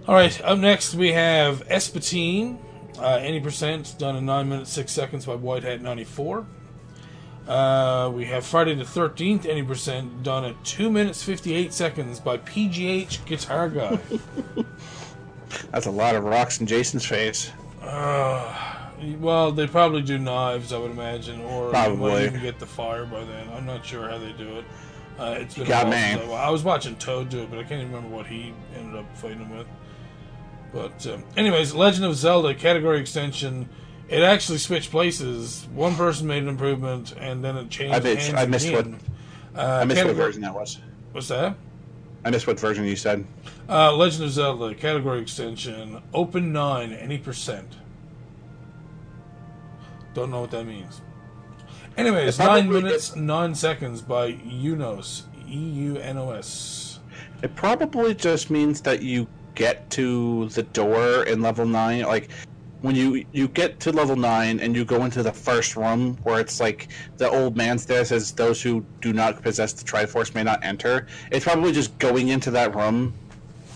All 0.07 0.15
right. 0.15 0.41
Up 0.43 0.59
next 0.59 0.95
we 0.95 1.13
have 1.13 1.67
Espadine, 1.69 2.59
uh, 2.99 3.17
any 3.23 3.41
percent 3.41 3.95
done 3.99 4.17
in 4.17 4.27
nine 4.27 4.49
minutes 4.49 4.71
six 4.73 4.93
seconds 4.93 5.27
by 5.27 5.35
White 5.35 5.63
Hat 5.63 5.81
ninety 5.81 6.05
four. 6.05 6.47
Uh, 7.47 8.11
we 8.13 8.27
have 8.27 8.45
Friday 8.45 8.75
the 8.75 8.85
Thirteenth, 8.85 9.47
any 9.47 9.63
percent 9.63 10.23
done 10.23 10.45
at 10.45 10.63
two 10.65 10.91
minutes 10.91 11.23
fifty 11.23 11.55
eight 11.55 11.73
seconds 11.73 12.21
by 12.21 12.37
PGH 12.39 13.25
Guitar 13.27 13.69
Guy. 13.69 13.99
that's 15.71 15.87
a 15.87 15.91
lot 15.91 16.15
of 16.15 16.25
rocks 16.25 16.61
in 16.61 16.67
Jason's 16.67 17.07
face. 17.07 17.51
well, 19.19 19.53
they 19.53 19.67
probably 19.67 20.03
do 20.03 20.19
knives, 20.19 20.73
I 20.73 20.79
would 20.79 20.91
imagine, 20.91 21.41
or 21.43 21.67
you 21.67 21.71
Probably. 21.71 22.25
even 22.25 22.41
get 22.41 22.59
the 22.59 22.67
fire 22.67 23.05
by 23.05 23.25
then. 23.25 23.49
I'm 23.51 23.67
not 23.67 23.85
sure 23.85 24.09
how 24.09 24.19
they 24.19 24.33
do 24.33 24.59
it. 24.59 24.65
Uh, 25.19 25.37
it's 25.39 25.55
been 25.55 25.65
a 25.65 25.69
got 25.69 25.87
while 25.87 26.27
me. 26.27 26.35
I, 26.35 26.51
was 26.51 26.63
watching 26.63 26.97
Toad 26.97 27.29
do 27.29 27.41
it, 27.41 27.51
but 27.51 27.59
I 27.59 27.63
can't 27.63 27.81
even 27.81 27.93
remember 27.93 28.15
what 28.15 28.27
he 28.27 28.55
ended 28.77 28.97
up 28.97 29.17
fighting 29.17 29.39
him 29.39 29.57
with. 29.57 29.67
But, 30.73 31.07
um, 31.07 31.25
anyways, 31.37 31.75
Legend 31.75 32.07
of 32.07 32.15
Zelda 32.15 32.55
category 32.55 33.01
extension. 33.01 33.69
It 34.09 34.23
actually 34.23 34.59
switched 34.59 34.91
places. 34.91 35.67
One 35.75 35.95
person 35.95 36.27
made 36.27 36.43
an 36.43 36.49
improvement, 36.49 37.13
and 37.19 37.45
then 37.45 37.57
it 37.57 37.69
changed 37.69 37.95
I 37.95 38.09
hands 38.09 38.35
I 38.35 38.47
missed 38.47 38.69
again. 38.69 38.99
Uh, 39.55 39.81
I 39.83 39.85
missed 39.85 40.05
what 40.05 40.15
version 40.15 40.43
that 40.43 40.55
was. 40.55 40.79
What's 41.13 41.29
that? 41.29 41.57
I 42.25 42.31
missed 42.31 42.47
what 42.47 42.59
version 42.59 42.85
you 42.85 42.97
said. 42.97 43.27
Uh, 43.69 43.95
Legend 43.95 44.25
of 44.25 44.31
Zelda 44.31 44.75
category 44.75 45.21
extension. 45.21 46.03
Open 46.15 46.53
nine, 46.53 46.93
any 46.93 47.19
percent. 47.19 47.75
Don't 50.19 50.31
know 50.31 50.41
what 50.41 50.51
that 50.51 50.65
means. 50.65 51.01
Anyways, 51.97 52.39
nine 52.39 52.71
minutes 52.71 53.09
gets- 53.11 53.17
nine 53.17 53.55
seconds 53.55 54.03
by 54.03 54.33
Unos. 54.33 55.23
E 55.49 55.57
U 55.57 55.97
N 55.97 56.19
O 56.19 56.31
S. 56.33 56.99
It 57.43 57.55
probably 57.55 58.15
just 58.15 58.51
means 58.51 58.81
that 58.83 59.03
you 59.03 59.27
get 59.55 59.89
to 59.91 60.49
the 60.51 60.63
door 60.65 61.23
in 61.25 61.41
level 61.41 61.65
nine. 61.67 62.03
Like 62.03 62.29
when 62.83 62.95
you 62.95 63.25
you 63.33 63.49
get 63.49 63.81
to 63.81 63.91
level 63.93 64.15
nine 64.17 64.61
and 64.61 64.77
you 64.77 64.85
go 64.85 65.05
into 65.05 65.23
the 65.23 65.33
first 65.33 65.75
room 65.77 66.17
where 66.25 66.39
it's 66.39 66.61
like 66.61 66.89
the 67.17 67.29
old 67.29 67.57
man 67.57 67.77
there 67.87 68.05
says 68.05 68.33
those 68.33 68.61
who 68.63 68.85
do 69.01 69.13
not 69.13 69.43
possess 69.43 69.73
the 69.73 69.85
Triforce 69.85 70.35
may 70.35 70.43
not 70.43 70.63
enter. 70.63 71.07
It's 71.33 71.45
probably 71.45 71.73
just 71.73 71.97
going 71.99 72.29
into 72.29 72.51
that 72.53 72.75
room. 72.77 73.15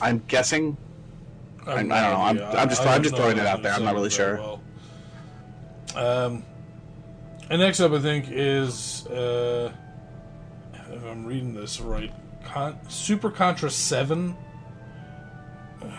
I'm 0.01 0.23
guessing. 0.29 0.77
I- 1.67 1.73
I 1.73 1.77
don't 1.77 1.89
know. 1.89 1.95
I'm- 1.97 2.39
I'm 2.57 2.69
just- 2.69 2.83
I'm 2.87 3.03
just 3.03 3.15
throwing 3.17 3.39
it 3.39 3.47
out 3.47 3.63
there. 3.63 3.73
I'm 3.73 3.85
not 3.85 3.95
really 3.95 4.11
sure. 4.11 4.37
Well. 4.37 4.62
Um, 5.95 6.45
and 7.51 7.61
next 7.61 7.81
up, 7.81 7.93
I 7.93 8.01
think 8.01 8.27
is 8.31 9.07
uh, 9.09 9.73
if 10.91 11.05
I'm 11.05 11.27
reading 11.27 11.55
this 11.55 11.81
right, 11.81 12.13
Con- 12.45 12.79
Super 12.89 13.31
Contra 13.31 13.71
Seven. 13.71 14.37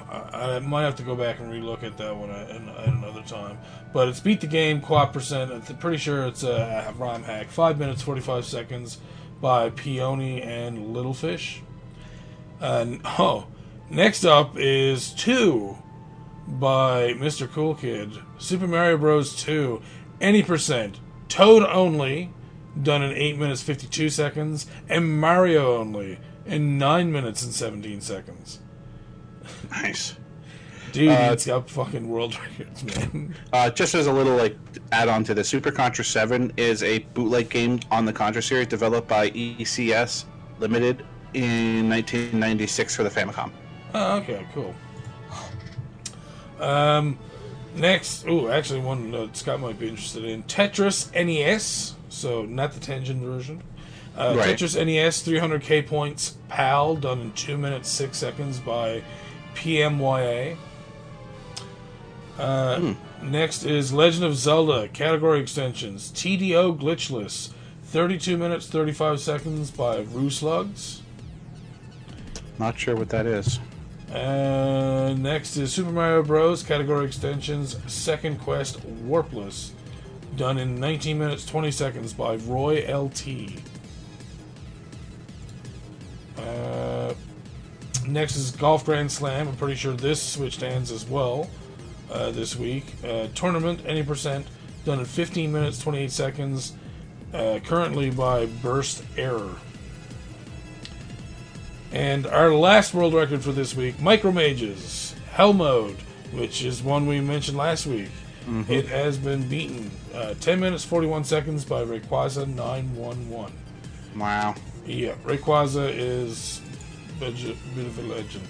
I, 0.09 0.55
I 0.55 0.59
might 0.59 0.83
have 0.83 0.95
to 0.95 1.03
go 1.03 1.15
back 1.15 1.39
and 1.39 1.51
relook 1.51 1.83
at 1.83 1.97
that 1.97 2.15
one 2.15 2.29
at, 2.29 2.49
at 2.49 2.87
another 2.87 3.21
time. 3.23 3.57
But 3.91 4.07
it's 4.07 4.19
beat 4.19 4.39
the 4.41 4.47
game 4.47 4.81
co-op 4.81 5.11
percent. 5.11 5.51
I'm 5.51 5.61
pretty 5.77 5.97
sure 5.97 6.25
it's 6.25 6.43
a 6.43 6.93
ROM 6.97 7.23
hack. 7.23 7.49
Five 7.49 7.77
minutes 7.77 8.01
forty 8.01 8.21
five 8.21 8.45
seconds 8.45 8.99
by 9.41 9.69
Peony 9.71 10.41
and 10.41 10.93
Littlefish. 10.93 11.61
And 12.61 13.01
oh, 13.03 13.47
next 13.89 14.23
up 14.23 14.57
is 14.57 15.11
two 15.11 15.77
by 16.59 17.13
Mr. 17.15 17.51
Cool 17.51 17.75
Kid. 17.75 18.17
Super 18.37 18.67
Mario 18.67 18.97
Bros. 18.97 19.35
2, 19.35 19.81
any 20.21 20.43
percent. 20.43 20.99
Toad 21.29 21.63
only, 21.63 22.31
done 22.81 23.01
in 23.03 23.11
8 23.11 23.37
minutes 23.39 23.61
52 23.63 24.09
seconds. 24.09 24.67
And 24.89 25.19
Mario 25.19 25.77
only, 25.77 26.19
in 26.45 26.77
9 26.77 27.11
minutes 27.11 27.43
and 27.43 27.53
17 27.53 28.01
seconds. 28.01 28.59
Nice. 29.71 30.15
Dude, 30.91 31.09
Uh, 31.09 31.29
it's 31.33 31.47
got 31.47 31.67
fucking 31.69 32.07
world 32.07 32.37
records, 32.59 32.83
man. 32.83 33.33
Uh, 33.51 33.69
just 33.71 33.95
as 33.95 34.05
a 34.05 34.13
little 34.13 34.35
like 34.35 34.55
add-on 34.91 35.23
to 35.23 35.33
the 35.33 35.43
Super 35.43 35.71
Contra 35.71 36.05
7 36.05 36.53
is 36.55 36.83
a 36.83 36.99
bootleg 36.99 37.49
game 37.49 37.79
on 37.89 38.05
the 38.05 38.13
Contra 38.13 38.43
series 38.43 38.67
developed 38.67 39.07
by 39.07 39.31
ECS 39.31 40.25
Limited 40.59 41.03
in 41.33 41.89
1996 41.89 42.95
for 42.95 43.03
the 43.03 43.09
Famicom. 43.09 43.51
Oh, 43.95 44.17
okay, 44.17 44.45
cool. 44.53 44.73
Um, 46.63 47.17
next, 47.75 48.25
oh, 48.27 48.47
actually, 48.49 48.79
one 48.81 49.11
that 49.11 49.35
Scott 49.35 49.59
might 49.59 49.79
be 49.79 49.89
interested 49.89 50.23
in 50.23 50.43
Tetris 50.43 51.11
NES. 51.13 51.95
So 52.09 52.43
not 52.45 52.73
the 52.73 52.79
Tengen 52.79 53.19
version. 53.19 53.61
Uh, 54.15 54.35
Right. 54.37 54.55
Tetris 54.57 54.75
NES 54.75 55.23
300k 55.27 55.87
points 55.87 56.37
PAL 56.47 56.95
done 56.97 57.19
in 57.19 57.31
two 57.33 57.57
minutes 57.57 57.89
six 57.89 58.17
seconds 58.17 58.59
by 58.59 59.01
PMYA. 59.55 60.55
Uh, 62.37 62.93
Next 63.21 63.63
is 63.63 63.93
Legend 63.93 64.25
of 64.25 64.35
Zelda 64.35 64.87
category 64.89 65.39
extensions 65.39 66.11
TDO 66.11 66.77
glitchless 66.79 67.51
32 67.85 68.37
minutes 68.37 68.67
35 68.67 69.19
seconds 69.19 69.71
by 69.71 70.03
Rooslugs. 70.03 70.99
Not 72.59 72.77
sure 72.77 72.95
what 72.95 73.09
that 73.09 73.25
is. 73.25 73.59
Uh, 74.13 75.15
next 75.17 75.57
is 75.57 75.73
Super 75.73 75.91
Mario 75.91 76.21
Bros. 76.21 76.61
category 76.61 77.05
extensions 77.05 77.77
Second 77.91 78.39
Quest 78.39 78.79
Warpless, 79.07 79.71
done 80.35 80.59
in 80.59 80.79
19 80.79 81.17
minutes 81.17 81.45
20 81.47 81.71
seconds 81.71 82.13
by 82.13 82.35
Roy 82.35 82.85
LT. 82.87 83.59
Uh, 86.37 87.15
next 88.07 88.35
is 88.35 88.51
Golf 88.51 88.85
Grand 88.85 89.11
Slam. 89.11 89.47
I'm 89.47 89.55
pretty 89.55 89.75
sure 89.75 89.93
this 89.93 90.21
Switch 90.21 90.55
stands 90.55 90.91
as 90.91 91.07
well 91.07 91.49
uh, 92.11 92.29
this 92.29 92.55
week. 92.55 92.93
Uh, 93.03 93.29
tournament 93.33 93.81
any 93.87 94.03
percent, 94.03 94.45
done 94.85 94.99
in 94.99 95.05
15 95.05 95.51
minutes 95.51 95.79
28 95.79 96.11
seconds. 96.11 96.73
Uh, 97.33 97.59
currently 97.65 98.11
by 98.11 98.45
Burst 98.45 99.03
Error. 99.17 99.55
And 101.93 102.25
our 102.25 102.51
last 102.51 102.95
world 102.95 103.13
record 103.13 103.43
for 103.43 103.51
this 103.51 103.75
week, 103.75 104.01
Micro 104.01 104.31
Mages, 104.31 105.13
Hell 105.31 105.53
Mode, 105.53 105.95
which 106.31 106.63
is 106.63 106.81
one 106.81 107.05
we 107.05 107.21
mentioned 107.21 107.55
last 107.55 107.85
week. 107.85 108.09
It 108.67 108.87
has 108.87 109.17
been 109.17 109.47
beaten. 109.47 109.89
Uh, 110.13 110.33
10 110.41 110.59
minutes, 110.59 110.83
41 110.83 111.23
seconds 111.23 111.63
by 111.63 111.83
Rayquaza 111.83 112.45
911. 112.47 113.53
Wow. 114.17 114.55
Yeah, 114.85 115.13
Rayquaza 115.23 115.89
is 115.95 116.61
a 117.21 117.31
bit 117.31 117.85
of 117.85 117.99
a 117.99 118.01
legend. 118.01 118.43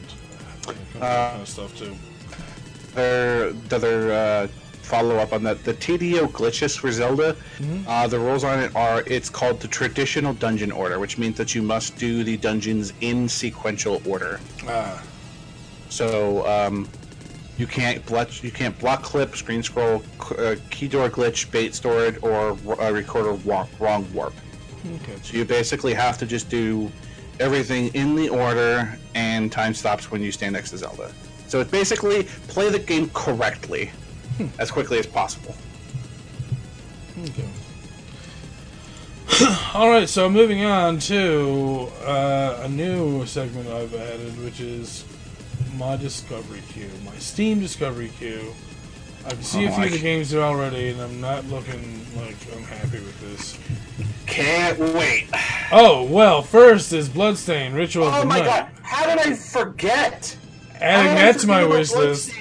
When 0.65 0.76
it 0.76 0.80
comes 0.80 0.94
to 0.94 0.99
that 0.99 1.32
kind 1.32 1.41
of 1.41 1.49
stuff, 1.49 1.78
too. 1.78 1.95
Their 2.95 3.52
the 3.52 3.76
other 3.76 4.14
uh, 4.14 4.48
follow 4.84 5.18
up 5.18 5.34
on 5.34 5.43
that 5.43 5.64
the 5.64 5.73
TDO 5.73 6.31
glitches 6.31 6.77
for 6.77 6.91
Zelda. 6.91 7.35
Uh, 7.88 8.07
the 8.07 8.19
rules 8.19 8.43
on 8.43 8.60
it 8.60 8.72
are 8.76 9.03
it's 9.07 9.30
called 9.30 9.60
the 9.60 9.68
traditional 9.68 10.34
dungeon 10.34 10.72
order, 10.72 10.99
which 10.99 11.18
means 11.18 11.38
that 11.38 11.55
you 11.55 11.61
must 11.61 11.97
do 11.97 12.23
the 12.23 12.38
dungeons 12.38 12.93
in 13.01 13.27
sequential 13.27 14.01
order. 14.05 14.39
Ah, 14.68 15.03
So 15.89 16.45
um, 16.47 16.89
you 17.57 17.68
can't 17.68 18.05
block 18.05 18.43
you 18.43 18.51
can't 18.51 18.77
block 18.77 19.03
clip, 19.03 19.35
screen 19.35 19.64
scroll, 19.64 20.03
c- 20.27 20.35
uh, 20.38 20.55
key 20.69 20.88
door 20.88 21.10
glitch, 21.10 21.49
bait 21.51 21.73
storage, 21.76 22.18
or 22.22 22.57
uh, 22.81 22.91
recorder 22.91 23.34
wa- 23.34 23.68
wrong 23.80 24.11
warp. 24.14 24.34
okay. 24.85 25.18
So 25.22 25.38
you 25.38 25.45
basically 25.45 25.93
have 25.93 26.18
to 26.19 26.26
just 26.26 26.49
do 26.49 26.91
everything 27.39 27.88
in 27.89 28.15
the 28.15 28.30
order, 28.30 28.97
and 29.15 29.51
time 29.51 29.73
stops 29.73 30.11
when 30.11 30.22
you 30.22 30.31
stand 30.31 30.53
next 30.53 30.69
to 30.72 30.77
Zelda. 30.77 31.11
So 31.47 31.60
it's 31.61 31.72
basically 31.72 32.23
play 32.47 32.69
the 32.69 32.80
game 32.80 33.10
correctly 33.11 33.91
as 34.60 34.72
quickly 34.72 34.99
as 34.99 35.07
possible. 35.07 35.55
Okay. 37.23 37.47
All 39.73 39.89
right, 39.89 40.07
so 40.10 40.30
moving 40.30 40.64
on 40.64 40.99
to 40.99 41.88
uh, 42.05 42.61
a 42.64 42.68
new 42.69 43.26
segment 43.26 43.68
I've 43.69 43.93
added, 43.95 44.43
which 44.43 44.60
is 44.60 45.05
my 45.77 45.95
discovery 45.95 46.61
queue, 46.69 46.89
my 47.05 47.15
Steam 47.18 47.60
discovery 47.60 48.10
queue. 48.19 48.53
I 49.26 49.30
can 49.30 49.41
see 49.43 49.65
Oh, 49.65 49.69
a 49.69 49.72
few 49.72 49.84
I 49.84 49.85
of 49.88 49.91
the 49.93 49.99
games 49.99 50.30
there 50.31 50.41
already, 50.43 50.89
and 50.89 51.01
I'm 51.01 51.22
not 51.22 51.45
looking 51.45 52.05
like 52.18 52.35
I'm 52.55 52.64
happy 52.64 52.99
with 52.99 53.19
this. 53.22 53.57
Can't 54.26 54.77
wait! 54.80 55.27
Oh 55.76 56.03
well, 56.03 56.43
first 56.43 56.93
is 56.93 57.10
Bloodstain 57.10 57.73
Ritual 57.73 58.05
of 58.07 58.14
Oh 58.14 58.26
my 58.26 58.38
Night. 58.39 58.45
god! 58.45 58.68
How 58.84 59.07
did 59.07 59.18
I 59.18 59.34
forget? 59.35 60.38
Adding 60.84 61.11
How 61.11 61.15
did 61.15 61.23
I 61.23 61.31
that 61.31 61.39
to 61.39 61.47
my 61.47 61.65
wish 61.65 61.91
list. 61.93 62.31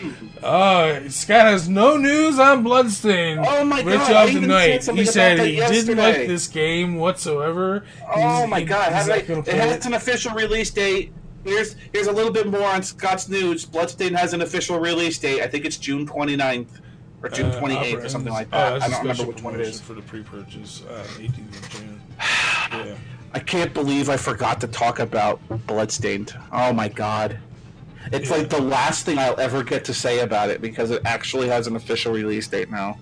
Oh, 0.43 1.09
Scott 1.09 1.47
has 1.47 1.69
no 1.69 1.97
news 1.97 2.39
on 2.41 2.65
Bloodstain. 2.65 3.39
Oh 3.39 3.65
my 3.65 3.83
God, 3.83 4.11
I 4.13 4.25
of 4.25 4.35
the 4.35 4.41
Night. 4.41 4.85
He 4.85 5.05
said 5.05 5.39
he 5.47 5.61
that 5.61 5.71
didn't 5.71 5.97
like 5.97 6.27
this 6.27 6.49
game 6.49 6.97
whatsoever. 6.97 7.85
Oh 8.13 8.15
He's- 8.39 8.49
my 8.51 8.59
he- 8.61 8.67
god! 8.67 8.93
How 8.93 8.99
he's 8.99 9.07
did 9.27 9.31
I, 9.31 9.41
it 9.53 9.55
has 9.55 9.87
an 9.87 9.95
official 9.95 10.35
release 10.35 10.71
date. 10.71 11.13
Here's 11.45 11.77
here's 11.93 12.09
a 12.09 12.13
little 12.13 12.33
bit 12.33 12.49
more 12.49 12.67
on 12.67 12.83
Scott's 12.83 13.29
news. 13.29 13.65
Bloodstain 13.65 14.15
has 14.15 14.33
an 14.33 14.43
official 14.43 14.79
release 14.81 15.19
date. 15.19 15.41
I 15.43 15.47
think 15.47 15.65
it's 15.65 15.77
June 15.77 16.07
29th 16.07 16.67
or 17.23 17.29
June 17.29 17.53
Uh, 17.53 17.61
28th 17.61 17.93
Opera 17.95 18.05
or 18.05 18.09
something 18.09 18.33
like 18.33 18.49
oh, 18.53 18.59
that. 18.59 18.71
that's 18.81 18.85
I 18.85 18.89
don't 18.89 19.01
remember 19.03 19.25
which 19.27 19.43
one 19.45 19.55
it 19.55 19.61
is. 19.61 19.81
For 19.81 19.95
the 19.95 20.03
pre-purchase, 20.03 20.83
uh, 20.91 21.05
18th 21.19 21.57
of 21.57 21.71
June. 21.71 22.01
Yeah. 22.73 22.95
I 23.35 23.39
can't 23.39 23.73
believe 23.73 24.09
I 24.09 24.17
forgot 24.17 24.61
to 24.63 24.67
talk 24.67 24.99
about 24.99 25.41
Bloodstained. 25.67 26.35
Oh 26.53 26.73
my 26.73 26.89
god. 26.89 27.39
It's 28.11 28.29
Yeah. 28.31 28.37
like 28.37 28.49
the 28.49 28.61
last 28.61 29.05
thing 29.05 29.19
I'll 29.19 29.39
ever 29.39 29.63
get 29.63 29.85
to 29.87 29.95
say 29.95 30.21
about 30.21 30.51
it 30.51 30.61
because 30.61 30.91
it 30.91 31.03
actually 31.05 31.49
has 31.49 31.67
an 31.67 31.77
official 31.77 32.13
release 32.13 32.49
date 32.49 32.71
now. 32.71 32.99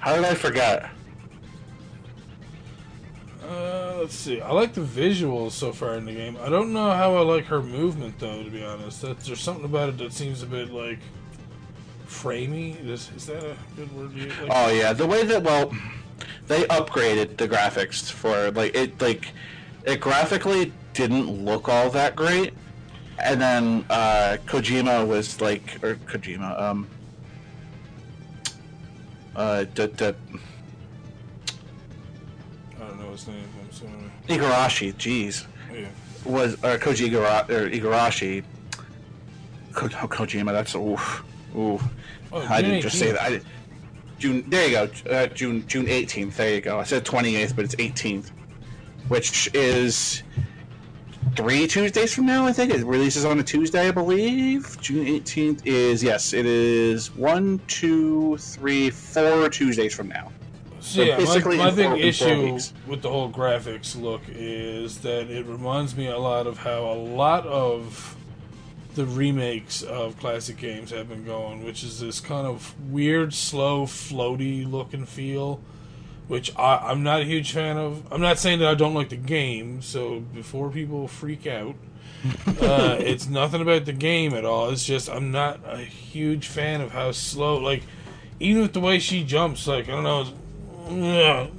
How 0.00 0.14
did 0.16 0.24
I 0.24 0.34
forget? 0.34 0.90
Uh, 3.46 3.96
let's 3.98 4.14
see. 4.14 4.40
I 4.40 4.52
like 4.52 4.74
the 4.74 4.80
visuals 4.82 5.52
so 5.52 5.72
far 5.72 5.94
in 5.96 6.04
the 6.04 6.12
game. 6.12 6.36
I 6.40 6.48
don't 6.48 6.72
know 6.72 6.90
how 6.92 7.16
I 7.16 7.20
like 7.20 7.46
her 7.46 7.62
movement 7.62 8.18
though. 8.18 8.42
To 8.42 8.50
be 8.50 8.62
honest, 8.64 9.02
that, 9.02 9.20
there's 9.20 9.40
something 9.40 9.64
about 9.64 9.88
it 9.88 9.98
that 9.98 10.12
seems 10.12 10.42
a 10.42 10.46
bit 10.46 10.70
like 10.70 10.98
framey. 12.06 12.78
Is, 12.86 13.10
is 13.16 13.26
that 13.26 13.42
a 13.42 13.56
good 13.76 13.92
word? 13.96 14.12
to 14.14 14.20
use? 14.20 14.32
Like, 14.40 14.50
Oh 14.54 14.68
yeah, 14.70 14.92
the 14.92 15.06
way 15.06 15.24
that 15.24 15.42
well, 15.42 15.74
they 16.46 16.64
upgraded 16.64 17.36
the 17.38 17.48
graphics 17.48 18.10
for 18.10 18.50
like 18.52 18.74
it 18.74 19.00
like 19.00 19.28
it 19.84 20.00
graphically 20.00 20.72
didn't 21.08 21.44
look 21.44 21.68
all 21.68 21.88
that 21.90 22.14
great, 22.14 22.52
and 23.22 23.40
then 23.40 23.84
uh, 23.90 24.36
Kojima 24.46 25.06
was 25.06 25.40
like 25.40 25.78
or 25.82 25.94
Kojima 26.06 26.60
um 26.60 26.88
uh 29.36 29.64
d- 29.74 29.86
d- 29.86 30.04
I 30.06 30.12
don't 32.78 33.00
know 33.00 33.10
his 33.12 33.26
name. 33.28 33.36
I'm 33.62 33.72
sorry. 33.72 33.90
Igarashi, 34.28 34.92
jeez, 34.94 35.46
Yeah. 35.72 35.86
was 36.24 36.54
or 36.56 36.76
Koji 36.78 37.08
Igara, 37.10 37.48
or 37.48 37.68
Igarashi. 37.70 38.44
Ko- 39.72 39.86
oh, 39.86 40.08
Kojima, 40.08 40.52
that's 40.52 40.74
oof, 40.74 41.22
oof. 41.56 41.82
Oh, 42.32 42.46
I 42.48 42.60
didn't 42.62 42.80
just 42.82 42.98
say 42.98 43.12
that. 43.12 43.22
I 43.22 43.30
did, 43.30 43.44
June. 44.18 44.44
There 44.48 44.66
you 44.68 44.72
go. 44.72 44.90
Uh, 45.10 45.26
June 45.28 45.66
June 45.66 45.88
eighteenth. 45.88 46.36
There 46.36 46.54
you 46.54 46.60
go. 46.60 46.78
I 46.78 46.84
said 46.84 47.04
twenty 47.04 47.36
eighth, 47.36 47.54
but 47.56 47.64
it's 47.64 47.76
eighteenth, 47.78 48.30
which 49.08 49.48
is 49.54 50.22
three 51.36 51.66
Tuesdays 51.66 52.14
from 52.14 52.26
now. 52.26 52.46
I 52.46 52.52
think 52.52 52.72
it 52.72 52.84
releases 52.84 53.24
on 53.24 53.38
a 53.38 53.42
Tuesday, 53.42 53.88
I 53.88 53.90
believe. 53.90 54.76
June 54.80 55.06
eighteenth 55.06 55.66
is 55.66 56.02
yes. 56.02 56.32
It 56.32 56.46
is 56.46 57.14
one, 57.14 57.60
two, 57.66 58.36
three, 58.38 58.90
four 58.90 59.48
Tuesdays 59.48 59.94
from 59.94 60.08
now. 60.08 60.32
So 60.80 60.96
So 60.96 61.02
yeah, 61.02 61.12
my, 61.12 61.18
basically 61.24 61.56
my 61.58 61.68
in 61.68 61.74
big 61.76 61.86
four- 61.86 61.96
in 61.96 62.12
four 62.12 62.28
issue 62.56 62.74
with 62.86 63.02
the 63.02 63.10
whole 63.10 63.30
graphics 63.30 64.00
look 64.00 64.22
is 64.28 64.98
that 64.98 65.30
it 65.30 65.46
reminds 65.46 65.96
me 65.96 66.06
a 66.08 66.18
lot 66.18 66.46
of 66.46 66.58
how 66.58 66.84
a 66.84 66.94
lot 66.94 67.46
of 67.46 68.16
the 68.94 69.06
remakes 69.06 69.82
of 69.82 70.18
classic 70.18 70.56
games 70.56 70.90
have 70.90 71.08
been 71.08 71.24
going, 71.24 71.64
which 71.64 71.84
is 71.84 72.00
this 72.00 72.18
kind 72.18 72.44
of 72.46 72.74
weird, 72.90 73.32
slow, 73.32 73.86
floaty 73.86 74.68
look 74.68 74.92
and 74.94 75.08
feel, 75.08 75.60
which 76.30 76.56
I, 76.56 76.76
I'm 76.76 77.02
not 77.02 77.22
a 77.22 77.24
huge 77.24 77.50
fan 77.52 77.76
of. 77.76 78.04
I'm 78.12 78.20
not 78.20 78.38
saying 78.38 78.60
that 78.60 78.68
I 78.68 78.74
don't 78.76 78.94
like 78.94 79.08
the 79.08 79.16
game, 79.16 79.82
so 79.82 80.20
before 80.20 80.70
people 80.70 81.08
freak 81.08 81.44
out, 81.44 81.74
uh, 82.60 82.96
it's 83.00 83.28
nothing 83.28 83.60
about 83.60 83.84
the 83.84 83.92
game 83.92 84.32
at 84.34 84.44
all. 84.44 84.70
It's 84.70 84.84
just 84.84 85.10
I'm 85.10 85.32
not 85.32 85.58
a 85.66 85.78
huge 85.78 86.46
fan 86.46 86.80
of 86.82 86.92
how 86.92 87.10
slow, 87.10 87.56
like 87.58 87.82
even 88.38 88.62
with 88.62 88.72
the 88.74 88.80
way 88.80 89.00
she 89.00 89.24
jumps, 89.24 89.66
like 89.66 89.88
I 89.88 90.00
don't 90.00 90.04
know, 90.04 91.50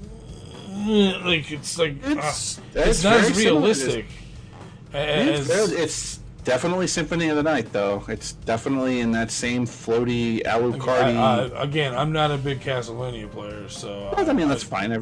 it's, 0.69 1.25
like 1.25 1.51
it's 1.51 1.77
like 1.77 1.97
It's- 2.09 2.59
ah, 2.59 2.63
it's 2.73 2.87
it's 2.87 3.03
not 3.03 3.13
as 3.17 3.27
similar. 3.35 3.59
realistic 3.59 4.05
It's, 4.93 5.49
as 5.49 5.71
it's 5.73 6.19
Definitely 6.43 6.87
Symphony 6.87 7.29
of 7.29 7.35
the 7.35 7.43
Night, 7.43 7.71
though. 7.71 8.03
It's 8.07 8.33
definitely 8.33 8.99
in 9.01 9.11
that 9.11 9.29
same 9.29 9.65
floaty 9.67 10.41
Alucardi. 10.43 11.15
I, 11.15 11.45
I, 11.55 11.63
again, 11.63 11.93
I'm 11.95 12.11
not 12.11 12.31
a 12.31 12.37
big 12.37 12.59
Castlevania 12.61 13.29
player, 13.31 13.69
so. 13.69 14.07
Uh, 14.17 14.25
I 14.27 14.33
mean, 14.33 14.47
that's 14.49 14.63
fine. 14.63 14.91
I, 14.91 14.99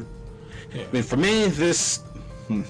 Yeah. 0.74 0.84
Mean, 0.92 1.02
for 1.02 1.16
me, 1.16 1.46
this. 1.46 1.98
Hmm. 2.48 2.62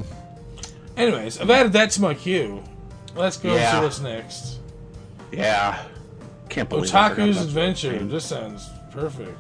Anyways, 0.97 1.41
I've 1.41 1.51
added 1.51 1.73
that 1.73 1.91
to 1.93 2.03
my 2.03 2.15
queue. 2.15 2.63
Let's 3.17 3.37
go 3.39 3.55
Yeah. 3.55 3.77
to 3.77 3.83
what's 3.83 4.01
next. 4.01 4.59
Yeah. 5.33 5.83
Can't 6.49 6.69
believe 6.69 6.85
Otaku's 6.95 7.43
Adventure. 7.43 7.99
This 7.99 8.25
sounds 8.25 8.69
perfect. 8.93 9.37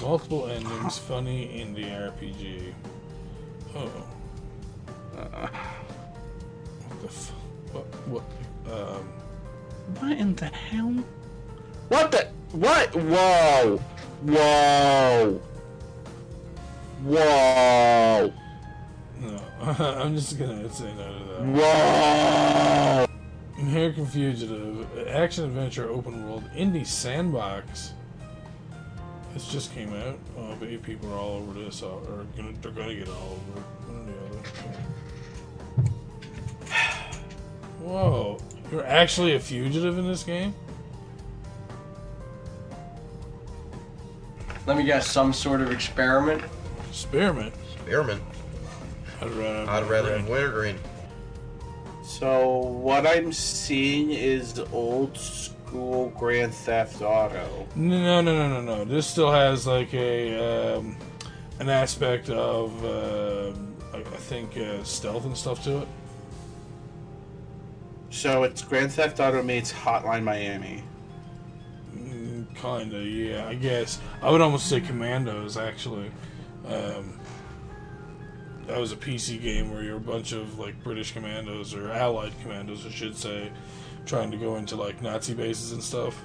Multiple 0.00 0.46
endings, 0.48 0.96
funny 0.98 1.48
indie 1.48 1.90
RPG. 1.90 2.72
Oh. 3.74 3.90
Uh-uh. 5.18 5.48
What 6.88 7.00
the 7.02 7.06
f- 7.08 7.32
What? 8.12 8.22
What? 8.64 8.78
Um. 8.78 9.12
What 9.98 10.12
in 10.18 10.34
the 10.34 10.46
hell? 10.46 11.04
What 11.88 12.12
the? 12.12 12.28
What? 12.52 12.94
Whoa! 12.94 13.78
Whoa! 14.22 15.40
Whoa! 17.02 18.32
No. 19.20 19.42
I'm 19.62 20.14
just 20.14 20.38
gonna 20.38 20.70
say 20.70 20.92
no 20.94 21.18
to 21.18 21.24
that. 21.24 21.42
Whoa! 21.42 23.06
American 23.58 24.06
Fugitive, 24.06 25.08
action 25.08 25.44
adventure 25.44 25.88
open 25.88 26.28
world 26.28 26.44
indie 26.54 26.86
sandbox. 26.86 27.94
This 29.32 29.48
just 29.48 29.74
came 29.74 29.94
out. 29.94 30.18
Oh, 30.36 30.54
but 30.60 30.68
if 30.68 30.82
people 30.82 31.10
are 31.14 31.16
all 31.16 31.36
over 31.38 31.58
this, 31.58 31.82
uh, 31.82 31.86
or 31.86 32.26
gonna, 32.36 32.52
they're 32.60 32.72
gonna 32.72 32.94
get 32.94 33.08
all 33.08 33.38
over 33.54 33.60
it. 33.60 33.62
Whoa, 37.82 38.38
you're 38.70 38.86
actually 38.86 39.34
a 39.34 39.40
fugitive 39.40 39.98
in 39.98 40.06
this 40.06 40.22
game? 40.22 40.54
Let 44.66 44.76
me 44.76 44.84
guess, 44.84 45.10
some 45.10 45.32
sort 45.32 45.60
of 45.60 45.72
experiment. 45.72 46.42
Spearmint. 46.92 47.52
Spearmint. 47.72 48.22
I'd 49.20 49.30
rather. 49.32 49.70
I'd 49.70 49.90
rather 49.90 50.16
have 50.16 50.28
wintergreen. 50.28 50.78
So 52.04 52.58
what 52.58 53.06
I'm 53.06 53.32
seeing 53.32 54.10
is 54.10 54.60
old 54.72 55.16
school 55.16 56.10
Grand 56.10 56.54
Theft 56.54 57.02
Auto. 57.02 57.66
No, 57.74 58.20
no, 58.20 58.34
no, 58.34 58.48
no, 58.48 58.60
no. 58.60 58.84
This 58.84 59.06
still 59.06 59.32
has 59.32 59.66
like 59.66 59.92
a 59.94 60.76
um, 60.76 60.96
an 61.58 61.68
aspect 61.68 62.30
of 62.30 62.72
um 62.84 63.74
I, 63.92 63.98
I 63.98 64.02
think 64.02 64.56
uh, 64.56 64.84
stealth 64.84 65.24
and 65.24 65.36
stuff 65.36 65.64
to 65.64 65.78
it. 65.78 65.88
So 68.12 68.42
it's 68.42 68.60
Grand 68.60 68.92
Theft 68.92 69.20
Auto 69.20 69.42
meets 69.42 69.72
Hotline 69.72 70.22
Miami. 70.22 70.84
Mm, 71.96 72.54
Kinda, 72.54 73.02
yeah. 73.02 73.48
I 73.48 73.54
guess 73.54 74.00
I 74.20 74.30
would 74.30 74.42
almost 74.42 74.68
say 74.68 74.82
Commandos. 74.82 75.56
Actually, 75.56 76.12
um, 76.68 77.18
that 78.66 78.78
was 78.78 78.92
a 78.92 78.96
PC 78.96 79.40
game 79.40 79.72
where 79.72 79.82
you're 79.82 79.96
a 79.96 80.00
bunch 80.00 80.32
of 80.32 80.58
like 80.58 80.84
British 80.84 81.12
commandos 81.12 81.74
or 81.74 81.90
Allied 81.90 82.34
commandos, 82.42 82.84
I 82.84 82.90
should 82.90 83.16
say, 83.16 83.50
trying 84.04 84.30
to 84.30 84.36
go 84.36 84.56
into 84.56 84.76
like 84.76 85.00
Nazi 85.00 85.32
bases 85.32 85.72
and 85.72 85.82
stuff, 85.82 86.22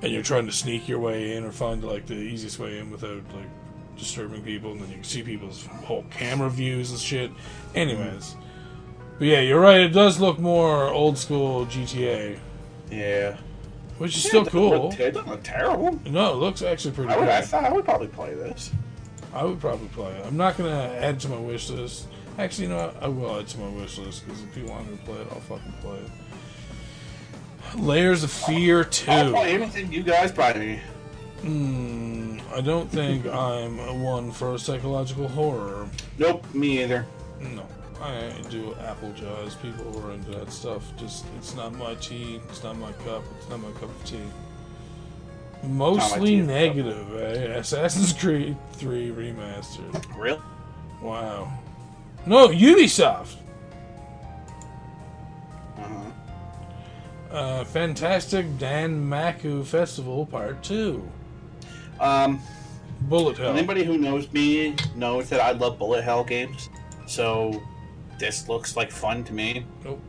and 0.00 0.10
you're 0.10 0.22
trying 0.22 0.46
to 0.46 0.52
sneak 0.52 0.88
your 0.88 0.98
way 0.98 1.36
in 1.36 1.44
or 1.44 1.52
find 1.52 1.84
like 1.84 2.06
the 2.06 2.14
easiest 2.14 2.58
way 2.58 2.78
in 2.78 2.90
without 2.90 3.22
like 3.34 3.50
disturbing 3.98 4.42
people, 4.42 4.72
and 4.72 4.80
then 4.80 4.88
you 4.88 4.94
can 4.94 5.04
see 5.04 5.22
people's 5.22 5.66
whole 5.66 6.06
camera 6.10 6.48
views 6.48 6.90
and 6.90 6.98
shit. 6.98 7.30
Anyways. 7.74 8.34
But 9.22 9.28
yeah, 9.28 9.38
you're 9.40 9.60
right. 9.60 9.78
It 9.82 9.90
does 9.90 10.18
look 10.18 10.40
more 10.40 10.88
old 10.88 11.16
school 11.16 11.64
GTA, 11.66 12.40
Yeah. 12.90 13.36
which 13.98 14.16
is 14.16 14.24
still 14.24 14.44
cool. 14.44 14.90
It 14.98 15.12
doesn't 15.12 15.28
look 15.28 15.44
terrible. 15.44 15.96
No, 16.06 16.32
it 16.32 16.38
looks 16.38 16.60
actually 16.60 16.90
pretty 16.94 17.12
I 17.12 17.16
would, 17.18 17.26
good. 17.26 17.34
I 17.34 17.40
thought 17.42 17.62
I 17.62 17.70
would 17.72 17.84
probably 17.84 18.08
play 18.08 18.34
this. 18.34 18.72
I 19.32 19.44
would 19.44 19.60
probably 19.60 19.86
play 19.90 20.10
it. 20.10 20.26
I'm 20.26 20.36
not 20.36 20.56
gonna 20.58 20.92
add 20.98 21.20
to 21.20 21.28
my 21.28 21.36
wish 21.38 21.70
list. 21.70 22.08
Actually, 22.36 22.64
you 22.64 22.70
know 22.70 22.78
what? 22.88 23.00
I 23.00 23.06
will 23.06 23.38
add 23.38 23.46
to 23.46 23.60
my 23.60 23.68
wish 23.68 23.96
list 23.96 24.26
because 24.26 24.42
if 24.42 24.52
people 24.56 24.70
want 24.72 24.90
me 24.90 24.96
to 24.96 25.02
play 25.04 25.20
it, 25.20 25.28
I'll 25.30 25.38
fucking 25.38 25.72
play 25.80 25.98
it. 25.98 27.78
Layers 27.80 28.24
of 28.24 28.32
Fear 28.32 28.78
I'll 29.06 29.30
play 29.30 29.56
2. 29.56 29.62
anything 29.62 29.92
you 29.92 30.02
guys 30.02 30.36
me. 30.56 30.80
Hmm, 31.42 32.40
I 32.52 32.60
don't 32.60 32.90
think 32.90 33.24
I'm 33.32 34.02
one 34.02 34.32
for 34.32 34.56
a 34.56 34.58
psychological 34.58 35.28
horror. 35.28 35.86
Nope, 36.18 36.44
me 36.52 36.82
either. 36.82 37.06
No, 37.38 37.62
I 38.02 38.32
do 38.50 38.74
apple 38.80 39.12
jaws. 39.12 39.54
People 39.56 39.84
who 39.84 40.08
are 40.08 40.12
into 40.12 40.32
that 40.32 40.50
stuff, 40.50 40.92
just 40.96 41.24
it's 41.38 41.54
not 41.54 41.72
my 41.74 41.94
tea. 41.96 42.40
It's 42.48 42.64
not 42.64 42.76
my 42.76 42.92
cup. 42.92 43.22
It's 43.38 43.48
not 43.48 43.60
my 43.60 43.70
cup 43.72 43.84
of 43.84 44.04
tea. 44.04 44.18
Mostly 45.62 46.30
tea. 46.30 46.42
negative, 46.42 47.14
eh? 47.14 47.58
Assassin's 47.58 48.12
Creed 48.12 48.56
3 48.72 49.10
remastered. 49.10 50.18
Really? 50.18 50.40
Wow. 51.00 51.56
No, 52.26 52.48
Ubisoft. 52.48 53.36
Uh-huh. 55.78 56.10
Uh, 57.30 57.64
Fantastic 57.64 58.46
Danmaku 58.58 59.64
Festival 59.64 60.26
Part 60.26 60.60
2. 60.64 61.08
Um, 62.00 62.40
Bullet 63.02 63.38
Hell. 63.38 63.50
anybody 63.50 63.84
who 63.84 63.98
knows 63.98 64.32
me 64.32 64.74
knows 64.96 65.28
that 65.28 65.40
I 65.40 65.52
love 65.52 65.78
bullet 65.78 66.02
hell 66.02 66.24
games. 66.24 66.68
So 67.06 67.62
this 68.22 68.48
looks 68.48 68.76
like 68.76 68.92
fun 68.92 69.24
to 69.24 69.32
me. 69.32 69.66
Nope. 69.84 70.00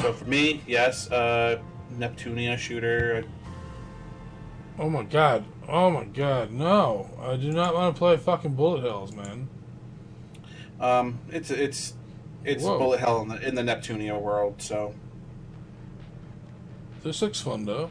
So 0.00 0.14
for 0.14 0.24
me, 0.24 0.62
yes, 0.66 1.10
uh, 1.10 1.60
Neptunia 1.92 2.56
shooter. 2.56 3.22
Oh 4.78 4.88
my 4.88 5.02
god. 5.02 5.44
Oh 5.68 5.90
my 5.90 6.04
god. 6.04 6.50
No. 6.52 7.10
I 7.20 7.36
do 7.36 7.52
not 7.52 7.74
want 7.74 7.94
to 7.94 7.98
play 7.98 8.16
fucking 8.16 8.54
Bullet 8.54 8.80
Hells, 8.80 9.12
man. 9.12 9.48
Um, 10.80 11.18
it's 11.30 11.50
it's 11.50 11.92
it's 12.44 12.64
Whoa. 12.64 12.78
bullet 12.78 13.00
hell 13.00 13.20
in 13.20 13.28
the 13.28 13.46
in 13.46 13.54
the 13.54 13.62
Neptunia 13.62 14.18
world. 14.20 14.62
So 14.62 14.94
This 17.02 17.20
looks 17.20 17.40
fun, 17.42 17.66
though. 17.66 17.90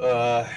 uh, 0.00 0.48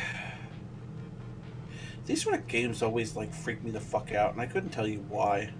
these 2.06 2.23
sort 2.23 2.36
of 2.36 2.48
games 2.48 2.82
always 2.82 3.15
like 3.15 3.34
freak 3.34 3.64
me 3.64 3.72
the 3.72 3.80
fuck 3.80 4.14
out, 4.14 4.34
and 4.34 4.41
I 4.41 4.45
couldn't 4.45 4.69
tell 4.69 4.88
you 4.88 5.06
why. 5.10 5.52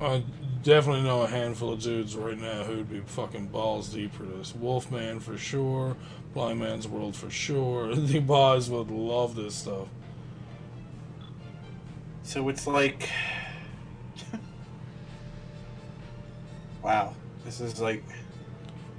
I 0.00 0.24
definitely 0.62 1.02
know 1.02 1.22
a 1.22 1.26
handful 1.26 1.72
of 1.72 1.82
dudes 1.82 2.16
right 2.16 2.38
now 2.38 2.64
who'd 2.64 2.88
be 2.88 3.00
fucking 3.00 3.48
balls 3.48 3.92
deep 3.92 4.14
for 4.14 4.22
this. 4.22 4.54
Wolfman 4.54 5.20
for 5.20 5.36
sure. 5.36 5.96
Blind 6.32 6.60
Man's 6.60 6.88
World 6.88 7.16
for 7.16 7.30
sure. 7.30 7.94
The 7.94 8.20
boys 8.20 8.70
would 8.70 8.90
love 8.90 9.34
this 9.34 9.54
stuff. 9.54 9.88
So 12.22 12.48
it's 12.48 12.66
like, 12.66 13.10
wow, 16.82 17.14
this 17.44 17.60
is 17.60 17.80
like 17.80 18.04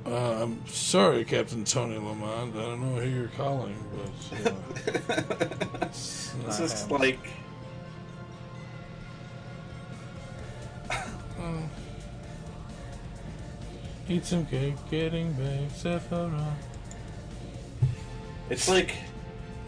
Uh, 0.05 0.43
I'm 0.43 0.67
sorry, 0.67 1.23
Captain 1.23 1.63
Tony 1.63 1.95
Lamont. 1.95 2.55
I 2.55 2.59
don't 2.59 2.81
know 2.81 2.99
who 2.99 3.09
you're 3.09 3.29
calling, 3.37 3.77
but 3.95 4.47
uh, 4.47 4.53
it's 5.83 6.33
not 6.35 6.45
this 6.47 6.59
is 6.59 6.81
happening. 6.81 6.99
like 6.99 7.19
eat 14.09 14.25
some 14.25 14.45
cake, 14.47 14.73
getting 14.89 15.31
baked, 15.33 15.77
Sephora. 15.77 16.55
it's 18.49 18.67
like 18.67 18.95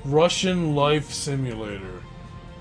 Russian 0.03 0.73
Life 0.73 1.11
Simulator. 1.11 2.01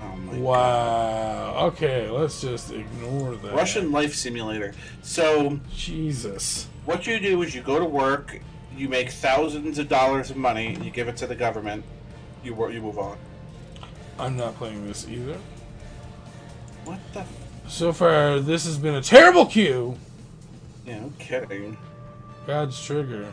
oh 0.01 0.15
my 0.15 0.37
Wow. 0.37 1.65
Okay, 1.67 2.07
let's 2.07 2.39
just 2.39 2.71
ignore 2.71 3.31
that. 3.31 3.41
God. 3.41 3.55
Russian 3.55 3.91
Life 3.91 4.13
Simulator. 4.13 4.75
So 5.01 5.59
Jesus. 5.75 6.67
What 6.85 7.07
you 7.07 7.19
do 7.19 7.41
is 7.41 7.53
you 7.55 7.61
go 7.61 7.79
to 7.79 7.85
work, 7.85 8.39
you 8.75 8.89
make 8.89 9.09
thousands 9.11 9.79
of 9.79 9.87
dollars 9.87 10.29
of 10.29 10.37
money, 10.37 10.77
you 10.81 10.89
give 10.91 11.07
it 11.07 11.17
to 11.17 11.27
the 11.27 11.35
government, 11.35 11.83
you 12.43 12.53
wor- 12.53 12.71
you 12.71 12.81
move 12.81 12.97
on. 12.97 13.17
I'm 14.19 14.35
not 14.37 14.55
playing 14.55 14.85
this 14.87 15.07
either. 15.07 15.37
What 16.85 16.99
the? 17.13 17.23
So 17.67 17.93
far, 17.93 18.39
this 18.39 18.65
has 18.65 18.77
been 18.77 18.95
a 18.95 19.01
terrible 19.01 19.45
cue. 19.45 19.97
yeah, 20.85 20.99
no 20.99 21.13
kidding. 21.19 21.77
God's 22.45 22.83
Trigger. 22.83 23.31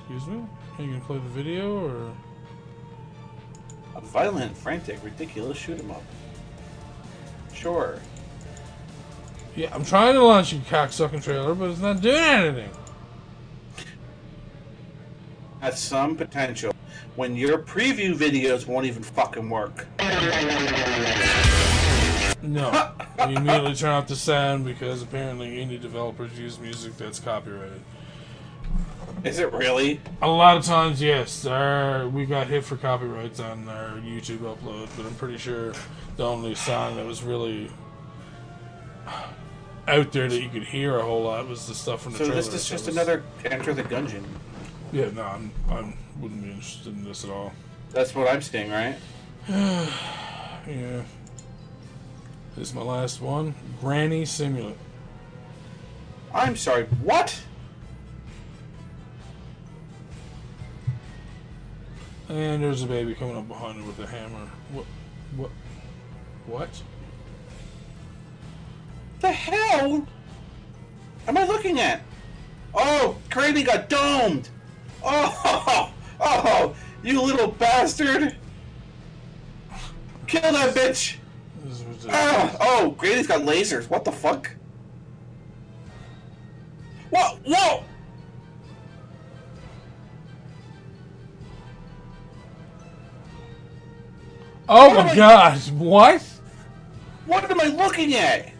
Excuse 0.00 0.26
me? 0.26 0.44
Are 0.78 0.82
you 0.82 0.92
gonna 0.92 1.04
play 1.04 1.16
the 1.18 1.28
video 1.30 1.86
or? 1.86 2.12
A 3.96 4.00
violent, 4.02 4.56
frantic, 4.58 5.02
ridiculous 5.02 5.56
shoot 5.56 5.78
'em 5.80 5.90
up. 5.92 6.02
Sure. 7.54 7.98
Yeah, 9.56 9.72
I'm 9.72 9.84
trying 9.84 10.14
to 10.14 10.22
launch 10.22 10.52
a 10.52 10.56
cocksucking 10.56 11.22
trailer, 11.22 11.54
but 11.54 11.70
it's 11.70 11.80
not 11.80 12.00
doing 12.00 12.16
anything. 12.16 12.70
Has 15.60 15.80
some 15.80 16.16
potential. 16.16 16.74
When 17.14 17.36
your 17.36 17.58
preview 17.58 18.14
videos 18.16 18.66
won't 18.66 18.86
even 18.86 19.04
fucking 19.04 19.48
work. 19.48 19.86
No. 22.42 22.92
we 23.26 23.36
immediately 23.36 23.74
turn 23.74 23.90
off 23.90 24.08
the 24.08 24.16
sound 24.16 24.64
because 24.64 25.02
apparently 25.02 25.56
indie 25.64 25.80
developers 25.80 26.36
use 26.38 26.58
music 26.58 26.96
that's 26.96 27.20
copyrighted. 27.20 27.80
Is 29.22 29.38
it 29.38 29.52
really? 29.52 30.00
A 30.20 30.28
lot 30.28 30.56
of 30.56 30.64
times, 30.64 31.00
yes, 31.00 31.46
our, 31.46 32.08
we 32.08 32.26
got 32.26 32.48
hit 32.48 32.64
for 32.64 32.76
copyrights 32.76 33.40
on 33.40 33.68
our 33.68 33.92
YouTube 34.00 34.38
upload, 34.38 34.88
but 34.96 35.06
I'm 35.06 35.14
pretty 35.14 35.38
sure 35.38 35.72
the 36.16 36.26
only 36.26 36.54
song 36.56 36.96
that 36.96 37.06
was 37.06 37.22
really 37.22 37.70
out 39.86 40.12
there 40.12 40.28
that 40.28 40.40
you 40.40 40.48
could 40.48 40.64
hear 40.64 40.96
a 40.98 41.02
whole 41.02 41.24
lot 41.24 41.46
was 41.48 41.66
the 41.66 41.74
stuff 41.74 42.02
from 42.02 42.12
the 42.12 42.18
So 42.18 42.24
trailer. 42.26 42.40
this 42.42 42.54
is 42.54 42.68
just 42.68 42.86
was- 42.86 42.94
another 42.96 43.22
Enter 43.44 43.74
the 43.74 43.82
Gungeon. 43.82 44.24
Yeah, 44.92 45.10
no, 45.10 45.22
I'm, 45.22 45.50
I'm 45.68 45.94
wouldn't 46.20 46.42
be 46.42 46.50
interested 46.50 46.94
in 46.94 47.04
this 47.04 47.24
at 47.24 47.30
all. 47.30 47.52
That's 47.90 48.14
what 48.14 48.28
I'm 48.28 48.42
seeing, 48.42 48.70
right? 48.70 48.96
Yeah. 50.66 51.02
This 52.56 52.68
is 52.68 52.74
my 52.74 52.80
last 52.80 53.20
one. 53.20 53.54
Granny 53.82 54.24
Simulator. 54.24 54.78
I'm 56.32 56.56
sorry. 56.56 56.84
What? 57.02 57.38
And 62.28 62.62
there's 62.62 62.82
a 62.82 62.86
baby 62.86 63.14
coming 63.14 63.36
up 63.36 63.46
behind 63.46 63.80
her 63.80 63.86
with 63.86 63.98
a 63.98 64.06
hammer. 64.06 64.48
What? 64.72 64.86
What? 65.36 65.50
What? 66.46 66.82
What 69.24 69.30
the 69.30 69.36
hell 69.36 70.06
am 71.26 71.38
I 71.38 71.46
looking 71.46 71.80
at? 71.80 72.02
Oh, 72.74 73.16
Granny 73.30 73.62
got 73.62 73.88
domed. 73.88 74.50
Oh, 75.02 75.90
oh, 76.20 76.76
you 77.02 77.22
little 77.22 77.48
bastard! 77.48 78.36
Kill 80.26 80.42
that 80.42 80.74
bitch! 80.74 81.16
This 81.64 81.72
is 81.72 81.84
ridiculous. 81.84 82.14
Ah, 82.14 82.56
oh, 82.60 82.90
Granny's 82.98 83.26
got 83.26 83.40
lasers. 83.40 83.88
What 83.88 84.04
the 84.04 84.12
fuck? 84.12 84.50
What? 87.08 87.38
Whoa! 87.46 87.82
Oh 94.68 94.88
What 94.88 95.06
my 95.06 95.12
I- 95.12 95.16
god! 95.16 95.58
What? 95.70 96.22
What 97.24 97.50
am 97.50 97.58
I 97.58 97.68
looking 97.68 98.16
at? 98.16 98.53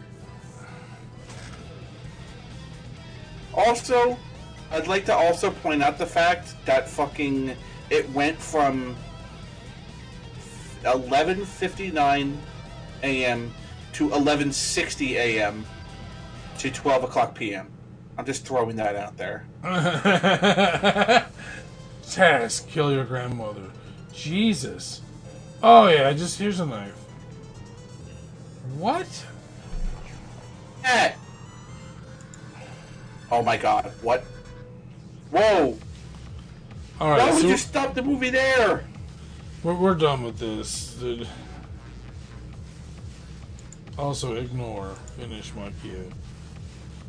Also, 3.55 4.17
I'd 4.71 4.87
like 4.87 5.05
to 5.05 5.15
also 5.15 5.49
point 5.51 5.81
out 5.81 5.97
the 5.97 6.05
fact 6.05 6.53
that 6.65 6.89
fucking 6.89 7.55
it 7.89 8.09
went 8.11 8.39
from 8.39 8.95
11:59 10.83 12.35
a.m. 13.03 13.53
to 13.93 14.09
11:60 14.09 15.11
a.m. 15.11 15.65
to 16.57 16.69
12 16.69 17.03
o'clock 17.05 17.35
p.m. 17.35 17.69
I'm 18.17 18.25
just 18.25 18.45
throwing 18.45 18.75
that 18.77 18.95
out 18.95 19.17
there. 19.17 19.45
Task, 22.11 22.67
kill 22.69 22.91
your 22.91 23.05
grandmother. 23.05 23.71
Jesus. 24.13 25.01
Oh 25.61 25.87
yeah, 25.87 26.11
just 26.13 26.39
here's 26.39 26.59
a 26.59 26.65
knife. 26.65 26.93
What? 28.77 29.25
Eh. 30.83 31.13
Oh 33.31 33.41
my 33.41 33.57
god! 33.57 33.91
What? 34.01 34.23
Whoa! 35.31 35.77
Why 36.97 37.05
Alright, 37.05 37.33
would 37.33 37.41
so 37.41 37.47
you 37.47 37.57
stop 37.57 37.93
the 37.93 38.01
movie 38.03 38.29
there? 38.29 38.85
we're, 39.63 39.73
we're 39.73 39.95
done 39.95 40.23
with 40.23 40.37
this. 40.37 40.93
dude. 40.93 41.27
Also, 43.97 44.35
ignore. 44.35 44.95
Finish 45.17 45.53
my 45.55 45.71
cue. 45.81 46.11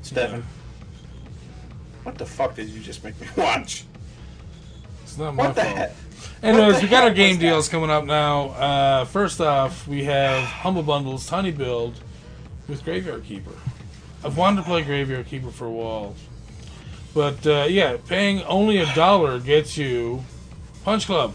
Stefan. 0.03 0.45
What 2.05 2.17
the 2.19 2.27
fuck 2.27 2.55
did 2.55 2.69
you 2.69 2.81
just 2.81 3.03
make 3.05 3.21
me 3.21 3.27
watch? 3.37 3.85
It's 5.03 5.19
not 5.19 5.35
my 5.35 5.47
What 5.47 5.55
the 5.57 5.63
fault. 5.63 5.77
heck? 5.77 5.93
Anyways, 6.43 6.83
we 6.83 6.89
got 6.89 7.05
our 7.05 7.11
game 7.13 7.39
deals 7.39 7.69
coming 7.69 7.91
up 7.91 8.05
now. 8.05 8.51
Uh, 8.51 9.05
first 9.05 9.41
off, 9.41 9.87
we 9.89 10.05
have 10.05 10.43
Humble 10.45 10.83
Bundles, 10.83 11.27
Tiny 11.27 11.51
Build 11.51 12.01
with 12.69 12.85
Graveyard 12.85 13.25
Keeper. 13.25 13.53
I've 14.25 14.37
wanted 14.37 14.57
to 14.57 14.63
play 14.63 14.83
Graveyard 14.83 15.27
Keeper 15.27 15.51
for 15.51 15.67
a 15.67 15.71
while. 15.71 16.15
But 17.15 17.47
uh, 17.47 17.67
yeah, 17.69 17.97
paying 18.09 18.43
only 18.43 18.79
a 18.79 18.95
dollar 18.95 19.39
gets 19.41 19.77
you 19.77 20.25
Punch 20.85 21.07
Club, 21.07 21.35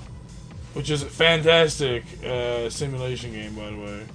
which 0.74 0.90
is 0.90 1.02
a 1.04 1.08
fantastic 1.08 2.04
uh, 2.24 2.70
simulation 2.70 3.32
game, 3.32 3.56
by 3.56 3.70
the 3.70 3.78
way. 3.78 4.06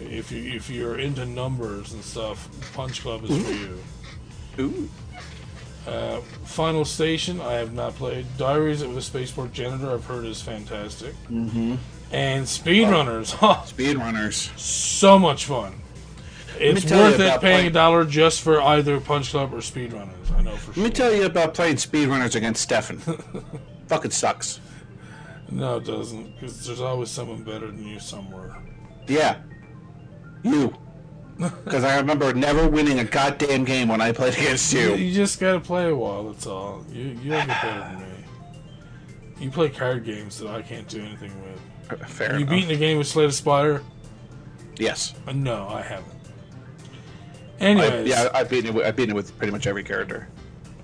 If 0.00 0.32
you 0.32 0.42
if 0.54 0.70
you're 0.70 0.98
into 0.98 1.26
numbers 1.26 1.92
and 1.92 2.02
stuff, 2.02 2.48
Punch 2.74 3.02
Club 3.02 3.24
is 3.24 3.46
for 3.46 3.52
you. 3.52 3.78
Ooh. 4.58 4.88
Uh, 5.86 6.20
Final 6.44 6.84
Station, 6.84 7.40
I 7.40 7.54
have 7.54 7.72
not 7.72 7.94
played. 7.94 8.26
Diaries 8.36 8.82
of 8.82 8.96
a 8.96 9.00
Spaceport 9.00 9.52
Janitor, 9.52 9.92
I've 9.92 10.04
heard 10.04 10.26
is 10.26 10.42
fantastic. 10.42 11.14
Mm-hmm. 11.30 11.76
And 12.12 12.44
Speedrunners, 12.44 13.32
huh, 13.34 13.62
Speedrunners. 13.64 14.56
so 14.58 15.18
much 15.18 15.46
fun. 15.46 15.74
It's 16.60 16.90
worth 16.90 17.20
it 17.20 17.40
paying 17.40 17.66
a 17.66 17.70
dollar 17.70 18.04
just 18.04 18.40
for 18.42 18.60
either 18.60 19.00
Punch 19.00 19.30
Club 19.30 19.52
or 19.54 19.58
Speedrunners. 19.58 20.32
I 20.36 20.42
know 20.42 20.56
for 20.56 20.72
Let 20.72 20.74
sure. 20.74 20.82
Let 20.82 20.88
me 20.88 20.90
tell 20.90 21.12
you 21.14 21.24
about 21.26 21.54
playing 21.54 21.76
speedrunners 21.76 22.34
against 22.36 22.62
Stefan. 22.62 22.98
Fucking 23.88 24.10
sucks. 24.10 24.60
no, 25.50 25.76
it 25.78 25.84
doesn't, 25.84 26.34
because 26.34 26.66
there's 26.66 26.80
always 26.80 27.10
someone 27.10 27.42
better 27.42 27.66
than 27.68 27.86
you 27.86 27.98
somewhere. 28.00 28.56
Yeah. 29.06 29.38
You. 30.42 30.74
Because 31.38 31.84
I 31.84 31.96
remember 31.98 32.32
never 32.34 32.66
winning 32.68 32.98
a 32.98 33.04
goddamn 33.04 33.62
game 33.64 33.86
when 33.86 34.00
I 34.00 34.10
played 34.10 34.34
against 34.34 34.72
You, 34.72 34.96
you. 34.96 35.14
just 35.14 35.38
gotta 35.38 35.60
play 35.60 35.88
a 35.88 35.94
while. 35.94 36.24
That's 36.32 36.48
all. 36.48 36.84
You 36.90 37.16
you 37.22 37.30
don't 37.30 37.46
get 37.46 37.62
better 37.62 37.78
than 37.78 37.98
me. 38.00 38.24
You 39.38 39.48
play 39.52 39.68
card 39.68 40.04
games 40.04 40.36
that 40.40 40.48
I 40.48 40.62
can't 40.62 40.88
do 40.88 41.00
anything 41.00 41.30
with. 41.44 42.08
Fair 42.10 42.30
you 42.32 42.36
enough. 42.38 42.50
beaten 42.50 42.70
a 42.72 42.76
game 42.76 42.98
with 42.98 43.06
Slay 43.06 43.24
the 43.26 43.32
Spire? 43.32 43.82
yes. 44.78 45.14
Uh, 45.28 45.32
no, 45.32 45.68
I 45.68 45.80
haven't. 45.80 46.17
I, 47.60 47.64
Anyways, 47.64 48.08
yeah, 48.08 48.28
I've 48.34 48.48
beaten, 48.48 48.70
it 48.70 48.74
with, 48.74 48.86
I've 48.86 48.96
beaten 48.96 49.10
it 49.10 49.16
with 49.16 49.36
pretty 49.38 49.50
much 49.50 49.66
every 49.66 49.82
character. 49.84 50.28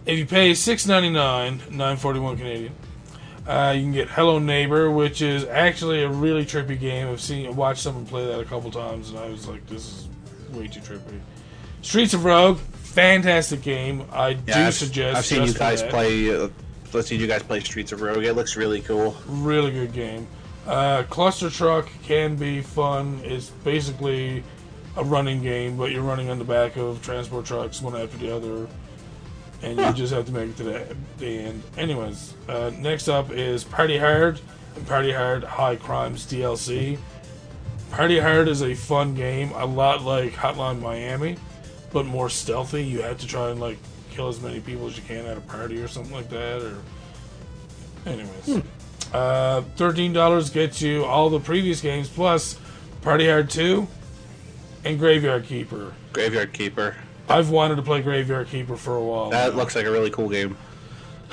if 0.06 0.18
you 0.18 0.26
pay 0.26 0.54
six 0.54 0.86
ninety 0.86 1.10
nine, 1.10 1.60
nine 1.70 1.96
forty 1.96 2.18
one 2.18 2.36
Canadian, 2.36 2.72
uh, 3.46 3.72
you 3.76 3.82
can 3.82 3.92
get 3.92 4.08
Hello 4.08 4.38
Neighbor, 4.38 4.90
which 4.90 5.22
is 5.22 5.44
actually 5.44 6.02
a 6.02 6.08
really 6.08 6.44
trippy 6.44 6.78
game. 6.78 7.08
I've 7.08 7.20
seen, 7.20 7.54
watched 7.56 7.82
someone 7.82 8.06
play 8.06 8.26
that 8.26 8.40
a 8.40 8.44
couple 8.44 8.70
times, 8.70 9.10
and 9.10 9.18
I 9.18 9.28
was 9.28 9.46
like, 9.46 9.66
this 9.66 9.86
is 9.86 10.08
way 10.52 10.66
too 10.68 10.80
trippy. 10.80 11.20
Streets 11.82 12.14
of 12.14 12.24
Rogue, 12.24 12.58
fantastic 12.58 13.62
game. 13.62 14.04
I 14.12 14.32
do 14.34 14.52
I've, 14.52 14.74
suggest. 14.74 15.18
I've 15.18 15.24
seen 15.26 15.44
you 15.44 15.54
guys 15.54 15.82
that. 15.82 15.90
play. 15.90 16.34
Uh, 16.34 16.48
I've 16.94 17.04
seen 17.04 17.20
you 17.20 17.26
guys 17.26 17.42
play 17.42 17.60
Streets 17.60 17.92
of 17.92 18.00
Rogue. 18.00 18.24
It 18.24 18.34
looks 18.34 18.56
really 18.56 18.80
cool. 18.80 19.16
Really 19.26 19.72
good 19.72 19.92
game. 19.92 20.26
Uh, 20.66 21.02
Cluster 21.10 21.50
Truck 21.50 21.88
can 22.04 22.36
be 22.36 22.62
fun. 22.62 23.20
It's 23.24 23.50
basically 23.50 24.42
a 24.96 25.04
running 25.04 25.42
game, 25.42 25.76
but 25.76 25.90
you're 25.90 26.02
running 26.02 26.30
on 26.30 26.38
the 26.38 26.44
back 26.44 26.76
of 26.76 27.02
transport 27.02 27.44
trucks 27.46 27.82
one 27.82 27.96
after 27.96 28.16
the 28.18 28.34
other, 28.34 28.68
and 29.62 29.78
you 29.78 29.92
just 29.92 30.12
have 30.12 30.26
to 30.26 30.32
make 30.32 30.50
it 30.50 30.56
to 30.58 30.62
the, 30.62 30.96
the 31.18 31.26
end. 31.26 31.62
Anyways, 31.76 32.34
uh, 32.48 32.70
next 32.78 33.08
up 33.08 33.30
is 33.30 33.64
Party 33.64 33.98
Hard 33.98 34.40
and 34.76 34.86
Party 34.86 35.12
Hard 35.12 35.42
High 35.42 35.76
Crimes 35.76 36.26
DLC. 36.26 36.98
Party 37.90 38.18
Hard 38.18 38.48
is 38.48 38.62
a 38.62 38.74
fun 38.74 39.14
game, 39.14 39.50
a 39.52 39.66
lot 39.66 40.02
like 40.02 40.32
Hotline 40.32 40.80
Miami, 40.80 41.36
but 41.92 42.06
more 42.06 42.28
stealthy. 42.28 42.84
You 42.84 43.02
have 43.02 43.18
to 43.18 43.26
try 43.26 43.50
and 43.50 43.60
like 43.60 43.78
kill 44.10 44.28
as 44.28 44.40
many 44.40 44.60
people 44.60 44.86
as 44.86 44.96
you 44.96 45.02
can 45.02 45.26
at 45.26 45.36
a 45.36 45.40
party 45.40 45.80
or 45.80 45.88
something 45.88 46.12
like 46.12 46.28
that. 46.30 46.62
Or, 46.62 46.76
anyways, 48.06 48.62
uh, 49.12 49.62
thirteen 49.76 50.12
dollars 50.12 50.50
gets 50.50 50.80
you 50.82 51.04
all 51.04 51.30
the 51.30 51.40
previous 51.40 51.80
games 51.80 52.08
plus 52.08 52.58
Party 53.02 53.28
Hard 53.28 53.50
Two 53.50 53.88
and 54.84 54.98
Graveyard 54.98 55.44
Keeper. 55.44 55.94
Graveyard 56.12 56.52
Keeper. 56.52 56.96
I've 57.28 57.50
wanted 57.50 57.76
to 57.76 57.82
play 57.82 58.02
Graveyard 58.02 58.48
Keeper 58.48 58.76
for 58.76 58.96
a 58.96 59.02
while. 59.02 59.30
That 59.30 59.52
now. 59.52 59.58
looks 59.58 59.74
like 59.74 59.86
a 59.86 59.90
really 59.90 60.10
cool 60.10 60.28
game. 60.28 60.56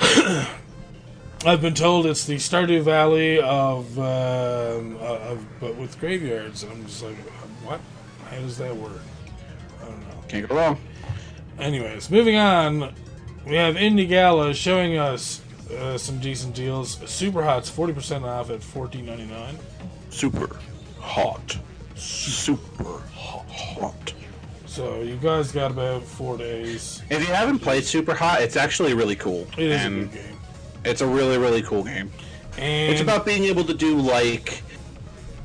I've 1.44 1.60
been 1.60 1.74
told 1.74 2.06
it's 2.06 2.24
the 2.24 2.36
Stardew 2.36 2.82
Valley 2.82 3.40
of, 3.40 3.98
um, 3.98 4.96
uh, 4.96 5.32
of 5.32 5.44
but 5.60 5.74
with 5.76 5.98
graveyards, 5.98 6.62
and 6.62 6.72
I'm 6.72 6.86
just 6.86 7.02
like, 7.02 7.16
what? 7.64 7.80
How 8.30 8.36
does 8.38 8.58
that 8.58 8.74
work? 8.74 9.00
I 9.80 9.86
don't 9.86 10.00
know. 10.00 10.24
Can't 10.28 10.48
go 10.48 10.56
wrong. 10.56 10.78
Anyways, 11.58 12.10
moving 12.10 12.36
on, 12.36 12.94
we 13.44 13.56
have 13.56 13.74
Indie 13.74 14.08
Gala 14.08 14.54
showing 14.54 14.96
us 14.96 15.42
uh, 15.76 15.98
some 15.98 16.20
decent 16.20 16.54
deals. 16.54 16.98
Super 17.10 17.42
Hot's 17.42 17.68
forty 17.68 17.92
percent 17.92 18.24
off 18.24 18.50
at 18.50 18.62
fourteen 18.62 19.06
ninety 19.06 19.26
nine. 19.26 19.58
Super 20.10 20.56
hot. 21.00 21.58
Super 22.02 22.98
hot. 23.14 24.12
So 24.66 25.02
you 25.02 25.16
guys 25.16 25.52
got 25.52 25.70
about 25.70 26.02
four 26.02 26.36
days. 26.36 27.02
If 27.10 27.20
you 27.20 27.32
haven't 27.34 27.58
played 27.60 27.84
Super 27.84 28.14
Hot, 28.14 28.40
it's 28.42 28.56
actually 28.56 28.94
really 28.94 29.16
cool. 29.16 29.46
It 29.56 29.66
is 29.70 29.80
and 29.82 29.94
a 29.96 30.04
good 30.06 30.12
game, 30.14 30.38
It's 30.84 31.00
a 31.02 31.06
really, 31.06 31.38
really 31.38 31.62
cool 31.62 31.84
game. 31.84 32.10
and 32.58 32.92
It's 32.92 33.00
about 33.02 33.24
being 33.26 33.44
able 33.44 33.64
to 33.64 33.74
do 33.74 33.96
like 33.96 34.62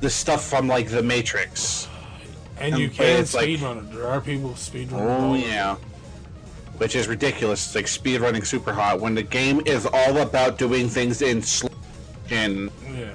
the 0.01 0.09
stuff 0.09 0.45
from 0.47 0.67
like 0.67 0.89
The 0.89 1.03
Matrix. 1.03 1.87
And 2.59 2.77
you 2.79 2.89
can 2.89 3.19
it's 3.19 3.33
like- 3.33 3.47
speedrun 3.49 3.79
it. 3.89 3.93
There 3.93 4.07
are 4.07 4.21
people 4.21 4.51
speedrunning. 4.51 5.19
Oh 5.19 5.35
yeah. 5.35 5.75
Which 6.77 6.95
is 6.95 7.07
ridiculous. 7.07 7.65
It's 7.67 7.75
like 7.75 7.85
speedrunning 7.85 8.45
super 8.45 8.71
hot 8.73 8.99
when 8.99 9.13
the 9.13 9.23
game 9.23 9.61
is 9.65 9.85
all 9.85 10.17
about 10.19 10.57
doing 10.57 10.87
things 10.89 11.21
in 11.21 11.41
slow 11.43 11.69
and 12.31 12.71
Yeah. 12.95 13.09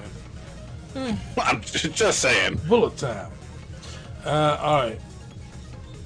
I'm 0.94 1.60
just 1.62 2.18
saying. 2.20 2.60
Bullet 2.68 2.96
time. 2.96 3.30
Uh, 4.24 4.56
all 4.60 4.80
right. 4.82 5.00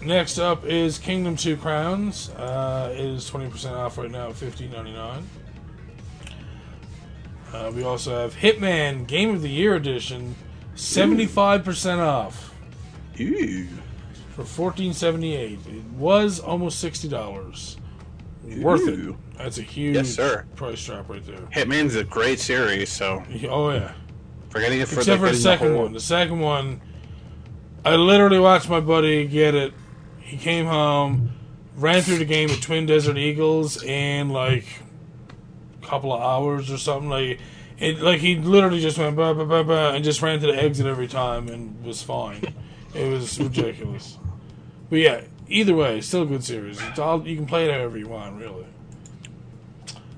Next 0.03 0.39
up 0.39 0.65
is 0.65 0.99
Kingdom 0.99 1.37
Two 1.37 1.57
Crowns. 1.57 2.31
Uh, 2.31 2.91
it 2.95 3.01
is 3.05 3.27
twenty 3.27 3.51
percent 3.51 3.75
off 3.75 3.99
right 3.99 4.11
now 4.11 4.29
at 4.29 4.37
fifteen 4.37 4.71
ninety 4.71 4.93
nine. 4.93 5.29
Uh, 7.53 7.73
we 7.75 7.83
also 7.83 8.17
have 8.19 8.35
Hitman 8.35 9.07
Game 9.07 9.31
of 9.35 9.43
the 9.43 9.49
Year 9.49 9.75
Edition, 9.75 10.35
seventy 10.75 11.27
five 11.27 11.65
percent 11.65 12.01
off 12.01 12.55
Ooh. 13.21 13.67
for 14.31 14.45
fourteen 14.45 14.93
seventy 14.93 15.35
eight. 15.35 15.59
It 15.67 15.85
was 15.97 16.39
almost 16.39 16.79
sixty 16.79 17.09
dollars. 17.09 17.77
Worth 18.61 18.87
it. 18.87 19.15
That's 19.37 19.59
a 19.59 19.63
huge 19.63 19.97
Yes, 19.97 20.11
sir. 20.15 20.45
price 20.55 20.85
drop 20.85 21.09
right 21.09 21.25
there. 21.27 21.41
Hitman's 21.53 21.97
a 21.97 22.05
great 22.05 22.39
series, 22.39 22.91
so 22.91 23.25
Oh 23.49 23.71
yeah. 23.71 23.93
Forgetting 24.57 24.81
it 24.81 24.89
for 24.89 25.01
Except 25.01 25.21
for 25.21 25.29
the 25.29 25.37
second 25.37 25.73
whole- 25.73 25.83
one. 25.85 25.93
The 25.93 26.01
second 26.01 26.41
one, 26.41 26.81
I 27.85 27.97
literally 27.97 28.39
watched 28.39 28.69
my 28.69 28.81
buddy 28.81 29.27
get 29.27 29.55
it. 29.55 29.73
He 30.21 30.37
came 30.39 30.67
home, 30.67 31.31
ran 31.77 32.03
through 32.03 32.19
the 32.19 32.25
game 32.25 32.49
with 32.49 32.61
Twin 32.61 32.87
Desert 32.87 33.17
Eagles 33.19 33.83
in 33.83 34.31
like 34.31 34.65
a 35.83 35.87
couple 35.87 36.13
of 36.13 36.21
hours 36.23 36.71
or 36.71 36.79
something. 36.79 37.09
Like 37.11 37.39
it, 37.79 38.01
like 38.01 38.21
he 38.21 38.37
literally 38.37 38.81
just 38.81 38.99
went 38.99 39.15
bah, 39.15 39.35
bah, 39.35 39.45
bah, 39.45 39.63
bah, 39.63 39.91
and 39.95 40.03
just 40.03 40.23
ran 40.23 40.41
to 40.41 40.47
the 40.47 40.55
exit 40.61 40.87
every 40.87 41.07
time 41.07 41.49
and 41.49 41.85
was 41.85 42.03
fine. 42.03 42.43
It 42.95 43.11
was 43.13 43.39
ridiculous. 43.39 44.17
But 44.89 45.01
yeah, 45.01 45.21
either 45.49 45.75
way, 45.75 46.01
still 46.01 46.23
a 46.23 46.27
good 46.27 46.43
series. 46.43 46.81
It's 46.81 46.99
all 46.99 47.29
you 47.29 47.37
can 47.37 47.45
play 47.45 47.67
it 47.69 47.71
however 47.75 47.99
you 47.99 48.09
want, 48.09 48.41
really. 48.41 48.65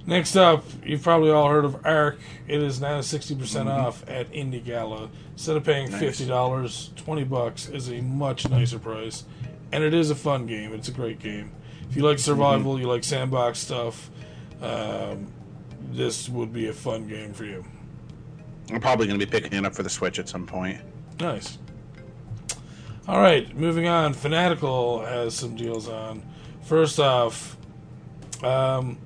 Next 0.09 0.37
up, 0.37 0.65
you've 0.87 1.03
probably 1.03 1.31
all 1.31 1.51
heard 1.51 1.67
of 1.67 1.85
Ark. 1.85 2.19
It 2.47 2.63
is 2.63 2.81
now 2.81 3.01
60% 3.01 3.67
off 3.67 4.09
at 4.09 4.33
Indie 4.33 4.65
Gala. 4.65 5.11
Instead 5.33 5.59
of 5.59 5.65
paying 5.65 5.91
Nice. 5.91 6.01
$50, 6.23 6.97
20 6.97 7.25
bucks 7.25 7.69
is 7.69 7.91
a 7.91 8.01
much 8.01 8.49
nicer 8.49 8.79
price. 8.79 9.25
And 9.71 9.85
it 9.85 9.93
is 9.93 10.09
a 10.11 10.15
fun 10.15 10.47
game. 10.47 10.73
It's 10.73 10.89
a 10.89 10.93
great 10.93 11.19
game. 11.19 11.53
If 11.91 11.95
you 11.95 12.05
like 12.05 12.19
survival, 12.19 12.81
you 12.81 12.87
like 12.87 13.05
sandbox 13.05 13.59
stuff, 13.59 14.09
um, 14.63 15.27
this 15.91 16.27
would 16.31 16.55
be 16.55 16.69
a 16.69 16.73
fun 16.73 17.07
game 17.07 17.35
for 17.35 17.45
you. 17.45 17.63
I'm 18.73 18.81
probably 18.81 19.09
going 19.09 19.21
to 19.21 19.27
be 19.27 19.31
picking 19.31 19.53
it 19.59 19.67
up 19.67 19.75
for 19.75 19.83
the 19.83 19.91
Switch 19.91 20.19
at 20.19 20.27
some 20.27 20.47
point. 20.47 20.81
Nice. 21.21 21.59
All 23.07 23.21
right, 23.21 23.55
moving 23.55 23.87
on. 23.89 24.15
Fanatical 24.15 25.05
has 25.05 25.35
some 25.35 25.55
deals 25.55 25.87
on. 25.87 26.23
First 26.63 26.99
off, 26.99 27.59
um, 28.43 28.97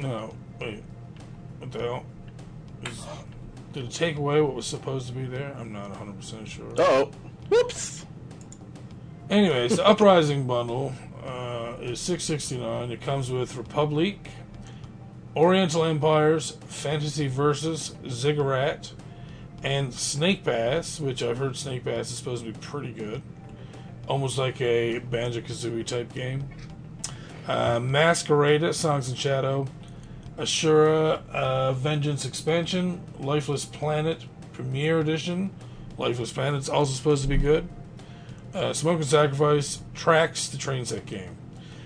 no, 0.00 0.34
wait, 0.60 0.82
what 1.58 1.72
the 1.72 1.78
hell? 1.80 2.06
Is, 2.84 3.04
did 3.72 3.84
it 3.84 3.92
take 3.92 4.16
away 4.16 4.40
what 4.40 4.54
was 4.54 4.66
supposed 4.66 5.06
to 5.08 5.12
be 5.12 5.24
there? 5.24 5.54
I'm 5.58 5.72
not 5.72 5.90
100 5.90 6.16
percent 6.16 6.48
sure. 6.48 6.72
Oh, 6.78 7.10
whoops. 7.48 8.06
Anyways, 9.28 9.76
the 9.76 9.86
Uprising 9.86 10.46
bundle 10.46 10.92
uh, 11.24 11.74
is 11.80 12.00
six 12.00 12.24
sixty 12.24 12.58
nine. 12.58 12.90
It 12.90 13.00
comes 13.00 13.30
with 13.30 13.56
Republic, 13.56 14.28
Oriental 15.36 15.84
Empires, 15.84 16.56
Fantasy 16.66 17.28
Versus, 17.28 17.94
Ziggurat, 18.08 18.92
and 19.62 19.94
Snake 19.94 20.42
Pass, 20.42 20.98
which 20.98 21.22
I've 21.22 21.38
heard 21.38 21.56
Snake 21.56 21.84
Pass 21.84 22.10
is 22.10 22.16
supposed 22.16 22.44
to 22.44 22.50
be 22.50 22.58
pretty 22.58 22.92
good, 22.92 23.22
almost 24.08 24.36
like 24.36 24.60
a 24.60 24.98
Banjo 24.98 25.42
Kazooie 25.42 25.86
type 25.86 26.12
game. 26.12 26.48
Uh, 27.46 27.78
Masquerada, 27.78 28.74
Songs 28.74 29.08
and 29.08 29.18
Shadow, 29.18 29.66
Asura, 30.40 31.22
uh, 31.32 31.72
Vengeance 31.72 32.24
Expansion, 32.24 33.00
Lifeless 33.18 33.64
Planet 33.64 34.24
Premier 34.52 34.98
Edition. 34.98 35.50
Lifeless 35.98 36.32
Planet's 36.32 36.68
also 36.68 36.92
supposed 36.92 37.22
to 37.22 37.28
be 37.28 37.36
good 37.36 37.68
uh, 38.54 38.72
Smoke 38.72 38.96
and 38.96 39.06
Sacrifice 39.06 39.80
tracks 39.94 40.48
the 40.48 40.58
train 40.58 40.84
set 40.84 41.06
game. 41.06 41.36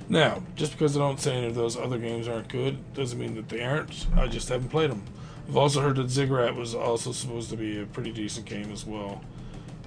Now, 0.09 0.43
just 0.55 0.73
because 0.73 0.97
I 0.97 1.01
don't 1.01 1.21
say 1.21 1.35
any 1.35 1.47
of 1.47 1.55
those 1.55 1.77
other 1.77 1.99
games 1.99 2.29
aren't 2.29 2.49
good, 2.49 2.93
doesn't 2.95 3.19
mean 3.19 3.35
that 3.37 3.49
they 3.49 3.63
aren't. 3.63 4.07
I 4.17 4.27
just 4.27 4.49
haven't 4.49 4.69
played 4.69 4.91
them. 4.91 5.03
I've 5.49 5.57
also 5.57 5.81
heard 5.81 5.97
that 5.97 6.11
Ziggurat 6.11 6.55
was 6.55 6.75
also 6.75 7.13
supposed 7.13 7.51
to 7.51 7.57
be 7.57 7.81
a 7.81 7.87
pretty 7.87 8.13
decent 8.13 8.47
game 8.47 8.71
as 8.71 8.87
well. 8.87 9.23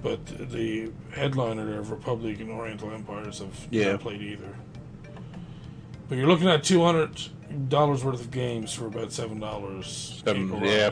But 0.03 0.25
the 0.51 0.91
headliner 1.11 1.79
of 1.79 1.91
Republic 1.91 2.39
and 2.39 2.51
Oriental 2.51 2.91
Empires 2.91 3.39
have 3.39 3.67
Yeah. 3.71 3.91
not 3.93 4.01
played 4.01 4.21
either. 4.21 4.55
But 6.09 6.17
you're 6.17 6.27
looking 6.27 6.47
at 6.47 6.63
two 6.63 6.83
hundred 6.83 7.19
dollars 7.69 8.03
worth 8.03 8.21
of 8.21 8.31
games 8.31 8.73
for 8.73 8.87
about 8.87 9.11
seven 9.11 9.39
dollars. 9.39 10.23
Um, 10.27 10.61
yeah. 10.63 10.91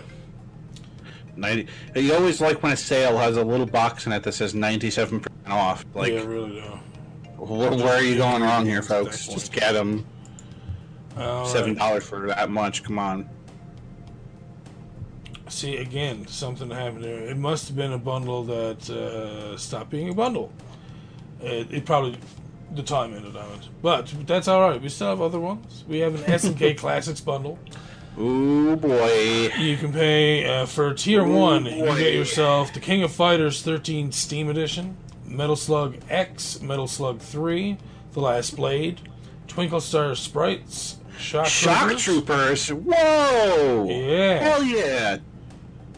90. 1.37 1.67
You 1.95 2.13
always 2.13 2.39
like 2.39 2.63
when 2.63 2.71
a 2.71 2.77
sale 2.77 3.17
has 3.17 3.35
a 3.35 3.43
little 3.43 3.65
box 3.65 4.05
in 4.05 4.13
it 4.13 4.23
that 4.23 4.31
says 4.31 4.53
97% 4.53 5.27
off. 5.47 5.85
Like, 5.93 6.13
yeah, 6.13 6.23
really 6.23 6.51
do. 6.51 6.61
wh- 7.37 7.49
where 7.49 7.95
are 7.97 8.01
you 8.01 8.15
going 8.15 8.41
wrong 8.41 8.65
here, 8.65 8.81
folks? 8.81 9.27
Just 9.27 9.51
get 9.51 9.73
them. 9.73 10.05
All 11.17 11.41
right. 11.41 11.47
Seven 11.47 11.75
dollars 11.75 12.05
for 12.05 12.27
that 12.27 12.49
much. 12.49 12.83
Come 12.83 12.99
on. 12.99 13.29
See 15.47 15.77
again, 15.77 16.25
something 16.27 16.69
happened 16.69 17.03
there. 17.03 17.19
It 17.19 17.37
must 17.37 17.67
have 17.67 17.77
been 17.77 17.93
a 17.93 17.97
bundle 17.97 18.43
that 18.45 18.89
uh, 18.89 19.57
stopped 19.57 19.89
being 19.91 20.09
a 20.09 20.13
bundle. 20.13 20.51
It, 21.41 21.71
it 21.71 21.85
probably 21.85 22.17
the 22.75 22.83
time 22.83 23.13
ended 23.15 23.35
on 23.35 23.51
it, 23.53 23.69
but 23.81 24.13
that's 24.25 24.47
all 24.47 24.61
right. 24.69 24.81
We 24.81 24.89
still 24.89 25.07
have 25.07 25.21
other 25.21 25.39
ones. 25.39 25.83
We 25.87 25.99
have 25.99 26.15
an 26.15 26.21
SNK 26.31 26.77
Classics 26.77 27.21
bundle. 27.21 27.57
Ooh 28.17 28.75
boy. 28.77 29.49
You 29.59 29.75
can 29.77 29.91
pay 29.91 30.45
uh, 30.45 30.65
for 30.65 30.93
tier 30.93 31.25
Ooh, 31.25 31.35
one. 31.35 31.65
You 31.65 31.85
boy. 31.85 31.97
get 31.97 32.13
yourself 32.13 32.73
the 32.73 32.79
King 32.79 33.03
of 33.03 33.11
Fighters 33.11 33.61
13 33.61 34.11
Steam 34.11 34.49
Edition, 34.49 34.95
Metal 35.25 35.55
Slug 35.55 35.97
X, 36.09 36.61
Metal 36.61 36.87
Slug 36.87 37.19
3, 37.19 37.77
The 38.13 38.19
Last 38.21 38.55
Blade, 38.55 39.01
Twinkle 39.47 39.81
Star 39.81 40.15
Sprites, 40.15 40.97
Shock, 41.17 41.47
Shock 41.47 41.97
Troopers. 41.97 42.65
Troopers. 42.67 42.69
Whoa. 42.69 43.85
Yeah, 43.89 44.39
Hell 44.39 44.63
yeah. 44.63 45.17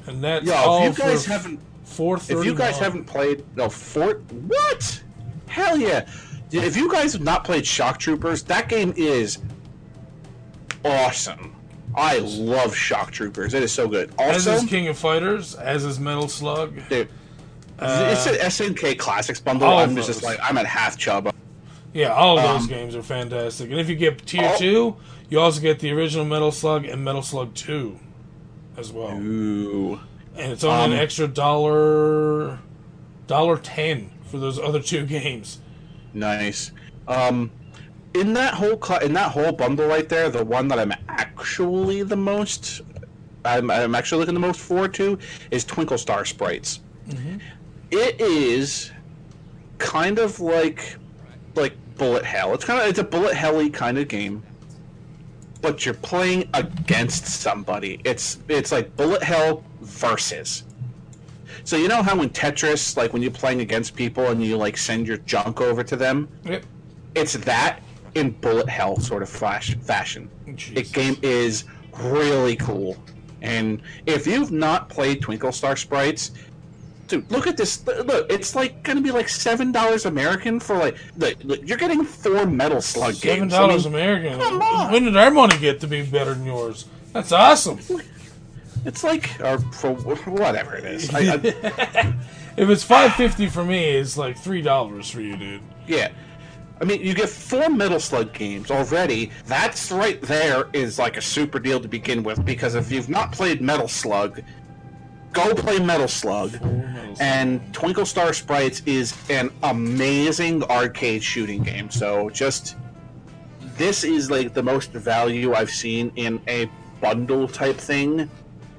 and 0.08 0.24
that's 0.24 0.45
Yo, 0.45 0.54
all 0.56 0.84
if 0.88 0.98
you 0.98 1.04
guys 1.04 1.26
for 1.26 1.32
haven't 1.32 1.60
four 1.84 2.18
if 2.18 2.30
you 2.45 2.54
guys 2.54 2.78
haven't 2.78 3.06
played 3.06 3.44
no 3.56 3.70
Fort 3.70 4.22
what? 4.32 5.04
Hell 5.48 5.78
yeah. 5.78 6.08
If 6.52 6.78
you 6.78 6.90
guys 6.91 7.14
have 7.14 7.22
not 7.22 7.44
played 7.44 7.65
Shock 7.65 7.99
Troopers, 7.99 8.44
that 8.44 8.69
game 8.69 8.94
is 8.95 9.40
awesome. 10.86 11.56
I 11.95 12.19
love 12.19 12.76
Shock 12.76 13.11
Troopers. 13.11 13.53
It 13.53 13.64
is 13.64 13.72
so 13.72 13.88
good. 13.88 14.11
As 14.19 14.48
Also, 14.48 14.64
is 14.64 14.69
King 14.69 14.88
of 14.88 14.98
Fighters, 14.98 15.56
as 15.56 15.84
is 15.84 15.99
Metal 15.99 16.28
Slug. 16.28 16.76
dude, 16.90 17.10
Uh, 17.80 18.10
it's 18.11 18.26
an 18.26 18.36
SNK 18.36 18.95
Classics 18.98 19.40
bundle. 19.40 19.68
I'm 19.69 19.95
just, 19.95 20.07
just 20.07 20.24
like 20.24 20.40
I'm 20.41 20.57
at 20.57 20.65
half 20.65 20.98
chub. 20.98 21.34
Yeah, 21.94 22.14
all 22.14 22.38
of 22.38 22.44
those 22.44 22.61
Um, 22.64 22.68
games 22.68 22.95
are 22.95 23.03
fantastic. 23.03 23.69
And 23.72 23.80
if 23.80 23.90
you 23.90 23.95
get 23.95 24.26
tier 24.26 24.52
Oh. 24.53 24.57
2, 24.57 24.95
you 25.30 25.40
also 25.40 25.60
get 25.61 25.80
the 25.80 25.91
original 25.91 26.26
Metal 26.26 26.52
Slug 26.52 26.86
and 26.86 27.03
Metal 27.03 27.22
Slug 27.22 27.53
2 27.56 27.99
as 28.78 28.91
well. 28.91 29.18
Ooh. 29.19 29.99
And 30.36 30.52
it's 30.52 30.64
only 30.64 30.86
Um, 30.86 30.91
an 30.94 30.98
extra 30.99 31.28
dollar 31.28 32.60
dollar 33.28 33.57
10 33.57 34.11
for 34.26 34.38
those 34.38 34.60
other 34.60 34.80
two 34.82 35.06
games. 35.07 35.60
Nice. 36.18 36.72
Um, 37.07 37.52
in 38.14 38.34
that 38.34 38.56
whole 38.56 38.81
cl- 38.81 39.02
in 39.02 39.14
that 39.14 39.31
whole 39.31 39.52
bundle 39.52 39.88
right 39.88 40.10
there, 40.10 40.30
the 40.30 40.44
one 40.44 40.68
that 40.69 40.80
I'm 40.80 40.94
actually 41.07 42.02
the 42.03 42.15
most, 42.15 42.81
I'm, 43.45 43.69
I'm 43.69 43.94
actually 43.94 44.19
looking 44.19 44.34
the 44.34 44.39
most 44.39 44.60
forward 44.60 44.94
to 44.95 45.19
is 45.52 45.64
Twinkle 45.64 45.98
Star 45.98 46.26
Sprites. 46.26 46.80
It 47.91 48.19
is 48.19 48.91
kind 49.77 50.18
of 50.19 50.39
like 50.39 50.98
like 51.56 51.73
Bullet 51.98 52.26
Hell. 52.26 52.53
It's 52.53 52.65
kind 52.65 52.81
of 52.81 52.88
it's 52.88 52.99
a 52.99 53.03
Bullet 53.03 53.35
Helly 53.35 53.69
kind 53.69 53.98
of 53.99 54.07
game, 54.07 54.44
but 55.61 55.85
you're 55.85 55.94
playing 55.94 56.49
against 56.56 57.26
somebody. 57.27 58.02
It's 58.03 58.39
it's 58.49 58.72
like 58.72 58.95
Bullet 58.98 59.22
Hell 59.22 59.64
versus. 59.81 60.64
So 61.68 61.76
you 61.76 61.89
know 61.89 62.02
how 62.02 62.22
in 62.22 62.30
Tetris, 62.30 62.95
like 62.95 63.11
when 63.11 63.22
you're 63.22 63.30
playing 63.30 63.60
against 63.60 63.94
people 63.94 64.27
and 64.27 64.41
you 64.41 64.56
like 64.56 64.77
send 64.77 65.06
your 65.06 65.18
junk 65.18 65.60
over 65.60 65.84
to 65.84 65.98
them, 65.98 66.30
Yep. 66.45 66.64
it's 67.14 67.34
that 67.34 67.81
in 68.15 68.31
bullet 68.31 68.69
hell 68.69 68.98
sort 69.02 69.22
of 69.22 69.27
flash 69.27 69.76
fashion. 69.80 70.30
The 70.45 70.84
game 70.84 71.18
is 71.22 71.65
really 71.99 72.56
cool, 72.56 72.95
and 73.41 73.81
if 74.06 74.26
you've 74.26 74.49
not 74.53 74.88
played 74.88 75.22
Twinkle 75.22 75.52
Star 75.52 75.76
Sprites, 75.76 76.31
dude, 77.10 77.30
look 77.30 77.48
at 77.48 77.57
this. 77.57 77.85
Look, 77.85 78.31
it's 78.31 78.56
like 78.56 78.81
gonna 78.84 79.02
be 79.02 79.11
like 79.11 79.27
seven 79.27 79.73
dollars 79.73 80.06
American 80.06 80.61
for 80.61 80.77
like 80.77 80.95
look, 81.18 81.35
look, 81.44 81.60
you're 81.68 81.77
getting 81.77 82.06
four 82.06 82.45
Metal 82.45 82.80
Slug 82.80 83.15
Seven 83.15 83.39
games. 83.49 83.53
I 83.53 83.60
dollars 83.60 83.84
mean, 83.84 83.94
American. 83.95 84.39
come 84.39 84.61
on. 84.61 84.94
When 84.94 85.03
did 85.03 85.18
our 85.18 85.31
money 85.31 85.57
get 85.57 85.81
to 85.81 85.88
be 85.88 86.02
better 86.03 86.34
than 86.34 86.45
yours? 86.45 86.85
That's 87.11 87.34
awesome. 87.34 87.80
It's 88.88 89.03
like 89.03 89.38
or 89.41 89.59
for 89.73 89.93
whatever 89.95 90.77
it 90.77 90.85
is. 90.85 91.14
I, 91.14 91.19
I, 91.19 91.34
if 92.57 92.69
it's 92.69 92.85
five 92.85 93.14
fifty 93.15 93.47
for 93.47 93.65
me, 93.65 93.84
it's 93.84 94.15
like 94.15 94.38
three 94.38 94.61
dollars 94.61 95.11
for 95.11 95.19
you, 95.19 95.35
dude. 95.35 95.61
Yeah. 95.85 96.09
I 96.80 96.85
mean, 96.85 97.01
you 97.01 97.14
get 97.14 97.27
four 97.27 97.69
Metal 97.69 97.99
Slug 97.99 98.34
games 98.34 98.72
already. 98.72 99.31
That's 99.45 99.91
right 99.91 100.22
there 100.22 100.69
is 100.72 100.97
like 100.97 101.18
a 101.18 101.22
super 101.22 101.59
deal 101.59 101.81
to 101.81 101.88
begin 101.89 102.23
with 102.23 102.45
because 102.45 102.76
if 102.76 102.89
you've 102.89 103.09
not 103.09 103.34
played 103.34 103.61
Metal 103.61 103.89
Slug, 103.89 104.41
go 105.34 105.53
play 105.53 105.80
Metal 105.80 106.07
Slug. 106.07 106.57
And 107.19 107.73
Twinkle 107.73 108.05
Star 108.05 108.31
Sprites 108.31 108.84
is 108.85 109.18
an 109.30 109.49
amazing 109.64 110.64
arcade 110.64 111.23
shooting 111.23 111.61
game. 111.61 111.89
So 111.89 112.30
just 112.30 112.77
this 113.76 114.05
is 114.05 114.31
like 114.31 114.53
the 114.53 114.64
most 114.64 114.93
value 114.93 115.53
I've 115.53 115.72
seen 115.72 116.14
in 116.15 116.39
a 116.47 116.69
bundle 117.01 117.49
type 117.49 117.76
thing 117.76 118.30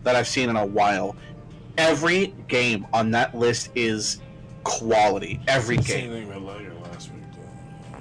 that 0.08 0.16
I've 0.16 0.26
seen 0.26 0.48
in 0.48 0.56
a 0.56 0.64
while. 0.64 1.14
Every 1.76 2.28
game 2.48 2.86
on 2.94 3.10
that 3.10 3.36
list 3.36 3.70
is 3.74 4.22
quality. 4.64 5.38
Every 5.46 5.76
Same 5.82 5.84
game. 5.84 6.10
thing 6.10 6.30
about 6.30 6.42
Liger 6.42 6.72
last 6.82 7.10
week. 7.12 7.24
Though. 7.34 7.98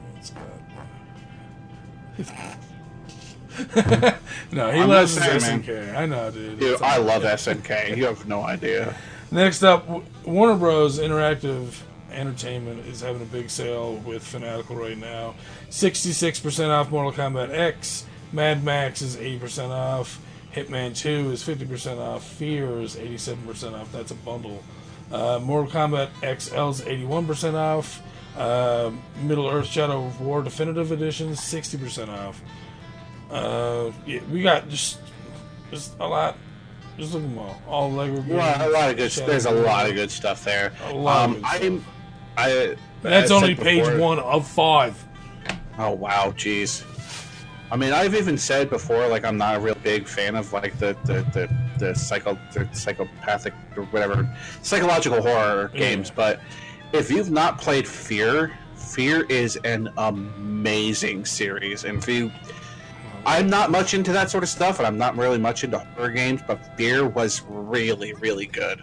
It's 2.18 2.32
bad. 2.32 4.20
no, 4.54 4.72
he 4.72 4.80
I'm 4.80 4.88
loves 4.88 5.16
saying, 5.16 5.64
SNK. 5.64 5.98
I 5.98 6.06
know, 6.06 6.32
dude. 6.32 6.60
Dude, 6.60 6.82
I 6.82 6.96
love 6.98 7.24
good. 7.24 7.32
SNK. 7.38 7.98
You 7.98 8.06
have 8.06 8.26
no 8.26 8.42
idea. 8.44 8.96
Next 9.30 9.64
up, 9.64 9.86
Warner 10.26 10.56
Bros. 10.56 11.00
Interactive 11.00 11.76
Entertainment 12.10 12.86
is 12.86 13.02
having 13.02 13.22
a 13.22 13.26
big 13.26 13.50
sale 13.50 13.96
with 13.98 14.24
Fanatical 14.24 14.78
right 14.78 14.98
now. 14.98 15.36
66% 15.70 16.70
off 16.70 16.90
Mortal 16.90 17.12
Kombat 17.12 17.50
X. 17.50 18.06
Mad 18.32 18.64
Max 18.64 19.02
is 19.02 19.18
80% 19.18 19.72
off. 19.72 20.22
Hitman 20.58 20.96
2 20.98 21.32
is 21.32 21.44
50% 21.44 22.00
off. 22.00 22.24
Fear 22.24 22.82
is 22.82 22.96
87% 22.96 23.80
off. 23.80 23.92
That's 23.92 24.12
a 24.12 24.16
bundle. 24.16 24.64
Uh, 25.12 25.40
Mortal 25.42 25.72
Kombat 25.72 26.10
XL 26.22 26.70
is 26.70 26.82
81% 26.82 27.54
off. 27.54 28.02
Uh, 28.38 28.92
Middle 29.22 29.48
Earth 29.50 29.68
Shadow 29.68 30.06
of 30.06 30.22
War 30.22 30.42
Definitive 30.44 30.92
Edition 30.92 31.30
is 31.30 31.40
60% 31.40 32.10
off. 32.10 32.42
Uh, 33.32 33.92
yeah, 34.06 34.22
we 34.32 34.42
got 34.42 34.70
just 34.70 35.00
just 35.72 35.96
a 36.00 36.08
lot. 36.08 36.38
Just 36.98 37.14
look 37.14 37.24
at 37.24 37.30
them 37.30 37.38
all. 37.40 37.62
All 37.68 37.92
Lego 37.92 38.22
a 38.22 38.70
lot 38.70 38.90
of 38.92 38.98
good. 38.98 39.12
Shadow 39.12 39.28
There's 39.28 39.46
a 39.46 39.52
lot 39.52 39.88
of 39.90 39.96
good 39.96 40.10
stuff 40.10 40.44
there. 40.46 40.72
A 40.86 40.94
lot 40.94 41.30
Um, 41.30 41.42
I'm. 41.44 41.86
I. 42.38 42.76
That's 43.02 43.32
I 43.32 43.36
only 43.36 43.56
page 43.56 43.84
before- 43.84 44.00
one 44.00 44.20
of 44.20 44.48
five. 44.48 45.04
Oh 45.78 45.92
wow, 45.92 46.32
jeez. 46.36 46.84
I 47.70 47.76
mean, 47.76 47.92
I've 47.92 48.16
even 48.16 48.38
said 48.38 48.70
before, 48.70 49.08
like 49.08 49.26
I'm 49.26 49.38
not 49.38 49.56
a 49.56 49.60
real 49.60 49.76
big 49.84 50.08
fan 50.08 50.36
of 50.36 50.54
like 50.54 50.78
the 50.80 50.96
the 51.04 51.24
the, 51.34 51.50
the 51.80 51.96
psycho 51.96 52.38
the 52.54 52.68
psychopathic 52.74 53.54
or 53.76 53.84
whatever 53.86 54.30
psychological 54.62 55.22
horror 55.22 55.70
Yeah. 55.74 55.80
games, 55.80 56.10
but 56.10 56.40
if 56.94 57.12
you've 57.12 57.32
not 57.32 57.60
played 57.60 57.88
Fear, 57.88 58.54
Fear 58.76 59.26
is 59.26 59.58
an 59.58 59.90
amazing 59.98 61.26
series, 61.26 61.84
and 61.84 61.98
if 62.00 62.08
you. 62.08 62.32
I'm 63.26 63.50
not 63.50 63.72
much 63.72 63.94
into 63.94 64.14
that 64.14 64.30
sort 64.32 64.44
of 64.44 64.50
stuff, 64.50 64.78
and 64.78 64.88
I'm 64.88 64.98
not 64.98 65.18
really 65.18 65.38
much 65.38 65.66
into 65.66 65.80
horror 65.80 66.12
games, 66.12 66.40
but 66.48 66.78
Fear 66.78 67.08
was 67.10 67.42
really, 67.50 68.14
really 68.14 68.46
good. 68.46 68.82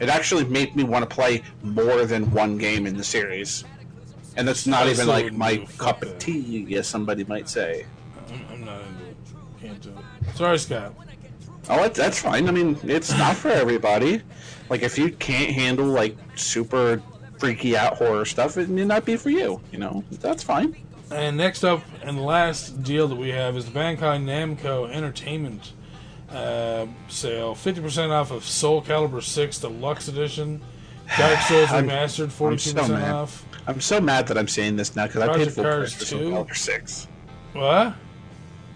It 0.00 0.08
actually 0.08 0.44
made 0.46 0.74
me 0.74 0.82
want 0.82 1.08
to 1.08 1.14
play 1.14 1.44
more 1.62 2.04
than 2.04 2.28
one 2.32 2.58
game 2.58 2.84
in 2.88 2.96
the 2.96 3.04
series. 3.04 3.62
And 4.36 4.48
that's 4.48 4.66
not 4.66 4.88
even 4.88 5.06
like 5.06 5.32
my 5.32 5.58
cup 5.78 6.00
that. 6.00 6.08
of 6.10 6.18
tea, 6.18 6.74
as 6.76 6.86
somebody 6.86 7.24
might 7.24 7.48
say. 7.48 7.86
I'm, 8.30 8.44
I'm 8.50 8.64
not 8.64 8.80
into 8.80 9.04
it. 9.10 9.16
Can't 9.60 9.80
do 9.82 9.90
it. 9.90 10.36
Sorry, 10.36 10.58
Scott. 10.58 10.94
Oh, 11.68 11.76
that- 11.82 11.94
that's 11.94 12.18
fine. 12.20 12.48
I 12.48 12.52
mean, 12.52 12.78
it's 12.84 13.10
not 13.16 13.36
for 13.36 13.48
everybody. 13.48 14.22
Like, 14.68 14.82
if 14.82 14.96
you 14.98 15.10
can't 15.10 15.50
handle 15.50 15.86
like 15.86 16.16
super 16.34 17.02
freaky 17.38 17.76
out 17.76 17.96
horror 17.98 18.24
stuff, 18.24 18.56
it 18.56 18.68
may 18.68 18.84
not 18.84 19.04
be 19.04 19.16
for 19.16 19.30
you. 19.30 19.60
You 19.70 19.78
know, 19.78 20.04
that's 20.12 20.42
fine. 20.42 20.76
And 21.10 21.36
next 21.36 21.62
up, 21.62 21.82
and 22.02 22.16
the 22.16 22.22
last 22.22 22.82
deal 22.82 23.06
that 23.08 23.16
we 23.16 23.28
have 23.30 23.54
is 23.56 23.66
the 23.66 23.70
Bandai 23.78 23.98
Namco 24.24 24.90
Entertainment 24.90 25.72
uh, 26.30 26.86
sale. 27.08 27.54
50% 27.54 28.10
off 28.10 28.30
of 28.30 28.44
Soul 28.46 28.80
Calibur 28.82 29.22
6 29.22 29.58
Deluxe 29.58 30.08
Edition. 30.08 30.62
Dark 31.18 31.38
Souls 31.48 31.68
Remastered, 31.68 32.30
so 32.30 32.44
42% 32.72 32.88
mad. 32.88 33.10
off. 33.12 33.44
I'm 33.66 33.80
so 33.80 34.00
mad 34.00 34.26
that 34.28 34.36
I'm 34.38 34.48
saying 34.48 34.76
this 34.76 34.96
now 34.96 35.06
because 35.06 35.22
I 35.22 35.36
paid 35.36 35.52
full 35.52 35.64
price 35.64 35.92
for 35.94 36.04
Soul 36.04 36.18
2? 36.20 36.30
Calibur 36.30 36.56
Six. 36.56 37.06
What? 37.52 37.94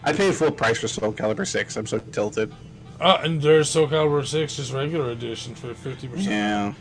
I 0.04 0.12
paid 0.12 0.34
full 0.34 0.52
price 0.52 0.78
for 0.78 0.88
Soul 0.88 1.12
Calibur 1.12 1.46
Six. 1.46 1.76
I'm 1.76 1.86
so 1.86 1.98
tilted. 1.98 2.54
Oh, 3.00 3.16
and 3.16 3.42
there's 3.42 3.68
Soul 3.68 3.88
Calibur 3.88 4.24
6, 4.26 4.56
just 4.56 4.72
regular 4.72 5.10
edition 5.10 5.54
for 5.54 5.74
50%. 5.74 6.24
Yeah. 6.24 6.74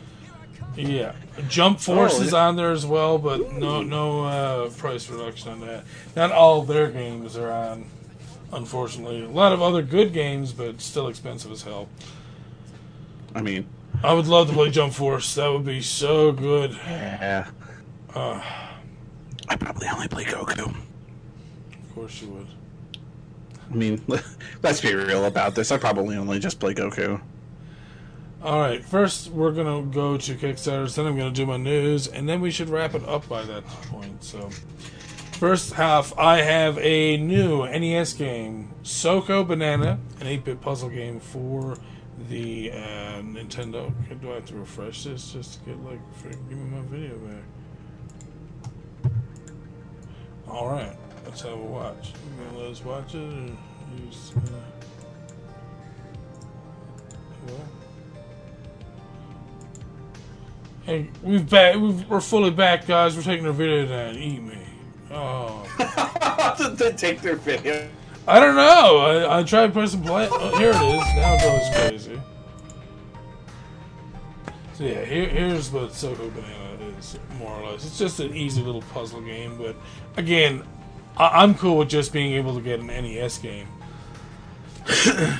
Yeah, 0.77 1.13
Jump 1.47 1.79
Force 1.79 2.19
Oh, 2.19 2.23
is 2.23 2.33
on 2.33 2.57
there 2.57 2.71
as 2.71 2.85
well, 2.85 3.17
but 3.17 3.53
no 3.53 3.81
no 3.81 4.25
uh, 4.25 4.69
price 4.71 5.09
reduction 5.09 5.49
on 5.53 5.61
that. 5.61 5.85
Not 6.17 6.33
all 6.33 6.63
their 6.63 6.89
games 6.91 7.37
are 7.37 7.49
on, 7.49 7.85
unfortunately. 8.51 9.23
A 9.23 9.29
lot 9.29 9.53
of 9.53 9.61
other 9.61 9.81
good 9.81 10.11
games, 10.11 10.51
but 10.51 10.81
still 10.81 11.07
expensive 11.07 11.49
as 11.51 11.61
hell. 11.61 11.87
I 13.33 13.41
mean, 13.41 13.67
I 14.03 14.13
would 14.13 14.27
love 14.27 14.47
to 14.49 14.53
play 14.53 14.69
Jump 14.69 14.93
Force. 14.93 15.33
That 15.35 15.47
would 15.47 15.63
be 15.65 15.81
so 15.81 16.33
good. 16.33 16.71
yeah. 16.71 17.47
Uh, 18.25 18.41
I 19.49 19.57
probably 19.57 19.87
only 19.89 20.07
play 20.07 20.23
Goku. 20.23 20.67
of 20.67 21.93
course 21.93 22.21
you 22.21 22.29
would. 22.29 22.47
I 23.69 23.75
mean, 23.75 24.01
let's 24.63 24.79
be 24.79 24.93
real 24.93 25.25
about 25.25 25.53
this. 25.53 25.69
I 25.71 25.77
probably 25.77 26.15
only 26.15 26.39
just 26.39 26.59
play 26.59 26.73
Goku. 26.73 27.21
All 28.41 28.59
right, 28.59 28.83
first 28.83 29.31
we're 29.31 29.51
gonna 29.51 29.81
go 29.91 30.17
to 30.17 30.35
Kickstarters, 30.35 30.95
then 30.95 31.07
I'm 31.07 31.17
gonna 31.17 31.31
do 31.31 31.45
my 31.45 31.57
news, 31.57 32.07
and 32.07 32.29
then 32.29 32.41
we 32.41 32.51
should 32.51 32.69
wrap 32.69 32.93
it 32.93 33.03
up 33.07 33.27
by 33.27 33.43
that 33.43 33.65
point. 33.65 34.23
So, 34.23 34.49
first 35.33 35.73
half, 35.73 36.17
I 36.17 36.37
have 36.41 36.77
a 36.77 37.17
new 37.17 37.65
NES 37.65 38.13
game, 38.13 38.71
Soko 38.83 39.43
Banana, 39.43 39.99
an 40.21 40.27
8-bit 40.27 40.61
puzzle 40.61 40.89
game 40.89 41.19
for 41.19 41.75
the 42.29 42.71
uh, 42.71 43.21
Nintendo. 43.21 43.91
Do 44.21 44.31
I 44.31 44.35
have 44.35 44.45
to 44.45 44.55
refresh 44.55 45.03
this 45.03 45.33
just 45.33 45.59
to 45.59 45.71
get 45.71 45.83
like, 45.83 45.99
give 46.21 46.57
me 46.57 46.77
my 46.77 46.81
video 46.87 47.17
back? 47.17 47.43
All 50.55 50.69
right, 50.69 50.95
let's 51.25 51.41
have 51.41 51.51
a 51.51 51.57
watch. 51.57 52.13
You 52.13 52.45
gonna 52.45 52.57
let 52.59 52.71
us 52.71 52.81
watch 52.81 53.13
it, 53.13 53.17
or 53.17 53.51
use? 54.05 54.31
Uh, 54.37 54.39
what? 57.43 57.67
Hey, 60.83 61.09
we've 61.21 61.49
back. 61.49 61.75
We've, 61.75 62.09
we're 62.09 62.21
fully 62.21 62.51
back, 62.51 62.87
guys. 62.87 63.17
We're 63.17 63.23
taking 63.23 63.45
our 63.45 63.51
video 63.51 63.85
down. 63.85 64.15
Eat 64.15 64.41
me. 64.41 64.65
Oh, 65.11 65.67
to 66.77 66.93
take 66.93 67.19
their 67.19 67.35
video. 67.35 67.89
I 68.25 68.39
don't 68.39 68.55
know. 68.55 68.99
I, 68.99 69.39
I 69.39 69.43
tried 69.43 69.73
pressing 69.73 70.03
play. 70.03 70.29
Oh, 70.31 70.57
here 70.57 70.69
it 70.69 70.75
is. 70.75 71.15
Now 71.17 71.33
it 71.33 71.41
goes 71.41 71.77
crazy. 71.77 72.21
So 74.75 74.85
yeah, 74.85 75.03
here, 75.03 75.27
here's 75.27 75.69
what 75.69 75.91
Soko 75.91 76.29
Banana 76.29 76.64
is, 77.13 77.19
more 77.39 77.51
or 77.51 77.71
less. 77.71 77.85
It's 77.85 77.99
just 77.99 78.19
an 78.19 78.35
easy 78.35 78.61
little 78.61 78.81
puzzle 78.81 79.21
game, 79.21 79.57
but 79.57 79.75
again, 80.17 80.63
I, 81.17 81.43
I'm 81.43 81.55
cool 81.55 81.77
with 81.77 81.89
just 81.89 82.11
being 82.11 82.33
able 82.33 82.55
to 82.55 82.61
get 82.61 82.79
an 82.79 82.87
NES 82.87 83.37
game. 83.37 83.67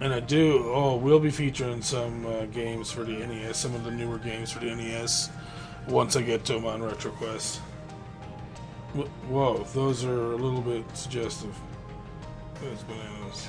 And 0.00 0.12
I 0.12 0.20
do. 0.20 0.70
Oh, 0.74 0.96
we'll 0.96 1.20
be 1.20 1.30
featuring 1.30 1.80
some 1.80 2.26
uh, 2.26 2.44
games 2.46 2.90
for 2.90 3.02
the 3.02 3.12
NES, 3.12 3.56
some 3.56 3.74
of 3.74 3.84
the 3.84 3.90
newer 3.90 4.18
games 4.18 4.52
for 4.52 4.58
the 4.58 4.74
NES, 4.74 5.30
once 5.88 6.16
I 6.16 6.22
get 6.22 6.44
to 6.46 6.54
them 6.54 6.66
on 6.66 6.80
RetroQuest. 6.82 7.58
Wh- 8.94 9.30
Whoa, 9.30 9.64
those 9.72 10.04
are 10.04 10.32
a 10.32 10.36
little 10.36 10.60
bit 10.60 10.84
suggestive. 10.94 11.56
Those 12.62 12.82
bananas. 12.82 13.48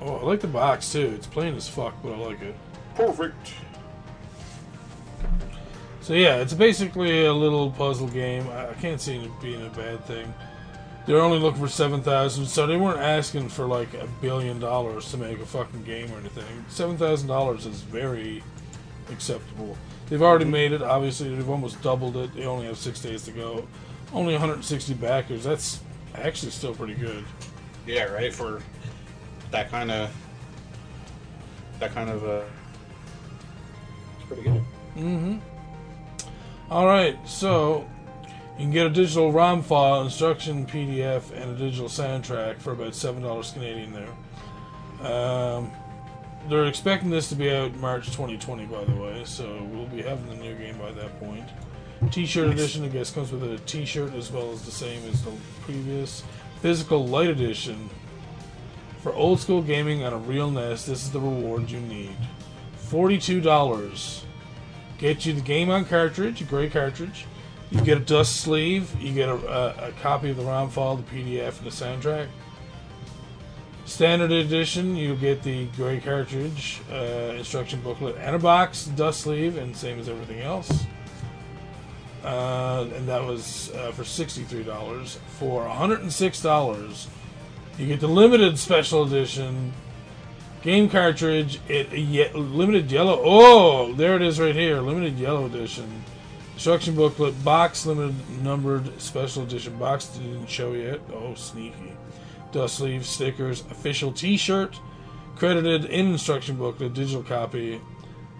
Oh, 0.00 0.16
I 0.16 0.22
like 0.24 0.40
the 0.40 0.48
box 0.48 0.92
too. 0.92 1.12
It's 1.14 1.28
plain 1.28 1.54
as 1.54 1.68
fuck, 1.68 1.94
but 2.02 2.12
I 2.12 2.16
like 2.16 2.42
it. 2.42 2.56
Perfect. 2.96 3.54
So 6.04 6.12
yeah, 6.12 6.36
it's 6.36 6.52
basically 6.52 7.24
a 7.24 7.32
little 7.32 7.70
puzzle 7.70 8.08
game. 8.08 8.46
I 8.50 8.74
can't 8.74 9.00
see 9.00 9.16
it 9.16 9.30
being 9.40 9.64
a 9.64 9.70
bad 9.70 10.04
thing. 10.04 10.34
They're 11.06 11.22
only 11.22 11.38
looking 11.38 11.62
for 11.62 11.68
seven 11.68 12.02
thousand, 12.02 12.44
so 12.44 12.66
they 12.66 12.76
weren't 12.76 13.00
asking 13.00 13.48
for 13.48 13.64
like 13.64 13.94
a 13.94 14.06
billion 14.20 14.60
dollars 14.60 15.10
to 15.12 15.16
make 15.16 15.40
a 15.40 15.46
fucking 15.46 15.82
game 15.84 16.12
or 16.12 16.18
anything. 16.18 16.62
Seven 16.68 16.98
thousand 16.98 17.28
dollars 17.28 17.64
is 17.64 17.80
very 17.80 18.44
acceptable. 19.10 19.78
They've 20.10 20.20
already 20.20 20.44
made 20.44 20.72
it. 20.72 20.82
Obviously, 20.82 21.34
they've 21.34 21.48
almost 21.48 21.80
doubled 21.80 22.18
it. 22.18 22.34
They 22.34 22.44
only 22.44 22.66
have 22.66 22.76
six 22.76 23.00
days 23.00 23.24
to 23.24 23.30
go. 23.30 23.66
Only 24.12 24.34
160 24.34 24.92
backers. 24.94 25.42
That's 25.42 25.80
actually 26.16 26.52
still 26.52 26.74
pretty 26.74 26.94
good. 26.94 27.24
Yeah, 27.86 28.04
right. 28.04 28.32
For 28.32 28.60
that 29.52 29.70
kind 29.70 29.90
of 29.90 30.14
that 31.78 31.94
kind 31.94 32.10
of 32.10 32.24
uh, 32.24 32.42
it's 34.18 34.26
pretty 34.26 34.42
good. 34.42 34.62
Mm-hmm. 34.96 35.53
All 36.70 36.86
right, 36.86 37.18
so 37.28 37.86
you 38.58 38.64
can 38.64 38.70
get 38.70 38.86
a 38.86 38.90
digital 38.90 39.30
ROM 39.30 39.62
file, 39.62 40.02
instruction 40.02 40.64
PDF, 40.66 41.30
and 41.30 41.50
a 41.50 41.54
digital 41.54 41.88
soundtrack 41.88 42.58
for 42.58 42.72
about 42.72 42.94
seven 42.94 43.22
dollars 43.22 43.50
Canadian 43.50 43.92
there. 43.92 45.06
Um, 45.06 45.70
they're 46.48 46.64
expecting 46.64 47.10
this 47.10 47.28
to 47.28 47.34
be 47.34 47.50
out 47.50 47.74
March 47.76 48.06
2020, 48.06 48.64
by 48.64 48.84
the 48.84 48.94
way, 48.94 49.22
so 49.24 49.62
we'll 49.72 49.86
be 49.86 50.00
having 50.02 50.26
the 50.28 50.36
new 50.36 50.54
game 50.54 50.78
by 50.78 50.90
that 50.92 51.20
point. 51.20 51.46
T-shirt 52.10 52.50
edition, 52.50 52.82
I 52.84 52.88
guess, 52.88 53.10
comes 53.10 53.30
with 53.30 53.42
a 53.44 53.58
T-shirt 53.58 54.14
as 54.14 54.32
well 54.32 54.50
as 54.50 54.62
the 54.62 54.70
same 54.70 55.06
as 55.08 55.22
the 55.22 55.32
previous. 55.62 56.22
Physical 56.60 57.06
light 57.06 57.28
edition. 57.28 57.90
For 59.02 59.12
old 59.12 59.38
school 59.38 59.60
gaming 59.60 60.02
on 60.02 60.14
a 60.14 60.18
real 60.18 60.50
NES, 60.50 60.86
this 60.86 61.04
is 61.04 61.10
the 61.10 61.20
reward 61.20 61.70
you 61.70 61.80
need. 61.80 62.16
Forty-two 62.76 63.42
dollars. 63.42 64.23
Get 65.04 65.26
you 65.26 65.34
the 65.34 65.42
game 65.42 65.68
on 65.68 65.84
cartridge, 65.84 66.40
a 66.40 66.44
gray 66.44 66.70
cartridge. 66.70 67.26
You 67.70 67.82
get 67.82 67.98
a 67.98 68.00
dust 68.00 68.40
sleeve. 68.40 68.90
You 68.98 69.12
get 69.12 69.28
a, 69.28 69.34
a, 69.34 69.88
a 69.88 69.92
copy 70.00 70.30
of 70.30 70.38
the 70.38 70.44
ROM 70.44 70.70
file, 70.70 70.96
the 70.96 71.02
PDF, 71.02 71.58
and 71.58 71.66
the 71.66 72.08
soundtrack. 72.08 72.28
Standard 73.84 74.32
edition, 74.32 74.96
you 74.96 75.14
get 75.14 75.42
the 75.42 75.66
gray 75.76 76.00
cartridge, 76.00 76.80
uh, 76.90 77.34
instruction 77.36 77.82
booklet, 77.82 78.16
and 78.16 78.34
a 78.34 78.38
box, 78.38 78.86
dust 78.86 79.20
sleeve, 79.20 79.58
and 79.58 79.76
same 79.76 80.00
as 80.00 80.08
everything 80.08 80.40
else. 80.40 80.86
Uh, 82.24 82.88
and 82.94 83.06
that 83.06 83.22
was 83.22 83.72
uh, 83.72 83.92
for 83.92 84.04
$63. 84.04 85.18
For 85.38 85.66
$106, 85.66 87.06
you 87.76 87.86
get 87.86 88.00
the 88.00 88.08
limited 88.08 88.58
special 88.58 89.02
edition 89.04 89.74
game 90.64 90.88
cartridge. 90.88 91.60
It 91.68 91.92
ye- 91.92 92.32
limited 92.32 92.90
yellow. 92.90 93.20
Oh, 93.22 93.92
there 93.92 94.16
it 94.16 94.22
is 94.22 94.40
right 94.40 94.54
here. 94.54 94.80
Limited 94.80 95.18
yellow 95.18 95.46
edition. 95.46 96.02
Instruction 96.54 96.96
booklet, 96.96 97.44
box, 97.44 97.84
limited 97.86 98.14
numbered 98.42 99.00
special 99.00 99.42
edition 99.44 99.78
box. 99.78 100.06
Didn't 100.06 100.48
show 100.48 100.72
yet. 100.72 101.00
Oh, 101.12 101.34
sneaky. 101.34 101.92
Dust 102.52 102.76
sleeve, 102.76 103.04
stickers, 103.04 103.60
official 103.70 104.12
T-shirt, 104.12 104.78
credited 105.36 105.86
in 105.86 106.12
instruction 106.12 106.56
booklet, 106.56 106.94
digital 106.94 107.22
copy. 107.22 107.80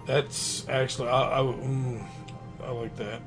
That's 0.06 0.66
actually 0.68 1.08
I 1.08 1.40
I, 1.40 1.42
mm, 1.42 2.06
I 2.62 2.70
like 2.70 2.96
that. 2.96 3.20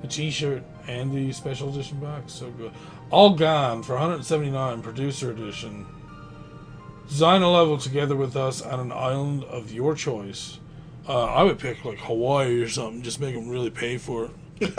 The 0.00 0.08
T-shirt 0.08 0.62
and 0.88 1.12
the 1.12 1.32
special 1.32 1.70
edition 1.70 1.98
box, 1.98 2.32
so 2.32 2.50
good. 2.50 2.72
All 3.10 3.34
gone 3.34 3.82
for 3.82 3.94
179, 3.94 4.82
producer 4.82 5.32
edition. 5.32 5.86
Design 7.12 7.42
a 7.42 7.50
level 7.50 7.76
together 7.76 8.16
with 8.16 8.36
us 8.36 8.62
on 8.62 8.80
an 8.80 8.90
island 8.90 9.44
of 9.44 9.70
your 9.70 9.94
choice. 9.94 10.58
Uh, 11.06 11.26
I 11.26 11.42
would 11.42 11.58
pick 11.58 11.84
like 11.84 11.98
Hawaii 11.98 12.62
or 12.62 12.70
something. 12.70 13.02
Just 13.02 13.20
make 13.20 13.34
them 13.34 13.50
really 13.50 13.68
pay 13.68 13.98
for 13.98 14.30
it. 14.58 14.78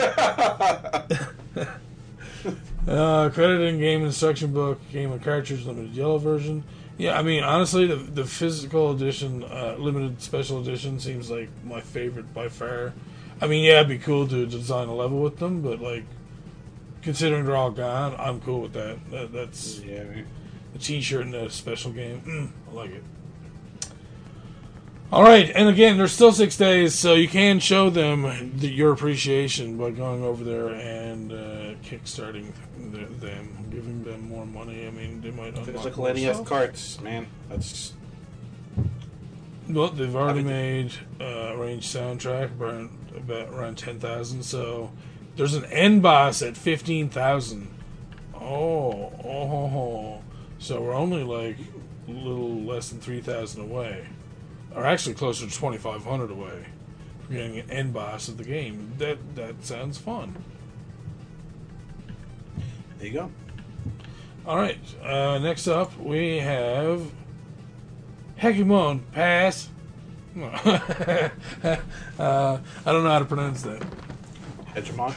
uh, 2.88 3.30
credit 3.32 3.60
in 3.60 3.78
game 3.78 4.04
instruction 4.04 4.52
book, 4.52 4.80
game 4.90 5.12
and 5.12 5.22
cartridge, 5.22 5.64
limited 5.64 5.94
yellow 5.94 6.18
version. 6.18 6.64
Yeah, 6.98 7.16
I 7.16 7.22
mean, 7.22 7.44
honestly, 7.44 7.86
the, 7.86 7.94
the 7.94 8.24
physical 8.24 8.90
edition, 8.90 9.44
uh, 9.44 9.76
limited 9.78 10.20
special 10.20 10.60
edition, 10.60 10.98
seems 10.98 11.30
like 11.30 11.50
my 11.64 11.82
favorite 11.82 12.34
by 12.34 12.48
far. 12.48 12.94
I 13.40 13.46
mean, 13.46 13.62
yeah, 13.62 13.74
it'd 13.74 13.86
be 13.86 13.98
cool 13.98 14.26
to 14.26 14.44
design 14.44 14.88
a 14.88 14.94
level 14.94 15.20
with 15.20 15.38
them, 15.38 15.62
but 15.62 15.80
like, 15.80 16.02
considering 17.00 17.44
they're 17.44 17.54
all 17.54 17.70
gone, 17.70 18.16
I'm 18.18 18.40
cool 18.40 18.60
with 18.60 18.72
that. 18.72 19.08
that 19.12 19.32
that's 19.32 19.78
Yeah. 19.78 20.02
A 20.74 20.78
T-shirt 20.78 21.26
and 21.26 21.34
a 21.34 21.50
special 21.50 21.92
game. 21.92 22.20
Mm, 22.22 22.50
I 22.70 22.74
like 22.74 22.90
it. 22.90 23.02
All 25.12 25.22
right, 25.22 25.50
and 25.54 25.68
again, 25.68 25.96
there's 25.96 26.12
still 26.12 26.32
six 26.32 26.56
days, 26.56 26.92
so 26.94 27.14
you 27.14 27.28
can 27.28 27.60
show 27.60 27.88
them 27.88 28.52
the, 28.58 28.68
your 28.68 28.92
appreciation 28.92 29.76
by 29.78 29.90
going 29.92 30.24
over 30.24 30.42
there 30.42 30.68
and 30.70 31.30
uh, 31.30 31.74
kickstarting 31.84 32.52
the, 32.90 33.04
them, 33.24 33.68
giving 33.70 34.02
them 34.02 34.28
more 34.28 34.44
money. 34.44 34.86
I 34.86 34.90
mean, 34.90 35.20
they 35.20 35.30
might 35.30 35.56
Physical 35.64 36.02
more 36.04 36.14
NES 36.14 36.34
stuff. 36.36 36.46
carts, 36.48 37.00
man. 37.00 37.28
That's 37.48 37.92
Well, 39.68 39.88
they've 39.90 40.16
already 40.16 40.38
Haven't- 40.42 40.52
made 40.52 40.92
uh, 41.20 41.52
arranged 41.56 41.94
soundtrack 41.94 42.58
around 42.58 42.90
about 43.16 43.50
around 43.50 43.78
ten 43.78 44.00
thousand. 44.00 44.42
So 44.42 44.90
there's 45.36 45.54
an 45.54 45.64
end 45.66 46.02
boss 46.02 46.42
at 46.42 46.56
fifteen 46.56 47.08
thousand. 47.08 47.68
Oh, 48.34 49.12
oh, 49.24 50.22
so 50.64 50.80
we're 50.80 50.94
only 50.94 51.22
like 51.22 51.58
a 52.08 52.10
little 52.10 52.62
less 52.62 52.88
than 52.88 52.98
three 52.98 53.20
thousand 53.20 53.60
away, 53.60 54.06
or 54.74 54.86
actually 54.86 55.14
closer 55.14 55.46
to 55.46 55.54
twenty 55.54 55.76
five 55.76 56.02
hundred 56.04 56.30
away 56.30 56.64
from 57.22 57.34
getting 57.34 57.58
an 57.58 57.70
end 57.70 57.92
boss 57.92 58.28
of 58.28 58.38
the 58.38 58.44
game. 58.44 58.94
That 58.96 59.18
that 59.36 59.62
sounds 59.62 59.98
fun. 59.98 60.42
there 62.96 63.06
you 63.06 63.12
go. 63.12 63.30
All 64.46 64.56
right, 64.56 64.78
uh, 65.02 65.38
next 65.38 65.68
up 65.68 65.98
we 65.98 66.38
have 66.38 67.12
Hekimon 68.40 69.02
Pass. 69.12 69.68
uh, 70.40 71.28
I 72.18 72.58
don't 72.86 73.04
know 73.04 73.10
how 73.10 73.18
to 73.18 73.24
pronounce 73.26 73.60
that. 73.62 73.84
Hegemon. 74.74 75.14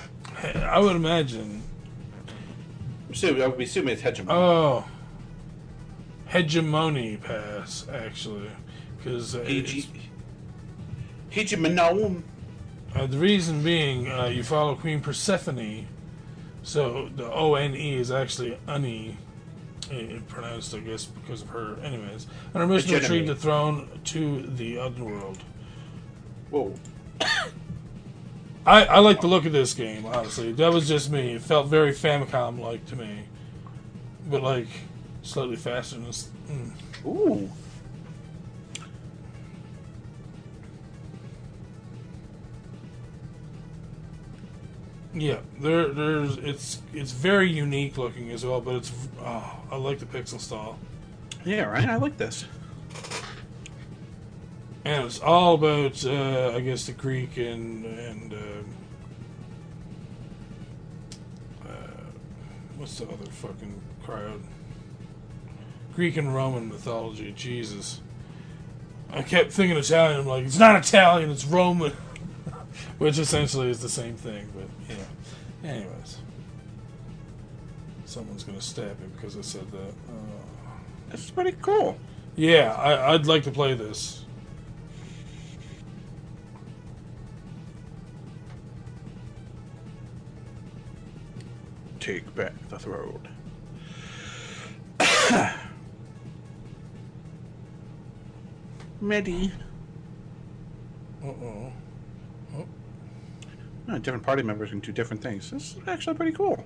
I 0.57 0.77
would 0.77 0.95
imagine. 0.97 1.63
I'm 3.07 3.13
assuming, 3.13 3.41
I 3.41 3.47
would 3.47 3.57
be 3.57 3.63
assuming 3.63 3.93
it's 3.93 4.03
Hegemon. 4.03 4.27
Oh, 4.29 4.85
Hegemony 6.27 7.17
Pass, 7.17 7.87
actually, 7.91 8.49
because 8.97 9.35
uh, 9.35 9.39
Hege- 9.39 9.87
Hegemon. 11.31 12.23
uh, 12.95 13.07
the 13.07 13.17
reason 13.17 13.63
being 13.63 14.11
uh, 14.11 14.25
you 14.25 14.43
follow 14.43 14.75
Queen 14.75 14.99
Persephone, 14.99 15.87
so 16.63 17.09
the 17.15 17.31
O 17.31 17.55
N 17.55 17.75
E 17.75 17.95
is 17.95 18.11
actually 18.11 18.57
Uni. 18.67 19.17
It, 19.89 20.11
it 20.11 20.27
pronounced, 20.27 20.75
I 20.75 20.79
guess, 20.79 21.05
because 21.05 21.43
of 21.43 21.49
her. 21.49 21.77
Anyways, 21.81 22.27
and 22.53 22.61
her 22.61 22.67
mission 22.67 22.89
to 22.89 22.99
retrieve 22.99 23.27
the 23.27 23.35
throne 23.35 23.87
to 24.05 24.41
the 24.41 24.79
underworld. 24.79 25.39
Whoa. 26.49 26.73
I, 28.65 28.83
I 28.85 28.99
like 28.99 29.21
the 29.21 29.27
look 29.27 29.45
of 29.45 29.53
this 29.53 29.73
game, 29.73 30.05
honestly. 30.05 30.51
That 30.51 30.73
was 30.73 30.89
just 30.89 31.09
me. 31.09 31.35
It 31.35 31.41
felt 31.41 31.67
very 31.67 31.93
Famicom 31.93 32.59
like 32.59 32.85
to 32.87 32.97
me. 32.97 33.23
But 34.29 34.43
like 34.43 34.67
slightly 35.27 35.55
faster 35.55 35.95
than 35.95 36.05
this. 36.05 36.29
Mm. 36.49 36.71
Ooh. 37.05 37.49
Yeah, 45.13 45.39
there 45.59 45.87
there's 45.89 46.37
it's 46.37 46.81
it's 46.93 47.11
very 47.11 47.49
unique 47.49 47.97
looking 47.97 48.29
as 48.31 48.45
well, 48.45 48.61
but 48.61 48.75
it's 48.75 48.91
oh, 49.21 49.59
I 49.71 49.75
like 49.77 49.99
the 49.99 50.05
pixel 50.05 50.39
style. 50.39 50.77
Yeah, 51.43 51.63
right. 51.63 51.89
I 51.89 51.95
like 51.95 52.17
this. 52.17 52.45
And 54.85 55.05
it's 55.05 55.19
all 55.19 55.55
about 55.55 56.05
uh, 56.05 56.53
I 56.55 56.59
guess 56.61 56.85
the 56.85 56.91
Greek 56.91 57.37
and 57.37 57.85
and 57.85 58.33
uh, 58.33 58.63
uh, 61.67 61.71
what's 62.77 62.99
the 62.99 63.05
other 63.05 63.25
fucking 63.25 63.81
crowd? 64.03 64.41
Greek 65.97 66.15
and 66.15 66.35
Roman 66.35 66.69
mythology. 66.69 67.33
Jesus, 67.35 68.01
I 69.09 69.23
kept 69.23 69.51
thinking 69.51 69.75
Italian. 69.75 70.19
I'm 70.19 70.27
like, 70.27 70.45
it's 70.45 70.59
not 70.59 70.75
Italian, 70.75 71.31
it's 71.31 71.43
Roman, 71.43 71.91
which 72.99 73.17
essentially 73.17 73.71
is 73.71 73.79
the 73.79 73.89
same 73.89 74.15
thing. 74.15 74.47
But 74.55 74.67
yeah. 74.87 75.67
Anyways, 75.67 76.19
someone's 78.05 78.43
gonna 78.43 78.61
stab 78.61 78.99
me 78.99 79.07
because 79.15 79.35
I 79.35 79.41
said 79.41 79.71
that. 79.71 79.89
Uh, 80.07 81.09
This 81.09 81.25
is 81.25 81.31
pretty 81.31 81.57
cool. 81.63 81.97
yeah, 82.35 82.75
I, 82.75 83.15
I'd 83.15 83.25
like 83.25 83.41
to 83.45 83.51
play 83.51 83.73
this. 83.73 84.23
Take 91.99 92.35
back 92.35 92.53
the 92.69 92.77
throne. 92.77 93.27
Medi. 99.01 99.51
Uh 101.23 101.27
oh. 101.27 101.73
Oh, 103.89 103.97
different 103.99 104.23
party 104.23 104.43
members 104.43 104.71
can 104.71 104.79
do 104.79 104.91
different 104.91 105.23
things. 105.23 105.49
This 105.49 105.77
is 105.77 105.87
actually 105.87 106.15
pretty 106.15 106.33
cool. 106.33 106.61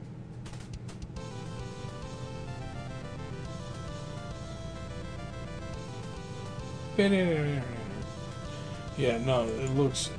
Yeah, 8.98 9.18
no, 9.20 9.44
it 9.44 9.70
looks 9.76 10.10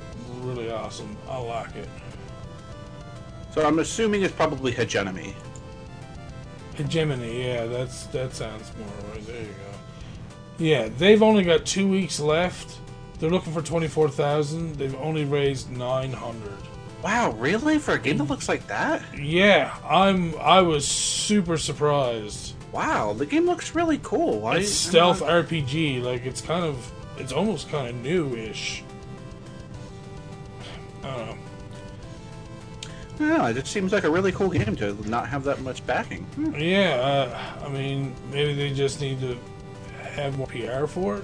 really 0.41 0.71
awesome. 0.71 1.17
I 1.29 1.37
like 1.37 1.75
it. 1.75 1.89
So 3.53 3.65
I'm 3.67 3.79
assuming 3.79 4.23
it's 4.23 4.33
probably 4.33 4.71
hegemony. 4.71 5.35
Hegemony, 6.75 7.47
yeah, 7.47 7.65
that's 7.65 8.05
that 8.07 8.33
sounds 8.33 8.71
more 8.77 8.87
right. 9.11 9.25
There 9.27 9.41
you 9.41 9.47
go. 9.47 9.72
Yeah, 10.57 10.89
they've 10.97 11.21
only 11.23 11.43
got 11.43 11.65
two 11.65 11.87
weeks 11.87 12.19
left. 12.19 12.77
They're 13.19 13.29
looking 13.29 13.53
for 13.53 13.61
twenty 13.61 13.87
four 13.87 14.09
thousand. 14.09 14.75
They've 14.75 14.95
only 14.95 15.25
raised 15.25 15.71
nine 15.71 16.13
hundred. 16.13 16.57
Wow, 17.03 17.31
really? 17.31 17.79
For 17.79 17.93
a 17.95 17.99
game 17.99 18.17
that 18.17 18.25
looks 18.25 18.47
like 18.47 18.67
that? 18.67 19.01
Yeah, 19.17 19.75
I'm. 19.87 20.35
I 20.39 20.61
was 20.61 20.87
super 20.87 21.57
surprised. 21.57 22.53
Wow, 22.71 23.13
the 23.13 23.25
game 23.25 23.45
looks 23.45 23.75
really 23.75 23.99
cool. 24.03 24.45
I- 24.47 24.57
It's 24.57 24.71
stealth 24.71 25.21
not- 25.21 25.29
RPG. 25.29 26.01
Like 26.01 26.25
it's 26.25 26.41
kind 26.41 26.65
of 26.65 26.91
it's 27.17 27.31
almost 27.31 27.69
kind 27.69 27.87
of 27.87 27.95
new-ish. 27.95 28.83
I 31.03 31.17
don't 31.17 31.27
know. 31.27 31.37
I 33.43 33.51
it 33.51 33.53
just 33.53 33.67
seems 33.71 33.93
like 33.93 34.05
a 34.05 34.09
really 34.09 34.31
cool 34.31 34.49
game 34.49 34.75
to 34.77 34.93
not 35.07 35.27
have 35.29 35.43
that 35.43 35.61
much 35.61 35.85
backing. 35.85 36.25
Yeah, 36.57 37.29
uh, 37.61 37.65
I 37.65 37.69
mean, 37.69 38.15
maybe 38.31 38.53
they 38.53 38.73
just 38.73 38.99
need 39.01 39.19
to 39.21 39.37
have 40.13 40.37
more 40.37 40.47
PR 40.47 40.85
for 40.85 41.17
it. 41.17 41.23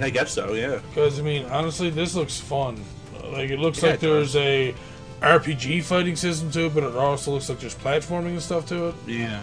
I 0.00 0.10
guess 0.10 0.32
so, 0.32 0.54
yeah. 0.54 0.80
Because 0.88 1.18
I 1.18 1.22
mean, 1.22 1.44
honestly, 1.46 1.90
this 1.90 2.14
looks 2.14 2.38
fun. 2.40 2.82
Like 3.24 3.50
it 3.50 3.58
looks 3.58 3.82
Yeah, 3.82 3.90
like 3.90 3.98
it 3.98 4.00
there's 4.00 4.34
a 4.36 4.74
RPG 5.20 5.82
fighting 5.84 6.16
system 6.16 6.50
to 6.52 6.66
it, 6.66 6.74
but 6.74 6.82
it 6.84 6.96
also 6.96 7.32
looks 7.32 7.48
like 7.48 7.60
there's 7.60 7.74
platforming 7.74 8.28
and 8.30 8.42
stuff 8.42 8.66
to 8.68 8.88
it. 8.88 8.94
Yeah. 9.06 9.40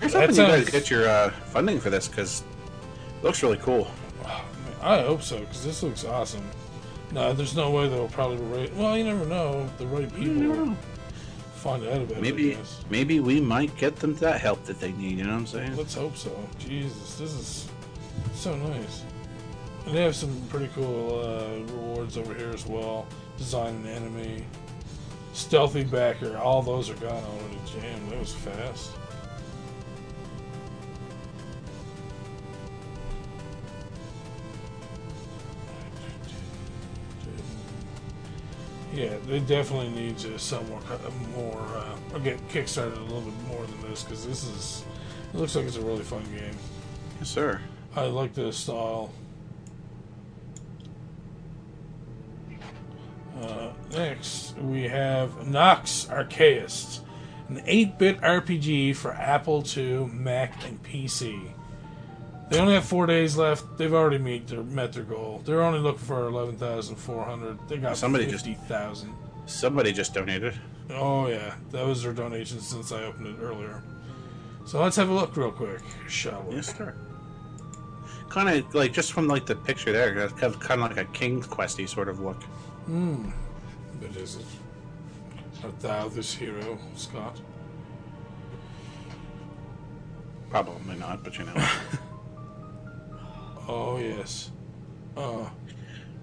Here's 0.00 0.12
That 0.12 0.30
hoping 0.30 0.36
you 0.36 0.64
guys 0.64 0.70
get 0.70 0.90
your 0.90 1.08
uh, 1.08 1.30
funding 1.30 1.78
for 1.78 1.90
this 1.90 2.08
because 2.08 2.42
it 3.18 3.24
looks 3.24 3.42
really 3.42 3.58
cool. 3.58 3.88
I 4.82 5.02
hope 5.02 5.22
so, 5.22 5.38
because 5.40 5.62
this 5.64 5.82
looks 5.82 6.04
awesome. 6.04 6.42
No, 7.12 7.32
there's 7.34 7.54
no 7.54 7.70
way 7.70 7.88
they'll 7.88 8.08
probably 8.08 8.38
rate. 8.46 8.72
Well, 8.74 8.96
you 8.96 9.04
never 9.04 9.26
know. 9.26 9.68
The 9.78 9.86
right 9.86 10.08
people 10.14 10.34
never 10.34 10.66
know. 10.66 10.76
Find 11.60 11.84
out 11.84 12.02
about 12.02 12.18
it. 12.18 12.22
Maybe 12.22 12.54
guess. 12.54 12.80
maybe 12.90 13.20
we 13.20 13.40
might 13.40 13.74
get 13.76 13.96
them 13.96 14.14
that 14.16 14.40
help 14.40 14.64
that 14.64 14.80
they 14.80 14.92
need. 14.92 15.18
You 15.18 15.24
know 15.24 15.30
what 15.30 15.40
I'm 15.40 15.46
saying? 15.46 15.76
Let's 15.76 15.94
hope 15.94 16.16
so. 16.16 16.48
Jesus, 16.58 17.18
this 17.18 17.32
is 17.32 17.68
so 18.34 18.56
nice. 18.56 19.04
And 19.86 19.94
they 19.94 20.02
have 20.02 20.16
some 20.16 20.34
pretty 20.48 20.68
cool 20.74 21.20
uh, 21.20 21.72
rewards 21.72 22.16
over 22.16 22.34
here 22.34 22.50
as 22.50 22.66
well. 22.66 23.06
Design 23.36 23.74
an 23.76 23.86
enemy, 23.86 24.44
stealthy 25.32 25.84
backer. 25.84 26.36
All 26.36 26.62
those 26.62 26.90
are 26.90 26.94
gone 26.94 27.22
already. 27.22 27.58
Jam, 27.66 28.10
that 28.10 28.18
was 28.18 28.34
fast. 28.34 28.92
Yeah, 38.92 39.14
they 39.26 39.38
definitely 39.40 39.90
need 39.90 40.18
to 40.18 40.38
sell 40.38 40.64
more, 40.64 40.80
co- 40.80 40.98
more, 41.36 41.60
uh, 41.76 41.96
or 42.12 42.18
get 42.20 42.36
kickstarted 42.48 42.96
a 42.96 43.00
little 43.02 43.20
bit 43.20 43.46
more 43.46 43.64
than 43.64 43.80
this 43.82 44.02
because 44.02 44.26
this 44.26 44.44
is. 44.44 44.84
It 45.32 45.36
looks 45.38 45.54
like 45.54 45.66
it's 45.66 45.76
a 45.76 45.82
really 45.82 46.02
fun 46.02 46.24
game. 46.24 46.56
Yes, 47.20 47.28
sir. 47.28 47.60
I 47.94 48.06
like 48.06 48.34
the 48.34 48.52
style. 48.52 49.12
Uh, 53.40 53.70
next, 53.92 54.56
we 54.58 54.82
have 54.82 55.46
Nox 55.46 56.08
Archaist, 56.10 57.02
an 57.48 57.62
8 57.64 57.98
bit 57.98 58.20
RPG 58.20 58.96
for 58.96 59.12
Apple 59.12 59.64
II, 59.76 60.06
Mac, 60.06 60.64
and 60.66 60.82
PC. 60.82 61.52
They 62.50 62.58
only 62.58 62.74
have 62.74 62.84
four 62.84 63.06
days 63.06 63.36
left. 63.36 63.78
They've 63.78 63.94
already 63.94 64.18
meet 64.18 64.48
their, 64.48 64.62
met 64.64 64.92
their 64.92 65.04
goal. 65.04 65.40
They're 65.44 65.62
only 65.62 65.78
looking 65.78 66.00
for 66.00 66.26
11,400. 66.26 67.68
They 67.68 67.78
got 67.78 67.96
Somebody 67.96 68.26
just- 68.26 68.44
50,000. 68.44 69.14
Somebody 69.46 69.92
just 69.92 70.14
donated. 70.14 70.54
Oh, 70.90 71.28
yeah. 71.28 71.54
That 71.70 71.86
was 71.86 72.02
their 72.02 72.12
donation 72.12 72.60
since 72.60 72.90
I 72.90 73.04
opened 73.04 73.28
it 73.28 73.36
earlier. 73.42 73.82
So 74.64 74.82
let's 74.82 74.96
have 74.96 75.08
a 75.08 75.12
look 75.12 75.36
real 75.36 75.52
quick, 75.52 75.80
shall 76.08 76.42
we? 76.48 76.56
Yes, 76.56 76.76
sir. 76.76 76.94
Kind 78.28 78.48
of 78.48 78.74
like 78.74 78.92
just 78.92 79.12
from 79.12 79.26
like 79.26 79.46
the 79.46 79.56
picture 79.56 79.92
there, 79.92 80.14
kind 80.30 80.42
of, 80.54 80.60
kind 80.60 80.80
of 80.82 80.88
like 80.88 80.96
a 80.98 81.04
King's 81.12 81.46
Questy 81.46 81.88
sort 81.88 82.08
of 82.08 82.20
look. 82.20 82.42
Hmm. 82.86 83.30
But 84.00 84.16
is 84.16 84.36
it? 84.36 84.44
Art 85.64 85.78
thou 85.80 86.08
this 86.08 86.32
hero, 86.34 86.78
Scott? 86.96 87.40
Probably 90.50 90.96
not, 90.96 91.22
but 91.24 91.38
you 91.38 91.44
know. 91.44 91.54
Oh 93.72 93.98
yes. 93.98 94.50
Uh, 95.16 95.48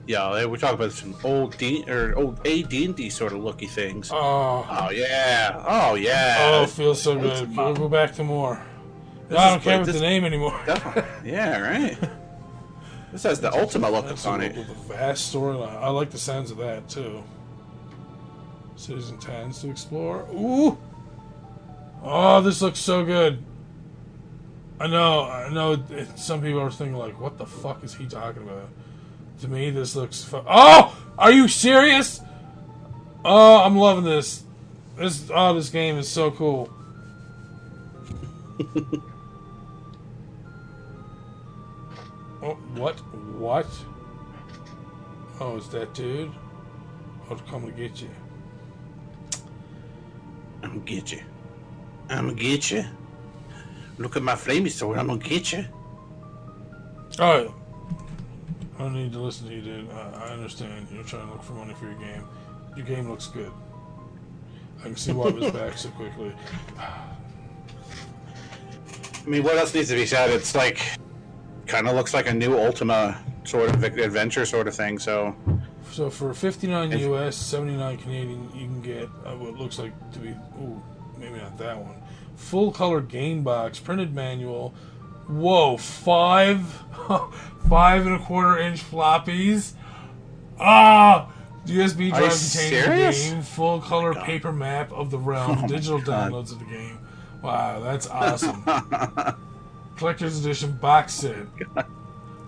yeah, 0.06 0.46
we 0.46 0.58
talk 0.58 0.74
about 0.74 0.92
some 0.92 1.16
old 1.24 1.58
D 1.58 1.86
or 1.88 2.14
old 2.18 2.46
AD 2.46 2.74
and 2.74 2.96
D 2.96 3.10
sort 3.10 3.32
of 3.34 3.40
looky 3.44 3.68
things. 3.68 4.10
oh, 4.12 4.68
Oh 4.70 4.90
yeah. 4.92 5.64
Oh 5.68 5.96
yeah. 5.96 6.38
oh, 6.40 6.64
it 6.64 6.70
feels 6.70 7.02
so 7.02 7.16
That's 7.18 7.42
good. 7.42 7.56
We'll 7.56 7.74
go 7.74 7.88
back 7.90 8.14
to 8.16 8.24
more. 8.24 8.62
This 9.30 9.38
I 9.38 9.50
don't 9.52 9.62
care 9.62 9.84
this- 9.86 9.96
the 9.96 10.02
name 10.02 10.26
anymore. 10.26 10.60
Yeah, 11.24 11.60
right. 11.60 11.98
This 13.14 13.24
has 13.24 13.40
the 13.40 13.52
Ultima 13.54 13.90
look 13.90 14.06
That's 14.08 14.26
on 14.26 14.42
a, 14.42 14.46
it. 14.46 14.56
with 14.58 14.70
a 14.70 14.74
vast 14.74 15.34
storyline. 15.34 15.76
I 15.78 15.88
like 15.90 16.10
the 16.12 16.18
sounds 16.18 16.52
of 16.52 16.58
that 16.58 16.90
too. 16.90 17.24
Cities 18.76 19.10
and 19.10 19.20
towns 19.22 19.60
to 19.62 19.70
explore. 19.70 20.26
Ooh. 20.34 20.78
Oh, 22.04 22.42
this 22.42 22.62
looks 22.62 22.80
so 22.80 23.04
good. 23.06 23.44
I 24.80 24.88
know, 24.88 25.24
I 25.24 25.50
know. 25.50 25.74
it- 25.74 26.20
Some 26.20 26.42
people 26.42 26.60
are 26.62 26.70
thinking 26.72 26.96
like, 26.98 27.20
"What 27.20 27.38
the 27.38 27.46
fuck 27.46 27.84
is 27.84 27.96
he 27.96 28.06
talking 28.06 28.44
about?" 28.44 28.70
To 29.42 29.48
me, 29.48 29.70
this 29.72 29.96
looks. 29.96 30.24
Fu- 30.24 30.44
oh, 30.48 30.96
are 31.18 31.32
you 31.32 31.48
serious? 31.48 32.22
Oh, 33.26 33.58
I'm 33.64 33.76
loving 33.78 34.04
this. 34.04 34.44
This 34.98 35.30
oh, 35.34 35.54
this 35.54 35.70
game 35.70 35.98
is 35.98 36.08
so 36.08 36.32
cool. 36.32 36.70
oh, 42.42 42.58
what? 42.76 42.96
What? 43.38 43.68
Oh, 45.40 45.58
is 45.58 45.68
that 45.70 45.94
dude? 45.94 46.32
Oh, 47.30 47.32
I'll 47.32 47.38
come 47.50 47.66
to 47.66 47.72
get 47.72 48.02
you. 48.02 48.10
I'm 50.64 50.70
gonna 50.70 50.82
get 50.82 51.12
you. 51.12 51.22
I'm 52.10 52.30
gonna 52.30 52.40
get 52.40 52.72
you. 52.72 52.86
Look 53.98 54.16
at 54.16 54.24
my 54.24 54.34
flamey 54.34 54.70
sword. 54.70 54.98
I'm 54.98 55.08
gonna 55.08 55.20
get 55.20 55.52
you. 55.52 55.66
All 57.20 57.38
right. 57.38 57.52
I 58.78 58.84
don't 58.84 58.94
need 58.94 59.12
to 59.14 59.20
listen 59.20 59.48
to 59.48 59.56
you, 59.56 59.62
dude. 59.62 59.90
I, 59.92 60.28
I 60.28 60.30
understand. 60.30 60.88
You're 60.94 61.04
trying 61.04 61.26
to 61.28 61.34
look 61.34 61.42
for 61.42 61.54
money 61.54 61.74
for 61.74 61.86
your 61.86 61.96
game. 61.96 62.24
Your 62.76 62.86
game 62.86 63.10
looks 63.10 63.28
good. 63.28 63.52
I 64.80 64.84
can 64.84 64.96
see 64.96 65.14
why 65.14 65.30
it 65.30 65.36
was 65.36 65.52
back 65.52 65.78
so 65.78 65.90
quickly. 65.90 66.32
I 66.78 67.16
mean, 69.30 69.44
what 69.44 69.58
else 69.58 69.74
needs 69.74 69.90
to 69.90 69.96
be 69.96 70.06
said? 70.06 70.30
It's 70.30 70.56
like, 70.56 70.80
kind 71.66 71.88
of 71.88 71.96
looks 71.96 72.14
like 72.14 72.30
a 72.30 72.34
new 72.34 72.58
Ultima 72.58 73.20
sort 73.44 73.74
of 73.74 73.84
adventure 73.84 74.46
sort 74.46 74.68
of 74.68 74.76
thing. 74.76 75.00
So, 75.00 75.36
So 75.92 76.10
for 76.10 76.34
59 76.34 76.92
US, 77.00 77.36
79 77.36 77.98
Canadian, 77.98 78.44
you 78.54 78.68
can 78.68 78.82
get 78.82 79.04
uh, 79.26 79.36
what 79.36 79.56
looks 79.56 79.80
like 79.80 79.92
to 80.14 80.20
be, 80.20 80.30
ooh, 80.30 80.82
maybe 81.18 81.40
not 81.40 81.58
that 81.58 81.78
one. 81.78 81.96
Full 82.38 82.72
color 82.72 83.02
game 83.02 83.44
box, 83.44 83.80
printed 83.80 84.16
manual. 84.16 84.74
Whoa, 85.28 85.76
five, 85.76 86.66
five 87.70 88.06
and 88.06 88.16
a 88.16 88.20
quarter 88.20 88.58
inch 88.58 88.82
floppies. 88.82 89.74
Ah, 90.60 91.30
USB 91.66 92.10
drive 92.10 92.32
containing 92.32 93.06
the 93.06 93.12
game, 93.12 93.42
full 93.42 93.82
color 93.82 94.14
God. 94.14 94.24
paper 94.24 94.54
map 94.54 94.92
of 94.94 95.12
the 95.12 95.18
realm, 95.20 95.62
my 95.62 95.68
digital 95.68 96.00
downloads 96.00 96.54
of 96.54 96.60
the 96.60 96.66
game. 96.66 97.00
Wow, 97.42 97.82
that's 97.82 98.08
awesome. 98.12 98.64
Collector's 99.98 100.40
edition 100.40 100.72
box 100.78 101.14
set, 101.14 101.46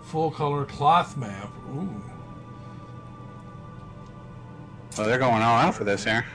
full 0.03 0.32
color 0.32 0.66
cloth 0.66 1.18
map. 1.18 1.52
Ooh. 1.72 2.03
well, 4.98 5.07
they're 5.07 5.20
going 5.20 5.41
all 5.41 5.57
out 5.57 5.76
for 5.76 5.84
this 5.84 6.06
here. 6.06 6.26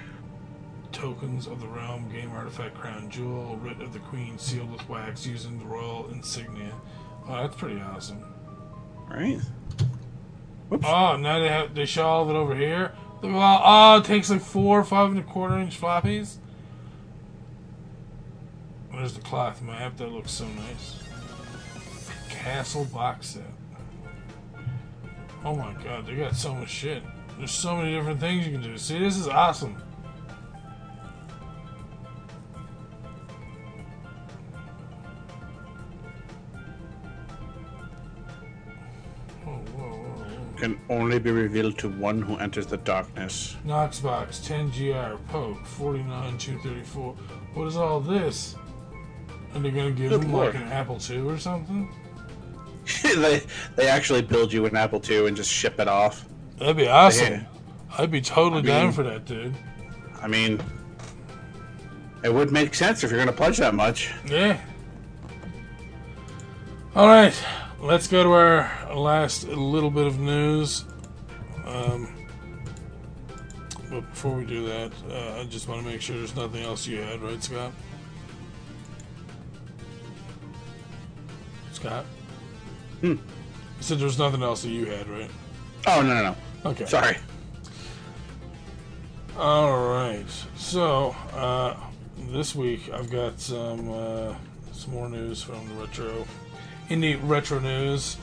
Tokens 0.95 1.47
of 1.47 1.61
the 1.61 1.67
realm, 1.67 2.09
game 2.11 2.31
artifact, 2.31 2.75
crown 2.77 3.11
jewel, 3.11 3.59
writ 3.61 3.81
of 3.83 3.93
the 3.93 3.99
queen, 3.99 4.39
sealed 4.39 4.71
with 4.73 4.89
wax 4.89 5.27
using 5.27 5.59
the 5.59 5.65
royal 5.65 6.09
insignia. 6.11 6.73
Oh, 7.29 7.43
that's 7.43 7.57
pretty 7.57 7.81
awesome. 7.81 8.25
Right? 9.09 9.41
Oh, 10.71 11.17
now 11.17 11.41
they 11.41 11.49
have 11.49 11.75
they 11.75 11.85
show 11.85 12.07
all 12.07 12.23
of 12.23 12.31
it 12.31 12.39
over 12.39 12.55
here. 12.55 12.95
Look 13.21 13.33
at 13.33 13.37
all, 13.37 13.59
oh, 13.59 13.63
ah, 13.65 13.99
it 13.99 14.05
takes 14.05 14.31
like 14.31 14.41
four, 14.41 14.83
five 14.85 15.11
and 15.11 15.19
a 15.19 15.23
quarter 15.23 15.59
inch 15.59 15.81
floppies. 15.81 16.37
There's 18.93 19.15
the 19.15 19.21
cloth 19.21 19.61
map. 19.61 19.97
That 19.97 20.13
looks 20.13 20.31
so 20.31 20.47
nice. 20.47 21.03
Castle 22.29 22.85
box 22.87 23.29
set. 23.29 23.43
Oh 25.45 25.55
my 25.55 25.75
god, 25.83 26.07
they 26.07 26.15
got 26.15 26.37
so 26.37 26.55
much 26.55 26.71
shit. 26.71 27.03
There's 27.37 27.51
so 27.51 27.77
many 27.77 27.93
different 27.93 28.21
things 28.21 28.47
you 28.47 28.53
can 28.53 28.63
do. 28.63 28.79
See, 28.79 28.99
this 28.99 29.17
is 29.17 29.29
awesome. 29.29 29.77
Can 40.65 40.81
only 40.89 41.19
be 41.19 41.31
revealed 41.31 41.77
to 41.81 41.91
one 41.91 42.23
who 42.23 42.39
enters 42.39 42.67
the 42.67 42.79
darkness. 42.79 43.55
Knoxbox 43.67 44.41
10GR 44.49 45.19
Poke 45.29 45.67
49 45.67 46.39
234. 46.39 47.13
What 47.53 47.69
is 47.69 47.77
all 47.77 48.01
this? 48.01 48.55
Are 49.53 49.61
they 49.61 49.71
gonna 49.71 49.91
give 49.91 50.09
Good 50.09 50.23
them 50.23 50.33
like 50.33 50.55
an 50.55 50.63
Apple 50.63 50.99
II 51.11 51.19
or 51.19 51.37
something? 51.37 51.95
they 53.03 53.43
they 53.77 53.89
actually 53.89 54.23
build 54.23 54.55
you 54.55 54.65
an 54.65 54.75
Apple 54.75 55.03
II 55.07 55.27
and 55.27 55.37
just 55.37 55.53
ship 55.53 55.79
it 55.79 55.87
off. 55.87 56.25
That'd 56.57 56.79
be 56.79 56.89
awesome. 56.89 57.45
I'd 57.99 58.11
be 58.11 58.23
totally 58.23 58.63
I 58.63 58.65
down 58.65 58.93
for 58.93 59.03
that, 59.03 59.27
dude. 59.27 59.55
I 60.23 60.29
mean, 60.29 60.63
it 62.23 62.33
would 62.33 62.53
make 62.53 62.75
sense 62.75 63.05
if 63.05 63.11
you're 63.11 63.23
to 63.27 63.33
pledge 63.33 63.59
that 63.59 63.75
much. 63.75 64.15
Yeah. 64.27 64.59
All 66.97 67.07
right. 67.07 67.35
Let's 67.85 68.07
go 68.09 68.23
to 68.23 68.33
our 68.33 68.95
last 68.95 69.47
little 69.47 69.91
bit 69.91 70.07
of 70.07 70.19
news. 70.19 70.87
Um, 71.67 72.09
but 73.91 74.01
before 74.11 74.35
we 74.35 74.45
do 74.47 74.67
that, 74.67 74.91
uh, 75.11 75.41
I 75.41 75.45
just 75.45 75.69
want 75.69 75.83
to 75.83 75.87
make 75.87 76.01
sure 76.01 76.17
there's 76.17 76.35
nothing 76.35 76.63
else 76.65 76.87
you 76.87 77.01
had, 77.01 77.21
right, 77.21 77.43
Scott? 77.43 77.73
Scott? 81.73 82.07
Hmm. 83.03 83.07
You 83.07 83.19
said 83.81 83.99
there 83.99 84.07
was 84.07 84.19
nothing 84.19 84.43
else 84.43 84.63
that 84.63 84.71
you 84.71 84.87
had, 84.87 85.07
right? 85.09 85.31
Oh 85.87 86.01
no 86.01 86.15
no 86.15 86.23
no. 86.23 86.71
Okay. 86.71 86.87
Sorry. 86.87 87.19
All 89.37 89.91
right. 89.91 90.25
So 90.57 91.15
uh, 91.35 91.77
this 92.31 92.55
week 92.55 92.91
I've 92.91 93.11
got 93.11 93.39
some 93.39 93.93
uh, 93.93 94.35
some 94.73 94.95
more 94.95 95.11
news 95.11 95.43
from 95.43 95.69
the 95.69 95.75
retro 95.75 96.27
indie 96.89 97.19
retro 97.23 97.59
news. 97.59 98.17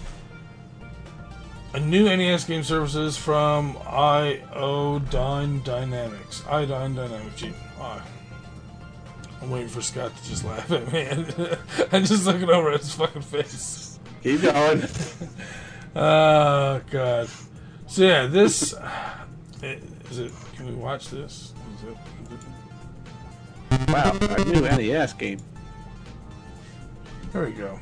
A 1.73 1.79
new 1.79 2.03
NES 2.03 2.43
game 2.43 2.63
services 2.63 3.15
from 3.17 3.77
Iodine 3.87 5.63
Dynamics. 5.63 6.43
Iodine 6.47 6.95
Dynamics. 6.95 7.35
Gee, 7.39 7.53
I. 7.79 8.01
I'm 9.41 9.49
waiting 9.49 9.69
for 9.69 9.81
Scott 9.81 10.15
to 10.15 10.29
just 10.29 10.43
laugh 10.43 10.69
at 10.71 10.91
me. 10.91 11.07
I'm 11.91 12.05
just 12.05 12.25
looking 12.25 12.49
over 12.49 12.71
at 12.71 12.81
his 12.81 12.93
fucking 12.93 13.21
face. 13.23 13.99
Keep 14.21 14.41
going. 14.43 14.83
Oh 15.95 16.81
god. 16.89 17.29
So 17.87 18.03
yeah, 18.03 18.27
this 18.27 18.73
is 19.61 20.19
it. 20.19 20.31
Can 20.55 20.67
we 20.67 20.73
watch 20.73 21.09
this? 21.09 21.53
Is 21.75 21.83
it, 21.83 21.97
is 23.69 23.79
it 23.79 23.89
wow, 23.89 24.17
a 24.21 24.45
new 24.45 24.61
NES 24.61 25.13
game. 25.13 25.39
there 27.33 27.45
we 27.45 27.51
go. 27.51 27.79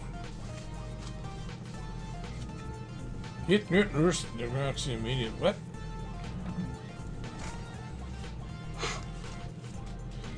Hit 3.49 3.63
hit 3.63 3.95
nurse. 3.95 4.27
They're 4.37 4.47
immediate. 4.93 5.31
What? 5.41 5.55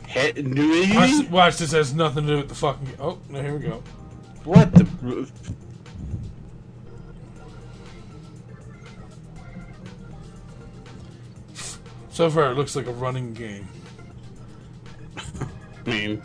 Hit 0.07 0.37
Watch, 0.95 1.29
watch 1.29 1.57
this 1.57 1.73
has 1.73 1.93
nothing 1.93 2.25
to 2.25 2.31
do 2.31 2.37
with 2.37 2.47
the 2.47 2.55
fucking. 2.55 2.87
Oh, 3.01 3.19
no, 3.27 3.41
here 3.41 3.57
we 3.57 3.67
go. 3.67 3.83
What 4.45 4.73
the? 4.73 5.29
So 12.11 12.29
far, 12.29 12.51
it 12.51 12.55
looks 12.55 12.77
like 12.77 12.87
a 12.87 12.93
running 12.93 13.33
game. 13.33 13.67
I 15.85 15.89
mean, 15.89 16.21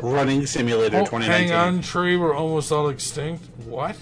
running 0.00 0.46
simulator 0.46 0.96
Oh, 0.96 1.04
2019. 1.04 1.48
hang 1.48 1.52
on, 1.52 1.82
tree. 1.82 2.16
We're 2.16 2.34
almost 2.34 2.72
all 2.72 2.88
extinct. 2.88 3.44
What? 3.66 3.98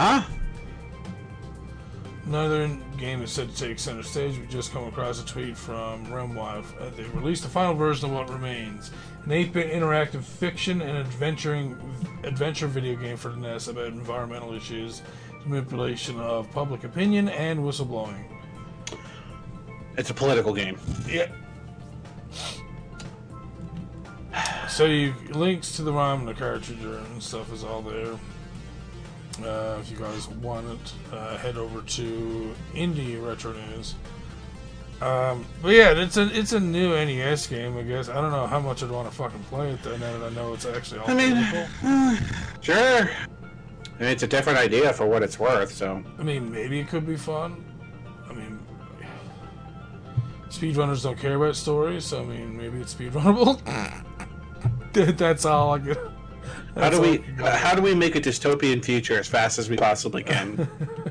Huh? 0.00 0.22
Another 2.24 2.70
game 2.96 3.20
is 3.20 3.32
set 3.32 3.50
to 3.50 3.54
take 3.54 3.78
center 3.78 4.02
stage. 4.02 4.38
We 4.38 4.46
just 4.46 4.72
come 4.72 4.84
across 4.84 5.22
a 5.22 5.26
tweet 5.26 5.54
from 5.54 6.06
Remwive. 6.06 6.64
Uh, 6.80 6.88
they 6.96 7.02
released 7.10 7.42
the 7.42 7.50
final 7.50 7.74
version 7.74 8.08
of 8.08 8.16
What 8.16 8.30
Remains, 8.30 8.92
an 9.24 9.30
8-bit 9.30 9.70
interactive 9.70 10.22
fiction 10.22 10.80
and 10.80 10.96
adventuring 10.96 11.76
adventure 12.24 12.66
video 12.66 12.96
game 12.96 13.18
for 13.18 13.28
the 13.28 13.36
NES 13.36 13.68
about 13.68 13.88
environmental 13.88 14.54
issues, 14.54 15.02
manipulation 15.44 16.18
of 16.18 16.50
public 16.50 16.84
opinion, 16.84 17.28
and 17.28 17.60
whistleblowing. 17.60 18.24
It's 19.98 20.08
a 20.08 20.14
political 20.14 20.54
game. 20.54 20.78
Yeah. 21.06 21.30
So 24.66 24.86
you 24.86 25.12
links 25.28 25.76
to 25.76 25.82
the 25.82 25.92
ROM 25.92 26.20
and 26.20 26.28
the 26.28 26.32
cartridge 26.32 26.82
and 26.82 27.22
stuff 27.22 27.52
is 27.52 27.62
all 27.62 27.82
there. 27.82 28.16
Uh, 29.44 29.78
if 29.80 29.90
you 29.90 29.96
guys 29.96 30.28
want 30.28 30.66
it, 30.68 30.92
uh, 31.12 31.36
head 31.38 31.56
over 31.56 31.82
to 31.82 32.54
Indie 32.74 33.24
Retro 33.24 33.52
News. 33.52 33.94
Um, 35.00 35.46
but 35.62 35.70
yeah, 35.70 35.92
it's 35.92 36.18
a 36.18 36.28
it's 36.38 36.52
a 36.52 36.60
new 36.60 36.90
NES 36.90 37.46
game. 37.46 37.76
I 37.78 37.82
guess 37.82 38.10
I 38.10 38.20
don't 38.20 38.30
know 38.30 38.46
how 38.46 38.60
much 38.60 38.82
I'd 38.82 38.90
want 38.90 39.08
to 39.08 39.14
fucking 39.14 39.42
play 39.44 39.70
it. 39.70 39.82
Though, 39.82 39.96
now 39.96 40.18
that 40.18 40.30
I 40.30 40.34
know 40.34 40.52
it's 40.52 40.66
actually 40.66 41.00
all 41.00 41.10
I 41.10 41.14
mean, 41.14 41.46
playable. 41.46 42.26
Sure. 42.60 42.76
I 42.76 44.02
mean, 44.02 44.10
it's 44.12 44.22
a 44.22 44.26
different 44.26 44.58
idea 44.58 44.92
for 44.92 45.06
what 45.06 45.22
it's 45.22 45.38
worth. 45.38 45.72
So 45.72 46.02
I 46.18 46.22
mean, 46.22 46.50
maybe 46.52 46.80
it 46.80 46.88
could 46.88 47.06
be 47.06 47.16
fun. 47.16 47.64
I 48.28 48.34
mean, 48.34 48.58
speedrunners 50.50 51.02
don't 51.02 51.18
care 51.18 51.36
about 51.36 51.56
stories, 51.56 52.04
so 52.04 52.20
I 52.20 52.24
mean, 52.26 52.56
maybe 52.56 52.78
it's 52.80 52.94
speedrunnable. 52.94 53.60
That's 55.16 55.46
all 55.46 55.74
I 55.74 55.78
get. 55.78 55.98
How 56.74 56.90
do 56.90 57.00
we 57.00 57.24
uh, 57.42 57.56
how 57.56 57.74
do 57.74 57.82
we 57.82 57.94
make 57.94 58.16
a 58.16 58.20
dystopian 58.20 58.84
future 58.84 59.18
as 59.18 59.28
fast 59.28 59.58
as 59.58 59.68
we 59.68 59.76
possibly 59.76 60.22
can? 60.22 60.68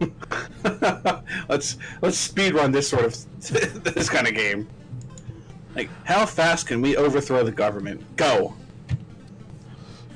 let's 1.48 1.76
let's 2.02 2.16
speed 2.16 2.54
run 2.54 2.72
this 2.72 2.88
sort 2.88 3.04
of 3.04 3.16
this 3.94 4.08
kind 4.08 4.26
of 4.26 4.34
game. 4.34 4.68
Like, 5.74 5.90
how 6.04 6.26
fast 6.26 6.66
can 6.66 6.80
we 6.80 6.96
overthrow 6.96 7.44
the 7.44 7.52
government? 7.52 8.16
Go. 8.16 8.54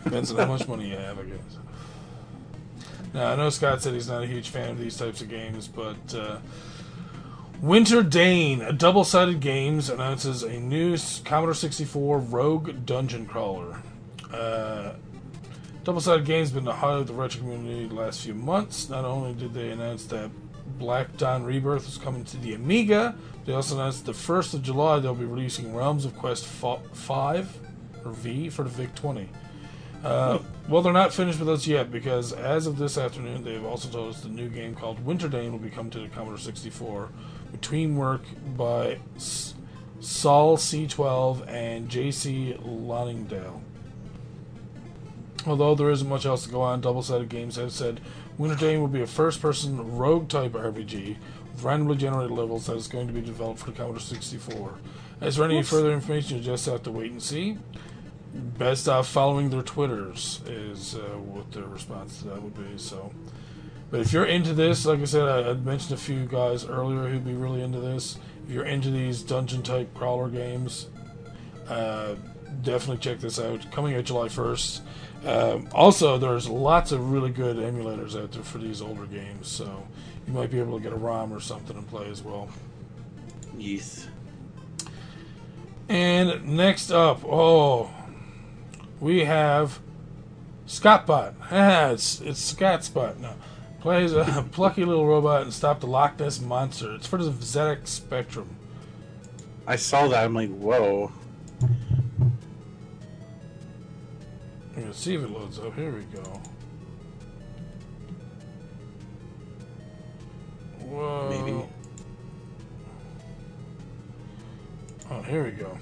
Depends 0.05 0.33
on 0.33 0.39
how 0.39 0.47
much 0.47 0.67
money 0.67 0.91
you 0.91 0.97
have, 0.97 1.19
I 1.19 1.23
guess. 1.23 1.59
Now, 3.15 3.33
I 3.33 3.37
know 3.37 3.51
Scott 3.51 3.83
said 3.83 3.95
he's 3.95 4.09
not 4.09 4.23
a 4.23 4.27
huge 4.27 4.49
fan 4.49 4.71
of 4.71 4.79
these 4.79 4.97
types 4.97 5.21
of 5.21 5.29
games, 5.29 5.69
but 5.69 6.15
uh, 6.15 6.39
Winterdane, 7.63 8.67
a 8.67 8.73
double-sided 8.73 9.39
games, 9.39 9.89
announces 9.89 10.43
a 10.43 10.59
new 10.59 10.97
Commodore 11.25 11.55
64 11.55 12.19
Rogue 12.19 12.85
Dungeon 12.85 13.27
Crawler. 13.27 13.83
Uh, 14.33 14.95
double-sided 15.85 16.25
games 16.25 16.49
have 16.49 16.55
been 16.57 16.65
the 16.65 16.73
highlight 16.73 17.03
of 17.03 17.07
the 17.09 17.13
retro 17.15 17.41
community 17.41 17.87
the 17.87 17.95
last 17.95 18.23
few 18.23 18.35
months. 18.35 18.89
Not 18.89 19.05
only 19.05 19.35
did 19.35 19.53
they 19.53 19.71
announce 19.71 20.05
that 20.07 20.31
Black 20.79 21.17
Dawn 21.17 21.45
Rebirth 21.45 21.85
was 21.85 21.99
coming 21.99 22.25
to 22.27 22.37
the 22.39 22.55
Amiga, 22.55 23.15
they 23.45 23.53
also 23.53 23.75
announced 23.75 24.07
the 24.07 24.13
1st 24.13 24.55
of 24.55 24.63
July 24.63 25.01
they'll 25.01 25.15
be 25.15 25.25
releasing 25.25 25.75
Realms 25.75 26.05
of 26.05 26.17
Quest 26.17 26.47
5 26.47 27.59
or 28.05 28.13
V 28.13 28.49
for 28.49 28.63
the 28.63 28.71
VIC 28.71 28.95
20. 28.95 29.29
Uh, 30.05 30.39
well, 30.69 30.83
they're 30.83 30.93
not 30.93 31.13
finished 31.13 31.39
with 31.39 31.49
us 31.49 31.67
yet 31.67 31.91
because 31.91 32.33
as 32.33 32.67
of 32.67 32.77
this 32.77 32.99
afternoon, 32.99 33.45
they've 33.45 33.65
also 33.65 33.89
told 33.89 34.15
us 34.15 34.21
the 34.21 34.29
new 34.29 34.49
game 34.49 34.75
called 34.75 35.05
Winterdane 35.05 35.53
will 35.53 35.59
be 35.59 35.71
coming 35.71 35.91
to 35.93 36.01
the 36.01 36.09
Commodore 36.09 36.39
64 36.39 37.09
with 37.53 37.61
teamwork 37.61 38.23
by 38.57 38.99
S- 39.17 39.55
Saul 40.01 40.57
C12 40.57 41.47
and 41.49 41.89
JC 41.89 42.61
Lonningdale. 42.65 43.61
Although 45.47 45.75
there 45.75 45.91
isn't 45.91 46.09
much 46.09 46.27
else 46.27 46.45
to 46.45 46.51
go 46.51 46.63
on, 46.63 46.81
Double 46.81 47.03
Sided 47.03 47.29
Games 47.29 47.57
has 47.57 47.75
said 47.75 48.01
Winter 48.39 48.57
Winterdane 48.57 48.81
will 48.81 48.89
be 48.89 49.03
a 49.03 49.07
first 49.07 49.41
person 49.43 49.97
rogue 49.97 50.29
type 50.29 50.53
RPG 50.53 51.17
with 51.53 51.63
randomly 51.63 51.97
generated 51.97 52.31
levels 52.31 52.67
that 52.67 52.77
is 52.77 52.87
going 52.87 53.07
to 53.07 53.13
be 53.13 53.21
developed 53.21 53.61
for 53.61 53.71
the 53.71 53.77
Commodore 53.77 54.01
64. 54.01 54.75
As 55.21 55.37
for 55.37 55.45
any 55.45 55.63
further 55.63 55.93
information, 55.93 56.39
you 56.39 56.43
just 56.43 56.67
have 56.67 56.83
to 56.85 56.91
wait 56.91 57.13
and 57.13 57.23
see. 57.23 57.59
Best 58.35 58.89
off 58.89 59.09
following 59.09 59.51
their 59.51 59.63
Twitters 59.63 60.41
is 60.47 60.95
uh, 60.95 61.19
what 61.19 61.53
their 61.53 61.65
response 61.65 62.19
to 62.19 62.29
that 62.29 62.43
would 62.43 62.57
be. 62.57 62.79
So, 62.79 63.13
but 63.91 64.01
if 64.01 64.13
you're 64.13 64.25
into 64.25 64.55
this, 64.55 64.87
like 64.87 65.01
I 65.01 65.05
said, 65.05 65.29
I, 65.29 65.51
I 65.51 65.55
mentioned 65.55 65.93
a 65.93 66.03
few 66.03 66.25
guys 66.25 66.65
earlier 66.65 67.09
who'd 67.09 67.25
be 67.25 67.35
really 67.35 67.63
into 67.63 67.81
this. 67.81 68.19
If 68.45 68.51
you're 68.51 68.65
into 68.65 68.91
these 68.91 69.23
dungeon 69.23 69.63
type 69.63 69.93
crawler 69.95 70.29
games, 70.29 70.89
uh, 71.69 72.15
definitely 72.63 72.99
check 72.99 73.21
this 73.21 73.39
out. 73.39 73.71
Coming 73.71 73.95
out 73.95 74.05
July 74.05 74.29
1st. 74.29 74.81
Um, 75.25 75.69
also, 75.73 76.19
there's 76.19 76.49
lots 76.49 76.91
of 76.91 77.13
really 77.13 77.31
good 77.31 77.57
emulators 77.57 78.21
out 78.21 78.33
there 78.33 78.43
for 78.43 78.59
these 78.59 78.83
older 78.83 79.07
games, 79.07 79.49
so 79.49 79.87
you 80.27 80.33
might 80.33 80.51
be 80.51 80.59
able 80.59 80.79
to 80.79 80.83
get 80.83 80.93
a 80.93 80.97
ROM 80.97 81.33
or 81.33 81.41
something 81.41 81.77
and 81.77 81.87
play 81.89 82.11
as 82.11 82.23
well. 82.23 82.49
Yes. 83.57 84.09
And 85.89 86.57
next 86.57 86.91
up, 86.91 87.25
oh, 87.25 87.91
we 88.99 89.25
have 89.25 89.81
Sc0tb0t. 90.67 91.35
Ah, 91.51 91.91
it's 91.91 92.21
it's 92.21 92.53
Scottspot 92.53 93.19
now. 93.19 93.35
Plays 93.81 94.13
a 94.13 94.47
plucky 94.53 94.85
little 94.85 95.07
robot 95.07 95.43
and 95.43 95.53
stop 95.53 95.81
the 95.81 95.87
Loch 95.87 96.19
Ness 96.19 96.41
monster. 96.41 96.95
It's 96.95 97.07
for 97.07 97.23
the 97.23 97.31
ZX 97.31 97.89
Spectrum. 97.89 98.57
I 99.67 99.77
saw 99.77 100.09
that. 100.09 100.25
I'm 100.25 100.35
like, 100.35 100.51
whoa. 100.51 101.13
I'm 104.75 104.83
gonna 104.83 104.95
see 104.95 105.15
if 105.15 105.23
it 105.23 105.31
loads 105.31 105.59
up. 105.59 105.75
Here 105.75 105.93
we 105.93 106.03
go. 106.05 106.41
Whoa. 110.81 111.29
Maybe. 111.31 111.67
Oh, 115.11 115.23
here 115.23 115.45
we 115.45 115.51
go. 115.51 115.79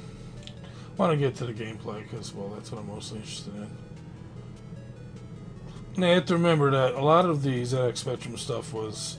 want 0.97 1.13
to 1.13 1.17
get 1.17 1.37
to 1.37 1.47
the 1.47 1.53
gameplay 1.53 2.03
because, 2.03 2.35
well, 2.35 2.49
that's 2.49 2.73
what 2.73 2.81
I'm 2.81 2.89
mostly 2.89 3.19
interested 3.19 3.55
in. 3.55 3.71
Now, 5.97 6.09
you 6.09 6.15
have 6.15 6.27
to 6.27 6.35
remember 6.35 6.71
that 6.71 6.95
a 6.95 7.01
lot 7.01 7.27
of 7.27 7.43
the 7.43 7.63
ZX 7.63 7.99
Spectrum 7.99 8.37
stuff 8.37 8.73
was 8.73 9.19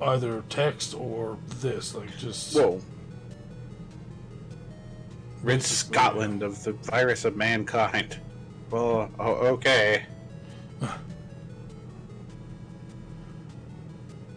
either 0.00 0.42
text 0.48 0.94
or 0.94 1.38
this, 1.60 1.94
like 1.94 2.16
just. 2.18 2.54
Whoa. 2.54 2.80
Rid 5.46 5.62
Scotland 5.62 6.42
of 6.42 6.64
the 6.64 6.72
virus 6.72 7.24
of 7.24 7.36
mankind. 7.36 8.18
Well, 8.68 9.08
oh, 9.20 9.32
okay. 9.54 10.06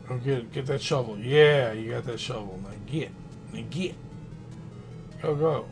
Go 0.08 0.18
get 0.24 0.52
get 0.52 0.68
that 0.68 0.82
shovel. 0.82 1.18
Yeah, 1.18 1.72
you 1.72 1.90
got 1.90 2.04
that 2.06 2.20
shovel. 2.20 2.60
Now 2.64 2.76
get. 2.86 3.10
Now 3.52 3.64
get. 3.72 3.96
Go 5.20 5.36
go. 5.36 5.66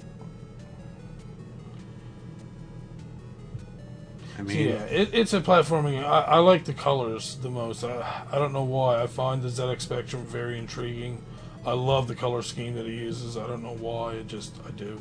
I 4.39 4.43
So, 4.43 4.53
yeah, 4.53 4.83
it, 4.85 5.09
it's 5.13 5.33
a 5.33 5.41
platforming. 5.41 6.03
I, 6.03 6.21
I 6.21 6.37
like 6.39 6.65
the 6.65 6.73
colors 6.73 7.35
the 7.35 7.51
most. 7.51 7.83
I, 7.83 8.23
I 8.31 8.39
don't 8.39 8.53
know 8.53 8.63
why. 8.63 9.03
I 9.03 9.07
find 9.07 9.43
the 9.43 9.49
ZX 9.49 9.81
Spectrum 9.81 10.25
very 10.25 10.57
intriguing. 10.57 11.21
I 11.63 11.73
love 11.73 12.07
the 12.07 12.15
color 12.15 12.41
scheme 12.41 12.73
that 12.73 12.87
he 12.87 12.93
uses. 12.93 13.37
I 13.37 13.45
don't 13.45 13.61
know 13.61 13.75
why. 13.75 14.13
It 14.13 14.27
just 14.27 14.55
I 14.67 14.71
do. 14.71 14.99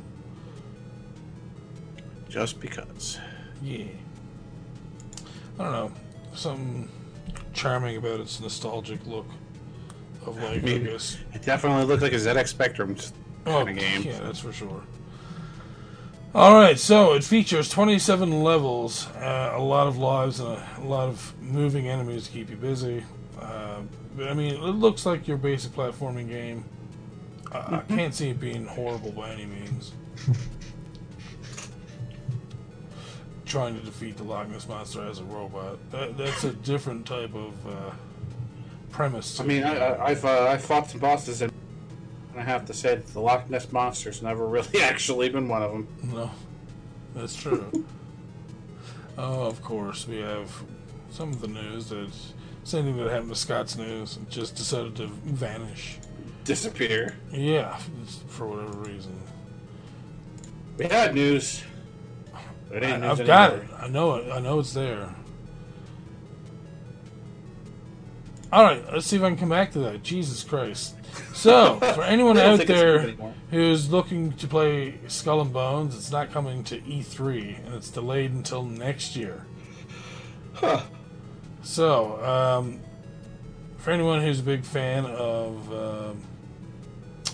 Just 2.37 2.61
because. 2.61 3.19
Yeah. 3.63 3.85
I 5.59 5.63
don't 5.63 5.73
know. 5.73 5.93
Something 6.35 6.87
charming 7.55 7.97
about 7.97 8.21
its 8.21 8.41
nostalgic 8.41 9.07
look 9.07 9.25
of 10.27 10.37
like 10.43 10.59
I 10.59 10.61
mean, 10.61 10.85
guess. 10.85 11.17
It 11.33 11.41
definitely 11.41 11.85
looked 11.87 12.03
like 12.03 12.13
a 12.13 12.17
ZX 12.17 12.49
Spectrum 12.49 12.95
Oh, 13.47 13.65
kind 13.65 13.71
of 13.71 13.77
game. 13.79 14.03
yeah, 14.03 14.19
that's 14.21 14.41
for 14.41 14.53
sure. 14.53 14.83
All 16.35 16.53
right, 16.53 16.79
so 16.79 17.15
it 17.15 17.25
features 17.25 17.71
27 17.71 18.43
levels, 18.43 19.07
uh, 19.15 19.55
a 19.55 19.63
lot 19.63 19.87
of 19.87 19.97
lives, 19.97 20.39
and 20.39 20.51
a, 20.51 20.69
a 20.81 20.85
lot 20.85 21.09
of 21.09 21.33
moving 21.41 21.89
enemies 21.89 22.27
to 22.27 22.33
keep 22.33 22.51
you 22.51 22.57
busy. 22.57 23.03
Uh, 23.41 23.81
but 24.15 24.29
I 24.29 24.35
mean, 24.35 24.53
it 24.57 24.61
looks 24.61 25.07
like 25.07 25.27
your 25.27 25.39
basic 25.39 25.73
platforming 25.73 26.29
game. 26.29 26.67
I, 27.51 27.77
I 27.77 27.83
can't 27.89 28.13
see 28.15 28.29
it 28.29 28.39
being 28.39 28.67
horrible 28.67 29.13
by 29.13 29.31
any 29.31 29.47
means. 29.47 29.93
Trying 33.47 33.79
to 33.79 33.85
defeat 33.85 34.17
the 34.17 34.25
Loch 34.25 34.49
Ness 34.49 34.69
monster 34.69 35.07
as 35.07 35.21
a 35.21 35.25
robot. 35.25 35.79
That, 35.93 36.19
that's 36.19 36.45
a 36.45 36.53
different 36.53 37.07
type 37.07 37.35
of 37.35 37.67
uh, 37.67 37.91
premise. 38.91 39.37
to 39.37 39.45
I 39.45 39.47
mean, 39.47 39.63
I, 39.63 40.05
I've 40.05 40.25
uh, 40.25 40.49
I've 40.49 40.65
fought 40.65 40.91
some 40.91 41.01
bosses, 41.01 41.43
and 41.43 41.53
I 42.37 42.43
have 42.43 42.67
to 42.67 42.75
say 42.75 42.97
the 42.97 43.21
Loch 43.21 43.49
Ness 43.49 43.71
monster's 43.71 44.21
never 44.21 44.47
really 44.49 44.83
actually 44.83 45.29
been 45.29 45.49
one 45.49 45.63
of 45.63 45.73
them. 45.73 45.89
No, 46.03 46.31
that's 47.15 47.37
true. 47.37 47.85
oh, 49.19 49.43
of 49.43 49.63
course, 49.63 50.09
we 50.09 50.19
have 50.19 50.51
some 51.11 51.31
of 51.31 51.41
the 51.41 51.49
news 51.49 51.89
that 51.91 52.11
same 52.65 52.85
thing 52.85 52.97
that 52.97 53.11
happened 53.13 53.31
to 53.31 53.37
Scott's 53.37 53.79
news. 53.79 54.19
Just 54.29 54.57
decided 54.57 54.97
to 54.97 55.07
vanish. 55.07 55.99
Disappear. 56.43 57.15
Yeah, 57.31 57.77
for 58.27 58.49
whatever 58.49 58.79
reason. 58.79 59.17
We 60.77 60.87
had 60.87 61.15
news. 61.15 61.63
It 62.73 62.83
ain't 62.83 63.05
I, 63.05 63.11
I've 63.11 63.27
got 63.27 63.55
it. 63.55 63.65
I 63.79 63.89
know 63.89 64.17
it. 64.17 64.31
I 64.31 64.41
know 64.41 64.59
it's 64.59 64.73
there. 64.73 65.15
All 68.53 68.63
right, 68.63 68.83
let's 68.93 69.07
see 69.07 69.17
if 69.17 69.23
I 69.23 69.29
can 69.29 69.37
come 69.37 69.49
back 69.49 69.73
to 69.73 69.81
that. 69.81 70.03
Jesus 70.03 70.45
Christ. 70.45 70.95
So, 71.35 71.79
for 71.95 72.03
anyone 72.03 72.39
out 72.39 72.67
there 72.67 73.15
who's 73.51 73.91
looking 73.91 74.33
to 74.35 74.47
play 74.47 74.99
Skull 75.09 75.41
and 75.41 75.53
Bones, 75.53 75.97
it's 75.97 76.11
not 76.11 76.33
coming 76.33 76.63
to 76.65 76.79
E3, 76.81 77.67
and 77.67 77.75
it's 77.75 77.91
delayed 77.91 78.33
until 78.33 78.63
next 78.63 79.17
year. 79.17 79.47
Huh. 80.55 80.83
So, 81.63 82.25
um, 82.25 82.81
for 83.79 83.91
anyone 83.91 84.21
who's 84.23 84.41
a 84.41 84.45
big 84.45 84.65
fan 84.65 85.05
of 85.07 85.73
um 85.73 86.23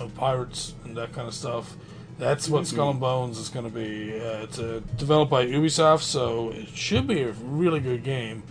of 0.01 0.15
pirates 0.15 0.75
and 0.85 0.97
that 0.97 1.13
kind 1.13 1.29
of 1.29 1.35
stuff, 1.35 1.77
that's 2.23 2.49
what 2.49 2.69
Skull 2.69 2.91
and 2.91 3.01
Bones 3.01 3.37
is 3.37 3.49
going 3.49 3.65
to 3.65 3.71
be. 3.71 4.15
Uh, 4.15 4.45
it's 4.45 4.59
uh, 4.59 4.81
developed 4.97 5.31
by 5.31 5.45
Ubisoft, 5.45 6.03
so 6.03 6.51
it 6.51 6.69
should 6.69 7.09
be 7.09 7.23
a 7.23 7.33
really 7.33 7.81
good 7.81 8.05
game. 8.05 8.45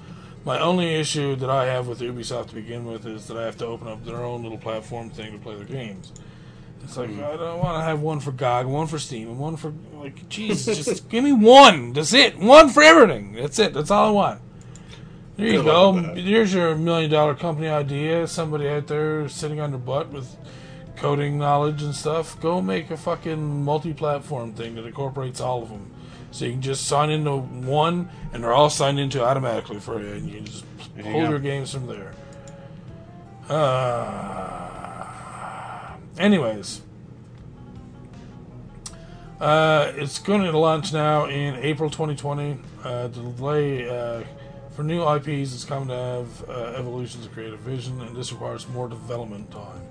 My 0.44 0.60
only 0.60 0.96
issue 0.96 1.38
that 1.38 1.50
I 1.50 1.68
have 1.68 1.88
with 1.88 2.02
Ubisoft 2.02 2.50
to 2.50 2.56
begin 2.56 2.86
with 2.86 3.06
is 3.06 3.28
that 3.28 3.38
I 3.38 3.44
have 3.44 3.58
to 3.60 3.66
open 3.66 3.88
up 3.88 4.04
their 4.04 4.18
own 4.26 4.44
little 4.44 4.58
platform 4.58 5.10
thing 5.10 5.32
to 5.32 5.38
play 5.38 5.56
their 5.56 5.64
games. 5.64 6.12
It's 6.84 6.98
like 6.98 7.12
I 7.12 7.38
don't 7.38 7.60
want 7.60 7.78
to 7.78 7.84
have 7.84 8.02
one 8.02 8.20
for 8.20 8.32
GOG, 8.34 8.66
one 8.66 8.88
for 8.88 9.00
Steam, 9.00 9.30
and 9.30 9.40
one 9.40 9.56
for 9.56 9.72
like, 9.94 10.28
Jesus, 10.28 10.86
just 10.86 11.08
give 11.10 11.24
me 11.24 11.32
one. 11.32 11.94
That's 11.94 12.14
it. 12.14 12.38
One 12.38 12.68
for 12.70 12.84
everything. 12.84 13.34
That's 13.34 13.58
it. 13.60 13.74
That's 13.74 13.92
all 13.92 14.10
I 14.10 14.12
want. 14.12 14.42
There 15.38 15.48
you 15.48 15.58
Good 15.58 15.66
go. 15.66 15.92
luck 15.92 15.96
with 15.96 16.16
that. 16.16 16.18
Here's 16.18 16.54
your 16.54 16.76
million 16.76 17.10
dollar 17.10 17.36
company 17.36 17.70
idea. 17.70 18.28
Somebody 18.28 18.68
out 18.68 18.88
there 18.88 19.30
sitting 19.30 19.62
on 19.62 19.72
their 19.72 19.80
butt 19.80 20.10
with 20.10 20.36
coding 21.02 21.38
knowledge 21.40 21.82
and 21.82 21.96
stuff. 21.96 22.40
Go 22.40 22.62
make 22.62 22.92
a 22.92 22.98
fucking 22.98 23.66
multi 23.66 23.92
platform 23.92 24.54
thing 24.54 24.76
that 24.76 24.86
incorporates 24.86 25.42
all 25.42 25.64
of 25.64 25.70
them. 25.70 25.90
So 26.30 26.46
you 26.46 26.52
can 26.52 26.62
just 26.62 26.86
sign 26.86 27.10
into 27.10 27.38
one 27.38 28.08
and 28.32 28.44
they're 28.44 28.54
all 28.54 28.70
signed 28.70 29.00
into 29.00 29.24
automatically 29.24 29.80
for 29.80 30.00
you. 30.00 30.14
And 30.14 30.30
you 30.30 30.36
can 30.36 30.46
just 30.46 30.64
There 30.96 31.12
pull 31.12 31.28
your 31.28 31.40
games 31.40 31.74
from 31.74 31.88
there. 31.88 32.14
Uh, 33.50 35.08
anyways. 36.20 36.82
Uh, 39.40 39.92
it's 39.96 40.20
going 40.20 40.44
to 40.44 40.56
launch 40.56 40.94
now 40.94 41.26
in 41.26 41.56
April 41.56 41.90
2020. 41.90 42.60
Uh, 42.84 43.08
the 43.08 43.22
delay 43.24 43.90
uh, 43.90 44.22
for 44.76 44.84
new 44.84 45.02
IPs 45.04 45.52
is 45.52 45.66
coming 45.66 45.88
to 45.88 45.96
have 45.96 46.48
uh, 46.48 46.76
evolutions 46.78 47.26
of 47.26 47.34
creative 47.34 47.60
vision, 47.62 48.00
and 48.02 48.16
this 48.16 48.32
requires 48.32 48.68
more 48.70 48.88
development 48.88 49.50
time. 49.50 49.82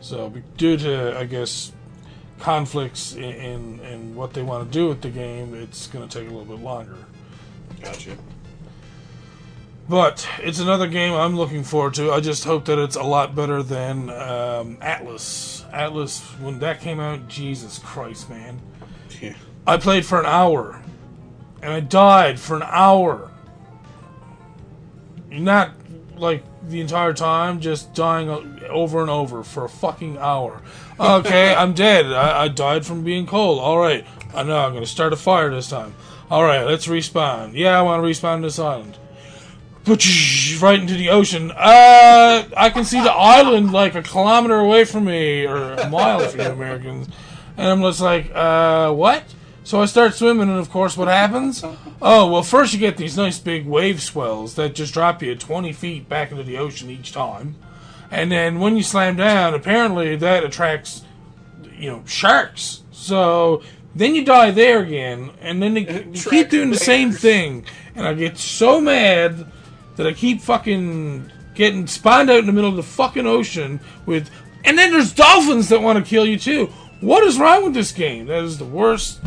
So, 0.00 0.32
due 0.56 0.76
to, 0.78 1.18
I 1.18 1.24
guess, 1.24 1.72
conflicts 2.38 3.14
in, 3.14 3.22
in, 3.22 3.80
in 3.80 4.14
what 4.14 4.32
they 4.32 4.42
want 4.42 4.70
to 4.70 4.78
do 4.78 4.88
with 4.88 5.02
the 5.02 5.10
game, 5.10 5.54
it's 5.54 5.86
going 5.88 6.08
to 6.08 6.18
take 6.18 6.28
a 6.28 6.30
little 6.30 6.56
bit 6.56 6.62
longer. 6.62 6.96
Gotcha. 7.82 8.16
But 9.88 10.28
it's 10.40 10.58
another 10.58 10.86
game 10.86 11.14
I'm 11.14 11.36
looking 11.36 11.64
forward 11.64 11.94
to. 11.94 12.12
I 12.12 12.20
just 12.20 12.44
hope 12.44 12.66
that 12.66 12.78
it's 12.78 12.96
a 12.96 13.02
lot 13.02 13.34
better 13.34 13.62
than 13.62 14.10
um, 14.10 14.76
Atlas. 14.82 15.64
Atlas, 15.72 16.20
when 16.40 16.58
that 16.58 16.80
came 16.80 17.00
out, 17.00 17.26
Jesus 17.28 17.78
Christ, 17.78 18.28
man. 18.28 18.60
Yeah. 19.20 19.34
I 19.66 19.78
played 19.78 20.04
for 20.04 20.20
an 20.20 20.26
hour, 20.26 20.82
and 21.62 21.72
I 21.72 21.80
died 21.80 22.38
for 22.38 22.56
an 22.56 22.64
hour. 22.64 23.30
Not 25.30 25.72
like 26.18 26.42
the 26.68 26.80
entire 26.80 27.14
time, 27.14 27.60
just 27.60 27.94
dying 27.94 28.28
over 28.68 29.00
and 29.00 29.10
over 29.10 29.42
for 29.42 29.64
a 29.64 29.68
fucking 29.68 30.18
hour. 30.18 30.62
Okay, 30.98 31.54
I'm 31.56 31.74
dead. 31.74 32.06
I, 32.06 32.44
I 32.44 32.48
died 32.48 32.84
from 32.84 33.04
being 33.04 33.26
cold. 33.26 33.58
All 33.60 33.78
right, 33.78 34.06
I 34.34 34.42
know 34.42 34.58
I'm 34.58 34.74
gonna 34.74 34.86
start 34.86 35.12
a 35.12 35.16
fire 35.16 35.50
this 35.50 35.68
time. 35.68 35.94
All 36.30 36.42
right, 36.42 36.64
let's 36.64 36.86
respawn. 36.86 37.54
Yeah, 37.54 37.78
I 37.78 37.82
want 37.82 38.02
to 38.02 38.08
respawn 38.08 38.42
this 38.42 38.58
island. 38.58 38.98
But 39.84 40.04
right 40.60 40.78
into 40.78 40.92
the 40.94 41.08
ocean. 41.08 41.50
Uh, 41.50 42.46
I 42.54 42.68
can 42.70 42.84
see 42.84 43.00
the 43.00 43.10
island 43.12 43.72
like 43.72 43.94
a 43.94 44.02
kilometer 44.02 44.56
away 44.56 44.84
from 44.84 45.06
me, 45.06 45.46
or 45.46 45.72
a 45.72 45.88
mile 45.88 46.20
for 46.20 46.36
you 46.36 46.44
Americans. 46.44 47.08
And 47.56 47.66
I'm 47.66 47.80
just 47.80 48.00
like, 48.00 48.30
uh, 48.34 48.92
what? 48.92 49.24
So 49.68 49.82
I 49.82 49.84
start 49.84 50.14
swimming, 50.14 50.48
and 50.48 50.58
of 50.58 50.70
course, 50.70 50.96
what 50.96 51.08
happens? 51.08 51.62
Oh, 52.00 52.32
well, 52.32 52.42
first 52.42 52.72
you 52.72 52.78
get 52.78 52.96
these 52.96 53.18
nice 53.18 53.38
big 53.38 53.66
wave 53.66 54.00
swells 54.00 54.54
that 54.54 54.74
just 54.74 54.94
drop 54.94 55.22
you 55.22 55.34
20 55.34 55.74
feet 55.74 56.08
back 56.08 56.30
into 56.30 56.42
the 56.42 56.56
ocean 56.56 56.88
each 56.88 57.12
time. 57.12 57.54
And 58.10 58.32
then 58.32 58.60
when 58.60 58.78
you 58.78 58.82
slam 58.82 59.16
down, 59.16 59.52
apparently 59.52 60.16
that 60.16 60.42
attracts, 60.42 61.02
you 61.76 61.90
know, 61.90 62.02
sharks. 62.06 62.82
So 62.92 63.62
then 63.94 64.14
you 64.14 64.24
die 64.24 64.52
there 64.52 64.80
again, 64.80 65.32
and 65.42 65.62
then 65.62 65.74
they, 65.74 65.84
keep 66.14 66.48
doing 66.48 66.70
the 66.70 66.78
same 66.78 67.12
thing. 67.12 67.66
And 67.94 68.06
I 68.06 68.14
get 68.14 68.38
so 68.38 68.80
mad 68.80 69.52
that 69.96 70.06
I 70.06 70.14
keep 70.14 70.40
fucking 70.40 71.30
getting 71.54 71.86
spawned 71.86 72.30
out 72.30 72.38
in 72.38 72.46
the 72.46 72.52
middle 72.52 72.70
of 72.70 72.76
the 72.76 72.82
fucking 72.82 73.26
ocean 73.26 73.80
with. 74.06 74.30
And 74.64 74.78
then 74.78 74.92
there's 74.92 75.12
dolphins 75.12 75.68
that 75.68 75.82
want 75.82 76.02
to 76.02 76.08
kill 76.08 76.24
you 76.24 76.38
too. 76.38 76.72
What 77.02 77.22
is 77.24 77.38
wrong 77.38 77.64
with 77.64 77.74
this 77.74 77.92
game? 77.92 78.28
That 78.28 78.44
is 78.44 78.56
the 78.56 78.64
worst. 78.64 79.20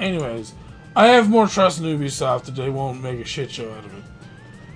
Anyways, 0.00 0.54
I 0.96 1.08
have 1.08 1.28
more 1.28 1.46
trust 1.46 1.78
in 1.78 1.84
Ubisoft 1.84 2.44
that 2.44 2.56
they 2.56 2.70
won't 2.70 3.02
make 3.02 3.20
a 3.20 3.24
shit 3.24 3.50
show 3.50 3.70
out 3.70 3.84
of 3.84 3.96
it. 3.96 4.04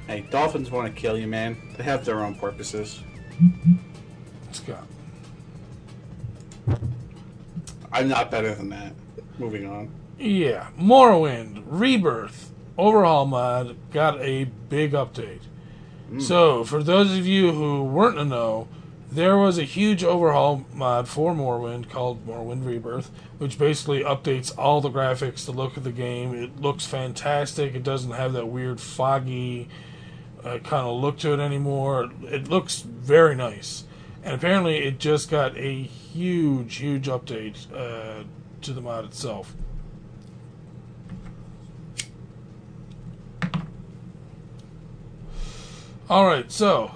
Hey, 0.06 0.20
dolphins 0.30 0.70
want 0.70 0.94
to 0.94 1.00
kill 1.00 1.18
you, 1.18 1.26
man. 1.26 1.56
They 1.76 1.82
have 1.82 2.04
their 2.04 2.22
own 2.22 2.34
purposes. 2.34 3.00
Scott. 4.52 4.86
I'm 7.90 8.08
not 8.08 8.30
better 8.30 8.54
than 8.54 8.68
that. 8.68 8.92
Moving 9.38 9.66
on. 9.66 9.90
Yeah, 10.18 10.68
Morrowind 10.78 11.64
Rebirth 11.66 12.52
overhaul 12.76 13.26
mod 13.26 13.76
got 13.92 14.20
a 14.20 14.44
big 14.68 14.92
update. 14.92 15.42
Mm. 16.10 16.22
So, 16.22 16.64
for 16.64 16.82
those 16.82 17.16
of 17.16 17.26
you 17.26 17.52
who 17.52 17.84
weren't 17.84 18.16
to 18.16 18.24
know, 18.24 18.68
there 19.14 19.38
was 19.38 19.58
a 19.58 19.62
huge 19.62 20.02
overhaul 20.02 20.64
mod 20.72 21.08
for 21.08 21.32
Morrowind 21.32 21.88
called 21.88 22.26
Morrowind 22.26 22.66
Rebirth, 22.66 23.10
which 23.38 23.58
basically 23.58 24.02
updates 24.02 24.56
all 24.58 24.80
the 24.80 24.90
graphics, 24.90 25.44
the 25.46 25.52
look 25.52 25.76
of 25.76 25.84
the 25.84 25.92
game. 25.92 26.34
It 26.34 26.60
looks 26.60 26.84
fantastic. 26.84 27.76
It 27.76 27.84
doesn't 27.84 28.10
have 28.10 28.32
that 28.32 28.48
weird 28.48 28.80
foggy 28.80 29.68
uh, 30.42 30.58
kind 30.58 30.86
of 30.86 31.00
look 31.00 31.18
to 31.18 31.32
it 31.32 31.38
anymore. 31.38 32.10
It 32.24 32.48
looks 32.48 32.80
very 32.80 33.36
nice. 33.36 33.84
And 34.24 34.34
apparently, 34.34 34.78
it 34.78 34.98
just 34.98 35.30
got 35.30 35.56
a 35.56 35.82
huge, 35.82 36.76
huge 36.76 37.06
update 37.06 37.72
uh, 37.72 38.24
to 38.62 38.72
the 38.72 38.80
mod 38.80 39.04
itself. 39.04 39.54
All 46.10 46.26
right, 46.26 46.50
so 46.50 46.90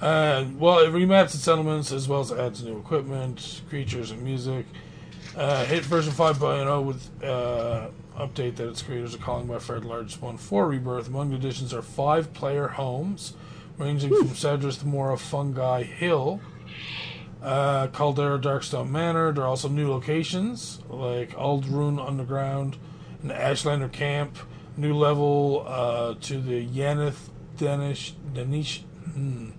uh, 0.00 0.44
well, 0.58 0.78
it 0.78 0.92
remaps 0.92 1.34
its 1.34 1.48
elements 1.48 1.92
as 1.92 2.08
well 2.08 2.20
as 2.20 2.30
adds 2.32 2.62
new 2.62 2.78
equipment, 2.78 3.62
creatures, 3.68 4.10
and 4.10 4.22
music. 4.22 4.66
Uh, 5.36 5.64
hit 5.64 5.84
version 5.84 6.12
5.0 6.12 6.84
with 6.84 7.10
uh, 7.22 7.88
update 8.16 8.56
that 8.56 8.68
its 8.68 8.82
creators 8.82 9.14
are 9.14 9.18
calling 9.18 9.46
by 9.46 9.58
far 9.58 9.76
Large 9.76 9.86
largest 9.86 10.22
one 10.22 10.36
for 10.36 10.66
Rebirth. 10.66 11.08
Among 11.08 11.30
the 11.30 11.36
additions 11.36 11.72
are 11.72 11.82
five 11.82 12.32
player 12.32 12.68
homes, 12.68 13.34
ranging 13.76 14.10
from 14.10 14.28
Sadrith 14.28 14.84
Mora 14.84 15.16
Fungi 15.16 15.84
Hill, 15.84 16.40
uh, 17.42 17.88
Caldera 17.88 18.38
Darkstone 18.38 18.90
Manor. 18.90 19.32
There 19.32 19.44
are 19.44 19.48
also 19.48 19.68
new 19.68 19.90
locations 19.90 20.80
like 20.88 21.30
Ald'ruhn 21.30 22.04
Underground 22.04 22.76
and 23.22 23.30
Ashlander 23.30 23.90
Camp. 23.92 24.36
New 24.76 24.94
level 24.94 25.64
uh, 25.66 26.14
to 26.20 26.40
the 26.40 26.64
Yaneth 26.66 27.30
Danish 27.56 28.14
Danish. 28.32 28.84
Hmm. 29.12 29.50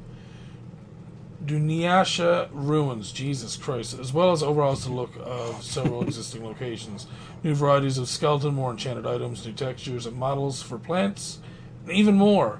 Dunyasha 1.49 2.47
ruins, 2.51 3.11
Jesus 3.11 3.57
Christ, 3.57 3.97
as 3.97 4.13
well 4.13 4.31
as 4.31 4.43
overhauls 4.43 4.85
the 4.85 4.91
look 4.91 5.09
of 5.19 5.63
several 5.63 6.03
existing 6.03 6.45
locations. 6.45 7.07
New 7.43 7.55
varieties 7.55 7.97
of 7.97 8.07
skeleton, 8.07 8.53
more 8.53 8.69
enchanted 8.69 9.07
items, 9.07 9.43
new 9.43 9.53
textures 9.53 10.05
and 10.05 10.15
models 10.15 10.61
for 10.61 10.77
plants, 10.77 11.39
and 11.83 11.91
even 11.91 12.13
more. 12.13 12.59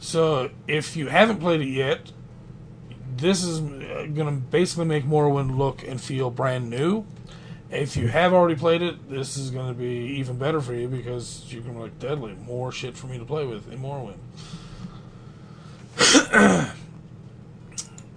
So, 0.00 0.50
if 0.68 0.98
you 0.98 1.06
haven't 1.06 1.40
played 1.40 1.62
it 1.62 1.68
yet, 1.68 2.12
this 3.16 3.42
is 3.42 3.60
uh, 3.60 4.06
going 4.12 4.26
to 4.26 4.32
basically 4.50 4.84
make 4.84 5.04
Morrowind 5.04 5.56
look 5.56 5.82
and 5.82 5.98
feel 5.98 6.30
brand 6.30 6.68
new. 6.68 7.06
If 7.70 7.96
you 7.96 8.08
have 8.08 8.34
already 8.34 8.56
played 8.56 8.82
it, 8.82 9.08
this 9.08 9.38
is 9.38 9.50
going 9.50 9.68
to 9.68 9.74
be 9.74 10.18
even 10.18 10.36
better 10.36 10.60
for 10.60 10.74
you 10.74 10.88
because 10.88 11.46
to 11.48 11.60
be 11.62 11.70
like, 11.70 11.98
deadly, 11.98 12.34
more 12.34 12.70
shit 12.70 12.98
for 12.98 13.06
me 13.06 13.18
to 13.18 13.24
play 13.24 13.46
with 13.46 13.72
in 13.72 13.78
Morrowind. 13.78 14.18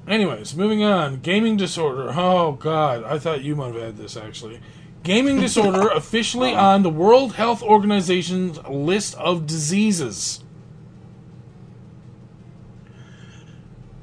Anyways, 0.08 0.56
moving 0.56 0.84
on. 0.84 1.18
Gaming 1.20 1.58
disorder. 1.58 2.14
Oh 2.16 2.54
God, 2.54 3.04
I 3.04 3.20
thought 3.20 3.44
you 3.44 3.56
might 3.56 3.74
have 3.74 3.84
had 3.84 3.98
this 3.98 4.16
actually. 4.16 4.62
Gaming 5.04 5.40
disorder 5.40 5.88
officially 5.96 6.54
on 6.54 6.84
the 6.84 6.90
World 6.90 7.34
Health 7.34 7.62
Organization's 7.62 8.58
list 8.68 9.16
of 9.16 9.46
diseases. 9.46 10.44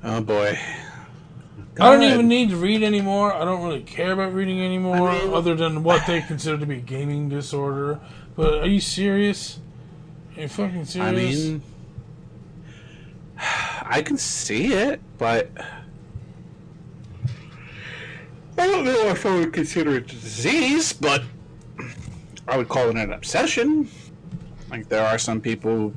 Oh 0.02 0.20
boy. 0.20 0.58
I 1.80 1.90
don't 1.92 2.02
even 2.02 2.28
need 2.28 2.50
to 2.50 2.56
read 2.56 2.82
anymore. 2.82 3.32
I 3.32 3.44
don't 3.44 3.64
really 3.64 3.82
care 3.82 4.12
about 4.12 4.32
reading 4.32 4.62
anymore, 4.62 5.08
I 5.08 5.24
mean- 5.24 5.34
other 5.34 5.54
than 5.54 5.82
what 5.82 6.06
they 6.06 6.20
consider 6.26 6.58
to 6.58 6.66
be 6.66 6.76
gaming 6.80 7.28
disorder. 7.28 7.98
But 8.36 8.60
are 8.60 8.66
you 8.66 8.80
serious? 8.80 9.58
Are 10.36 10.42
you 10.42 10.48
fucking 10.48 10.84
serious? 10.84 11.08
I 11.08 11.12
mean, 11.48 11.62
I 13.86 14.02
can 14.02 14.18
see 14.18 14.72
it, 14.72 15.00
but 15.18 15.50
I 18.56 18.66
don't 18.66 18.84
know 18.84 19.08
if 19.08 19.26
I 19.26 19.38
would 19.38 19.52
consider 19.52 19.96
it 19.96 20.04
a 20.12 20.14
disease, 20.16 20.92
but 20.92 21.22
I 22.46 22.56
would 22.56 22.68
call 22.68 22.88
it 22.88 22.96
an 22.96 23.12
obsession. 23.12 23.88
Like 24.70 24.88
there 24.88 25.04
are 25.04 25.18
some 25.18 25.40
people 25.40 25.92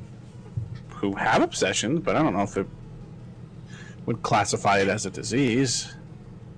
who 0.88 1.14
have 1.14 1.42
obsessions, 1.42 2.00
but 2.00 2.16
I 2.16 2.22
don't 2.22 2.34
know 2.34 2.42
if 2.42 2.56
it 2.56 2.66
would 4.06 4.22
classify 4.22 4.78
it 4.78 4.88
as 4.88 5.06
a 5.06 5.10
disease. 5.10 5.94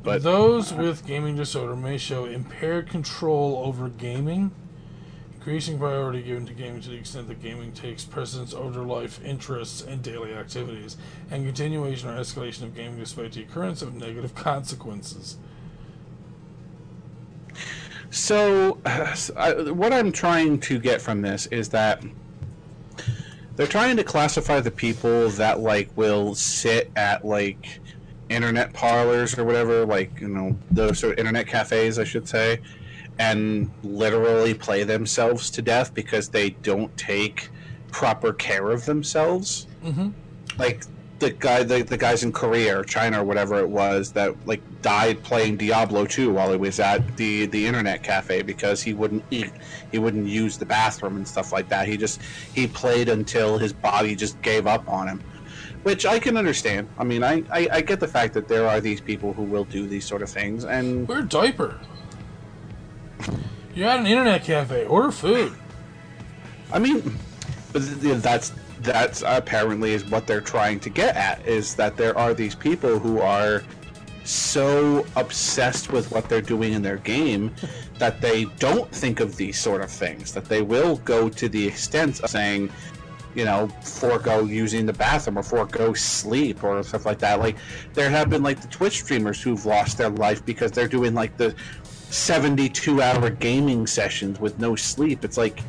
But 0.03 0.23
those 0.23 0.73
uh, 0.73 0.77
with 0.77 1.07
gaming 1.07 1.37
disorder 1.37 1.77
may 1.77 1.99
show 1.99 2.25
impaired 2.25 2.89
control 2.89 3.63
over 3.65 3.91
gaming, 3.91 4.53
increasing 5.35 5.79
priority 5.79 6.23
given 6.23 6.47
to 6.47 6.55
gaming 6.55 6.81
to 6.81 6.89
the 6.89 6.97
extent 6.97 7.29
that 7.29 7.43
gaming 7.43 7.73
takes 7.73 8.05
precedence 8.05 8.55
over 8.55 8.83
life 8.83 9.23
interests 9.23 9.83
and 9.83 10.03
daily 10.03 10.33
activities, 10.33 10.97
and 11.31 11.45
continuation 11.45 12.09
or 12.09 12.17
escalation 12.19 12.63
of 12.63 12.75
gaming 12.75 12.99
despite 12.99 13.33
the 13.33 13.43
occurrence 13.43 13.83
of 13.83 13.95
negative 13.95 14.35
consequences. 14.35 15.37
So, 18.11 18.79
I, 18.87 19.71
what 19.71 19.93
I'm 19.93 20.13
trying 20.13 20.61
to 20.61 20.79
get 20.79 21.01
from 21.01 21.23
this 21.23 21.47
is 21.47 21.69
that 21.71 22.05
they're 23.57 23.67
trying 23.67 23.97
to 23.97 24.05
classify 24.05 24.61
the 24.61 24.71
people 24.71 25.29
that 25.31 25.61
like 25.61 25.91
will 25.97 26.35
sit 26.35 26.91
at 26.97 27.25
like 27.25 27.81
internet 28.29 28.73
parlors 28.73 29.37
or 29.39 29.45
whatever, 29.45 29.85
like 29.85 30.21
you 30.21 30.29
know 30.29 30.57
those 30.71 30.99
sort 30.99 31.13
of 31.13 31.19
internet 31.19 31.47
cafes, 31.47 31.99
I 31.99 32.05
should 32.05 32.29
say, 32.29 32.61
and 33.19 33.71
literally 33.83 34.55
play 34.55 34.85
themselves 34.85 35.51
to 35.51 35.63
death 35.63 35.93
because 35.93 36.31
they 36.31 36.51
don't 36.51 36.97
take 36.97 37.51
proper 37.91 38.33
care 38.33 38.71
of 38.71 38.87
themselves. 38.87 39.67
Mm-hmm. 39.85 40.11
Like 40.59 40.85
the 41.21 41.31
guy, 41.31 41.63
the, 41.63 41.83
the 41.83 41.99
guys 41.99 42.23
in 42.23 42.33
Korea 42.33 42.81
or 42.81 42.83
China 42.83 43.21
or 43.21 43.25
whatever 43.25 43.59
it 43.59 43.69
was 43.69 44.13
that 44.13 44.35
like 44.47 44.61
died 44.83 45.23
playing 45.23 45.59
Diablo 45.59 46.07
2 46.07 46.33
while 46.33 46.51
he 46.51 46.57
was 46.57 46.81
at 46.81 47.17
the 47.17 47.47
the 47.47 47.67
internet 47.67 48.03
cafe 48.03 48.43
because 48.43 48.83
he 48.83 48.95
wouldn't 48.95 49.23
eat, 49.31 49.53
he 49.93 49.99
wouldn't 49.99 50.27
use 50.27 50.57
the 50.57 50.65
bathroom 50.65 51.17
and 51.17 51.29
stuff 51.29 51.53
like 51.53 51.69
that. 51.69 51.87
He 51.87 51.97
just 51.97 52.21
he 52.55 52.67
played 52.67 53.09
until 53.09 53.59
his 53.59 53.73
body 53.73 54.17
just 54.17 54.41
gave 54.41 54.67
up 54.67 54.89
on 54.89 55.09
him, 55.09 55.23
which 55.83 56.07
I 56.07 56.19
can 56.19 56.37
understand. 56.39 56.89
I 56.99 57.05
mean, 57.05 57.23
I 57.23 57.45
I, 57.53 57.69
I 57.71 57.81
get 57.83 58.01
the 58.01 58.09
fact 58.09 58.33
that 58.35 58.49
there 58.49 58.67
are 58.67 58.81
these 58.81 59.01
people 59.01 59.35
who 59.35 59.43
will 59.43 59.65
do 59.65 59.87
these 59.87 60.07
sort 60.07 60.23
of 60.23 60.31
things, 60.31 60.65
and 60.65 61.07
Wear 61.07 61.19
a 61.21 61.23
diaper. 61.23 61.79
You're 63.75 63.89
at 63.89 64.01
an 64.01 64.07
internet 64.07 64.43
cafe. 64.43 64.87
Order 64.87 65.13
food. 65.13 65.53
I 66.73 66.79
mean, 66.79 67.19
but 67.73 67.83
th- 67.83 68.01
th- 68.01 68.19
that's 68.19 68.53
that's 68.83 69.23
apparently 69.27 69.93
is 69.93 70.05
what 70.07 70.27
they're 70.27 70.41
trying 70.41 70.81
to 70.81 70.91
get 70.91 71.17
at 71.17 71.47
is 71.47 71.75
that 71.75 71.97
there 71.97 72.17
are 72.17 72.35
these 72.35 72.55
people 72.55 72.99
who 72.99 73.21
are 73.21 73.63
so 74.25 75.05
obsessed 75.17 75.93
with 75.93 76.11
what 76.11 76.29
they're 76.29 76.41
doing 76.41 76.73
in 76.73 76.83
their 76.83 76.99
game 76.99 77.53
that 77.99 78.21
they 78.21 78.45
don't 78.59 78.91
think 78.93 79.21
of 79.21 79.37
these 79.37 79.59
sort 79.59 79.83
of 79.83 79.91
things 79.91 80.33
that 80.33 80.45
they 80.45 80.63
will 80.63 80.97
go 80.99 81.29
to 81.29 81.49
the 81.49 81.67
extent 81.67 82.21
of 82.21 82.31
saying 82.31 82.71
you 83.35 83.45
know 83.45 83.69
forego 83.83 84.45
using 84.45 84.87
the 84.87 84.93
bathroom 84.93 85.39
or 85.39 85.43
forego 85.43 85.93
sleep 85.95 86.65
or 86.65 86.83
stuff 86.83 87.07
like 87.07 87.19
that. 87.19 87.39
Like 87.39 87.57
there 87.95 88.11
have 88.11 88.31
been 88.31 88.43
like 88.43 88.61
the 88.61 88.69
twitch 88.69 89.03
streamers 89.03 89.41
who've 89.41 89.65
lost 89.67 89.99
their 89.99 90.11
life 90.11 90.45
because 90.45 90.73
they're 90.73 90.89
doing 90.89 91.15
like 91.15 91.37
the 91.37 91.55
72 92.11 93.01
hour 93.01 93.31
gaming 93.31 93.87
sessions 93.87 94.41
with 94.41 94.59
no 94.59 94.75
sleep. 94.75 95.25
It's 95.25 95.37
like 95.37 95.63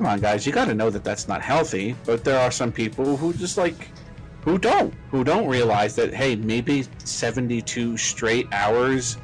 come 0.00 0.08
on 0.08 0.18
guys 0.18 0.46
you 0.46 0.52
got 0.52 0.64
to 0.64 0.74
know 0.74 0.88
that 0.88 1.04
that's 1.04 1.28
not 1.28 1.42
healthy 1.42 1.94
but 2.06 2.24
there 2.24 2.40
are 2.40 2.50
some 2.50 2.72
people 2.72 3.18
who 3.18 3.34
just 3.34 3.58
like 3.58 3.88
who 4.40 4.56
don't 4.56 4.94
who 5.10 5.22
don't 5.22 5.46
realize 5.46 5.94
that 5.94 6.14
hey 6.14 6.34
maybe 6.36 6.86
72 7.04 7.98
straight 7.98 8.48
hours 8.50 9.18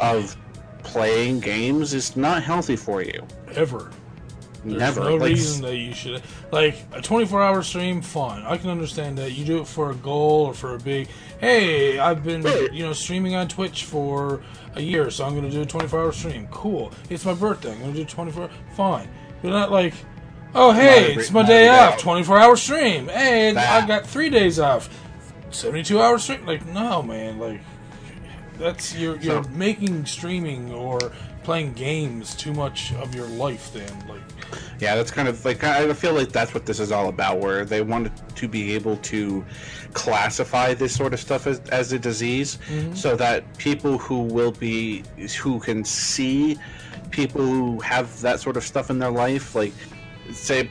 of 0.00 0.36
playing 0.82 1.40
games 1.40 1.94
is 1.94 2.14
not 2.14 2.42
healthy 2.42 2.76
for 2.76 3.00
you 3.02 3.26
Ever. 3.54 3.90
There's 4.64 4.78
never 4.78 5.00
no 5.00 5.16
Like, 5.16 5.30
reason 5.30 5.62
that 5.62 5.76
you 5.76 5.92
should 5.92 6.22
like 6.52 6.76
a 6.92 7.02
24 7.02 7.42
hour 7.42 7.62
stream. 7.62 8.00
Fine, 8.00 8.44
I 8.44 8.56
can 8.56 8.70
understand 8.70 9.18
that 9.18 9.32
you 9.32 9.44
do 9.44 9.60
it 9.60 9.66
for 9.66 9.90
a 9.90 9.94
goal 9.94 10.46
or 10.46 10.54
for 10.54 10.74
a 10.74 10.78
big. 10.78 11.08
Hey, 11.40 11.98
I've 11.98 12.22
been 12.22 12.42
you 12.72 12.84
know 12.84 12.92
streaming 12.92 13.34
on 13.34 13.48
Twitch 13.48 13.84
for 13.84 14.40
a 14.76 14.80
year, 14.80 15.10
so 15.10 15.24
I'm 15.24 15.32
going 15.32 15.44
to 15.44 15.50
do 15.50 15.62
a 15.62 15.66
24 15.66 16.00
hour 16.00 16.12
stream. 16.12 16.46
Cool. 16.52 16.92
It's 17.10 17.24
my 17.24 17.34
birthday. 17.34 17.72
I'm 17.72 17.80
going 17.80 17.92
to 17.92 17.98
do 17.98 18.04
24. 18.04 18.48
Fine, 18.76 19.08
but 19.42 19.50
not 19.50 19.70
like. 19.70 19.94
Oh 20.54 20.72
hey, 20.72 21.14
it's 21.14 21.30
my 21.30 21.42
day 21.44 21.68
off. 21.68 21.98
24 21.98 22.38
hour 22.38 22.56
stream. 22.56 23.08
Hey, 23.08 23.50
I 23.50 23.52
That. 23.54 23.88
got 23.88 24.06
three 24.06 24.28
days 24.28 24.58
off. 24.58 24.90
72 25.50 26.00
hour 26.00 26.18
stream. 26.18 26.44
Like 26.44 26.66
no 26.66 27.02
man, 27.02 27.38
like 27.38 27.60
that's 28.58 28.94
you're 28.94 29.16
you're 29.16 29.42
So- 29.42 29.50
making 29.50 30.04
streaming 30.06 30.72
or 30.72 30.98
playing 31.42 31.72
games 31.72 32.34
too 32.34 32.52
much 32.52 32.92
of 32.94 33.14
your 33.14 33.26
life. 33.26 33.72
Then 33.72 33.88
like. 34.08 34.20
yeah 34.80 34.94
that's 34.94 35.10
kind 35.10 35.28
of 35.28 35.42
like 35.46 35.64
i 35.64 35.90
feel 35.94 36.12
like 36.12 36.30
that's 36.30 36.52
what 36.52 36.66
this 36.66 36.78
is 36.78 36.92
all 36.92 37.08
about 37.08 37.40
where 37.40 37.64
they 37.64 37.80
wanted 37.80 38.12
to 38.36 38.46
be 38.46 38.74
able 38.74 38.98
to 38.98 39.42
classify 39.94 40.74
this 40.74 40.94
sort 40.94 41.14
of 41.14 41.20
stuff 41.20 41.46
as, 41.46 41.60
as 41.70 41.92
a 41.94 41.98
disease 41.98 42.58
mm-hmm. 42.68 42.94
so 42.94 43.16
that 43.16 43.42
people 43.56 43.96
who 43.96 44.20
will 44.20 44.52
be 44.52 45.02
who 45.40 45.58
can 45.58 45.82
see 45.84 46.58
people 47.12 47.40
who 47.40 47.80
have 47.80 48.20
that 48.20 48.40
sort 48.40 48.56
of 48.56 48.64
stuff 48.64 48.90
in 48.90 48.98
their 48.98 49.10
life 49.10 49.54
like 49.54 49.72
say 50.32 50.68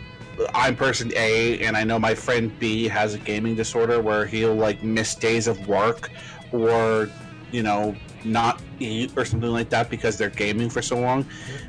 i'm 0.53 0.75
person 0.75 1.11
a 1.15 1.59
and 1.59 1.77
i 1.77 1.83
know 1.83 1.99
my 1.99 2.15
friend 2.15 2.57
b 2.59 2.87
has 2.87 3.13
a 3.13 3.17
gaming 3.19 3.55
disorder 3.55 4.01
where 4.01 4.25
he'll 4.25 4.55
like 4.55 4.83
miss 4.83 5.15
days 5.15 5.47
of 5.47 5.67
work 5.67 6.09
or 6.51 7.09
you 7.51 7.63
know 7.63 7.95
not 8.23 8.61
eat 8.79 9.11
or 9.17 9.25
something 9.25 9.49
like 9.49 9.69
that 9.69 9.89
because 9.89 10.17
they're 10.17 10.29
gaming 10.29 10.69
for 10.69 10.81
so 10.81 10.99
long 10.99 11.25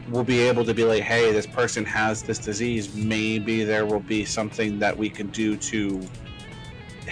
we'll 0.08 0.24
be 0.24 0.40
able 0.40 0.64
to 0.64 0.74
be 0.74 0.84
like 0.84 1.02
hey 1.02 1.32
this 1.32 1.46
person 1.46 1.84
has 1.84 2.22
this 2.22 2.38
disease 2.38 2.94
maybe 2.94 3.64
there 3.64 3.86
will 3.86 4.00
be 4.00 4.24
something 4.24 4.78
that 4.78 4.96
we 4.96 5.08
can 5.08 5.28
do 5.28 5.56
to 5.56 6.00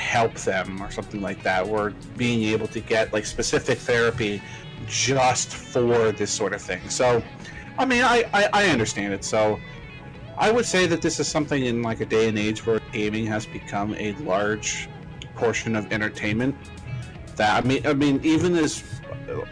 help 0.01 0.35
them 0.35 0.82
or 0.82 0.91
something 0.91 1.20
like 1.20 1.43
that, 1.43 1.66
We're 1.66 1.91
being 2.16 2.43
able 2.45 2.66
to 2.69 2.81
get 2.81 3.12
like 3.12 3.27
specific 3.27 3.78
therapy 3.78 4.43
just 4.87 5.49
for 5.55 6.12
this 6.12 6.31
sort 6.31 6.53
of 6.53 6.62
thing. 6.62 6.89
So, 6.89 7.23
I 7.81 7.86
mean, 7.86 8.02
I, 8.02 8.24
I, 8.35 8.48
I 8.52 8.66
understand 8.66 9.15
it. 9.15 9.24
So, 9.24 9.59
I 10.36 10.51
would 10.51 10.66
say 10.66 10.86
that 10.86 11.01
this 11.01 11.19
is 11.19 11.27
something 11.28 11.65
in 11.65 11.82
like 11.82 12.01
a 12.01 12.07
day 12.07 12.28
and 12.28 12.39
age 12.39 12.66
where 12.66 12.78
gaming 12.93 13.24
has 13.27 13.47
become 13.47 13.94
a 13.94 14.12
large 14.16 14.89
portion 15.35 15.74
of 15.74 15.90
entertainment. 15.90 16.55
That 17.36 17.65
I 17.65 17.66
mean, 17.66 17.86
I 17.86 17.94
mean, 17.94 18.20
even 18.23 18.55
as 18.57 18.85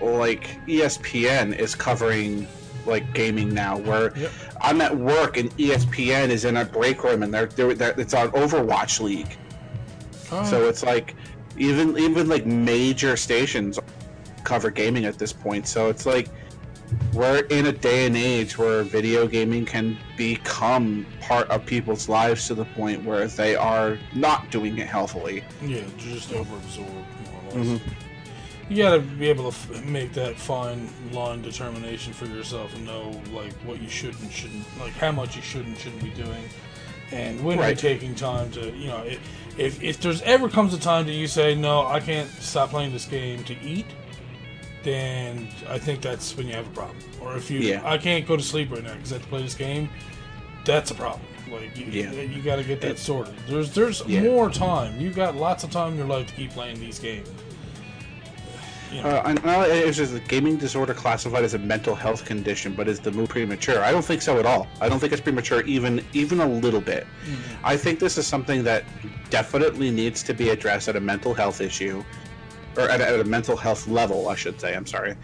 like 0.03 0.59
ESPN 0.67 1.59
is 1.59 1.75
covering 1.75 2.47
like 2.85 3.15
gaming 3.15 3.53
now, 3.55 3.79
where 3.79 4.17
Yep. 4.17 4.31
I'm 4.61 4.81
at 4.83 4.97
work 4.97 5.39
and 5.39 5.51
ESPN 5.57 6.29
is 6.29 6.45
in 6.45 6.59
a 6.59 6.65
break 6.67 7.03
room 7.05 7.23
and 7.23 7.33
they're, 7.33 7.47
they're, 7.47 7.75
they're 7.75 7.99
it's 7.99 8.13
on 8.15 8.29
Overwatch 8.33 9.01
League. 9.01 9.39
Oh, 10.33 10.45
So 10.45 10.69
it's 10.69 10.83
like 10.83 11.15
even 11.57 11.99
even 11.99 12.29
like 12.29 12.45
major 12.45 13.17
stations 13.17 13.79
cover 14.45 14.71
gaming 14.71 15.07
at 15.07 15.19
this 15.19 15.33
point. 15.33 15.67
So 15.67 15.89
it's 15.89 16.05
like 16.05 16.29
we're 17.12 17.40
in 17.51 17.66
a 17.66 17.73
day 17.73 18.06
and 18.06 18.16
age 18.16 18.56
where 18.59 18.82
video 18.82 19.27
gaming 19.27 19.65
can 19.66 19.97
become 20.16 21.06
part 21.20 21.48
of 21.51 21.65
people's 21.66 22.09
lives 22.09 22.47
to 22.48 22.55
the 22.55 22.65
point 22.66 23.05
where 23.05 23.27
they 23.28 23.56
are 23.56 23.98
not 24.15 24.51
doing 24.51 24.78
it 24.78 24.86
healthily. 24.86 25.43
yeah, 25.62 25.81
just 25.97 26.31
overabsorb 26.31 26.86
more 26.89 27.40
or 27.52 27.59
less. 27.59 27.66
Mhm. 27.66 27.81
You 28.70 28.77
gotta 28.82 28.98
be 29.01 29.28
able 29.31 29.51
to 29.51 29.56
f- 29.56 29.85
make 29.85 30.12
that 30.12 30.39
fine 30.39 30.90
line 31.12 31.40
determination 31.40 32.12
for 32.12 32.27
yourself 32.27 32.74
and 32.74 32.85
know 32.85 33.19
like 33.32 33.52
what 33.65 33.81
you 33.81 33.89
should 33.89 34.19
and 34.20 34.31
shouldn't, 34.31 34.65
like 34.78 34.93
how 34.94 35.10
much 35.10 35.36
you 35.36 35.43
should 35.43 35.65
and 35.66 35.77
shouldn't 35.78 36.02
be 36.05 36.10
doing, 36.10 36.44
and 37.10 37.43
when 37.43 37.59
Right. 37.59 37.69
you're 37.69 37.93
taking 37.93 38.15
time 38.15 38.51
to, 38.52 38.70
you 38.77 38.89
know, 38.89 39.02
if, 39.06 39.19
if 39.56 39.82
if 39.82 40.01
there's 40.01 40.20
ever 40.23 40.51
comes 40.51 40.74
a 40.74 40.78
time 40.78 41.06
that 41.06 41.15
you 41.15 41.27
say 41.27 41.55
no, 41.55 41.86
I 41.86 42.01
can't 42.01 42.28
stop 42.43 42.69
playing 42.70 42.93
this 42.93 43.06
game 43.06 43.43
to 43.44 43.59
eat, 43.62 43.86
then 44.85 45.49
I 45.69 45.79
think 45.79 46.01
that's 46.01 46.37
when 46.37 46.47
you 46.47 46.55
have 46.55 46.67
a 46.67 46.71
problem. 46.71 46.97
Or 47.21 47.37
if 47.37 47.51
you, 47.51 47.61
Yeah. 47.61 47.81
I 47.85 47.99
can't 47.99 48.27
go 48.27 48.37
to 48.37 48.43
sleep 48.43 48.71
right 48.71 48.83
now 48.83 48.95
because 48.95 49.13
I 49.13 49.17
have 49.17 49.23
to 49.23 49.29
play 49.29 49.43
this 49.43 49.55
game, 49.55 49.89
that's 50.65 50.91
a 50.91 50.95
problem. 50.95 51.23
Like 51.51 51.77
you, 51.77 51.87
Yeah. 51.87 52.13
you 52.13 52.43
got 52.43 52.57
to 52.57 52.65
get 52.65 52.81
that 52.83 52.99
sorted. 52.99 53.35
There's 53.49 53.71
there's 53.73 54.03
Yeah. 54.07 54.23
more 54.23 54.51
time. 54.51 55.01
You 55.01 55.11
got 55.11 55.35
lots 55.37 55.65
of 55.65 55.71
time 55.71 55.93
in 55.93 55.99
your 55.99 56.07
life 56.07 56.27
to 56.29 56.35
keep 56.35 56.51
playing 56.53 56.79
these 56.79 56.99
games. 56.99 57.29
You 58.93 59.03
know, 59.03 59.09
Uh, 59.11 59.67
it's 59.69 59.99
just 59.99 60.15
a 60.15 60.21
gaming 60.21 60.57
disorder 60.57 60.95
classified 60.95 61.45
as 61.45 61.53
a 61.53 61.59
mental 61.59 61.95
health 61.95 62.25
condition, 62.25 62.73
but 62.73 62.89
is 62.89 62.99
the 63.01 63.11
move 63.11 63.29
premature? 63.29 63.83
I 63.85 63.91
don't 63.93 64.05
think 64.05 64.23
so 64.23 64.39
at 64.39 64.47
all. 64.47 64.67
I 64.81 64.89
don't 64.89 64.99
think 64.99 65.13
it's 65.13 65.21
premature 65.21 65.61
even 65.63 66.03
even 66.15 66.41
a 66.41 66.47
little 66.49 66.81
bit. 66.81 67.07
I 67.63 67.77
think 67.77 67.99
this 67.99 68.17
is 68.17 68.27
something 68.27 68.63
that 68.65 68.85
definitely 69.29 69.91
needs 69.91 70.23
to 70.23 70.33
be 70.33 70.49
addressed 70.51 70.89
at 70.89 70.97
a 70.97 71.01
mental 71.01 71.35
health 71.35 71.61
issue, 71.61 72.03
or 72.79 72.89
at, 72.89 73.01
at 73.01 73.21
a 73.21 73.25
mental 73.25 73.57
health 73.57 73.89
level, 73.89 74.29
I 74.29 74.37
should 74.37 74.61
say. 74.61 74.75
I'm 74.75 74.87
sorry. 74.87 75.17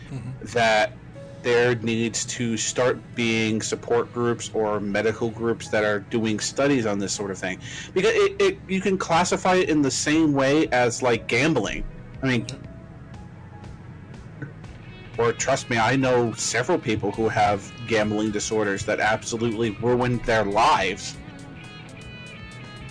That 0.42 0.92
there 1.42 1.74
needs 1.76 2.24
to 2.24 2.56
start 2.56 2.98
being 3.14 3.60
support 3.60 4.12
groups 4.12 4.50
or 4.54 4.80
medical 4.80 5.30
groups 5.30 5.68
that 5.68 5.84
are 5.84 6.00
doing 6.00 6.40
studies 6.40 6.86
on 6.86 6.98
this 6.98 7.12
sort 7.12 7.30
of 7.30 7.38
thing, 7.38 7.58
because 7.92 8.12
it, 8.14 8.40
it 8.40 8.58
you 8.66 8.80
can 8.80 8.96
classify 8.96 9.56
it 9.56 9.68
in 9.68 9.82
the 9.82 9.90
same 9.90 10.32
way 10.32 10.68
as 10.68 11.02
like 11.02 11.28
gambling. 11.28 11.84
I 12.22 12.26
mean, 12.26 12.46
or 15.18 15.32
trust 15.32 15.68
me, 15.68 15.76
I 15.76 15.96
know 15.96 16.32
several 16.32 16.78
people 16.78 17.12
who 17.12 17.28
have 17.28 17.70
gambling 17.86 18.30
disorders 18.30 18.84
that 18.86 18.98
absolutely 18.98 19.70
ruined 19.70 20.24
their 20.24 20.44
lives. 20.44 21.16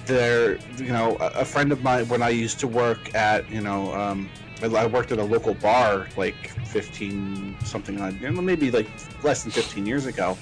They're, 0.05 0.59
you 0.77 0.93
know, 0.93 1.17
a 1.19 1.41
a 1.41 1.45
friend 1.45 1.71
of 1.71 1.81
mine 1.81 2.07
when 2.07 2.21
I 2.21 2.29
used 2.29 2.59
to 2.59 2.67
work 2.67 3.15
at, 3.15 3.49
you 3.49 3.61
know, 3.61 3.91
um, 3.95 4.29
I 4.63 4.85
worked 4.85 5.11
at 5.11 5.19
a 5.19 5.23
local 5.23 5.53
bar 5.55 6.07
like 6.15 6.35
15 6.67 7.55
something 7.65 7.99
on, 7.99 8.17
maybe 8.45 8.71
like 8.71 8.87
less 9.21 9.43
than 9.43 9.51
15 9.51 9.85
years 9.85 10.05
ago. 10.05 10.37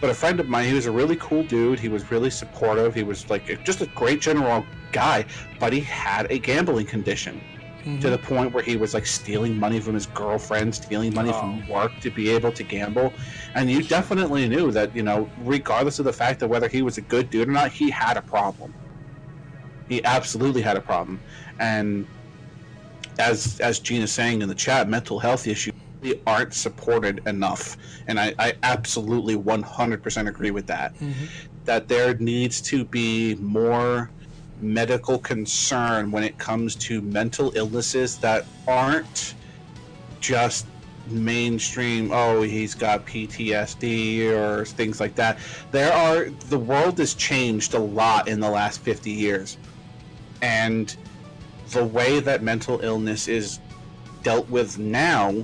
But 0.00 0.08
a 0.10 0.14
friend 0.14 0.38
of 0.40 0.48
mine, 0.48 0.66
he 0.66 0.72
was 0.74 0.86
a 0.86 0.90
really 0.92 1.16
cool 1.16 1.42
dude. 1.42 1.78
He 1.78 1.88
was 1.88 2.10
really 2.10 2.30
supportive. 2.30 2.94
He 2.94 3.02
was 3.02 3.28
like 3.28 3.62
just 3.64 3.80
a 3.80 3.86
great 3.86 4.20
general 4.20 4.64
guy, 4.92 5.26
but 5.58 5.72
he 5.72 5.80
had 5.80 6.26
a 6.30 6.38
gambling 6.38 6.86
condition 6.86 7.40
Mhm. 7.84 8.00
to 8.02 8.10
the 8.10 8.18
point 8.18 8.52
where 8.52 8.62
he 8.62 8.76
was 8.76 8.94
like 8.94 9.06
stealing 9.06 9.58
money 9.58 9.80
from 9.80 9.94
his 9.94 10.06
girlfriend, 10.06 10.74
stealing 10.74 11.12
money 11.14 11.32
from 11.32 11.66
work 11.66 11.98
to 12.00 12.10
be 12.10 12.30
able 12.30 12.52
to 12.52 12.62
gamble. 12.62 13.14
And 13.54 13.70
you 13.70 13.82
definitely 13.82 14.48
knew 14.48 14.70
that, 14.70 14.94
you 14.94 15.02
know, 15.02 15.30
regardless 15.38 15.98
of 15.98 16.04
the 16.04 16.12
fact 16.12 16.40
that 16.40 16.48
whether 16.48 16.68
he 16.68 16.82
was 16.82 16.98
a 16.98 17.02
good 17.02 17.30
dude 17.30 17.48
or 17.48 17.52
not, 17.52 17.72
he 17.72 17.90
had 17.90 18.16
a 18.16 18.22
problem. 18.22 18.74
He 19.88 20.04
absolutely 20.04 20.62
had 20.62 20.76
a 20.76 20.80
problem. 20.80 21.20
And 21.58 22.06
as 23.20 23.60
as 23.60 23.78
Gina's 23.78 24.12
saying 24.12 24.42
in 24.42 24.48
the 24.48 24.54
chat, 24.54 24.88
mental 24.88 25.18
health 25.20 25.46
issues 25.46 25.74
really 26.02 26.20
aren't 26.26 26.54
supported 26.54 27.20
enough. 27.26 27.76
And 28.06 28.18
I, 28.18 28.34
I 28.38 28.54
absolutely 28.62 29.36
100% 29.36 30.28
agree 30.28 30.50
with 30.50 30.66
that. 30.66 30.96
Mhm. 30.96 31.28
That 31.66 31.88
there 31.88 32.14
needs 32.14 32.60
to 32.62 32.84
be 32.84 33.36
more 33.36 34.10
medical 34.60 35.18
concern 35.18 36.10
when 36.10 36.24
it 36.24 36.38
comes 36.38 36.76
to 36.76 37.00
mental 37.00 37.52
illnesses 37.54 38.18
that 38.18 38.46
aren't 38.66 39.34
just 40.20 40.66
mainstream 41.06 42.10
oh 42.12 42.42
he's 42.42 42.74
got 42.74 43.06
PTSD 43.06 44.30
or 44.30 44.66
things 44.66 45.00
like 45.00 45.14
that 45.14 45.38
there 45.70 45.90
are 45.90 46.28
the 46.50 46.58
world 46.58 46.98
has 46.98 47.14
changed 47.14 47.72
a 47.72 47.78
lot 47.78 48.28
in 48.28 48.38
the 48.38 48.50
last 48.50 48.80
50 48.82 49.10
years 49.10 49.56
and 50.42 50.94
the 51.72 51.84
way 51.84 52.20
that 52.20 52.42
mental 52.42 52.80
illness 52.80 53.28
is 53.28 53.60
dealt 54.22 54.48
with 54.48 54.78
now 54.78 55.34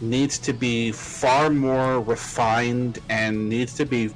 needs 0.00 0.38
to 0.38 0.52
be 0.52 0.92
far 0.92 1.50
more 1.50 2.00
refined 2.00 3.00
and 3.08 3.48
needs 3.48 3.74
to 3.74 3.84
be 3.84 4.10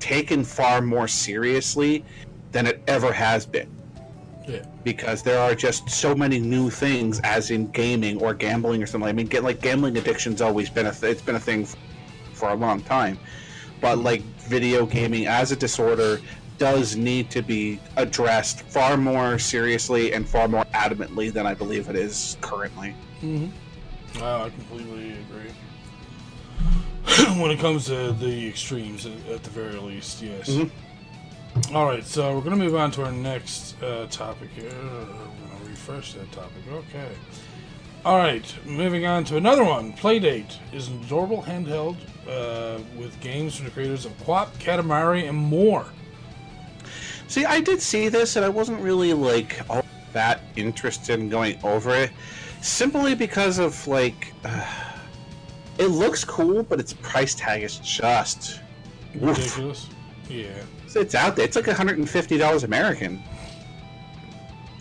taken 0.00 0.44
far 0.44 0.80
more 0.80 1.08
seriously 1.08 2.04
than 2.52 2.66
it 2.66 2.82
ever 2.86 3.12
has 3.12 3.46
been. 3.46 3.70
Yeah. 4.46 4.62
because 4.82 5.22
there 5.22 5.38
are 5.38 5.54
just 5.54 5.88
so 5.88 6.14
many 6.14 6.38
new 6.38 6.68
things 6.68 7.18
as 7.20 7.50
in 7.50 7.70
gaming 7.70 8.20
or 8.20 8.34
gambling 8.34 8.82
or 8.82 8.86
something. 8.86 9.08
I 9.08 9.12
mean 9.12 9.24
get 9.24 9.42
like 9.42 9.62
gambling 9.62 9.96
addiction's 9.96 10.42
always 10.42 10.68
been 10.68 10.84
a 10.84 10.92
th- 10.92 11.10
it's 11.10 11.22
been 11.22 11.36
a 11.36 11.40
thing 11.40 11.66
for 12.34 12.50
a 12.50 12.54
long 12.54 12.82
time. 12.82 13.18
But 13.80 14.00
like 14.00 14.20
video 14.46 14.84
gaming 14.84 15.26
as 15.26 15.50
a 15.50 15.56
disorder 15.56 16.20
does 16.58 16.96
need 16.96 17.30
to 17.30 17.42
be 17.42 17.80
addressed 17.96 18.62
far 18.62 18.96
more 18.96 19.38
seriously 19.38 20.12
and 20.12 20.28
far 20.28 20.46
more 20.48 20.64
adamantly 20.66 21.32
than 21.32 21.46
i 21.46 21.54
believe 21.54 21.88
it 21.88 21.96
is 21.96 22.36
currently 22.40 22.94
Mm-hmm. 23.22 24.22
I 24.22 24.50
completely 24.50 25.12
agree. 25.12 25.50
when 27.40 27.50
it 27.50 27.58
comes 27.58 27.86
to 27.86 28.12
the 28.12 28.48
extremes, 28.48 29.06
at, 29.06 29.12
at 29.28 29.42
the 29.42 29.50
very 29.50 29.76
least, 29.76 30.20
yes. 30.22 30.50
Mhm. 30.50 30.70
All 31.72 31.86
right, 31.86 32.04
so 32.04 32.34
we're 32.34 32.42
going 32.42 32.58
to 32.58 32.62
move 32.64 32.74
on 32.74 32.90
to 32.92 33.04
our 33.04 33.12
next 33.12 33.80
uh, 33.82 34.06
topic 34.10 34.50
here. 34.50 34.70
I'm 34.70 35.06
going 35.06 35.62
to 35.64 35.68
refresh 35.70 36.12
that 36.14 36.30
topic. 36.32 36.62
Okay. 36.70 37.08
All 38.04 38.18
right, 38.18 38.44
moving 38.66 39.06
on 39.06 39.24
to 39.24 39.36
another 39.38 39.64
one. 39.64 39.94
Playdate 39.94 40.58
is 40.72 40.88
an 40.88 41.00
adorable 41.04 41.42
handheld 41.42 41.96
uh, 42.28 42.82
with 42.98 43.18
games 43.20 43.56
from 43.56 43.64
the 43.64 43.70
creators 43.70 44.04
of 44.04 44.12
QWOP, 44.24 44.48
Katamari, 44.58 45.28
and 45.28 45.38
more. 45.38 45.86
See, 47.28 47.44
I 47.44 47.60
did 47.60 47.80
see 47.80 48.08
this, 48.08 48.36
and 48.36 48.44
I 48.44 48.48
wasn't 48.48 48.80
really 48.80 49.12
like 49.12 49.60
all 49.68 49.84
that 50.12 50.40
interested 50.56 51.18
in 51.18 51.28
going 51.28 51.58
over 51.64 51.90
it, 51.94 52.10
simply 52.60 53.14
because 53.14 53.58
of 53.58 53.86
like, 53.88 54.32
uh, 54.44 54.64
it 55.78 55.86
looks 55.88 56.24
cool, 56.24 56.62
but 56.62 56.78
its 56.78 56.92
price 56.92 57.34
tag 57.34 57.62
is 57.62 57.78
just 57.78 58.60
oof. 59.16 59.36
Ridiculous. 59.38 59.88
Yeah. 60.28 60.62
It's 60.94 61.14
out 61.16 61.34
there. 61.34 61.44
It's 61.44 61.56
like 61.56 61.66
150 61.66 62.38
dollars 62.38 62.62
American. 62.62 63.20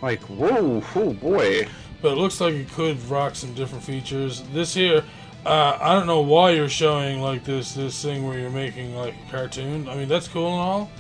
Like, 0.02 0.22
whoa, 0.24 0.82
whoa, 0.82 1.14
boy. 1.14 1.68
but 2.02 2.12
it 2.12 2.18
looks 2.18 2.40
like 2.42 2.54
it 2.54 2.70
could 2.72 3.02
rock 3.10 3.36
some 3.36 3.54
different 3.54 3.84
features. 3.84 4.44
This 4.54 4.74
here, 4.74 5.04
uh, 5.46 5.78
I 5.82 5.94
don't 5.94 6.06
know 6.06 6.22
why 6.22 6.52
you're 6.52 6.70
showing 6.70 7.22
like 7.22 7.44
this 7.46 7.74
this 7.74 8.00
thing 8.04 8.28
where 8.28 8.38
you're 8.38 8.50
making 8.52 8.96
like 8.96 9.16
a 9.28 9.32
cartoon. 9.32 9.88
I 9.88 9.96
mean, 9.96 10.08
that's 10.08 10.28
cool 10.28 10.52
and 10.52 10.62
all, 10.62 10.92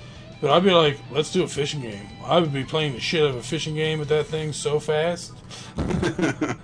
but 0.44 0.52
I'd 0.52 0.64
be 0.66 0.72
like, 0.72 1.00
let's 1.10 1.32
do 1.32 1.44
a 1.44 1.48
fishing 1.48 1.80
game. 1.80 2.06
I 2.26 2.38
would 2.38 2.52
be 2.52 2.66
playing 2.66 2.96
the 2.96 3.00
shit 3.00 3.24
out 3.24 3.30
of 3.30 3.38
a 3.38 3.42
fishing 3.42 3.76
game 3.76 3.98
with 3.98 4.10
that 4.10 4.26
thing 4.26 4.52
so 4.52 4.78
fast. 4.78 5.32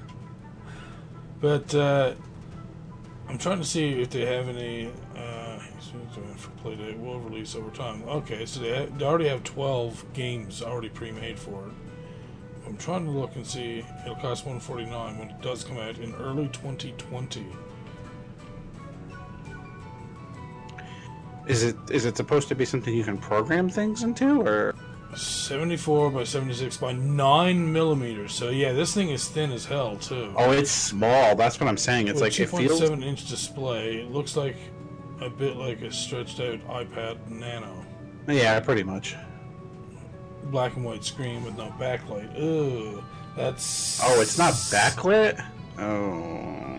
but 1.39 1.73
uh, 1.73 2.14
I'm 3.30 3.38
trying 3.38 3.60
to 3.60 3.64
see 3.64 4.01
if 4.01 4.10
they 4.10 4.26
have 4.26 4.49
any. 4.49 4.91
Uh, 5.15 5.60
for 6.35 6.49
Playdate 6.61 6.99
will 6.99 7.22
release 7.22 7.56
over 7.56 7.69
time. 7.69 8.03
Okay, 8.03 8.45
so 8.45 8.60
they, 8.60 8.85
they 8.97 9.06
already 9.06 9.30
have 9.30 9.45
12 9.45 10.11
games 10.11 10.61
already 10.61 10.89
pre-made 10.89 11.39
for 11.39 11.68
it. 11.68 11.73
I'm 12.68 12.76
trying 12.76 13.06
to 13.06 13.11
look 13.11 13.38
and 13.38 13.47
see. 13.47 13.85
It'll 14.03 14.15
cost 14.15 14.45
149 14.45 15.18
when 15.18 15.30
it 15.30 15.41
does 15.41 15.64
come 15.64 15.77
out 15.77 15.99
in 15.99 16.14
early 16.15 16.49
2020. 16.49 17.45
Is 21.50 21.64
it 21.64 21.76
is 21.90 22.06
it 22.06 22.16
supposed 22.16 22.48
to 22.50 22.56
be 22.56 22.64
something 22.64 22.94
you 22.94 23.04
can 23.04 23.18
program 23.18 23.70
things 23.70 24.04
into, 24.04 24.42
or 24.42 24.76
74 25.16 26.12
by 26.12 26.24
76 26.24 26.78
by 26.78 26.92
9 26.92 27.74
millimeters. 27.74 28.34
So 28.34 28.50
yeah, 28.50 28.72
this 28.72 28.94
thing 28.94 29.10
is 29.10 29.28
thin 29.28 29.52
as 29.52 29.66
hell 29.66 29.98
too. 29.98 30.32
Oh, 30.38 30.52
it's 30.52 30.70
small. 30.70 31.36
That's 31.36 31.60
what 31.60 31.68
I'm 31.68 31.78
saying. 31.78 32.08
It's 32.08 32.22
With 32.22 32.38
like 32.38 32.40
it 32.40 32.50
feels. 32.50 32.80
2.7 32.80 33.04
inch 33.04 33.28
display. 33.28 33.96
It 34.02 34.12
looks 34.12 34.38
like 34.38 34.58
a 35.22 35.30
bit 35.30 35.58
like 35.58 35.82
a 35.82 35.92
stretched 35.92 36.40
out 36.40 36.60
iPod 36.68 37.28
Nano. 37.30 37.84
Yeah, 38.28 38.60
pretty 38.60 38.84
much. 38.84 39.16
Black 40.46 40.76
and 40.76 40.86
white 40.86 41.04
screen 41.04 41.44
with 41.44 41.58
no 41.58 41.74
backlight. 41.80 42.30
Ugh, 42.38 43.04
that's. 43.36 44.00
Oh, 44.04 44.22
it's 44.22 44.38
not 44.38 44.54
backlit. 44.54 45.44
Oh. 45.80 46.78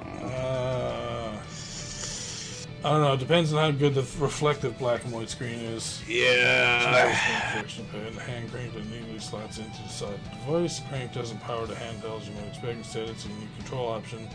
I 2.82 2.90
don't 2.90 3.02
know. 3.02 3.12
It 3.12 3.20
depends 3.20 3.52
on 3.52 3.58
how 3.58 3.78
good 3.78 3.94
the 3.94 4.06
reflective 4.18 4.78
black 4.78 5.04
and 5.04 5.12
white 5.12 5.28
screen 5.28 5.60
is. 5.60 6.02
Yeah. 6.08 7.52
Friction 7.58 7.84
pad, 7.92 8.14
the 8.14 8.20
hand 8.20 8.50
crank 8.50 8.72
that 8.72 8.86
neatly 8.86 9.18
slots 9.18 9.58
into 9.58 9.82
the 9.82 9.88
side 9.88 10.14
of 10.14 10.24
the 10.24 10.30
device. 10.30 10.78
The 10.78 10.88
crank 10.88 11.12
doesn't 11.12 11.40
power 11.40 11.66
the 11.66 11.74
handheld 11.74 12.22
as 12.22 12.28
you 12.28 12.34
might 12.36 12.46
expect. 12.46 12.78
Instead, 12.78 13.08
it's 13.10 13.26
a 13.26 13.28
new 13.28 13.46
control 13.58 13.88
option, 13.88 14.26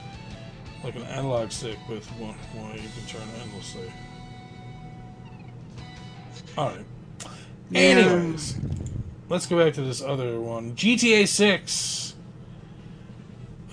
like 0.84 0.96
an 0.96 1.04
analog 1.04 1.52
stick 1.52 1.80
with 1.90 2.06
one 2.20 2.36
way 2.56 2.76
you 2.76 2.90
can 2.90 3.08
turn 3.08 3.28
endlessly. 3.42 3.92
All 6.56 6.68
right. 6.68 6.86
Anyways, 7.74 8.60
let's 9.28 9.48
go 9.48 9.58
back 9.58 9.74
to 9.74 9.82
this 9.82 10.04
other 10.04 10.40
one. 10.40 10.76
GTA 10.76 11.28
6. 11.28 12.14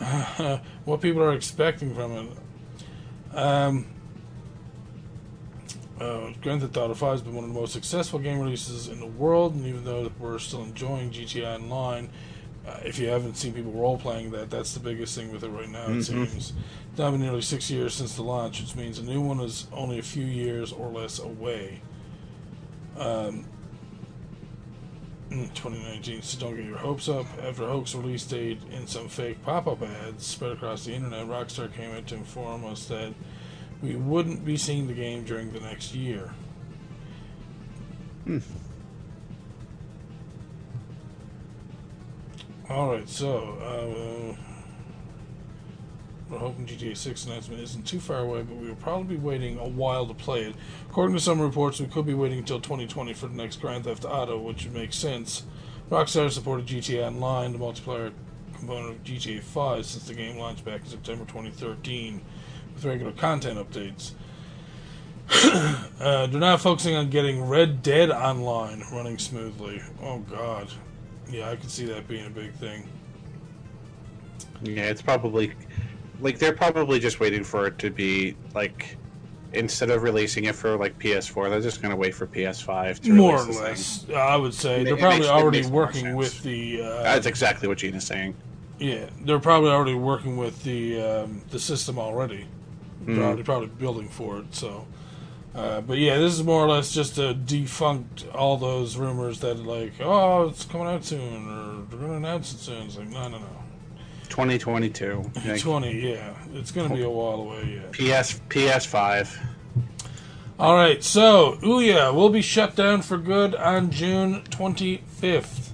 what 0.87 1.03
people 1.03 1.23
are 1.23 1.35
expecting 1.35 1.95
from 1.95 2.13
it. 2.13 3.37
Um, 3.37 3.87
uh, 6.03 6.33
Grand 6.43 6.61
Theft 6.61 6.77
Auto 6.77 6.95
5 6.95 7.11
has 7.13 7.23
been 7.23 7.35
one 7.35 7.45
of 7.45 7.53
the 7.53 7.61
most 7.61 7.73
successful 7.73 8.19
game 8.19 8.41
releases 8.41 8.89
in 8.89 8.99
the 8.99 9.07
world, 9.07 9.55
and 9.55 9.67
even 9.67 9.85
though 9.85 10.11
we're 10.19 10.39
still 10.39 10.63
enjoying 10.63 11.11
GTA 11.11 11.61
Online, 11.61 12.11
uh, 12.67 12.79
if 12.85 12.99
you 12.99 13.09
haven't 13.09 13.37
seen 13.37 13.53
people 13.53 13.73
role 13.73 13.99
playing 13.99 14.31
that, 14.33 14.51
that's 14.51 14.75
the 14.75 14.81
biggest 14.81 15.17
thing 15.17 15.33
with 15.33 15.43
it 15.45 15.49
right 15.49 15.69
now. 15.69 15.87
It 15.89 16.03
seems 16.05 16.35
it's 16.35 16.99
now 16.99 17.11
been 17.11 17.21
nearly 17.21 17.43
six 17.43 17.71
years 17.71 17.95
since 17.95 18.15
the 18.15 18.23
launch, 18.23 18.61
which 18.61 18.77
means 18.77 18.99
a 18.99 19.03
new 19.03 19.21
one 19.21 19.41
is 19.41 19.67
only 19.73 19.99
a 19.99 20.03
few 20.03 20.25
years 20.25 20.73
or 20.73 20.89
less 20.89 21.19
away. 21.19 21.81
Um, 22.97 23.47
2019, 25.31 26.23
so 26.23 26.39
don't 26.39 26.57
get 26.57 26.67
your 26.67 26.77
hopes 26.77 27.09
up. 27.09 27.27
After 27.43 27.65
a 27.65 27.67
hoax 27.67 27.95
release 27.95 28.25
date 28.25 28.61
and 28.71 28.89
some 28.89 29.09
fake 29.09 29.43
pop-up 29.43 29.83
ads 29.83 30.27
spread 30.27 30.53
across 30.53 30.85
the 30.85 30.93
internet, 30.93 31.27
Rockstar 31.27 31.73
came 31.73 31.91
out 31.93 32.07
to 32.09 32.17
inform 32.17 32.65
us 32.65 32.87
that 32.87 33.15
we 33.83 33.97
wouldn't 33.97 34.45
be 34.45 34.57
seeing 34.57 34.87
the 34.87 34.95
game 34.95 35.25
during 35.25 35.53
the 35.53 35.61
next 35.61 35.95
year. 35.95 36.33
Alright, 42.71 43.09
so, 43.09 43.59
uh, 43.61 44.37
we're 46.31 46.39
hoping 46.39 46.65
GTA 46.65 46.97
6 46.97 47.27
announcement 47.27 47.61
isn't 47.61 47.83
too 47.87 48.01
far 48.01 48.21
away, 48.21 48.43
but 48.43 48.57
we 48.57 48.69
will 48.69 48.77
probably 48.77 49.17
be 49.17 49.23
waiting 49.23 49.59
a 49.59 49.69
while 49.69 50.07
to 50.07 50.15
play 50.15 50.45
it. 50.45 50.55
According 50.89 51.17
to 51.17 51.23
some 51.23 51.41
reports, 51.41 51.81
we 51.81 51.87
could 51.87 52.07
be 52.07 52.15
waiting 52.15 52.39
until 52.39 52.61
2020 52.61 53.13
for 53.13 53.27
the 53.27 53.35
next 53.35 53.61
Grand 53.61 53.85
Theft 53.85 54.07
Auto, 54.07 54.39
which 54.39 54.65
would 54.65 54.73
make 54.73 54.95
sense. 54.95 55.43
Rockstar 55.91 56.31
supported 56.31 56.65
GTA 56.67 57.07
Online, 57.09 57.53
the 57.53 57.59
multiplayer 57.59 58.13
component 58.55 58.97
of 58.97 59.05
GTA 59.05 59.43
5, 59.43 59.85
since 59.85 60.07
the 60.07 60.15
game 60.15 60.39
launched 60.39 60.65
back 60.65 60.81
in 60.81 60.87
September 60.87 61.27
2013, 61.27 62.23
with 62.75 62.85
regular 62.85 63.13
content 63.13 63.59
updates. 63.59 64.13
uh, 66.01 66.27
they're 66.27 66.41
now 66.41 66.57
focusing 66.57 66.95
on 66.95 67.09
getting 67.11 67.43
Red 67.49 67.83
Dead 67.83 68.11
Online 68.11 68.83
running 68.93 69.19
smoothly. 69.19 69.81
Oh, 70.03 70.19
God. 70.19 70.69
Yeah, 71.31 71.51
I 71.51 71.57
can 71.57 71.69
see 71.69 71.87
that 71.87 72.07
being 72.09 72.27
a 72.27 72.31
big 72.31 72.53
thing. 72.55 72.89
Yeah, 74.63 74.83
it's 74.85 75.03
probably 75.03 75.53
like 76.21 76.39
they're 76.39 76.53
probably 76.53 77.01
just 77.01 77.19
waiting 77.19 77.43
for 77.43 77.67
it 77.67 77.79
to 77.79 77.91
be 77.91 78.37
like 78.55 78.97
instead 79.55 79.91
of 79.91 80.03
releasing 80.03 80.45
it 80.45 80.55
for 80.55 80.77
like 80.77 80.97
PS4, 80.99 81.51
they're 81.51 81.61
just 81.61 81.83
gonna 81.83 81.97
wait 81.97 82.15
for 82.15 82.27
PS5 82.29 83.01
to 83.01 83.13
More 83.13 83.41
or 83.41 83.45
less, 83.45 84.07
I 84.15 84.37
would 84.37 84.55
say 84.55 84.83
It 84.83 84.85
they're 84.85 84.97
probably 84.97 85.21
makes- 85.21 85.31
already 85.31 85.67
working 85.67 86.15
with 86.15 86.43
the. 86.43 86.83
Uh, 86.83 87.03
That's 87.03 87.27
exactly 87.27 87.67
what 87.69 87.79
Gina's 87.79 88.05
saying. 88.05 88.35
yeah, 88.79 89.07
they're 89.25 89.41
probably 89.41 89.71
already 89.71 89.95
working 89.95 90.37
with 90.37 90.63
the 90.63 91.01
um, 91.03 91.43
the 91.51 91.59
system 91.59 91.99
already. 91.99 92.47
Mm-hmm. 93.03 93.35
They're 93.35 93.45
probably 93.45 93.69
building 93.69 94.09
for 94.09 94.39
it. 94.39 94.55
So, 94.55 94.87
uh, 95.55 95.81
but 95.83 95.99
yeah, 95.99 96.19
this 96.19 96.33
is 96.33 96.43
more 96.43 96.65
or 96.65 96.69
less 96.69 96.93
just 96.93 97.17
to 97.17 97.35
defunct 97.35 98.27
all 98.35 98.57
those 98.57 98.97
rumors 98.97 99.41
that 99.41 99.59
like, 99.59 99.93
oh, 100.01 100.49
it's 100.49 100.65
coming 100.65 100.87
out 100.87 101.05
soon 101.05 101.49
or 101.49 101.83
they're 101.91 102.01
gonna 102.01 102.15
announce 102.15 102.55
it 102.55 102.59
soon. 102.59 102.87
It's 102.87 102.97
like, 102.97 103.09
no, 103.09 103.29
no, 103.29 103.39
no. 103.39 103.47
2022. 104.29 105.31
Like, 105.47 105.61
Twenty, 105.61 106.13
yeah, 106.13 106.35
it's 106.55 106.71
gonna 106.71 106.95
be 106.95 107.03
a 107.03 107.11
while 107.11 107.41
away. 107.41 107.81
Yeah. 107.99 108.21
PS 108.21 108.41
PS5. 108.49 109.39
All 110.59 110.75
right, 110.77 111.03
so 111.03 111.59
Ouya 111.63 112.15
will 112.15 112.29
be 112.29 112.41
shut 112.41 112.77
down 112.77 113.03
for 113.03 113.19
good 113.19 113.55
on 113.55 113.91
June 113.91 114.43
25th. 114.45 115.71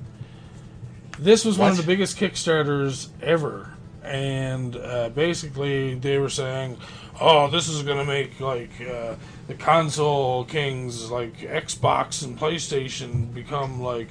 This 1.18 1.44
was 1.44 1.58
one 1.58 1.72
of 1.72 1.76
the 1.76 1.82
biggest 1.82 2.16
Kickstarters 2.16 3.08
ever, 3.20 3.74
and 4.02 4.76
uh, 4.76 5.10
basically 5.10 5.94
they 5.96 6.16
were 6.18 6.30
saying, 6.30 6.78
"Oh, 7.20 7.48
this 7.48 7.68
is 7.68 7.82
going 7.82 7.98
to 7.98 8.04
make 8.04 8.40
like 8.40 8.70
uh, 8.80 9.14
the 9.46 9.54
console 9.54 10.44
kings, 10.44 11.10
like 11.10 11.38
Xbox 11.38 12.24
and 12.24 12.38
PlayStation, 12.38 13.32
become 13.32 13.80
like." 13.82 14.08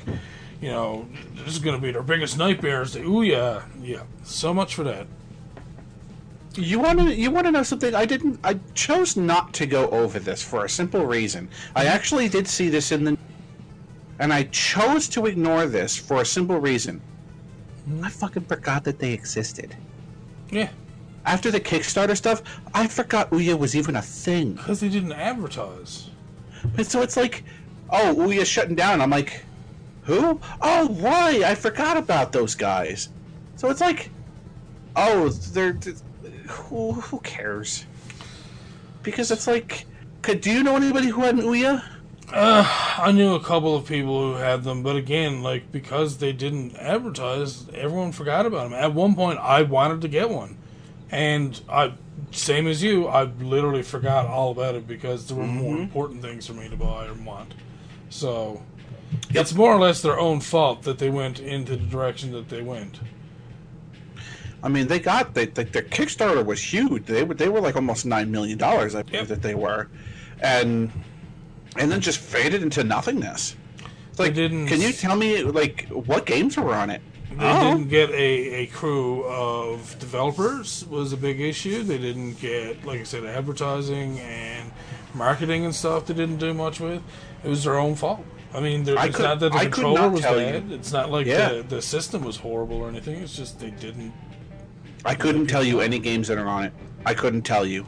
You 0.59 0.69
know, 0.69 1.07
this 1.35 1.53
is 1.53 1.59
going 1.59 1.75
to 1.75 1.81
be 1.81 1.91
their 1.91 2.01
biggest 2.01 2.35
nightmares. 2.35 2.93
The 2.93 3.01
Ouya, 3.01 3.63
yeah. 3.79 4.01
So 4.23 4.55
much 4.55 4.73
for 4.73 4.83
that. 4.85 5.05
You 6.55 6.79
want 6.79 6.97
to 6.99 7.13
you 7.13 7.29
want 7.29 7.45
to 7.45 7.51
know 7.51 7.61
something? 7.61 7.93
I 7.93 8.05
didn't. 8.05 8.39
I 8.43 8.59
chose 8.73 9.15
not 9.15 9.53
to 9.53 9.67
go 9.67 9.87
over 9.89 10.17
this 10.17 10.41
for 10.41 10.65
a 10.65 10.69
simple 10.69 11.05
reason. 11.05 11.49
I 11.75 11.85
actually 11.85 12.27
did 12.29 12.47
see 12.47 12.69
this 12.69 12.91
in 12.91 13.03
the, 13.03 13.17
and 14.17 14.33
I 14.33 14.43
chose 14.43 15.07
to 15.09 15.27
ignore 15.27 15.67
this 15.67 15.95
for 15.95 16.21
a 16.21 16.25
simple 16.25 16.57
reason. 16.57 16.99
I 18.03 18.09
fucking 18.09 18.45
forgot 18.45 18.83
that 18.85 18.97
they 18.97 19.13
existed. 19.13 19.75
Yeah, 20.49 20.69
After 21.27 21.51
the 21.51 21.59
Kickstarter 21.59 22.15
stuff, 22.15 22.41
I 22.73 22.87
forgot 22.87 23.29
Ouya 23.31 23.59
was 23.59 23.75
even 23.75 23.97
a 23.97 24.01
thing. 24.01 24.53
because 24.53 24.79
they 24.79 24.87
didn't 24.87 25.11
advertise. 25.11 26.09
And 26.77 26.87
so 26.87 27.01
it's 27.01 27.17
like, 27.17 27.43
oh, 27.89 28.15
Ouya's 28.17 28.47
shutting 28.47 28.75
down. 28.75 29.01
I'm 29.01 29.09
like, 29.09 29.43
who? 30.03 30.39
Oh, 30.61 30.87
why? 30.87 31.43
I 31.45 31.53
forgot 31.53 31.97
about 31.97 32.31
those 32.31 32.55
guys. 32.55 33.09
So 33.57 33.69
it's 33.69 33.81
like, 33.81 34.09
oh, 34.95 35.27
they're, 35.29 35.73
th- 35.73 35.97
who, 36.47 36.93
who 36.93 37.19
cares? 37.19 37.85
Because 39.03 39.29
it's 39.29 39.47
like, 39.47 39.85
could 40.21 40.39
do 40.41 40.51
you 40.51 40.63
know 40.63 40.77
anybody 40.77 41.09
who 41.09 41.21
had 41.21 41.35
an 41.35 41.41
Ouya? 41.41 41.83
Uh, 42.31 42.95
I 42.97 43.11
knew 43.11 43.35
a 43.35 43.39
couple 43.39 43.75
of 43.75 43.85
people 43.85 44.33
who 44.33 44.39
had 44.39 44.63
them, 44.63 44.83
but 44.83 44.95
again, 44.97 45.43
like 45.43 45.71
because 45.71 46.17
they 46.17 46.33
didn't 46.33 46.75
advertise, 46.75 47.67
everyone 47.73 48.11
forgot 48.11 48.45
about 48.45 48.69
them. 48.69 48.73
At 48.73 48.93
one 48.93 49.15
point, 49.15 49.39
I 49.39 49.61
wanted 49.61 50.01
to 50.01 50.09
get 50.09 50.29
one, 50.29 50.56
and 51.11 51.59
I, 51.69 51.93
same 52.31 52.67
as 52.67 52.83
you, 52.83 53.07
I 53.07 53.23
literally 53.23 53.83
forgot 53.83 54.25
all 54.25 54.51
about 54.51 54.75
it 54.75 54.87
because 54.87 55.27
there 55.27 55.37
were 55.37 55.43
more 55.45 55.73
mm-hmm. 55.73 55.83
important 55.83 56.21
things 56.21 56.47
for 56.47 56.53
me 56.53 56.69
to 56.69 56.75
buy 56.75 57.07
or 57.07 57.13
want. 57.13 57.53
So, 58.09 58.61
it's 59.29 59.53
more 59.53 59.73
or 59.73 59.79
less 59.79 60.01
their 60.01 60.19
own 60.19 60.39
fault 60.39 60.83
that 60.83 60.99
they 60.99 61.09
went 61.09 61.39
into 61.39 61.75
the 61.75 61.85
direction 61.85 62.31
that 62.31 62.49
they 62.49 62.61
went. 62.61 62.99
I 64.63 64.69
mean, 64.69 64.87
they 64.87 64.99
got 64.99 65.33
they, 65.33 65.45
they, 65.45 65.63
their 65.63 65.83
Kickstarter 65.83 66.43
was 66.45 66.61
huge. 66.61 67.05
They 67.05 67.23
were 67.23 67.35
they 67.35 67.47
were 67.47 67.61
like 67.61 67.75
almost 67.75 68.05
nine 68.05 68.31
million 68.31 68.57
dollars. 68.57 68.95
I 68.95 69.03
believe 69.03 69.21
Yep. 69.21 69.27
that 69.29 69.41
they 69.41 69.55
were, 69.55 69.87
and 70.41 70.91
and 71.77 71.91
then 71.91 72.01
just 72.01 72.19
faded 72.19 72.63
into 72.63 72.83
nothingness. 72.83 73.55
It's 74.09 74.19
like, 74.19 74.33
didn't- 74.33 74.67
can 74.67 74.81
you 74.81 74.91
tell 74.91 75.15
me 75.15 75.43
like 75.43 75.87
what 75.89 76.25
games 76.25 76.57
were 76.57 76.73
on 76.73 76.89
it? 76.89 77.01
They 77.31 77.35
Oh. 77.45 77.73
didn't 77.75 77.89
get 77.89 78.09
a, 78.11 78.13
a 78.63 78.65
crew 78.67 79.23
of 79.25 79.97
developers 79.99 80.85
was 80.87 81.11
a 81.13 81.17
big 81.17 81.41
issue. 81.41 81.83
They 81.83 81.97
didn't 81.97 82.39
get, 82.39 82.85
like 82.85 83.01
I 83.01 83.03
said, 83.03 83.25
advertising 83.25 84.19
and 84.19 84.71
marketing 85.13 85.65
and 85.65 85.75
stuff. 85.75 86.05
They 86.05 86.13
didn't 86.13 86.37
do 86.37 86.53
much 86.53 86.79
with. 86.79 87.01
It 87.43 87.49
was 87.49 87.63
their 87.65 87.77
own 87.77 87.95
fault. 87.95 88.23
I 88.53 88.61
mean, 88.61 88.85
there, 88.85 88.97
I 88.97 89.07
it's 89.07 89.17
could- 89.17 89.23
not 89.23 89.39
that 89.41 89.51
the 89.51 89.57
I 89.57 89.65
controller 89.65 90.09
was 90.09 90.21
bad. 90.21 90.69
you. 90.69 90.75
It's 90.75 90.91
not 90.93 91.11
like 91.11 91.27
Yeah. 91.27 91.49
the, 91.49 91.63
the 91.63 91.81
system 91.81 92.23
was 92.23 92.37
horrible 92.37 92.77
or 92.77 92.87
anything. 92.87 93.17
It's 93.21 93.35
just 93.35 93.59
they 93.59 93.71
didn't. 93.71 94.13
I 95.05 95.13
couldn't 95.15 95.47
tell 95.47 95.63
you 95.63 95.81
any 95.81 95.99
games 95.99 96.27
that 96.29 96.37
are 96.37 96.47
on 96.47 96.63
it. 96.65 96.73
I 97.05 97.13
couldn't 97.13 97.43
tell 97.43 97.65
you. 97.65 97.85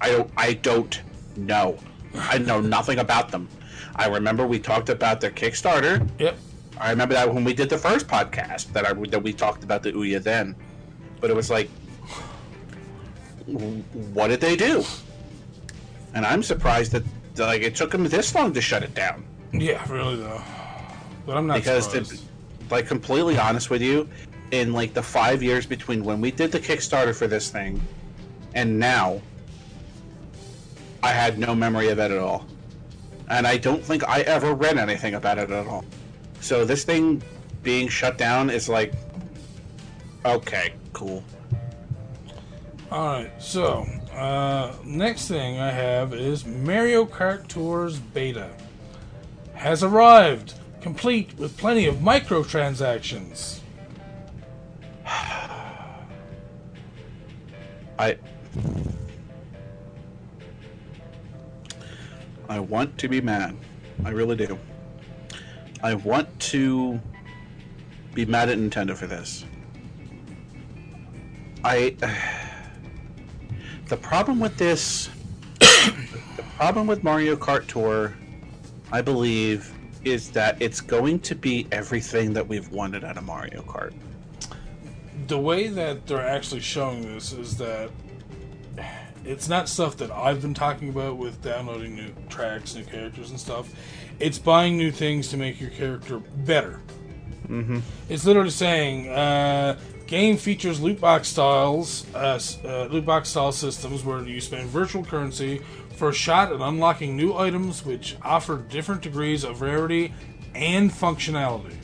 I 0.00 0.10
don't. 0.10 0.30
I 0.36 0.52
don't 0.54 1.00
know. 1.36 1.78
I 2.14 2.38
know 2.38 2.60
nothing 2.60 2.98
about 2.98 3.30
them. 3.30 3.48
I 3.96 4.06
remember 4.08 4.46
we 4.46 4.58
talked 4.58 4.88
about 4.90 5.20
their 5.20 5.30
Kickstarter. 5.30 6.06
Yep. 6.18 6.36
I 6.78 6.90
remember 6.90 7.14
that 7.14 7.32
when 7.32 7.44
we 7.44 7.54
did 7.54 7.68
the 7.70 7.78
first 7.78 8.06
podcast 8.08 8.72
that 8.72 8.86
I 8.86 8.92
that 9.08 9.22
we 9.22 9.32
talked 9.32 9.64
about 9.64 9.82
the 9.82 9.92
Ouya 9.92 10.22
then, 10.22 10.56
but 11.20 11.30
it 11.30 11.36
was 11.36 11.50
like, 11.50 11.70
what 13.46 14.28
did 14.28 14.40
they 14.40 14.56
do? 14.56 14.84
And 16.14 16.24
I'm 16.24 16.42
surprised 16.42 16.92
that 16.92 17.04
like 17.38 17.62
it 17.62 17.74
took 17.74 17.90
them 17.90 18.04
this 18.04 18.34
long 18.34 18.52
to 18.52 18.60
shut 18.60 18.82
it 18.82 18.94
down. 18.94 19.24
Yeah, 19.52 19.84
really 19.90 20.16
though. 20.16 20.42
but 21.26 21.36
I'm 21.36 21.46
not 21.46 21.56
because 21.56 21.88
to, 21.88 22.18
like 22.70 22.86
completely 22.86 23.38
honest 23.38 23.70
with 23.70 23.82
you, 23.82 24.08
in 24.50 24.72
like 24.72 24.94
the 24.94 25.02
five 25.02 25.42
years 25.42 25.66
between 25.66 26.04
when 26.04 26.20
we 26.20 26.30
did 26.30 26.52
the 26.52 26.60
Kickstarter 26.60 27.14
for 27.14 27.26
this 27.26 27.50
thing 27.50 27.80
and 28.54 28.78
now, 28.78 29.20
I 31.02 31.10
had 31.10 31.38
no 31.38 31.54
memory 31.54 31.88
of 31.88 31.98
it 31.98 32.10
at 32.10 32.18
all, 32.18 32.46
and 33.28 33.46
I 33.46 33.56
don't 33.56 33.84
think 33.84 34.08
I 34.08 34.20
ever 34.22 34.54
read 34.54 34.78
anything 34.78 35.14
about 35.14 35.38
it 35.38 35.50
at 35.50 35.66
all. 35.66 35.84
So 36.44 36.64
this 36.66 36.84
thing 36.84 37.22
being 37.62 37.88
shut 37.88 38.18
down 38.18 38.50
is 38.50 38.68
like, 38.68 38.92
okay, 40.26 40.74
cool. 40.92 41.24
All 42.90 43.06
right, 43.06 43.30
so 43.42 43.86
uh, 44.12 44.74
next 44.84 45.26
thing 45.26 45.58
I 45.58 45.70
have 45.70 46.12
is 46.12 46.44
Mario 46.44 47.06
Kart 47.06 47.48
Tours 47.48 47.98
beta 47.98 48.50
has 49.54 49.82
arrived, 49.82 50.52
complete 50.82 51.32
with 51.38 51.56
plenty 51.56 51.86
of 51.86 51.94
microtransactions. 51.94 53.60
I 57.98 58.18
I 62.50 62.58
want 62.58 62.98
to 62.98 63.08
be 63.08 63.22
mad. 63.22 63.56
I 64.04 64.10
really 64.10 64.36
do. 64.36 64.58
I 65.84 65.92
want 65.92 66.40
to 66.40 66.98
be 68.14 68.24
mad 68.24 68.48
at 68.48 68.56
Nintendo 68.56 68.96
for 68.96 69.06
this. 69.06 69.44
I 71.62 71.94
the 73.88 73.98
problem 73.98 74.40
with 74.40 74.56
this 74.56 75.10
the 75.60 76.44
problem 76.56 76.86
with 76.86 77.04
Mario 77.04 77.36
Kart 77.36 77.66
Tour 77.66 78.14
I 78.92 79.02
believe 79.02 79.70
is 80.04 80.30
that 80.30 80.56
it's 80.62 80.80
going 80.80 81.18
to 81.20 81.34
be 81.34 81.66
everything 81.70 82.32
that 82.32 82.48
we've 82.48 82.70
wanted 82.70 83.04
out 83.04 83.18
of 83.18 83.24
Mario 83.24 83.60
Kart. 83.60 83.92
The 85.26 85.38
way 85.38 85.68
that 85.68 86.06
they're 86.06 86.26
actually 86.26 86.60
showing 86.60 87.02
this 87.02 87.34
is 87.34 87.58
that 87.58 87.90
it's 89.26 89.50
not 89.50 89.68
stuff 89.68 89.98
that 89.98 90.10
I've 90.10 90.40
been 90.40 90.54
talking 90.54 90.88
about 90.88 91.18
with 91.18 91.42
downloading 91.42 91.94
new 91.94 92.10
tracks, 92.30 92.74
new 92.74 92.84
characters, 92.84 93.28
and 93.28 93.38
stuff. 93.38 93.70
It's 94.20 94.38
buying 94.38 94.76
new 94.76 94.90
things 94.90 95.28
to 95.28 95.36
make 95.36 95.60
your 95.60 95.70
character 95.70 96.18
better. 96.18 96.80
Mm-hmm. 97.48 97.80
It's 98.08 98.24
literally 98.24 98.50
saying 98.50 99.08
uh, 99.08 99.78
game 100.06 100.36
features 100.36 100.80
loot 100.80 101.00
box 101.00 101.28
styles, 101.28 102.06
uh, 102.14 102.40
uh, 102.64 102.84
loot 102.86 103.04
box 103.04 103.30
style 103.30 103.52
systems 103.52 104.04
where 104.04 104.22
you 104.22 104.40
spend 104.40 104.68
virtual 104.68 105.04
currency 105.04 105.60
for 105.96 106.08
a 106.08 106.12
shot 106.12 106.52
at 106.52 106.60
unlocking 106.60 107.16
new 107.16 107.34
items 107.34 107.84
which 107.84 108.16
offer 108.22 108.58
different 108.58 109.02
degrees 109.02 109.44
of 109.44 109.60
rarity 109.60 110.12
and 110.54 110.90
functionality. 110.90 111.76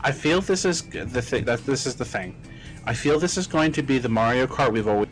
I 0.00 0.12
feel 0.12 0.40
this 0.40 0.64
is 0.64 0.82
the 0.82 1.22
thing. 1.22 1.44
That 1.44 1.64
this 1.64 1.86
is 1.86 1.94
the 1.94 2.04
thing. 2.04 2.36
I 2.84 2.94
feel 2.94 3.18
this 3.18 3.36
is 3.36 3.46
going 3.46 3.72
to 3.72 3.82
be 3.82 3.98
the 3.98 4.08
Mario 4.08 4.46
Kart 4.46 4.70
we've 4.70 4.86
always, 4.86 5.08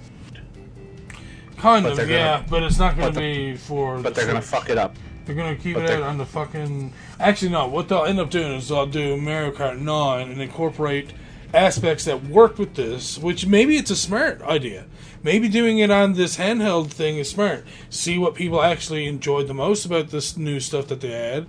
Kind 1.64 1.86
of, 1.86 1.96
they're 1.96 2.04
gonna- 2.04 2.18
yeah, 2.18 2.42
but 2.50 2.62
it's 2.62 2.78
not 2.78 2.94
going 2.94 3.14
to 3.14 3.18
be 3.18 3.56
for. 3.56 3.96
but 3.96 4.14
the 4.14 4.20
they're 4.20 4.26
gonna 4.28 4.42
fuck 4.42 4.68
it 4.68 4.76
up. 4.76 4.96
They're 5.24 5.34
gonna 5.34 5.56
keep 5.56 5.76
But 5.76 5.84
it 5.84 5.90
out 5.92 6.02
on 6.02 6.18
the 6.18 6.26
fucking. 6.26 6.92
Actually, 7.18 7.52
no. 7.52 7.66
What 7.66 7.88
they'll 7.88 8.04
end 8.04 8.20
up 8.20 8.28
doing 8.28 8.52
is 8.52 8.68
they'll 8.68 8.84
do 8.84 9.16
Mario 9.16 9.50
Kart 9.50 9.78
9 9.78 10.30
and 10.30 10.42
incorporate 10.42 11.12
aspects 11.54 12.04
that 12.04 12.22
work 12.24 12.58
with 12.58 12.74
this, 12.74 13.16
which 13.16 13.46
maybe 13.46 13.78
it's 13.78 13.90
a 13.90 13.96
smart 13.96 14.42
idea. 14.42 14.84
Maybe 15.22 15.48
doing 15.48 15.78
it 15.78 15.90
on 15.90 16.12
this 16.12 16.36
handheld 16.36 16.90
thing 16.90 17.16
is 17.16 17.30
smart. 17.30 17.64
See 17.88 18.18
what 18.18 18.34
people 18.34 18.60
actually 18.62 19.06
enjoyed 19.06 19.46
the 19.48 19.54
most 19.54 19.86
about 19.86 20.10
this 20.10 20.36
new 20.36 20.60
stuff 20.60 20.88
that 20.88 21.00
they 21.00 21.14
add. 21.14 21.46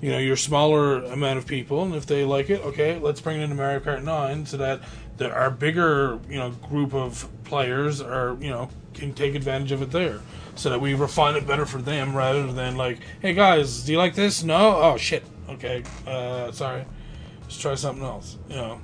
You 0.00 0.12
know, 0.12 0.18
your 0.18 0.36
smaller 0.36 1.02
amount 1.04 1.38
of 1.38 1.46
people, 1.46 1.82
and 1.82 1.94
if 1.94 2.06
they 2.06 2.24
like 2.24 2.50
it, 2.50 2.60
okay, 2.60 2.98
let's 2.98 3.20
bring 3.20 3.40
it 3.40 3.44
into 3.44 3.56
Mario 3.56 3.80
Kart 3.80 4.04
9 4.04 4.46
so 4.46 4.56
that 4.58 4.80
the, 5.16 5.30
our 5.30 5.50
bigger, 5.50 6.20
you 6.28 6.38
know, 6.38 6.50
group 6.50 6.94
of 6.94 7.28
players 7.44 8.00
are, 8.00 8.36
you 8.40 8.50
know, 8.50 8.70
can 8.94 9.12
take 9.12 9.34
advantage 9.34 9.72
of 9.72 9.82
it 9.82 9.90
there. 9.90 10.20
So 10.54 10.70
that 10.70 10.80
we 10.80 10.94
refine 10.94 11.36
it 11.36 11.46
better 11.46 11.66
for 11.66 11.78
them 11.78 12.16
rather 12.16 12.52
than 12.52 12.76
like, 12.76 12.98
hey 13.20 13.32
guys, 13.32 13.84
do 13.84 13.92
you 13.92 13.98
like 13.98 14.14
this? 14.14 14.42
No? 14.42 14.76
Oh 14.76 14.96
shit. 14.96 15.24
Okay. 15.48 15.82
Uh, 16.06 16.50
sorry. 16.52 16.84
Let's 17.42 17.58
try 17.58 17.74
something 17.74 18.04
else. 18.04 18.36
You 18.48 18.56
know. 18.56 18.80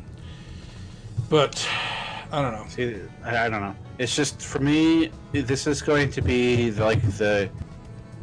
But 1.29 1.69
I 2.31 2.43
don't 2.43 2.53
know. 2.53 2.67
See, 2.69 2.97
I, 3.25 3.49
don't 3.49 3.61
know. 3.61 3.75
It's 3.99 4.15
just 4.15 4.43
for 4.43 4.59
me. 4.59 5.11
This 5.33 5.67
is 5.67 5.83
going 5.83 6.11
to 6.13 6.23
be 6.23 6.71
like 6.73 7.03
the, 7.03 7.49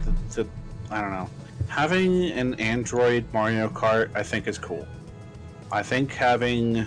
the, 0.03 0.43
the 0.43 0.47
I 0.89 1.01
don't 1.01 1.11
know. 1.11 1.29
Having 1.67 2.31
an 2.31 2.53
Android 2.55 3.25
Mario 3.33 3.69
Kart, 3.69 4.09
I 4.15 4.23
think 4.23 4.47
is 4.47 4.57
cool. 4.57 4.87
I 5.71 5.81
think 5.83 6.11
having 6.13 6.85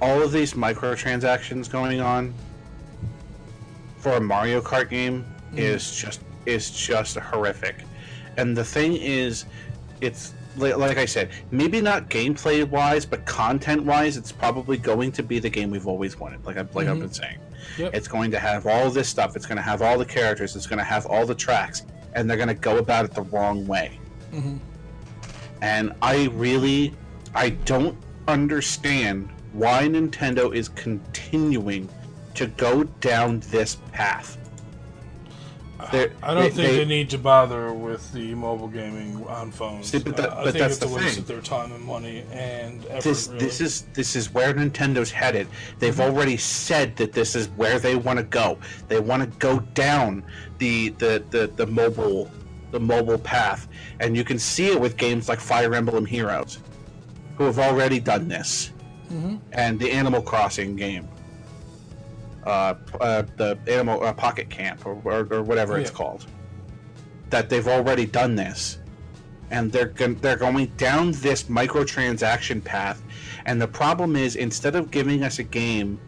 all 0.00 0.22
of 0.22 0.32
these 0.32 0.54
microtransactions 0.54 1.70
going 1.70 2.00
on 2.00 2.32
for 3.98 4.12
a 4.12 4.20
Mario 4.20 4.60
Kart 4.60 4.88
game 4.88 5.24
is 5.56 5.94
just 5.94 6.20
is 6.46 6.70
just 6.70 7.16
horrific. 7.18 7.76
And 8.36 8.56
the 8.56 8.64
thing 8.64 8.94
is, 8.96 9.44
it's 10.00 10.32
like 10.56 10.98
I 10.98 11.04
said, 11.06 11.30
maybe 11.50 11.80
not 11.80 12.08
gameplay 12.10 12.68
wise, 12.68 13.06
but 13.06 13.24
content 13.24 13.84
wise, 13.84 14.16
it's 14.16 14.32
probably 14.32 14.76
going 14.76 15.10
to 15.12 15.22
be 15.22 15.38
the 15.38 15.48
game 15.50 15.70
we've 15.70 15.86
always 15.86 16.18
wanted. 16.18 16.44
Like 16.44 16.56
I 16.56 16.62
like 16.72 16.88
I've 16.88 16.96
Mhm. 16.98 17.00
been 17.00 17.12
saying, 17.12 17.38
Yep. 17.78 17.94
it's 17.94 18.08
going 18.08 18.30
to 18.32 18.38
have 18.38 18.66
all 18.66 18.90
this 18.90 19.08
stuff. 19.08 19.34
It's 19.36 19.46
going 19.46 19.56
to 19.56 19.62
have 19.62 19.82
all 19.82 19.98
the 19.98 20.04
characters. 20.04 20.54
It's 20.56 20.66
going 20.66 20.78
to 20.78 20.84
have 20.84 21.06
all 21.06 21.24
the 21.26 21.34
tracks, 21.34 21.82
and 22.14 22.28
they're 22.28 22.36
going 22.36 22.48
to 22.48 22.54
go 22.54 22.78
about 22.78 23.04
it 23.04 23.12
the 23.12 23.22
wrong 23.22 23.66
way. 23.66 23.98
Mhm. 24.32 24.58
And 25.60 25.92
I 26.02 26.28
really, 26.32 26.94
I 27.34 27.50
don't 27.50 27.96
understand 28.28 29.28
why 29.52 29.84
Nintendo 29.88 30.54
is 30.54 30.68
continuing 30.70 31.88
to 32.34 32.46
go 32.46 32.84
down 33.00 33.40
this 33.50 33.76
path. 33.92 34.38
They're- 35.90 36.12
I 36.22 36.34
don't 36.34 36.42
they- 36.44 36.50
think 36.50 36.56
they, 36.70 36.76
they- 36.78 36.84
need 36.84 37.10
to 37.10 37.18
bother 37.18 37.72
with 37.72 38.12
the 38.12 38.34
mobile 38.34 38.68
gaming 38.68 39.24
on 39.26 39.50
phones. 39.50 39.88
See, 39.88 39.98
but 39.98 40.16
that- 40.16 40.30
Uh, 40.30 40.32
I 40.40 40.44
but 40.44 40.52
think 40.52 40.58
that's 40.58 40.76
it's 40.76 40.84
a 40.84 40.88
the 40.88 40.94
waste 40.94 41.08
thing. 41.14 41.18
of 41.22 41.26
their 41.26 41.40
time 41.40 41.72
and 41.72 41.84
money 41.84 42.24
and 42.32 42.84
effort. 42.90 43.02
this 43.04 43.28
really. 43.28 43.38
this 43.40 43.60
is 43.60 43.82
this 43.94 44.14
is 44.16 44.32
where 44.32 44.52
Nintendo's 44.54 45.10
headed. 45.10 45.48
They've 45.78 45.92
Mm-hmm. 45.94 46.02
already 46.14 46.36
said 46.36 46.96
that 46.96 47.12
this 47.12 47.34
is 47.34 47.48
where 47.56 47.78
they 47.78 47.96
want 47.96 48.18
to 48.18 48.22
go. 48.24 48.58
They 48.88 49.00
want 49.00 49.22
to 49.22 49.38
go 49.38 49.60
down 49.74 50.22
the 50.58 50.90
the, 50.98 51.22
the 51.30 51.50
the 51.56 51.66
mobile 51.66 52.30
the 52.70 52.80
mobile 52.80 53.18
path, 53.18 53.68
and 54.00 54.16
you 54.16 54.24
can 54.24 54.38
see 54.38 54.68
it 54.68 54.80
with 54.80 54.96
games 54.96 55.28
like 55.28 55.40
Fire 55.40 55.74
Emblem 55.74 56.06
Heroes, 56.06 56.58
who 57.36 57.44
have 57.44 57.58
already 57.58 58.00
done 58.00 58.28
this, 58.28 58.70
Mhm. 59.12 59.38
and 59.52 59.78
the 59.78 59.90
Animal 59.92 60.22
Crossing 60.22 60.74
game, 60.74 61.06
uh, 62.44 62.74
uh 63.00 63.22
the 63.36 63.58
Animal 63.66 64.02
uh, 64.02 64.12
Pocket 64.12 64.50
Camp 64.50 64.86
or, 64.86 65.00
or, 65.04 65.26
or 65.32 65.42
whatever 65.42 65.78
it's 65.78 65.90
called. 65.90 66.26
That 67.30 67.48
they've 67.48 67.68
already 67.68 68.06
done 68.06 68.34
this 68.34 68.78
and 69.52 69.70
they're 69.70 69.92
they're 70.14 70.36
going 70.36 70.66
down 70.76 71.12
this 71.12 71.44
microtransaction 71.44 72.64
path. 72.64 73.02
And 73.44 73.60
the 73.60 73.68
problem 73.68 74.16
is, 74.16 74.36
instead 74.36 74.74
of 74.74 74.90
giving 74.90 75.22
us 75.22 75.38
a 75.38 75.42
game 75.42 76.00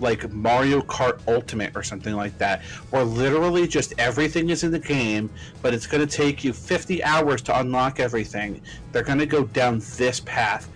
like 0.00 0.30
Mario 0.30 0.80
Kart 0.82 1.20
Ultimate 1.26 1.74
or 1.76 1.82
something 1.82 2.14
like 2.14 2.36
that, 2.38 2.62
where 2.90 3.04
literally 3.04 3.66
just 3.66 3.94
everything 3.98 4.50
is 4.50 4.64
in 4.64 4.70
the 4.70 4.78
game, 4.78 5.30
but 5.62 5.72
it's 5.72 5.86
going 5.86 6.06
to 6.06 6.16
take 6.16 6.44
you 6.44 6.52
50 6.52 7.02
hours 7.04 7.40
to 7.42 7.58
unlock 7.58 8.00
everything, 8.00 8.60
they're 8.92 9.02
going 9.02 9.18
to 9.18 9.26
go 9.26 9.44
down 9.44 9.80
this 9.96 10.20
path, 10.20 10.68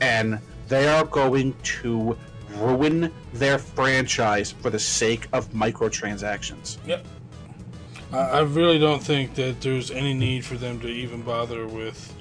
and 0.00 0.38
they 0.68 0.88
are 0.88 1.04
going 1.04 1.54
to 1.64 2.16
ruin 2.56 3.12
their 3.32 3.58
franchise 3.58 4.52
for 4.52 4.70
the 4.70 4.78
sake 4.78 5.28
of 5.32 5.50
microtransactions. 5.50 6.78
Yep. 6.86 7.04
I, 8.12 8.16
I 8.18 8.40
really 8.40 8.78
don't 8.78 9.02
think 9.02 9.34
that 9.34 9.60
there's 9.60 9.90
any 9.90 10.14
need 10.14 10.44
for 10.44 10.56
them 10.56 10.80
to 10.80 10.88
even 10.88 11.22
bother 11.22 11.66
with 11.66 12.14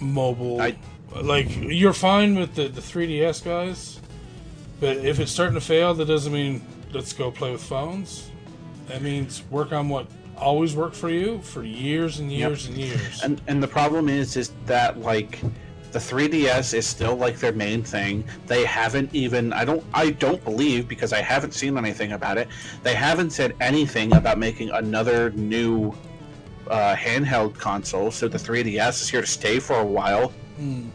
mobile. 0.00 0.60
I- 0.60 0.76
like 1.22 1.48
you're 1.56 1.94
fine 1.94 2.38
with 2.38 2.54
the 2.54 2.68
the 2.68 2.82
3DS 2.82 3.42
guys, 3.42 3.98
but 4.78 4.98
if 4.98 5.18
it's 5.20 5.32
starting 5.32 5.54
to 5.54 5.60
fail, 5.60 5.94
that 5.94 6.04
doesn't 6.04 6.32
mean 6.32 6.62
let's 6.92 7.12
go 7.12 7.30
play 7.30 7.50
with 7.50 7.62
phones. 7.62 8.30
That 8.88 9.02
means 9.02 9.42
work 9.50 9.72
on 9.72 9.88
what 9.88 10.06
always 10.36 10.76
worked 10.76 10.96
for 10.96 11.10
you 11.10 11.40
for 11.40 11.64
years 11.64 12.20
and 12.20 12.30
years 12.30 12.66
and 12.66 12.76
years. 12.76 13.22
And 13.22 13.40
and 13.48 13.62
the 13.62 13.68
problem 13.68 14.08
is 14.08 14.36
is 14.36 14.52
that 14.66 14.98
like 15.00 15.40
the 15.92 15.98
3DS 15.98 16.74
is 16.74 16.86
still 16.86 17.16
like 17.16 17.38
their 17.38 17.52
main 17.52 17.82
thing. 17.82 18.24
They 18.46 18.64
haven't 18.64 19.14
even 19.14 19.52
I 19.52 19.64
don't 19.64 19.82
I 19.94 20.10
don't 20.10 20.42
believe 20.44 20.86
because 20.88 21.12
I 21.12 21.22
haven't 21.22 21.54
seen 21.54 21.78
anything 21.78 22.12
about 22.12 22.36
it. 22.38 22.48
They 22.82 22.94
haven't 22.94 23.30
said 23.30 23.54
anything 23.60 24.14
about 24.14 24.38
making 24.38 24.70
another 24.70 25.30
new 25.30 25.94
uh, 26.68 26.94
handheld 26.94 27.54
console. 27.54 28.10
So 28.10 28.28
the 28.28 28.38
3DS 28.38 29.00
is 29.02 29.08
here 29.08 29.22
to 29.22 29.26
stay 29.26 29.58
for 29.58 29.76
a 29.76 29.84
while, 29.86 30.32
Hmm. 30.56 30.88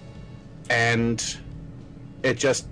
and 0.70 1.38
it 2.22 2.38
just 2.38 2.68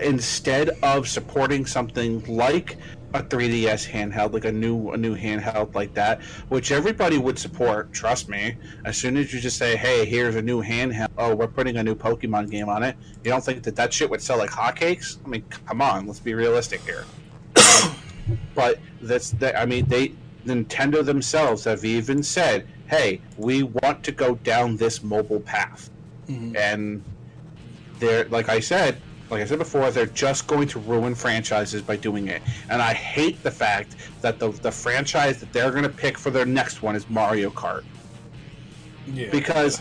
instead 0.00 0.70
of 0.82 1.08
supporting 1.08 1.66
something 1.66 2.22
like 2.26 2.76
a 3.14 3.22
3DS 3.22 3.88
handheld, 3.88 4.32
like 4.32 4.44
a 4.44 4.52
new 4.52 4.90
a 4.90 4.96
new 4.96 5.16
handheld 5.16 5.74
like 5.74 5.94
that, 5.94 6.22
which 6.48 6.72
everybody 6.72 7.18
would 7.18 7.38
support. 7.38 7.92
Trust 7.92 8.28
me. 8.28 8.56
As 8.84 8.96
soon 8.96 9.16
as 9.16 9.32
you 9.32 9.40
just 9.40 9.58
say, 9.58 9.76
"Hey, 9.76 10.04
here's 10.04 10.36
a 10.36 10.42
new 10.42 10.62
handheld," 10.62 11.10
oh, 11.18 11.34
we're 11.34 11.48
putting 11.48 11.76
a 11.76 11.82
new 11.82 11.94
Pokemon 11.94 12.50
game 12.50 12.68
on 12.68 12.82
it. 12.82 12.96
You 13.22 13.30
don't 13.30 13.44
think 13.44 13.62
that 13.64 13.76
that 13.76 13.92
shit 13.92 14.08
would 14.10 14.22
sell 14.22 14.38
like 14.38 14.50
hotcakes? 14.50 15.18
I 15.24 15.28
mean, 15.28 15.44
come 15.66 15.82
on, 15.82 16.06
let's 16.06 16.20
be 16.20 16.34
realistic 16.34 16.80
here. 16.82 17.04
but 18.54 18.78
that's 19.00 19.30
that. 19.32 19.58
I 19.58 19.66
mean, 19.66 19.86
they 19.86 20.14
Nintendo 20.46 21.04
themselves 21.04 21.64
have 21.64 21.84
even 21.84 22.22
said, 22.22 22.66
"Hey, 22.86 23.20
we 23.36 23.62
want 23.62 24.02
to 24.04 24.12
go 24.12 24.36
down 24.36 24.76
this 24.76 25.02
mobile 25.02 25.40
path," 25.40 25.90
mm-hmm. 26.28 26.56
and 26.56 27.02
they're 27.98 28.24
like 28.26 28.48
I 28.48 28.60
said, 28.60 29.00
like 29.32 29.40
I 29.40 29.44
said 29.46 29.58
before, 29.58 29.90
they're 29.90 30.04
just 30.04 30.46
going 30.46 30.68
to 30.68 30.78
ruin 30.78 31.14
franchises 31.14 31.80
by 31.80 31.96
doing 31.96 32.28
it. 32.28 32.42
And 32.68 32.82
I 32.82 32.92
hate 32.92 33.42
the 33.42 33.50
fact 33.50 33.96
that 34.20 34.38
the 34.38 34.50
the 34.50 34.70
franchise 34.70 35.40
that 35.40 35.50
they're 35.54 35.70
going 35.70 35.84
to 35.84 35.88
pick 35.88 36.18
for 36.18 36.30
their 36.30 36.44
next 36.44 36.82
one 36.82 36.94
is 36.94 37.08
Mario 37.08 37.48
Kart 37.48 37.82
Yeah. 39.06 39.30
because 39.30 39.80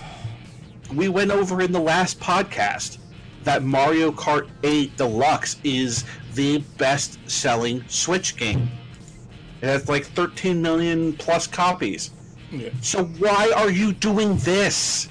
we 0.96 1.10
went 1.10 1.32
over 1.32 1.62
in 1.62 1.74
the 1.74 1.82
last 1.82 2.18
podcast 2.22 2.98
that 3.44 3.62
Mario 3.64 4.10
Kart 4.12 4.48
8 4.64 4.96
Deluxe 4.96 5.58
is 5.66 6.06
the 6.34 6.60
best 6.78 7.20
selling 7.30 7.84
Switch 7.90 8.38
game. 8.38 8.70
It 9.62 9.66
has 9.66 9.90
like 9.90 10.06
13 10.06 10.62
million 10.62 11.12
plus 11.14 11.46
copies. 11.46 12.12
yeah. 12.52 12.70
So 12.82 13.04
why 13.20 13.52
are 13.58 13.70
you 13.70 13.92
doing 13.92 14.38
this? 14.38 15.10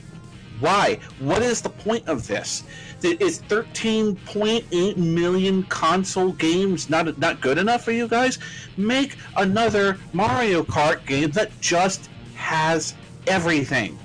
Why? 0.60 0.98
What 1.18 1.42
is 1.42 1.60
the 1.60 1.70
point 1.70 2.08
of 2.08 2.26
this? 2.26 2.64
Is 3.02 3.40
13.8 3.42 4.96
million 4.96 5.62
console 5.64 6.32
games 6.32 6.90
not 6.90 7.18
not 7.18 7.40
good 7.40 7.58
enough 7.58 7.84
for 7.84 7.92
you 7.92 8.06
guys? 8.08 8.38
Make 8.76 9.16
another 9.36 9.98
Mario 10.12 10.62
Kart 10.62 11.04
game 11.06 11.30
that 11.32 11.58
just 11.60 12.10
has 12.34 12.94
everything. 13.26 13.98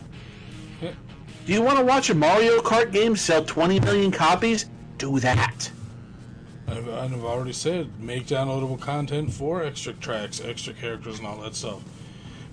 Do 0.81 1.53
you 1.53 1.61
want 1.61 1.77
to 1.77 1.85
watch 1.85 2.09
a 2.09 2.15
Mario 2.15 2.59
Kart 2.59 2.91
game 2.91 3.15
sell 3.15 3.45
20 3.45 3.79
million 3.81 4.11
copies? 4.11 4.65
Do 4.97 5.19
that. 5.19 5.69
I've, 6.67 6.89
I've 6.89 7.23
already 7.23 7.53
said 7.53 7.99
make 7.99 8.25
downloadable 8.25 8.79
content 8.79 9.31
for 9.31 9.63
extra 9.63 9.93
tracks, 9.93 10.41
extra 10.41 10.73
characters, 10.73 11.19
and 11.19 11.27
all 11.27 11.37
that 11.41 11.55
stuff. 11.55 11.83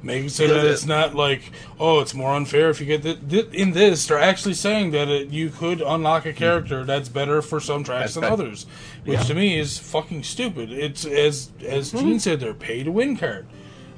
Make 0.03 0.25
it 0.25 0.31
so 0.31 0.49
that 0.49 0.65
it's 0.65 0.85
not 0.85 1.15
like, 1.15 1.53
oh, 1.79 2.01
it's 2.01 2.13
more 2.13 2.35
unfair 2.35 2.71
if 2.71 2.81
you 2.81 2.87
get 2.87 3.03
the, 3.05 3.15
th- 3.15 3.53
in 3.53 3.71
this. 3.71 4.07
They're 4.07 4.19
actually 4.19 4.55
saying 4.55 4.91
that 4.91 5.09
it, 5.09 5.29
you 5.29 5.49
could 5.51 5.81
unlock 5.81 6.27
a 6.27 6.33
character 6.33 6.85
that's 6.85 7.09
better 7.09 7.41
for 7.41 7.61
some 7.61 7.85
tracks 7.85 8.15
That's 8.15 8.15
than 8.15 8.23
bet- 8.23 8.33
others, 8.33 8.67
which 9.05 9.19
Yeah. 9.21 9.25
to 9.25 9.35
me 9.35 9.59
is 9.59 9.79
fucking 9.79 10.25
stupid. 10.25 10.73
It's 10.73 11.05
as 11.05 11.53
as 11.65 11.93
Gene 11.93 12.19
said, 12.19 12.41
they're 12.41 12.53
pay 12.53 12.83
to 12.83 12.91
win 12.91 13.17
card. 13.17 13.47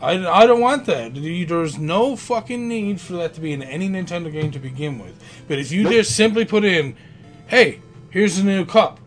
I, 0.03 0.27
I 0.27 0.47
don't 0.47 0.61
want 0.61 0.85
that. 0.87 1.15
There's 1.15 1.79
no 1.79 2.17
fucking 2.17 2.69
need 2.69 3.01
for 3.01 3.15
that 3.15 3.33
to 3.35 3.41
be 3.41 3.53
in 3.55 3.63
any 3.63 3.89
Nintendo 3.89 4.31
game 4.31 4.51
to 4.51 4.59
begin 4.59 4.99
with. 4.99 5.15
But 5.49 5.59
if 5.59 5.73
you 5.73 5.85
Nope. 5.85 5.93
just 5.93 6.15
simply 6.15 6.45
put 6.45 6.65
in, 6.65 6.97
hey, 7.47 7.81
here's 8.11 8.37
a 8.39 8.45
new 8.45 8.67
cup, 8.67 9.01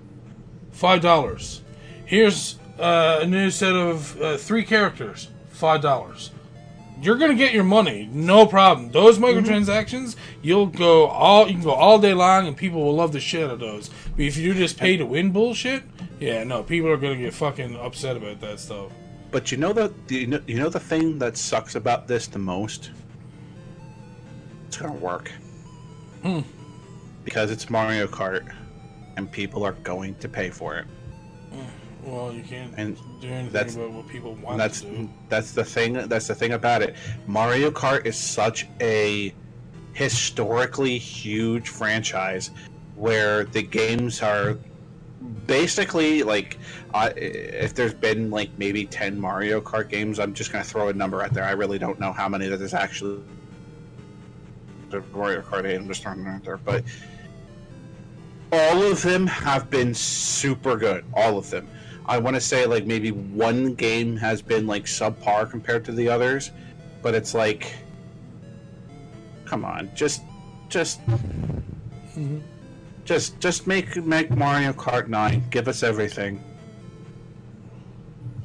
five 0.71 1.01
dollars. 1.01 1.61
Here's 2.05 2.57
uh, 2.79 3.19
a 3.21 3.27
new 3.27 3.51
set 3.51 3.75
of 3.75 4.19
uh, 4.19 4.37
three 4.37 4.63
characters, 4.63 5.29
five 5.49 5.81
dollars. 5.81 6.31
You're 7.01 7.17
gonna 7.17 7.35
get 7.35 7.53
your 7.53 7.63
money, 7.63 8.09
no 8.11 8.47
problem. 8.47 8.91
Those 8.91 9.19
microtransactions, 9.19 10.15
you'll 10.41 10.65
go 10.65 11.07
all 11.07 11.47
you 11.47 11.53
can 11.53 11.63
go 11.63 11.71
all 11.71 11.99
day 11.99 12.13
long, 12.13 12.47
and 12.47 12.57
people 12.57 12.83
will 12.83 12.95
love 12.95 13.11
the 13.11 13.19
shit 13.19 13.43
out 13.43 13.51
of 13.51 13.59
those. 13.59 13.89
But 14.15 14.25
if 14.25 14.35
you 14.35 14.53
do 14.53 14.59
just 14.59 14.77
pay 14.77 14.97
to 14.97 15.05
win 15.05 15.31
bullshit, 15.31 15.83
yeah, 16.19 16.43
no, 16.43 16.63
people 16.63 16.89
are 16.89 16.97
gonna 16.97 17.17
get 17.17 17.33
fucking 17.33 17.75
upset 17.77 18.17
about 18.17 18.41
that 18.41 18.59
stuff. 18.59 18.91
But 19.29 19.51
you 19.51 19.57
know 19.57 19.73
the 19.73 19.93
you 20.09 20.27
know, 20.27 20.41
you 20.47 20.57
know 20.57 20.69
the 20.69 20.79
thing 20.79 21.19
that 21.19 21.37
sucks 21.37 21.75
about 21.75 22.07
this 22.07 22.27
the 22.27 22.39
most? 22.39 22.91
It's 24.67 24.77
gonna 24.77 24.93
work. 24.93 25.31
Hmm. 26.23 26.41
Because 27.23 27.51
it's 27.51 27.69
Mario 27.69 28.07
Kart, 28.07 28.51
and 29.17 29.31
people 29.31 29.63
are 29.63 29.73
going 29.73 30.15
to 30.15 30.29
pay 30.29 30.49
for 30.49 30.77
it. 30.77 30.85
Well, 32.07 32.31
you 32.33 32.41
can't 32.41 32.73
And 32.77 32.95
do 33.19 33.27
anything 33.27 33.51
that's- 33.51 33.75
about 33.75 33.91
what 33.91 34.07
people 34.07 34.35
want 34.35 34.57
that's 34.57 34.79
to 34.81 34.87
do. 34.87 35.09
that's 35.27 35.51
the 35.51 35.65
thing. 35.65 35.93
That's 36.07 36.27
the 36.27 36.35
thing 36.35 36.53
about 36.53 36.81
it. 36.81 36.95
Mario 37.27 37.69
Kart 37.69 38.05
is 38.05 38.17
such 38.17 38.65
a 38.79 39.33
historically 39.93 40.97
huge 40.97 41.67
franchise 41.67 42.51
where 42.95 43.43
the 43.43 43.61
games 43.61 44.21
are 44.21 44.57
basically 45.47 46.23
like 46.23 46.57
uh, 46.93 47.09
if 47.17 47.73
there's 47.73 47.93
been 47.93 48.29
like 48.29 48.49
maybe 48.57 48.85
10 48.85 49.19
mario 49.19 49.59
kart 49.59 49.89
games 49.89 50.19
i'm 50.19 50.33
just 50.35 50.51
going 50.51 50.63
to 50.63 50.69
throw 50.69 50.89
a 50.89 50.93
number 50.93 51.23
out 51.23 51.33
there 51.33 51.43
i 51.43 51.51
really 51.51 51.79
don't 51.79 51.99
know 51.99 52.11
how 52.11 52.29
many 52.29 52.47
that 52.47 52.57
there's 52.57 52.75
actually 52.75 53.19
the 54.91 55.01
mario 55.13 55.41
kart 55.41 55.65
8 55.65 55.75
i'm 55.75 55.87
just 55.87 56.03
throwing 56.03 56.19
it 56.21 56.27
out 56.27 56.43
there 56.43 56.57
but 56.57 56.83
all 58.51 58.83
of 58.83 59.01
them 59.01 59.25
have 59.25 59.69
been 59.71 59.93
super 59.95 60.77
good 60.77 61.03
all 61.15 61.37
of 61.39 61.49
them 61.49 61.67
i 62.07 62.17
want 62.17 62.35
to 62.35 62.41
say 62.41 62.65
like 62.65 62.85
maybe 62.85 63.11
one 63.11 63.73
game 63.73 64.15
has 64.15 64.41
been 64.41 64.67
like 64.67 64.85
subpar 64.85 65.49
compared 65.49 65.83
to 65.85 65.91
the 65.91 66.07
others 66.07 66.51
but 67.01 67.13
it's 67.13 67.33
like 67.33 67.73
come 69.45 69.63
on 69.63 69.89
just 69.95 70.21
just 70.69 71.05
mm-hmm. 71.07 72.39
just 73.05 73.39
just 73.39 73.67
make 73.67 73.95
make 73.97 74.29
Mario 74.31 74.73
Kart 74.73 75.07
9. 75.07 75.43
Give 75.49 75.67
us 75.67 75.83
everything. 75.83 76.43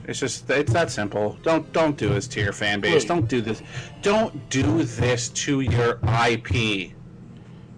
It's 0.06 0.18
just 0.18 0.48
it's 0.50 0.72
that 0.72 0.90
simple. 0.90 1.38
Don't 1.42 1.72
don't 1.72 1.96
do 1.96 2.08
this 2.10 2.26
to 2.28 2.40
your 2.40 2.52
fan 2.52 2.80
base. 2.80 3.04
Don't 3.04 3.28
do 3.28 3.40
this. 3.40 3.62
Don't 4.02 4.48
do 4.50 4.82
this 4.82 5.28
to 5.30 5.60
your 5.60 6.00
IP. 6.04 6.92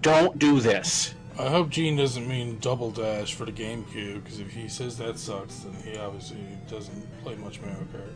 Don't 0.03 0.39
do 0.39 0.61
this. 0.61 1.14
I 1.37 1.49
hope 1.49 1.69
Gene 1.69 1.97
doesn't 1.97 2.29
mean 2.29 2.59
Double 2.61 2.93
Dash 2.93 3.35
for 3.35 3.45
the 3.45 3.53
GameCube, 3.53 4.23
because 4.23 4.39
if 4.39 4.53
he 4.53 4.69
says 4.69 4.97
that 4.99 5.19
sucks, 5.19 5.59
then 5.59 5.75
he 5.83 5.99
obviously 5.99 6.39
doesn't 6.71 7.23
play 7.23 7.35
much 7.35 7.61
Mario 7.61 7.87
Kart. 7.93 8.13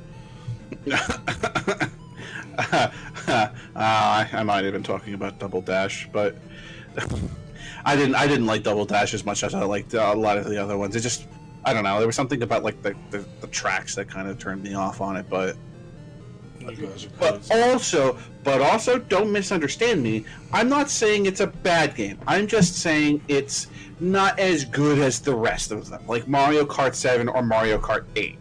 uh, 3.27 3.49
I, 3.75 4.29
I 4.33 4.43
might 4.45 4.65
have 4.65 4.73
been 4.73 4.85
talking 4.85 5.15
about 5.15 5.41
Double 5.41 5.61
Dash, 5.61 6.09
but 6.13 6.37
I 7.85 7.97
didn't. 7.97 8.15
I 8.15 8.27
didn't 8.29 8.47
like 8.47 8.63
Double 8.63 8.85
Dash 8.85 9.15
as 9.15 9.25
much 9.25 9.43
as 9.43 9.55
I 9.55 9.65
liked 9.65 9.95
a 9.95 10.13
lot 10.15 10.39
of 10.39 10.49
the 10.49 10.59
other 10.59 10.77
ones. 10.77 10.95
It 10.95 11.01
just, 11.01 11.27
I 11.65 11.73
don't 11.73 11.85
know. 11.85 11.99
There 11.99 12.07
was 12.07 12.17
something 12.17 12.43
about 12.43 12.63
like 12.63 12.83
the, 12.83 12.95
the, 13.11 13.25
the 13.41 13.47
tracks 13.49 13.95
that 13.97 14.09
kind 14.09 14.29
of 14.29 14.39
turned 14.39 14.63
me 14.63 14.75
off 14.75 15.01
on 15.01 15.17
it. 15.17 15.27
But 15.29 15.57
but 17.19 17.51
also, 17.51 18.19
but 18.45 18.61
also, 18.61 18.99
don't 18.99 19.33
misunderstand 19.33 20.03
me. 20.03 20.25
I'm 20.53 20.69
not 20.69 20.91
saying 20.91 21.27
it's 21.27 21.41
a 21.41 21.47
bad 21.47 21.95
game. 21.95 22.19
I'm 22.27 22.47
just 22.47 22.77
saying 22.77 23.21
it's 23.29 23.69
not 24.01 24.39
as 24.39 24.65
good 24.65 24.99
as 24.99 25.21
the 25.21 25.35
rest 25.35 25.71
of 25.73 25.89
them, 25.89 26.07
like 26.07 26.29
Mario 26.29 26.65
Kart 26.65 26.95
7 26.95 27.29
or 27.29 27.43
Mario 27.43 27.79
Kart 27.79 28.05
8. 28.17 28.39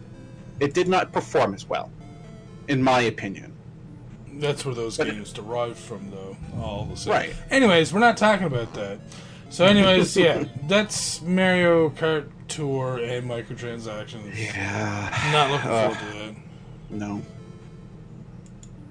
It 0.59 0.73
did 0.73 0.87
not 0.87 1.11
perform 1.11 1.53
as 1.53 1.67
well, 1.67 1.91
in 2.67 2.81
my 2.81 3.01
opinion. 3.01 3.53
That's 4.33 4.65
where 4.65 4.75
those 4.75 4.97
But- 4.97 5.07
games 5.07 5.33
derive 5.33 5.77
from, 5.77 6.11
though. 6.11 6.37
All 6.61 6.85
the 6.85 6.95
same. 6.97 7.13
Right. 7.13 7.33
Anyways, 7.49 7.91
we're 7.93 7.99
not 7.99 8.17
talking 8.17 8.45
about 8.45 8.73
that. 8.75 8.99
So, 9.49 9.65
anyways, 9.65 10.15
yeah, 10.17 10.43
that's 10.67 11.21
Mario 11.21 11.89
Kart 11.89 12.27
Tour 12.47 12.97
and 12.97 13.29
microtransactions. 13.29 14.35
Yeah. 14.35 15.29
Not 15.31 15.51
looking 15.51 15.69
Uh, 15.71 15.89
forward 15.89 15.99
to 16.11 16.19
that. 16.19 16.35
No. 16.89 17.21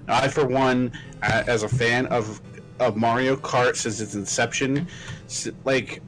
I, 0.07 0.27
for 0.27 0.45
one, 0.45 0.91
as 1.21 1.63
a 1.63 1.69
fan 1.69 2.05
of 2.07 2.41
of 2.79 2.95
Mario 2.95 3.35
Kart 3.35 3.75
since 3.75 3.99
its 3.99 4.15
inception, 4.15 4.87
like 5.65 6.01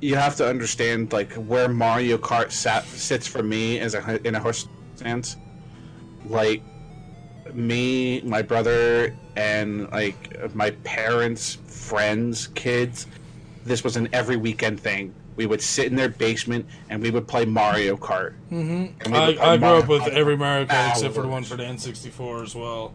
you 0.00 0.14
have 0.14 0.36
to 0.36 0.48
understand 0.48 1.12
like 1.12 1.32
where 1.34 1.68
Mario 1.68 2.16
Kart 2.18 2.52
sat, 2.52 2.84
sits 2.86 3.26
for 3.26 3.42
me 3.42 3.80
as 3.80 3.94
a 3.94 4.26
in 4.26 4.34
a 4.34 4.40
horse 4.40 4.68
stance. 4.96 5.36
Like 6.26 6.62
me, 7.52 8.20
my 8.22 8.42
brother, 8.42 9.16
and 9.36 9.90
like 9.90 10.54
my 10.54 10.70
parents, 10.70 11.58
friends, 11.66 12.48
kids. 12.48 13.06
This 13.64 13.84
was 13.84 13.96
an 13.96 14.08
every 14.12 14.36
weekend 14.36 14.80
thing. 14.80 15.14
We 15.38 15.46
would 15.46 15.62
sit 15.62 15.86
in 15.86 15.94
their 15.94 16.08
basement 16.08 16.66
and 16.90 17.00
we 17.00 17.10
would 17.12 17.28
play 17.28 17.44
Mario 17.44 17.96
Kart. 17.96 18.34
Mm-hmm. 18.50 19.14
I, 19.14 19.38
I 19.38 19.56
grew 19.56 19.68
up 19.68 19.86
with 19.88 20.00
Mario 20.00 20.16
every 20.16 20.36
Mario 20.36 20.66
Kart 20.66 20.90
except 20.90 21.14
for 21.14 21.22
the 21.22 21.28
one 21.28 21.44
for 21.44 21.56
the 21.56 21.62
N64 21.62 22.42
as 22.42 22.54
well. 22.56 22.92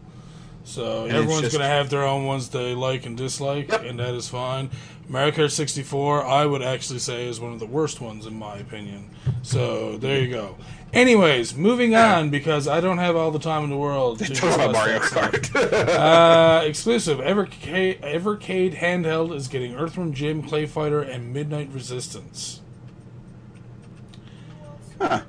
So 0.64 1.04
And 1.04 1.12
everyone's 1.14 1.40
just- 1.40 1.56
to 1.56 1.64
have 1.64 1.88
their 1.88 2.04
own 2.04 2.26
ones 2.26 2.50
they 2.50 2.74
like 2.74 3.06
and 3.06 3.16
dislike, 3.16 3.70
Yep. 3.70 3.84
and 3.84 3.98
that 3.98 4.12
is 4.14 4.28
fine. 4.28 4.68
Mario 5.08 5.30
Kart 5.32 5.50
64, 5.52 6.24
I 6.24 6.44
would 6.44 6.62
actually 6.62 6.98
say, 6.98 7.26
is 7.26 7.40
one 7.40 7.52
of 7.54 7.60
the 7.60 7.66
worst 7.66 8.02
ones 8.02 8.26
in 8.26 8.38
my 8.38 8.56
opinion. 8.58 9.08
So 9.42 9.96
there 9.96 10.20
you 10.20 10.28
go. 10.30 10.56
Anyways, 10.94 11.56
moving 11.56 11.96
on 11.96 12.30
because 12.30 12.68
I 12.68 12.80
don't 12.80 12.98
have 12.98 13.16
all 13.16 13.32
the 13.32 13.40
time 13.40 13.64
in 13.64 13.70
the 13.70 13.76
world 13.76 14.20
to 14.20 14.32
Talk 14.34 14.54
about 14.54 14.72
Mario. 14.72 15.00
Kart. 15.00 15.54
Uh, 15.88 16.64
exclusive 16.64 17.18
Evercade, 17.18 18.00
Evercade 18.00 18.76
handheld 18.76 19.34
is 19.34 19.48
getting 19.48 19.74
Earthworm 19.74 20.14
Jim, 20.14 20.40
Clay 20.40 20.66
Fighter, 20.66 21.02
and 21.02 21.32
Midnight 21.32 21.70
Resistance. 21.72 22.60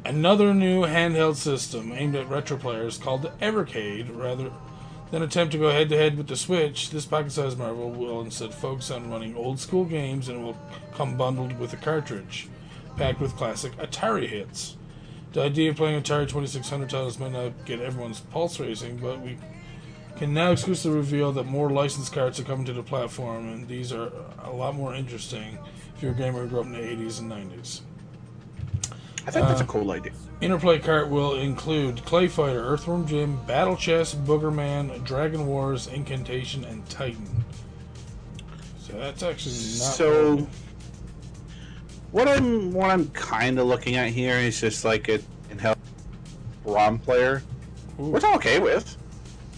Another 0.05 0.53
new 0.53 0.83
handheld 0.83 1.35
system 1.35 1.91
aimed 1.91 2.15
at 2.15 2.29
retro 2.29 2.57
players 2.57 2.99
called 2.99 3.23
the 3.23 3.29
Evercade. 3.41 4.15
Rather 4.15 4.51
than 5.09 5.23
attempt 5.23 5.51
to 5.53 5.57
go 5.57 5.71
head 5.71 5.89
to 5.89 5.97
head 5.97 6.15
with 6.15 6.27
the 6.27 6.35
Switch, 6.35 6.91
this 6.91 7.05
pocket 7.05 7.31
sized 7.31 7.57
marvel 7.57 7.89
will 7.89 8.21
instead 8.21 8.53
focus 8.53 8.91
on 8.91 9.09
running 9.09 9.35
old 9.35 9.59
school 9.59 9.83
games 9.83 10.29
and 10.29 10.43
will 10.43 10.57
come 10.93 11.17
bundled 11.17 11.57
with 11.59 11.73
a 11.73 11.77
cartridge, 11.77 12.47
packed 12.97 13.19
with 13.19 13.35
classic 13.35 13.75
Atari 13.77 14.27
hits. 14.27 14.77
The 15.35 15.41
idea 15.41 15.71
of 15.71 15.75
playing 15.75 16.01
Atari 16.01 16.29
2600 16.29 16.89
titles 16.89 17.19
might 17.19 17.33
not 17.33 17.65
get 17.65 17.81
everyone's 17.81 18.21
pulse 18.21 18.57
racing, 18.57 18.95
but 18.95 19.19
we 19.19 19.37
can 20.15 20.33
now 20.33 20.51
exclusively 20.51 20.97
reveal 20.97 21.33
that 21.33 21.43
more 21.43 21.69
licensed 21.69 22.13
carts 22.13 22.39
are 22.39 22.45
coming 22.45 22.65
to 22.67 22.71
the 22.71 22.81
platform, 22.81 23.49
and 23.49 23.67
these 23.67 23.91
are 23.91 24.13
a 24.45 24.49
lot 24.49 24.75
more 24.75 24.95
interesting 24.95 25.57
if 25.93 26.01
you're 26.01 26.13
a 26.13 26.15
gamer 26.15 26.43
who 26.43 26.47
grew 26.47 26.59
up 26.61 26.67
in 26.67 26.71
the 26.71 26.77
80s 26.79 27.19
and 27.19 27.29
90s. 27.29 27.81
I 29.27 29.31
think 29.31 29.45
Uh, 29.45 29.49
that's 29.49 29.59
a 29.59 29.65
cool 29.65 29.91
idea. 29.91 30.13
Interplay 30.39 30.79
cart 30.79 31.09
will 31.09 31.33
include 31.33 32.05
Clay 32.05 32.29
Fighter, 32.29 32.61
Earthworm 32.63 33.05
Jim, 33.05 33.37
Battle 33.45 33.75
Chess, 33.75 34.15
Boogerman, 34.15 35.03
Dragon 35.03 35.47
Wars, 35.47 35.87
Incantation, 35.87 36.63
and 36.63 36.87
Titan. 36.89 37.43
So 38.79 38.93
that's 38.93 39.21
actually 39.21 39.55
not. 39.55 39.95
So- 39.95 40.35
bad. 40.37 40.47
What 42.15 42.29
I'm 42.29 42.71
what 42.71 42.89
I'm 42.91 43.09
kind 43.09 43.59
of 43.59 43.67
looking 43.67 43.97
at 43.97 44.07
here 44.07 44.37
is 44.37 44.61
just 44.61 44.85
like 44.85 45.09
a 45.09 45.19
handheld 45.49 45.75
ROM 46.63 46.97
player, 46.97 47.43
Ooh. 47.99 48.03
which 48.05 48.23
I'm 48.23 48.35
okay 48.35 48.57
with. 48.57 48.95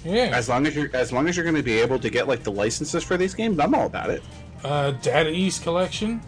yeah, 0.03 0.31
As 0.33 0.49
long 0.49 0.65
as 0.65 0.75
you're 0.75 0.89
as 0.95 1.13
long 1.13 1.27
as 1.27 1.37
you're 1.37 1.43
going 1.43 1.55
to 1.55 1.61
be 1.61 1.77
able 1.77 1.99
to 1.99 2.09
get 2.09 2.27
like 2.27 2.41
the 2.41 2.51
licenses 2.51 3.03
for 3.03 3.15
these 3.15 3.35
games, 3.35 3.59
I'm 3.59 3.75
all 3.75 3.85
about 3.85 4.09
it. 4.09 4.23
uh, 4.63 4.89
Data 4.89 5.29
East 5.29 5.61
Collection, 5.61 6.19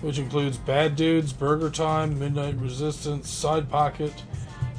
which 0.00 0.18
includes 0.18 0.56
Bad 0.58 0.96
Dudes, 0.96 1.32
Burger 1.32 1.70
Time, 1.70 2.18
Midnight 2.18 2.56
Resistance, 2.56 3.30
Side 3.30 3.70
Pocket, 3.70 4.12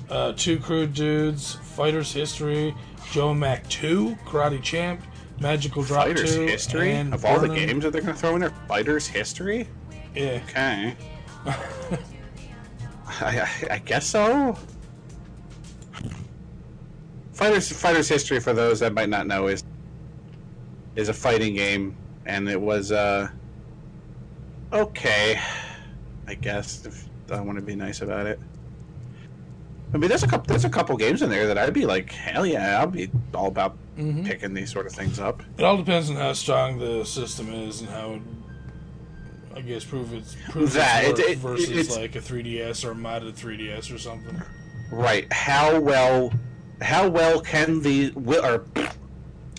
uh, 0.09 0.33
Two 0.35 0.59
Crude 0.59 0.93
Dudes, 0.93 1.55
Fighters 1.55 2.11
History, 2.11 2.75
Joe 3.13 3.33
Mac 3.33 3.65
2, 3.69 4.17
Karate 4.25 4.61
Champ, 4.61 5.01
Magical 5.39 5.81
Drop 5.81 6.07
Fighters 6.07 6.35
2, 6.35 6.41
history 6.41 6.93
of 6.99 7.23
all 7.23 7.39
the 7.39 7.47
games 7.47 7.85
that 7.85 7.93
they're 7.93 8.01
going 8.01 8.13
to 8.15 8.19
throw 8.19 8.35
in 8.35 8.41
there. 8.41 8.51
Fighters 8.67 9.07
history. 9.07 9.65
Yeah. 10.15 10.41
Okay. 10.47 10.95
I, 13.21 13.39
I, 13.41 13.49
I 13.71 13.77
guess 13.79 14.05
so. 14.07 14.57
Fighters 17.33 17.71
Fighters 17.71 18.07
history 18.09 18.39
for 18.39 18.53
those 18.53 18.79
that 18.81 18.93
might 18.93 19.09
not 19.09 19.27
know 19.27 19.47
is 19.47 19.63
is 20.95 21.07
a 21.09 21.13
fighting 21.13 21.55
game, 21.55 21.95
and 22.25 22.49
it 22.49 22.59
was 22.59 22.91
uh 22.91 23.29
okay, 24.73 25.39
I 26.27 26.33
guess 26.35 26.85
if 26.85 27.05
I 27.31 27.39
want 27.39 27.57
to 27.57 27.63
be 27.63 27.75
nice 27.75 28.01
about 28.01 28.25
it. 28.27 28.39
I 29.93 29.97
mean, 29.97 30.09
there's 30.09 30.23
a 30.23 30.27
couple 30.27 30.47
there's 30.47 30.65
a 30.65 30.69
couple 30.69 30.95
games 30.97 31.21
in 31.21 31.29
there 31.29 31.47
that 31.47 31.57
I'd 31.57 31.73
be 31.73 31.85
like, 31.85 32.11
hell 32.11 32.45
yeah, 32.45 32.79
I'll 32.79 32.87
be 32.87 33.09
all 33.33 33.47
about 33.47 33.77
Mhm. 33.97 34.25
picking 34.25 34.53
these 34.53 34.71
sort 34.71 34.85
of 34.85 34.93
things 34.93 35.19
up. 35.19 35.43
It 35.57 35.63
all 35.63 35.75
depends 35.77 36.09
on 36.09 36.15
how 36.15 36.31
strong 36.33 36.77
the 36.79 37.03
system 37.05 37.53
is 37.53 37.81
and 37.81 37.89
how 37.89 38.11
it, 38.13 38.21
I 39.55 39.61
guess, 39.61 39.83
prove 39.83 40.13
its 40.13 40.35
prove 40.49 40.73
That, 40.73 41.05
its 41.05 41.19
it- 41.19 41.25
it- 41.31 41.37
versus 41.39 41.69
it's- 41.69 41.97
like 41.97 42.15
a 42.15 42.21
3DS 42.21 42.83
or 42.85 42.91
a 42.91 42.95
modded 42.95 43.33
3DS 43.35 43.91
or 43.93 43.97
something. 43.97 44.41
Right. 44.91 45.31
How 45.31 45.79
well 45.79 46.31
how 46.81 47.09
well 47.09 47.41
can 47.41 47.81
the 47.81 48.11
will 48.11 48.43
or 48.45 48.65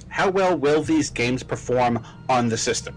how 0.09 0.31
well 0.31 0.57
will 0.57 0.83
these 0.83 1.11
games 1.11 1.43
perform 1.43 2.05
on 2.29 2.49
the 2.49 2.57
system? 2.57 2.97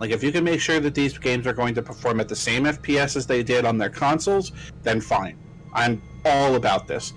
Like 0.00 0.10
if 0.10 0.22
you 0.22 0.32
can 0.32 0.42
make 0.42 0.60
sure 0.60 0.80
that 0.80 0.94
these 0.94 1.16
games 1.18 1.46
are 1.46 1.52
going 1.52 1.74
to 1.74 1.82
perform 1.82 2.18
at 2.20 2.28
the 2.28 2.36
same 2.36 2.64
FPS 2.64 3.14
as 3.16 3.26
they 3.26 3.42
did 3.42 3.64
on 3.64 3.78
their 3.78 3.90
consoles, 3.90 4.52
then 4.82 5.00
fine. 5.00 5.36
I'm 5.74 6.02
all 6.24 6.54
about 6.56 6.88
this. 6.88 7.12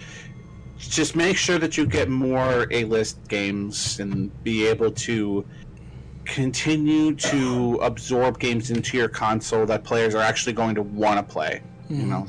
Just 0.78 1.16
make 1.16 1.38
sure 1.38 1.58
that 1.58 1.78
you 1.78 1.86
get 1.86 2.10
more 2.10 2.68
A-list 2.72 3.18
games 3.28 4.00
and 4.00 4.30
be 4.44 4.68
able 4.68 4.92
to 4.92 5.46
continue 6.26 7.16
to 7.16 7.80
absorb 7.82 8.40
games 8.40 8.72
into 8.72 8.98
your 8.98 9.08
console 9.08 9.66
that 9.68 9.84
players 9.84 10.16
are 10.16 10.22
actually 10.22 10.54
going 10.54 10.76
to 10.76 10.82
want 10.82 11.18
to 11.18 11.34
play. 11.34 11.62
You 11.90 12.06
know. 12.06 12.28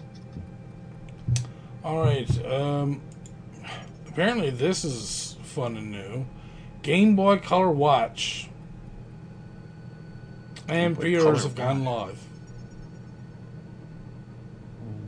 All 1.83 2.01
right. 2.01 2.45
Um, 2.45 3.01
apparently, 4.09 4.51
this 4.51 4.85
is 4.85 5.37
fun 5.43 5.77
and 5.77 5.91
new. 5.91 6.27
Game 6.83 7.17
Boy 7.17 7.39
Color 7.39 7.71
Watch. 7.71 8.49
And 10.69 10.97
Color 10.97 11.37
have 11.37 11.55
gone 11.55 11.85
live. 11.85 12.19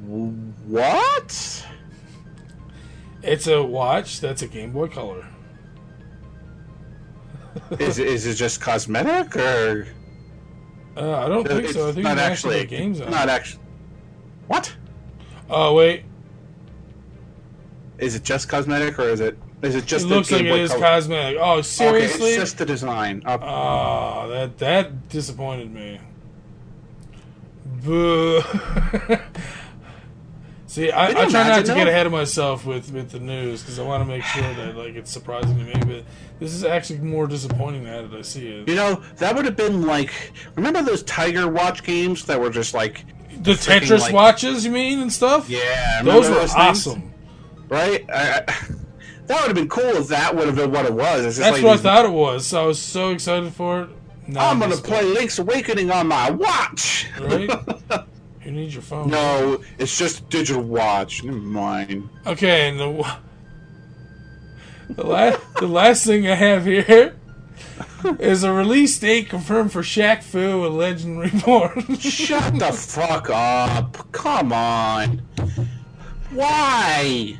What? 0.06 1.66
It's 3.22 3.46
a 3.46 3.62
watch 3.62 4.20
that's 4.20 4.42
a 4.42 4.46
Game 4.46 4.72
Boy 4.72 4.88
Color. 4.88 5.26
Is, 7.78 7.98
is 7.98 8.26
it 8.26 8.34
just 8.34 8.60
cosmetic 8.60 9.36
or 9.36 9.86
Uh, 10.96 11.16
I 11.24 11.28
don't 11.28 11.46
think 11.46 11.68
so. 11.68 11.88
I 11.88 11.92
think 11.92 12.04
not 12.04 12.18
actually 12.18 12.64
games 12.66 13.00
on. 13.00 13.10
not 13.10 13.28
actually 13.28 13.62
what 14.48 14.74
Oh 15.50 15.74
wait, 15.74 16.04
is 17.98 18.14
it 18.14 18.22
just 18.24 18.48
cosmetic 18.48 18.98
or 18.98 19.08
is 19.08 19.20
it 19.20 19.38
is 19.62 19.74
it 19.74 19.86
just 19.86 20.04
it 20.04 20.08
the 20.08 20.14
looks 20.14 20.30
like 20.30 20.42
it 20.42 20.46
is 20.60 20.70
Color? 20.70 20.80
cosmetic. 20.80 21.38
Oh, 21.40 21.60
seriously? 21.62 22.20
Okay, 22.20 22.28
it's 22.34 22.36
just 22.42 22.58
the 22.58 22.66
design 22.66 23.22
Uh, 23.26 23.38
Oh, 23.42 24.28
that 24.30 24.58
that 24.58 25.08
disappointed 25.08 25.72
me. 25.72 26.00
Boo. 27.84 28.40
See, 30.78 30.92
I, 30.92 31.08
I 31.08 31.12
try 31.28 31.48
not 31.48 31.66
to 31.66 31.74
get 31.74 31.88
ahead 31.88 32.06
of 32.06 32.12
myself 32.12 32.64
with, 32.64 32.92
with 32.92 33.10
the 33.10 33.18
news 33.18 33.62
because 33.62 33.80
I 33.80 33.82
want 33.82 34.00
to 34.00 34.08
make 34.08 34.22
sure 34.22 34.42
that 34.54 34.76
like 34.76 34.94
it's 34.94 35.10
surprising 35.10 35.58
to 35.58 35.64
me. 35.64 35.72
But 35.72 36.04
this 36.38 36.54
is 36.54 36.62
actually 36.62 37.00
more 37.00 37.26
disappointing 37.26 37.82
now 37.82 38.06
that 38.06 38.16
I 38.16 38.22
see 38.22 38.46
it. 38.46 38.68
you 38.68 38.76
know 38.76 39.02
that 39.16 39.34
would 39.34 39.44
have 39.44 39.56
been 39.56 39.82
like 39.88 40.12
remember 40.54 40.80
those 40.82 41.02
Tiger 41.02 41.48
Watch 41.48 41.82
games 41.82 42.26
that 42.26 42.40
were 42.40 42.50
just 42.50 42.74
like 42.74 43.04
The 43.42 43.54
freaking, 43.54 43.80
Tetris 43.88 44.00
like- 44.02 44.12
watches, 44.12 44.64
you 44.64 44.70
mean, 44.70 45.00
and 45.00 45.12
stuff? 45.12 45.50
yeah 45.50 46.00
those 46.04 46.28
were 46.28 46.36
things? 46.36 46.54
awesome. 46.54 47.12
right 47.68 48.08
I, 48.08 48.38
I, 48.38 48.42
that 49.26 49.40
would 49.40 49.48
have 49.48 49.54
been 49.56 49.68
cool 49.68 49.96
if 49.96 50.06
that 50.06 50.36
would 50.36 50.46
have 50.46 50.54
been 50.54 50.70
what 50.70 50.86
it 50.86 50.94
was 50.94 51.24
it's 51.24 51.38
just 51.38 51.40
That's 51.40 51.56
like 51.56 51.64
what 51.64 51.80
I 51.80 51.82
thought 51.82 52.04
it 52.04 52.12
was. 52.12 52.46
So 52.46 52.62
I 52.62 52.66
was 52.68 52.78
so 52.78 53.10
excited 53.10 53.52
for 53.52 53.82
it. 53.82 53.90
Now 54.28 54.48
I'm 54.48 54.60
gonna 54.60 54.76
play 54.76 55.02
Link's 55.02 55.40
Awakening 55.40 55.90
on 55.90 56.06
my 56.06 56.30
watch 56.30 57.08
Right? 57.20 57.50
You 58.48 58.54
need 58.54 58.72
your 58.72 58.80
phone. 58.80 59.10
no 59.10 59.62
it's 59.76 59.98
just 59.98 60.20
a 60.20 60.22
digital 60.22 60.62
watch 60.62 61.22
never 61.22 61.36
mind 61.36 62.08
Okay, 62.26 62.70
and 62.70 62.80
the 62.80 63.16
the 64.88 65.06
last 65.06 65.40
the 65.56 65.66
last 65.66 66.06
thing 66.06 66.26
I 66.26 66.34
have 66.34 66.64
here 66.64 67.14
is 68.18 68.44
a 68.44 68.50
release 68.50 68.98
date 68.98 69.28
confirmed 69.28 69.70
for 69.70 69.82
Shaq 69.82 70.22
Fu 70.22 70.64
and 70.64 70.78
Legend 70.78 71.20
Reborn. 71.20 71.96
Shut 71.98 72.58
the 72.58 72.72
fuck 72.72 73.28
up. 73.28 74.10
Come 74.12 74.54
on. 74.54 75.18
Why? 76.30 77.38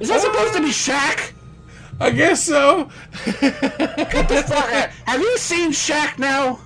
Is 0.00 0.08
that 0.08 0.20
supposed 0.20 0.52
to 0.52 0.60
be 0.60 0.68
Shaq? 0.68 1.32
I 1.98 2.10
guess 2.10 2.44
so. 2.44 2.90
Get 3.24 3.40
the 4.28 4.44
fuck 4.46 4.70
out. 4.70 4.90
Have 5.06 5.22
you 5.22 5.38
seen 5.38 5.70
Shaq 5.70 6.18
now? 6.18 6.60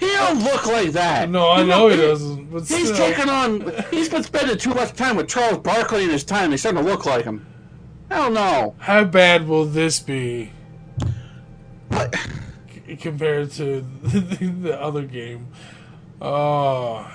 He 0.00 0.06
don't 0.06 0.42
look 0.42 0.66
like 0.66 0.90
that. 0.92 1.28
no, 1.30 1.50
I 1.50 1.62
know 1.64 1.88
he 1.88 1.96
doesn't. 1.96 2.50
But 2.50 2.66
He's 2.68 2.92
still. 2.92 2.96
taking 2.96 3.28
on. 3.30 3.72
He's 3.90 4.08
been 4.08 4.22
spending 4.22 4.58
too 4.58 4.74
much 4.74 4.92
time 4.92 5.16
with 5.16 5.28
Charles 5.28 5.58
Barkley 5.58 6.04
in 6.04 6.10
his 6.10 6.24
time. 6.24 6.50
He's 6.50 6.60
starting 6.60 6.82
to 6.84 6.88
look 6.88 7.06
like 7.06 7.24
him. 7.24 7.46
Hell 8.10 8.30
no. 8.30 8.74
How 8.78 9.04
bad 9.04 9.48
will 9.48 9.64
this 9.64 9.98
be 9.98 10.52
But 11.88 12.14
c- 12.86 12.96
compared 12.96 13.50
to 13.52 13.84
the, 14.02 14.46
the 14.46 14.80
other 14.80 15.02
game? 15.02 15.48
Oh, 16.20 17.10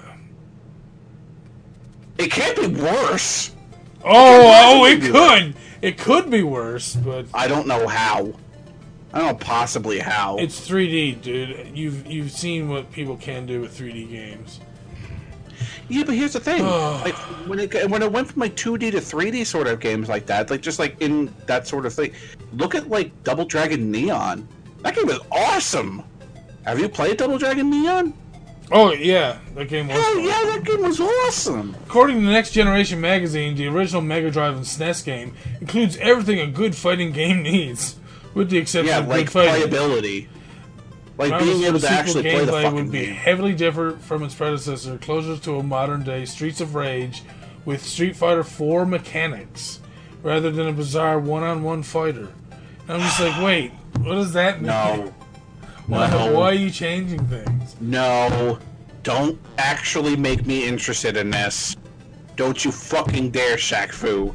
it 2.18 2.30
can't 2.32 2.56
be 2.58 2.68
worse. 2.82 3.56
oh, 4.04 4.82
oh! 4.84 4.86
It 4.86 5.02
could. 5.02 5.56
It 5.82 5.98
could 5.98 6.30
be 6.30 6.44
worse, 6.44 6.96
but 6.96 7.26
I 7.34 7.48
don't 7.48 7.68
know 7.68 7.88
how. 7.88 8.34
I 9.14 9.20
don't 9.20 9.28
know 9.28 9.34
possibly 9.36 10.00
how. 10.00 10.38
it's 10.38 10.68
3D, 10.68 11.22
dude. 11.22 11.78
You've 11.78 12.06
you've 12.08 12.32
seen 12.32 12.70
what 12.70 12.92
people 12.92 13.18
can 13.18 13.46
do 13.46 13.62
with 13.62 13.78
3D 13.78 14.10
games. 14.10 14.60
Yeah, 15.90 16.04
but 16.06 16.16
here's 16.16 16.34
the 16.34 16.40
thing: 16.40 16.64
like 16.66 17.16
when 17.48 17.60
it 17.60 17.90
when 17.90 18.02
it 18.02 18.12
went 18.12 18.30
from 18.30 18.42
like 18.42 18.56
2D 18.56 18.92
to 18.92 18.98
3D 19.00 19.46
sort 19.46 19.68
of 19.68 19.80
games 19.80 20.08
like 20.08 20.26
that, 20.28 20.50
like 20.50 20.62
just 20.62 20.80
like 20.80 21.02
in 21.02 21.34
that 21.48 21.68
sort 21.68 21.86
of 21.86 21.94
thing. 21.94 22.14
Look 22.54 22.76
at 22.76 22.90
like 22.90 23.12
Double 23.24 23.46
Dragon 23.46 23.92
Neon. 23.92 24.48
That 24.84 24.96
game 24.96 25.08
was 25.08 25.20
awesome. 25.32 26.04
Have 26.64 26.80
you 26.80 26.88
played 26.90 27.18
Double 27.18 27.38
Dragon 27.38 27.70
Neon? 27.70 28.14
Oh 28.72 28.94
yeah, 28.94 29.40
that 29.56 29.68
game 29.68 29.90
was. 29.90 29.98
Hell 29.98 30.20
yeah, 30.20 30.44
that 30.46 30.64
game 30.64 30.82
was 30.82 31.00
awesome. 31.02 31.76
According 31.86 32.18
to 32.18 32.24
Next 32.24 32.52
Generation 32.52 33.02
magazine, 33.02 33.56
the 33.56 33.68
original 33.68 34.02
Mega 34.02 34.32
Drive 34.32 34.56
and 34.56 34.64
SNES 34.64 35.04
game 35.04 35.34
includes 35.60 35.98
everything 35.98 36.40
a 36.40 36.48
good 36.48 36.74
fighting 36.74 37.12
game 37.12 37.44
needs, 37.44 37.98
with 38.34 38.50
the 38.50 38.58
exception 38.58 38.88
Yeah, 38.90 39.00
of 39.00 39.08
like 39.08 39.30
playability, 39.30 40.28
like 41.18 41.40
being 41.40 41.64
able 41.64 41.80
to 41.80 41.90
actually 41.90 42.24
play 42.24 42.46
the 42.46 42.52
fucking 42.52 42.74
would 42.76 42.92
be 42.92 43.06
game. 43.06 43.14
heavily 43.16 43.54
different 43.54 44.02
from 44.02 44.24
its 44.24 44.34
predecessor, 44.36 44.98
closer 44.98 45.38
to 45.44 45.58
a 45.60 45.64
modern 45.64 46.04
day 46.04 46.26
Streets 46.26 46.62
of 46.62 46.76
Rage, 46.76 47.24
with 47.66 47.84
Street 47.84 48.16
Fighter 48.16 48.44
4 48.44 48.86
mechanics 48.86 49.80
rather 50.24 50.50
than 50.52 50.68
a 50.68 50.74
bizarre 50.74 51.20
one-on-one 51.20 51.84
fighter. 51.84 52.30
And 52.88 52.98
I'm 52.98 53.00
just 53.02 53.20
like, 53.20 53.42
wait, 53.44 53.72
what 54.00 54.16
does 54.16 54.34
that 54.34 54.58
mean? 54.62 54.68
No. 54.68 55.14
Why, 55.88 56.10
No. 56.10 56.34
why 56.34 56.46
are 56.52 56.54
you 56.54 56.70
changing 56.70 57.26
things? 57.28 57.76
No. 57.82 58.60
Don't 59.04 59.38
actually 59.58 60.16
make 60.16 60.46
me 60.46 60.66
interested 60.68 61.18
in 61.18 61.32
this. 61.32 61.76
Don't 62.38 62.64
you 62.64 62.72
fucking 62.72 63.32
dare, 63.32 63.58
Shaq 63.58 63.92
Fu. 63.92 64.34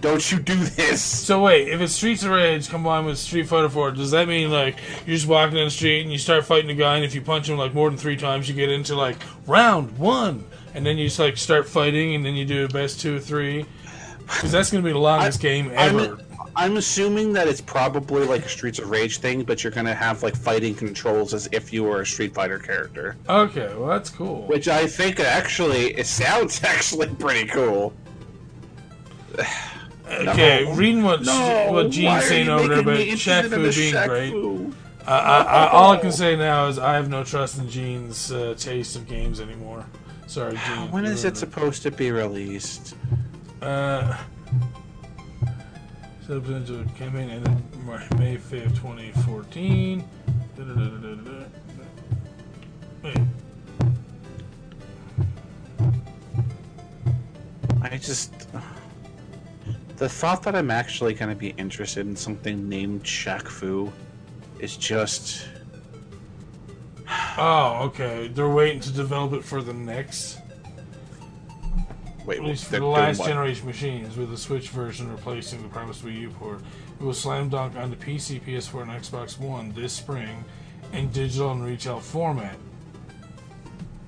Don't 0.00 0.32
you 0.32 0.38
do 0.38 0.56
this. 0.56 1.02
So 1.02 1.42
wait, 1.42 1.68
if 1.68 1.80
it's 1.80 1.92
Streets 1.92 2.22
of 2.22 2.30
Rage 2.30 2.68
combined 2.68 3.06
with 3.06 3.18
Street 3.18 3.48
Fighter 3.48 3.68
4, 3.68 3.92
does 3.92 4.12
that 4.12 4.28
mean 4.28 4.50
like 4.50 4.78
you're 5.06 5.16
just 5.16 5.26
walking 5.26 5.56
down 5.56 5.66
the 5.66 5.70
street 5.70 6.02
and 6.02 6.10
you 6.10 6.18
start 6.18 6.46
fighting 6.46 6.70
a 6.70 6.74
guy, 6.74 6.96
and 6.96 7.04
if 7.04 7.14
you 7.14 7.20
punch 7.20 7.48
him 7.48 7.58
like 7.58 7.74
more 7.74 7.90
than 7.90 7.98
three 7.98 8.16
times, 8.16 8.48
you 8.48 8.54
get 8.54 8.70
into 8.70 8.94
like 8.94 9.16
round 9.46 9.96
one, 9.98 10.44
and 10.74 10.86
then 10.86 10.96
you 10.96 11.06
just 11.06 11.18
like 11.18 11.36
start 11.36 11.68
fighting, 11.68 12.14
and 12.14 12.24
then 12.24 12.34
you 12.34 12.46
do 12.46 12.64
a 12.64 12.68
best 12.68 13.00
two 13.00 13.16
or 13.16 13.20
three? 13.20 13.66
Because 14.22 14.52
that's 14.52 14.70
gonna 14.70 14.84
be 14.84 14.92
the 14.92 14.98
longest 14.98 15.40
game 15.40 15.70
ever. 15.74 16.16
I'm, 16.16 16.20
I'm 16.56 16.76
assuming 16.78 17.32
that 17.34 17.46
it's 17.46 17.60
probably 17.60 18.26
like 18.26 18.46
a 18.46 18.48
Streets 18.48 18.78
of 18.78 18.88
Rage 18.88 19.18
thing, 19.18 19.42
but 19.42 19.62
you're 19.62 19.70
gonna 19.70 19.94
have 19.94 20.22
like 20.22 20.34
fighting 20.34 20.74
controls 20.74 21.34
as 21.34 21.46
if 21.52 21.74
you 21.74 21.84
were 21.84 22.00
a 22.00 22.06
Street 22.06 22.32
Fighter 22.32 22.58
character. 22.58 23.16
Okay, 23.28 23.74
well 23.76 23.88
that's 23.88 24.08
cool. 24.08 24.46
Which 24.46 24.66
I 24.66 24.86
think 24.86 25.20
actually 25.20 25.88
it 25.94 26.06
sounds 26.06 26.64
actually 26.64 27.08
pretty 27.16 27.48
cool. 27.48 27.92
Okay, 30.10 30.64
No. 30.64 30.74
reading 30.74 31.02
what 31.02 31.22
No, 31.22 31.68
what 31.70 31.90
Gene's 31.90 32.24
saying 32.24 32.48
over 32.48 32.68
there 32.68 32.76
making 32.78 32.88
about 32.88 32.98
me 32.98 33.10
interested 33.10 33.52
Shaq 33.52 33.72
Fu 33.72 33.80
being 33.80 33.94
Shaq 33.94 34.06
great. 34.08 34.30
Fu? 34.30 34.72
I, 35.06 35.18
I, 35.18 35.42
I, 35.42 35.68
all 35.70 35.92
I 35.92 35.96
can 35.98 36.12
say 36.12 36.36
now 36.36 36.66
is 36.68 36.78
I 36.78 36.94
have 36.94 37.08
no 37.08 37.24
trust 37.24 37.58
in 37.58 37.68
Gene's 37.68 38.30
uh, 38.30 38.54
taste 38.58 38.96
of 38.96 39.08
games 39.08 39.40
anymore. 39.40 39.84
Sorry, 40.26 40.56
Gene. 40.66 40.90
When 40.92 41.04
is 41.04 41.24
it 41.24 41.36
supposed 41.36 41.82
to 41.82 41.90
be 41.90 42.12
released? 42.12 42.94
Uh, 43.60 44.16
set 46.26 46.36
up 46.36 46.46
into 46.48 46.80
a 46.80 46.84
campaign 46.96 47.30
ended 47.30 47.52
May 48.18 48.36
5th, 48.36 48.76
2014. 48.76 50.04
Da-da-da-da-da-da. 50.56 51.44
Wait, 53.02 53.16
I 57.82 57.96
just. 57.96 58.32
The 60.00 60.08
thought 60.08 60.42
that 60.44 60.56
I'm 60.56 60.70
actually 60.70 61.12
going 61.12 61.28
to 61.28 61.38
be 61.38 61.50
interested 61.58 62.06
in 62.06 62.16
something 62.16 62.70
named 62.70 63.04
Shaq 63.04 63.46
Fu 63.46 63.92
is 64.58 64.78
just. 64.78 65.46
oh, 67.36 67.82
okay. 67.82 68.28
They're 68.28 68.48
waiting 68.48 68.80
to 68.80 68.92
develop 68.92 69.34
it 69.34 69.44
for 69.44 69.60
the 69.60 69.74
next, 69.74 70.38
Wait, 72.24 72.38
at 72.38 72.44
least 72.44 72.64
for 72.64 72.76
the 72.78 72.86
last 72.86 73.22
generation 73.22 73.66
machines, 73.66 74.16
with 74.16 74.30
the 74.30 74.38
Switch 74.38 74.70
version 74.70 75.10
replacing 75.10 75.60
the 75.60 75.68
previous 75.68 76.00
Wii 76.00 76.20
U 76.20 76.30
port. 76.30 76.62
It 76.98 77.04
will 77.04 77.12
slam 77.12 77.50
dunk 77.50 77.76
on 77.76 77.90
the 77.90 77.96
PC, 77.96 78.40
PS4, 78.42 78.80
and 78.80 78.90
Xbox 78.92 79.38
One 79.38 79.70
this 79.74 79.92
spring 79.92 80.46
in 80.94 81.10
digital 81.10 81.52
and 81.52 81.62
retail 81.62 82.00
format. 82.00 82.56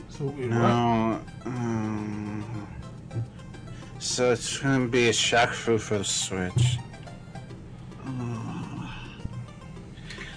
So? 0.09 0.25
No. 0.25 1.21
Um, 1.45 2.67
so 4.03 4.33
it's 4.33 4.59
to 4.59 4.89
be 4.89 5.09
a 5.09 5.13
shock 5.13 5.53
for 5.53 5.79
the 5.79 6.05
Switch. 6.05 6.79
Uh, 8.05 8.89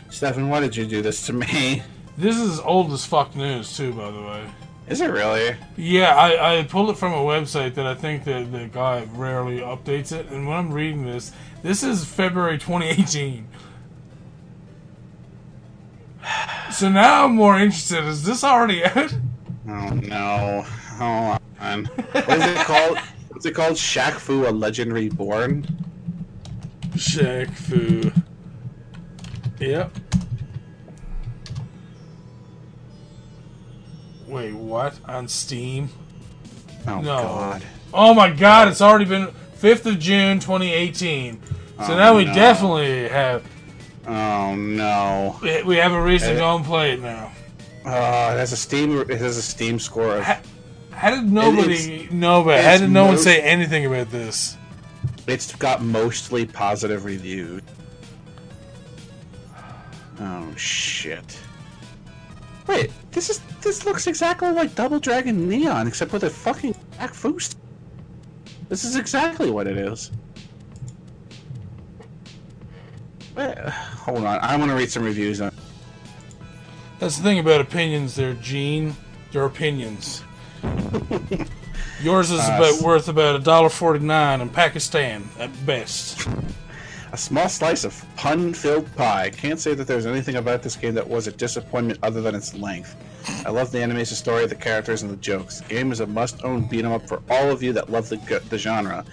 Stefan, 0.10 0.50
why 0.50 0.60
did 0.60 0.76
you 0.76 0.86
do 0.86 1.02
this 1.02 1.26
to 1.28 1.34
me? 1.34 1.82
This 2.18 2.38
is 2.38 2.62
old 2.62 2.94
as 2.94 3.06
fuck 3.06 3.36
news, 3.36 3.76
too, 3.76 3.92
by 3.92 4.10
the 4.10 4.22
way. 4.22 4.50
Is 4.88 5.02
it 5.02 5.10
really? 5.10 5.58
Yeah, 5.76 6.16
I, 6.16 6.60
I 6.60 6.64
pulled 6.64 6.90
it 6.90 6.98
from 6.98 7.12
a 7.12 7.18
website 7.18 7.74
that 7.74 7.86
I 7.86 7.94
think 7.94 8.24
that 8.24 8.54
the 8.54 8.68
guy 8.68 9.06
rarely 9.16 9.60
updates 9.60 10.14
it. 10.14 10.28
And 10.28 10.48
when 10.48 10.56
I'm 10.56 10.72
reading 10.72 11.04
this, 11.04 11.34
this 11.62 11.84
is 11.84 12.06
February 12.06 12.58
2018. 12.58 13.48
So 16.72 16.90
now 16.90 17.26
I'm 17.26 17.36
more 17.36 17.60
interested. 17.60 18.06
Is 18.06 18.24
this 18.24 18.44
already 18.44 18.84
out? 18.84 19.14
Oh 19.68 19.90
no. 19.90 20.66
Hold 20.98 21.40
on. 21.60 21.86
What 21.86 22.30
is 22.30 22.44
it 22.46 22.58
called? 22.66 22.98
What's 23.36 23.46
it 23.46 23.54
called? 23.54 23.74
Shaq 23.74 24.14
Fu, 24.14 24.48
a 24.48 24.50
Legend 24.50 24.94
Reborn? 24.94 25.68
Shaq 26.92 27.52
Fu. 27.52 28.10
Yep. 29.60 29.92
Wait, 34.30 34.54
what? 34.54 34.98
On 35.10 35.28
Steam? 35.28 35.90
Oh 36.88 37.02
No. 37.02 37.18
god. 37.18 37.64
Oh 37.94 38.14
my 38.14 38.30
god, 38.30 38.70
it's 38.70 38.80
already 38.80 39.04
been 39.04 39.28
5th 39.60 39.86
of 39.86 40.00
June 40.00 40.40
2018. 40.40 41.42
So 41.44 41.92
Oh, 41.94 41.98
now 41.98 42.16
we 42.16 42.24
no. 42.24 42.34
definitely 42.34 43.10
have 43.10 43.44
Oh 44.08 44.56
no. 44.56 45.38
we 45.66 45.76
have 45.76 45.92
a 45.92 46.02
reason 46.02 46.30
to 46.30 46.36
go 46.40 46.56
and 46.56 46.64
play 46.64 46.94
it 46.94 47.02
now. 47.02 47.34
Uh, 47.86 48.32
it 48.34 48.38
has 48.40 48.54
a 48.54 48.58
Steam. 48.58 48.98
It 48.98 49.20
has 49.20 49.36
a 49.36 49.42
Steam 49.42 49.78
score 49.78 50.16
of. 50.20 50.24
How 50.96 51.10
did 51.10 51.32
nobody 51.32 52.08
know 52.12 52.42
about? 52.42 52.64
How 52.64 52.78
did 52.78 52.90
no 52.90 53.06
one 53.06 53.18
say 53.18 53.42
anything 53.42 53.86
about 53.86 54.10
this? 54.10 54.58
It's 55.28 55.54
got 55.56 55.84
mostly 55.84 56.46
positive 56.46 57.06
reviews. 57.06 57.62
Oh 60.20 60.54
shit. 60.56 61.40
Wait, 62.68 62.92
this 63.12 63.30
is 63.30 63.40
this 63.62 63.86
looks 63.86 64.08
exactly 64.08 64.52
like 64.52 64.74
Double 64.76 65.00
Dragon 65.00 65.48
Neon, 65.48 65.88
except 65.88 66.14
with 66.14 66.24
a 66.24 66.30
fucking 66.30 66.76
back 66.98 67.20
boost. 67.22 67.58
This 68.70 68.84
is 68.84 68.96
exactly 68.96 69.52
what 69.52 69.68
it 69.68 69.78
is. 69.78 70.12
Wait, 73.36 73.58
hold 73.58 74.20
on, 74.20 74.40
I 74.40 74.56
want 74.56 74.72
to 74.72 74.78
read 74.78 74.90
some 74.90 75.04
reviews 75.04 75.42
on. 75.42 75.52
That's 77.00 77.18
the 77.18 77.24
thing 77.24 77.40
about 77.40 77.60
opinions. 77.60 78.16
They're 78.16 78.34
Gene. 78.36 78.96
They're 79.32 79.46
opinions. 79.46 80.24
Yours 82.02 82.32
is 82.32 82.40
Uh, 82.40 82.56
about 82.58 82.82
worth 82.82 83.08
about 83.08 83.36
a 83.36 83.40
dollar 83.40 83.70
forty 83.70 84.00
nine 84.00 84.42
in 84.42 84.50
Pakistan 84.50 85.28
at 85.40 85.50
best. 85.66 86.28
A 87.12 87.18
small 87.18 87.48
slice 87.48 87.86
of 87.86 88.04
pun-filled 88.18 88.94
pie. 88.98 89.30
Can't 89.30 89.60
say 89.60 89.74
that 89.74 89.88
there's 89.88 90.06
anything 90.06 90.36
about 90.36 90.62
this 90.62 90.76
game 90.76 90.94
that 90.96 91.08
was 91.08 91.28
a 91.28 91.32
disappointment 91.32 91.98
other 92.04 92.22
than 92.22 92.36
its 92.36 92.54
length. 92.54 92.96
I 93.46 93.52
love 93.52 93.72
the 93.72 93.82
animation 93.82 94.16
story, 94.18 94.46
the 94.48 94.56
characters, 94.56 95.02
and 95.02 95.10
the 95.10 95.16
jokes. 95.18 95.62
The 95.62 95.76
game 95.76 95.92
is 95.94 96.02
a 96.02 96.06
must-own 96.08 96.64
beat 96.68 96.84
'em 96.84 96.92
up 96.92 97.08
for 97.08 97.22
all 97.30 97.50
of 97.50 97.64
you 97.64 97.72
that 97.74 97.90
love 97.90 98.10
the 98.10 98.18
the 98.50 98.58
genre. 98.58 99.06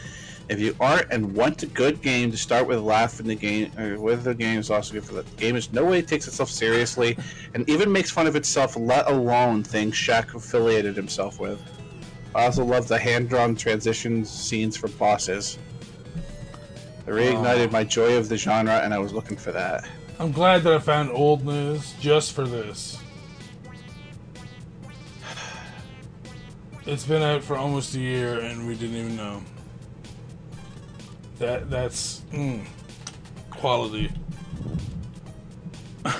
If 0.53 0.61
you 0.61 0.77
aren't 0.81 1.11
and 1.11 1.35
want 1.35 1.63
a 1.63 1.67
good 1.67 2.03
game 2.03 2.31
to 2.31 2.37
start 2.37 2.67
with, 2.67 2.79
laugh 2.79 3.19
in 3.19 3.27
the 3.27 3.35
game. 3.35 3.73
Uh, 3.79 3.99
with 3.99 4.23
the 4.23 4.35
game 4.35 4.59
is 4.59 4.71
also 4.71 4.93
good 4.93 5.03
for 5.03 5.15
that. 5.15 5.27
The 5.27 5.37
game 5.37 5.57
is 5.57 5.73
no 5.73 5.83
way 5.83 6.03
takes 6.03 6.29
itself 6.29 6.51
seriously, 6.51 7.17
and 7.55 7.67
even 7.71 7.91
makes 7.91 8.11
fun 8.11 8.27
of 8.27 8.37
itself. 8.37 8.77
Let 8.77 9.11
alone 9.11 9.65
things 9.65 9.95
Shaq 9.95 10.35
affiliated 10.35 10.95
himself 10.95 11.41
with. 11.41 11.59
I 12.35 12.45
also 12.45 12.67
love 12.67 12.87
the 12.87 12.99
hand-drawn 12.99 13.57
transitions 13.57 14.29
scenes 14.29 14.77
for 14.77 14.89
bosses. 14.89 15.59
It 17.07 17.11
reignited 17.11 17.73
my 17.73 17.83
joy 17.83 18.19
of 18.19 18.29
the 18.29 18.37
genre, 18.37 18.81
and 18.81 18.93
I 18.93 18.99
was 18.99 19.15
looking 19.15 19.39
for 19.39 19.53
that. 19.53 19.89
I'm 20.19 20.33
glad 20.33 20.65
that 20.65 20.75
I 20.75 20.79
found 20.81 21.13
old 21.13 21.47
news 21.47 21.95
just 21.99 22.33
for 22.33 22.47
this. 22.47 22.99
It's 26.85 27.07
been 27.07 27.23
out 27.23 27.43
for 27.43 27.57
almost 27.57 27.95
a 27.95 28.01
year 28.01 28.41
and 28.41 28.67
we 28.67 28.75
didn't 28.75 28.97
even 28.97 29.17
know. 29.17 29.41
That 31.43 31.69
that's 31.69 32.23
mm, 32.33 32.65
quality. 33.51 34.13
A 36.05 36.13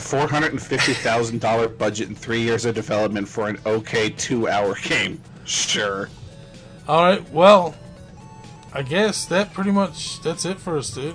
four 0.00 0.26
hundred 0.26 0.50
and 0.50 0.60
fifty 0.60 0.92
thousand 0.92 1.40
dollar 1.40 1.68
budget 1.68 2.08
and 2.08 2.18
three 2.18 2.40
years 2.40 2.64
of 2.64 2.74
development 2.74 3.28
for 3.28 3.48
an 3.48 3.60
okay 3.64 4.10
two-hour 4.10 4.74
game. 4.82 5.20
Sure. 5.44 6.08
All 6.88 7.04
right, 7.04 7.30
well, 7.30 7.76
I 8.72 8.82
guess 8.82 9.24
that 9.26 9.54
pretty 9.54 9.70
much 9.70 10.20
that's 10.20 10.44
it 10.44 10.58
for 10.58 10.76
us, 10.76 10.90
dude. 10.90 11.14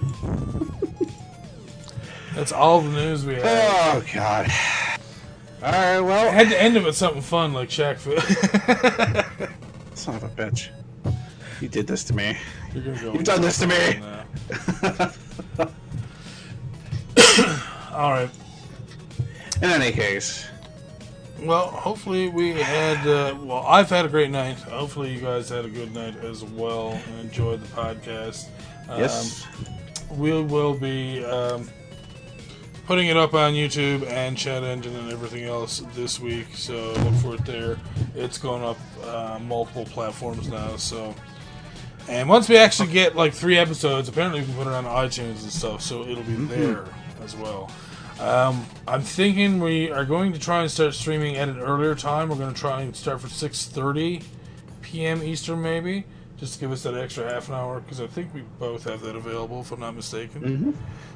that's 2.35 2.53
all 2.53 2.79
the 2.79 2.89
news 2.89 3.25
we 3.25 3.35
have. 3.35 3.43
Oh 3.45 4.01
God. 4.13 4.49
All 5.61 5.73
right. 5.73 5.99
Well, 5.99 6.29
I 6.29 6.31
had 6.31 6.47
to 6.51 6.61
end 6.61 6.77
it 6.77 6.85
with 6.85 6.95
something 6.95 7.21
fun 7.21 7.51
like 7.51 7.67
Shaq 7.67 7.97
Fu. 7.97 8.11
son 9.93 10.15
of 10.15 10.23
a 10.23 10.29
bitch. 10.29 10.69
You 11.61 11.67
did 11.67 11.88
this 11.88 12.03
to 12.05 12.13
me. 12.15 12.38
Go. 12.73 13.13
You've 13.13 13.23
done 13.23 13.41
this 13.41 13.57
to 13.59 13.67
me. 13.67 13.99
All 17.91 18.11
right. 18.11 18.29
In 19.61 19.65
any 19.69 19.91
case, 19.91 20.45
Well, 21.41 21.67
hopefully 21.67 22.29
we 22.29 22.51
had. 22.51 23.05
Uh, 23.05 23.35
well, 23.41 23.65
I've 23.65 23.89
had 23.89 24.05
a 24.05 24.09
great 24.09 24.29
night. 24.31 24.57
Hopefully 24.59 25.13
you 25.13 25.19
guys 25.21 25.49
had 25.49 25.65
a 25.65 25.69
good 25.69 25.93
night 25.93 26.15
as 26.17 26.43
well 26.43 26.91
and 27.07 27.19
enjoyed 27.19 27.61
the 27.61 27.67
podcast. 27.67 28.47
Um, 28.89 28.99
yes. 28.99 29.45
we 30.11 30.41
will 30.41 30.73
be 30.73 31.23
um, 31.25 31.69
putting 32.88 33.07
it 33.07 33.17
up 33.17 33.33
on 33.33 33.53
YouTube 33.53 34.05
and 34.09 34.38
Chat 34.38 34.63
Engine 34.63 34.95
and 34.95 35.11
everything 35.11 35.43
else 35.43 35.81
this 35.93 36.19
week. 36.19 36.47
So 36.55 36.93
look 36.93 37.13
for 37.15 37.35
it 37.35 37.45
there. 37.45 37.77
It's 38.15 38.38
going 38.38 38.63
up 38.63 38.77
uh, 39.03 39.39
multiple 39.41 39.85
platforms 39.85 40.47
now. 40.49 40.75
So, 40.77 41.13
and 42.07 42.29
once 42.29 42.49
we 42.49 42.57
actually 42.57 42.91
get 42.91 43.15
like 43.15 43.33
three 43.33 43.57
episodes, 43.57 44.09
apparently 44.09 44.41
we 44.41 44.45
can 44.47 44.55
put 44.55 44.67
it 44.67 44.73
on 44.73 44.85
iTunes 44.85 45.43
and 45.43 45.51
stuff. 45.51 45.81
So 45.81 46.03
it'll 46.07 46.23
be 46.23 46.33
there 46.33 46.85
as 47.23 47.35
well. 47.35 47.71
Um, 48.19 48.65
I'm 48.87 49.01
thinking 49.01 49.59
we 49.59 49.91
are 49.91 50.03
going 50.03 50.33
to 50.33 50.39
try 50.39 50.61
and 50.61 50.69
start 50.69 50.93
streaming 50.93 51.37
at 51.37 51.47
an 51.47 51.59
earlier 51.59 51.95
time. 51.95 52.29
We're 52.29 52.35
going 52.35 52.53
to 52.53 52.59
try 52.59 52.81
and 52.81 52.95
start 52.95 53.21
for 53.21 53.27
6:30 53.27 54.23
p.m. 54.81 55.23
Eastern, 55.23 55.61
maybe, 55.61 56.03
just 56.37 56.55
to 56.55 56.59
give 56.59 56.71
us 56.71 56.83
that 56.83 56.95
extra 56.95 57.31
half 57.31 57.47
an 57.47 57.55
hour 57.55 57.79
because 57.79 58.01
I 58.01 58.07
think 58.07 58.33
we 58.33 58.41
both 58.59 58.83
have 58.85 59.01
that 59.01 59.15
available, 59.15 59.61
if 59.61 59.71
I'm 59.71 59.79
not 59.79 59.95
mistaken. 59.95 60.41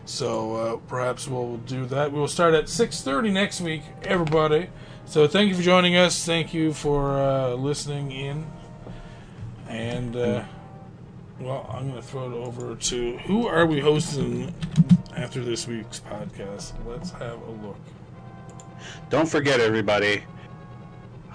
So 0.05 0.55
uh, 0.55 0.75
perhaps 0.87 1.27
we'll 1.27 1.57
do 1.57 1.85
that. 1.87 2.11
We 2.11 2.19
will 2.19 2.27
start 2.27 2.53
at 2.53 2.65
6:30 2.65 3.33
next 3.33 3.59
week, 3.61 3.81
everybody. 4.03 4.69
So 5.05 5.27
thank 5.27 5.49
you 5.49 5.55
for 5.55 5.61
joining 5.61 5.97
us. 5.97 6.25
Thank 6.25 6.53
you 6.53 6.71
for 6.73 7.19
uh, 7.19 7.53
listening 7.55 8.11
in. 8.11 8.45
And 9.67 10.15
uh, 10.15 10.43
well, 11.39 11.69
I'm 11.73 11.89
going 11.89 12.01
to 12.01 12.07
throw 12.07 12.31
it 12.31 12.35
over 12.35 12.75
to 12.75 13.17
who 13.19 13.47
are 13.47 13.65
we 13.65 13.79
hosting 13.79 14.53
after 15.15 15.43
this 15.43 15.67
week's 15.67 15.99
podcast? 15.99 16.73
Let's 16.85 17.11
have 17.11 17.41
a 17.41 17.51
look. 17.65 17.77
Don't 19.09 19.27
forget, 19.27 19.59
everybody. 19.59 20.23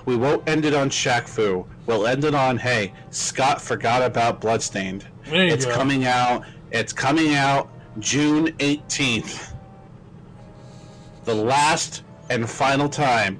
We 0.05 0.17
won't 0.17 0.49
end 0.49 0.65
it 0.65 0.75
on 0.75 0.89
Shaq 0.89 1.29
Fu. 1.29 1.67
We'll 1.87 2.07
end 2.07 2.25
it 2.25 2.35
on, 2.35 2.57
hey, 2.57 2.93
Scott 3.11 3.61
forgot 3.61 4.03
about 4.03 4.41
Bloodstained. 4.41 5.07
It's 5.27 5.67
go. 5.67 5.75
coming 5.75 6.07
out. 6.07 6.45
It's 6.71 6.93
coming 6.93 7.35
out 7.35 7.71
June 7.99 8.49
18th. 8.59 9.53
The 11.25 11.35
last 11.35 12.05
and 12.31 12.49
final 12.49 12.89
time 12.89 13.39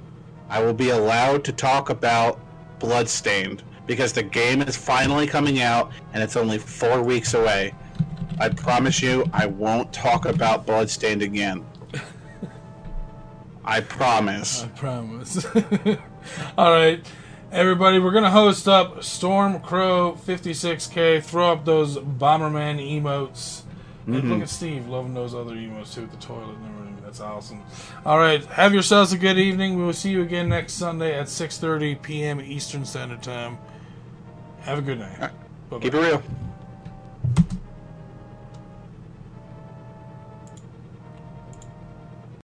I 0.49 0.61
will 0.61 0.73
be 0.73 0.89
allowed 0.89 1.43
to 1.45 1.51
talk 1.51 1.89
about 1.89 2.39
Bloodstained 2.79 3.63
because 3.89 4.13
the 4.13 4.21
game 4.21 4.61
is 4.61 4.77
finally 4.77 5.25
coming 5.25 5.61
out 5.61 5.91
and 6.13 6.21
it's 6.21 6.35
only 6.35 6.59
four 6.59 7.01
weeks 7.01 7.33
away. 7.33 7.73
I 8.39 8.49
promise 8.49 9.01
you, 9.01 9.27
I 9.33 9.47
won't 9.47 9.91
talk 9.91 10.25
about 10.25 10.67
Bloodstained 10.67 11.23
again. 11.23 11.65
I 13.65 13.81
promise. 13.81 14.63
I 14.63 14.67
promise. 14.67 15.43
All 16.57 16.71
right, 16.71 17.03
everybody, 17.51 17.97
we're 17.97 18.11
gonna 18.11 18.29
host 18.29 18.67
up 18.67 19.03
Storm 19.03 19.59
Crow 19.59 20.15
56k. 20.23 21.23
Throw 21.23 21.51
up 21.51 21.65
those 21.65 21.97
Bomberman 21.97 22.79
emotes. 22.79 23.63
And 24.05 24.15
mm-hmm. 24.15 24.33
look 24.33 24.41
at 24.43 24.49
Steve 24.49 24.87
loving 24.87 25.15
those 25.15 25.33
other 25.33 25.55
emotes 25.55 25.95
too, 25.95 26.03
at 26.03 26.11
the 26.11 26.17
toilet 26.17 26.55
and 26.57 26.65
everything. 26.65 26.97
That's 27.03 27.21
awesome. 27.21 27.63
All 28.05 28.19
right, 28.19 28.45
have 28.45 28.71
yourselves 28.71 29.13
a 29.13 29.17
good 29.17 29.39
evening. 29.39 29.77
We 29.77 29.83
will 29.83 29.93
see 29.93 30.11
you 30.11 30.21
again 30.21 30.47
next 30.47 30.73
Sunday 30.73 31.17
at 31.17 31.25
6:30 31.25 31.99
p.m. 32.03 32.39
Eastern 32.39 32.85
Standard 32.85 33.23
Time. 33.23 33.57
Have 34.69 34.77
a 34.77 34.81
good 34.83 34.99
night. 34.99 35.17
Bye-bye. 35.19 35.79
Keep 35.79 35.95
it 35.95 35.99
real. 35.99 36.21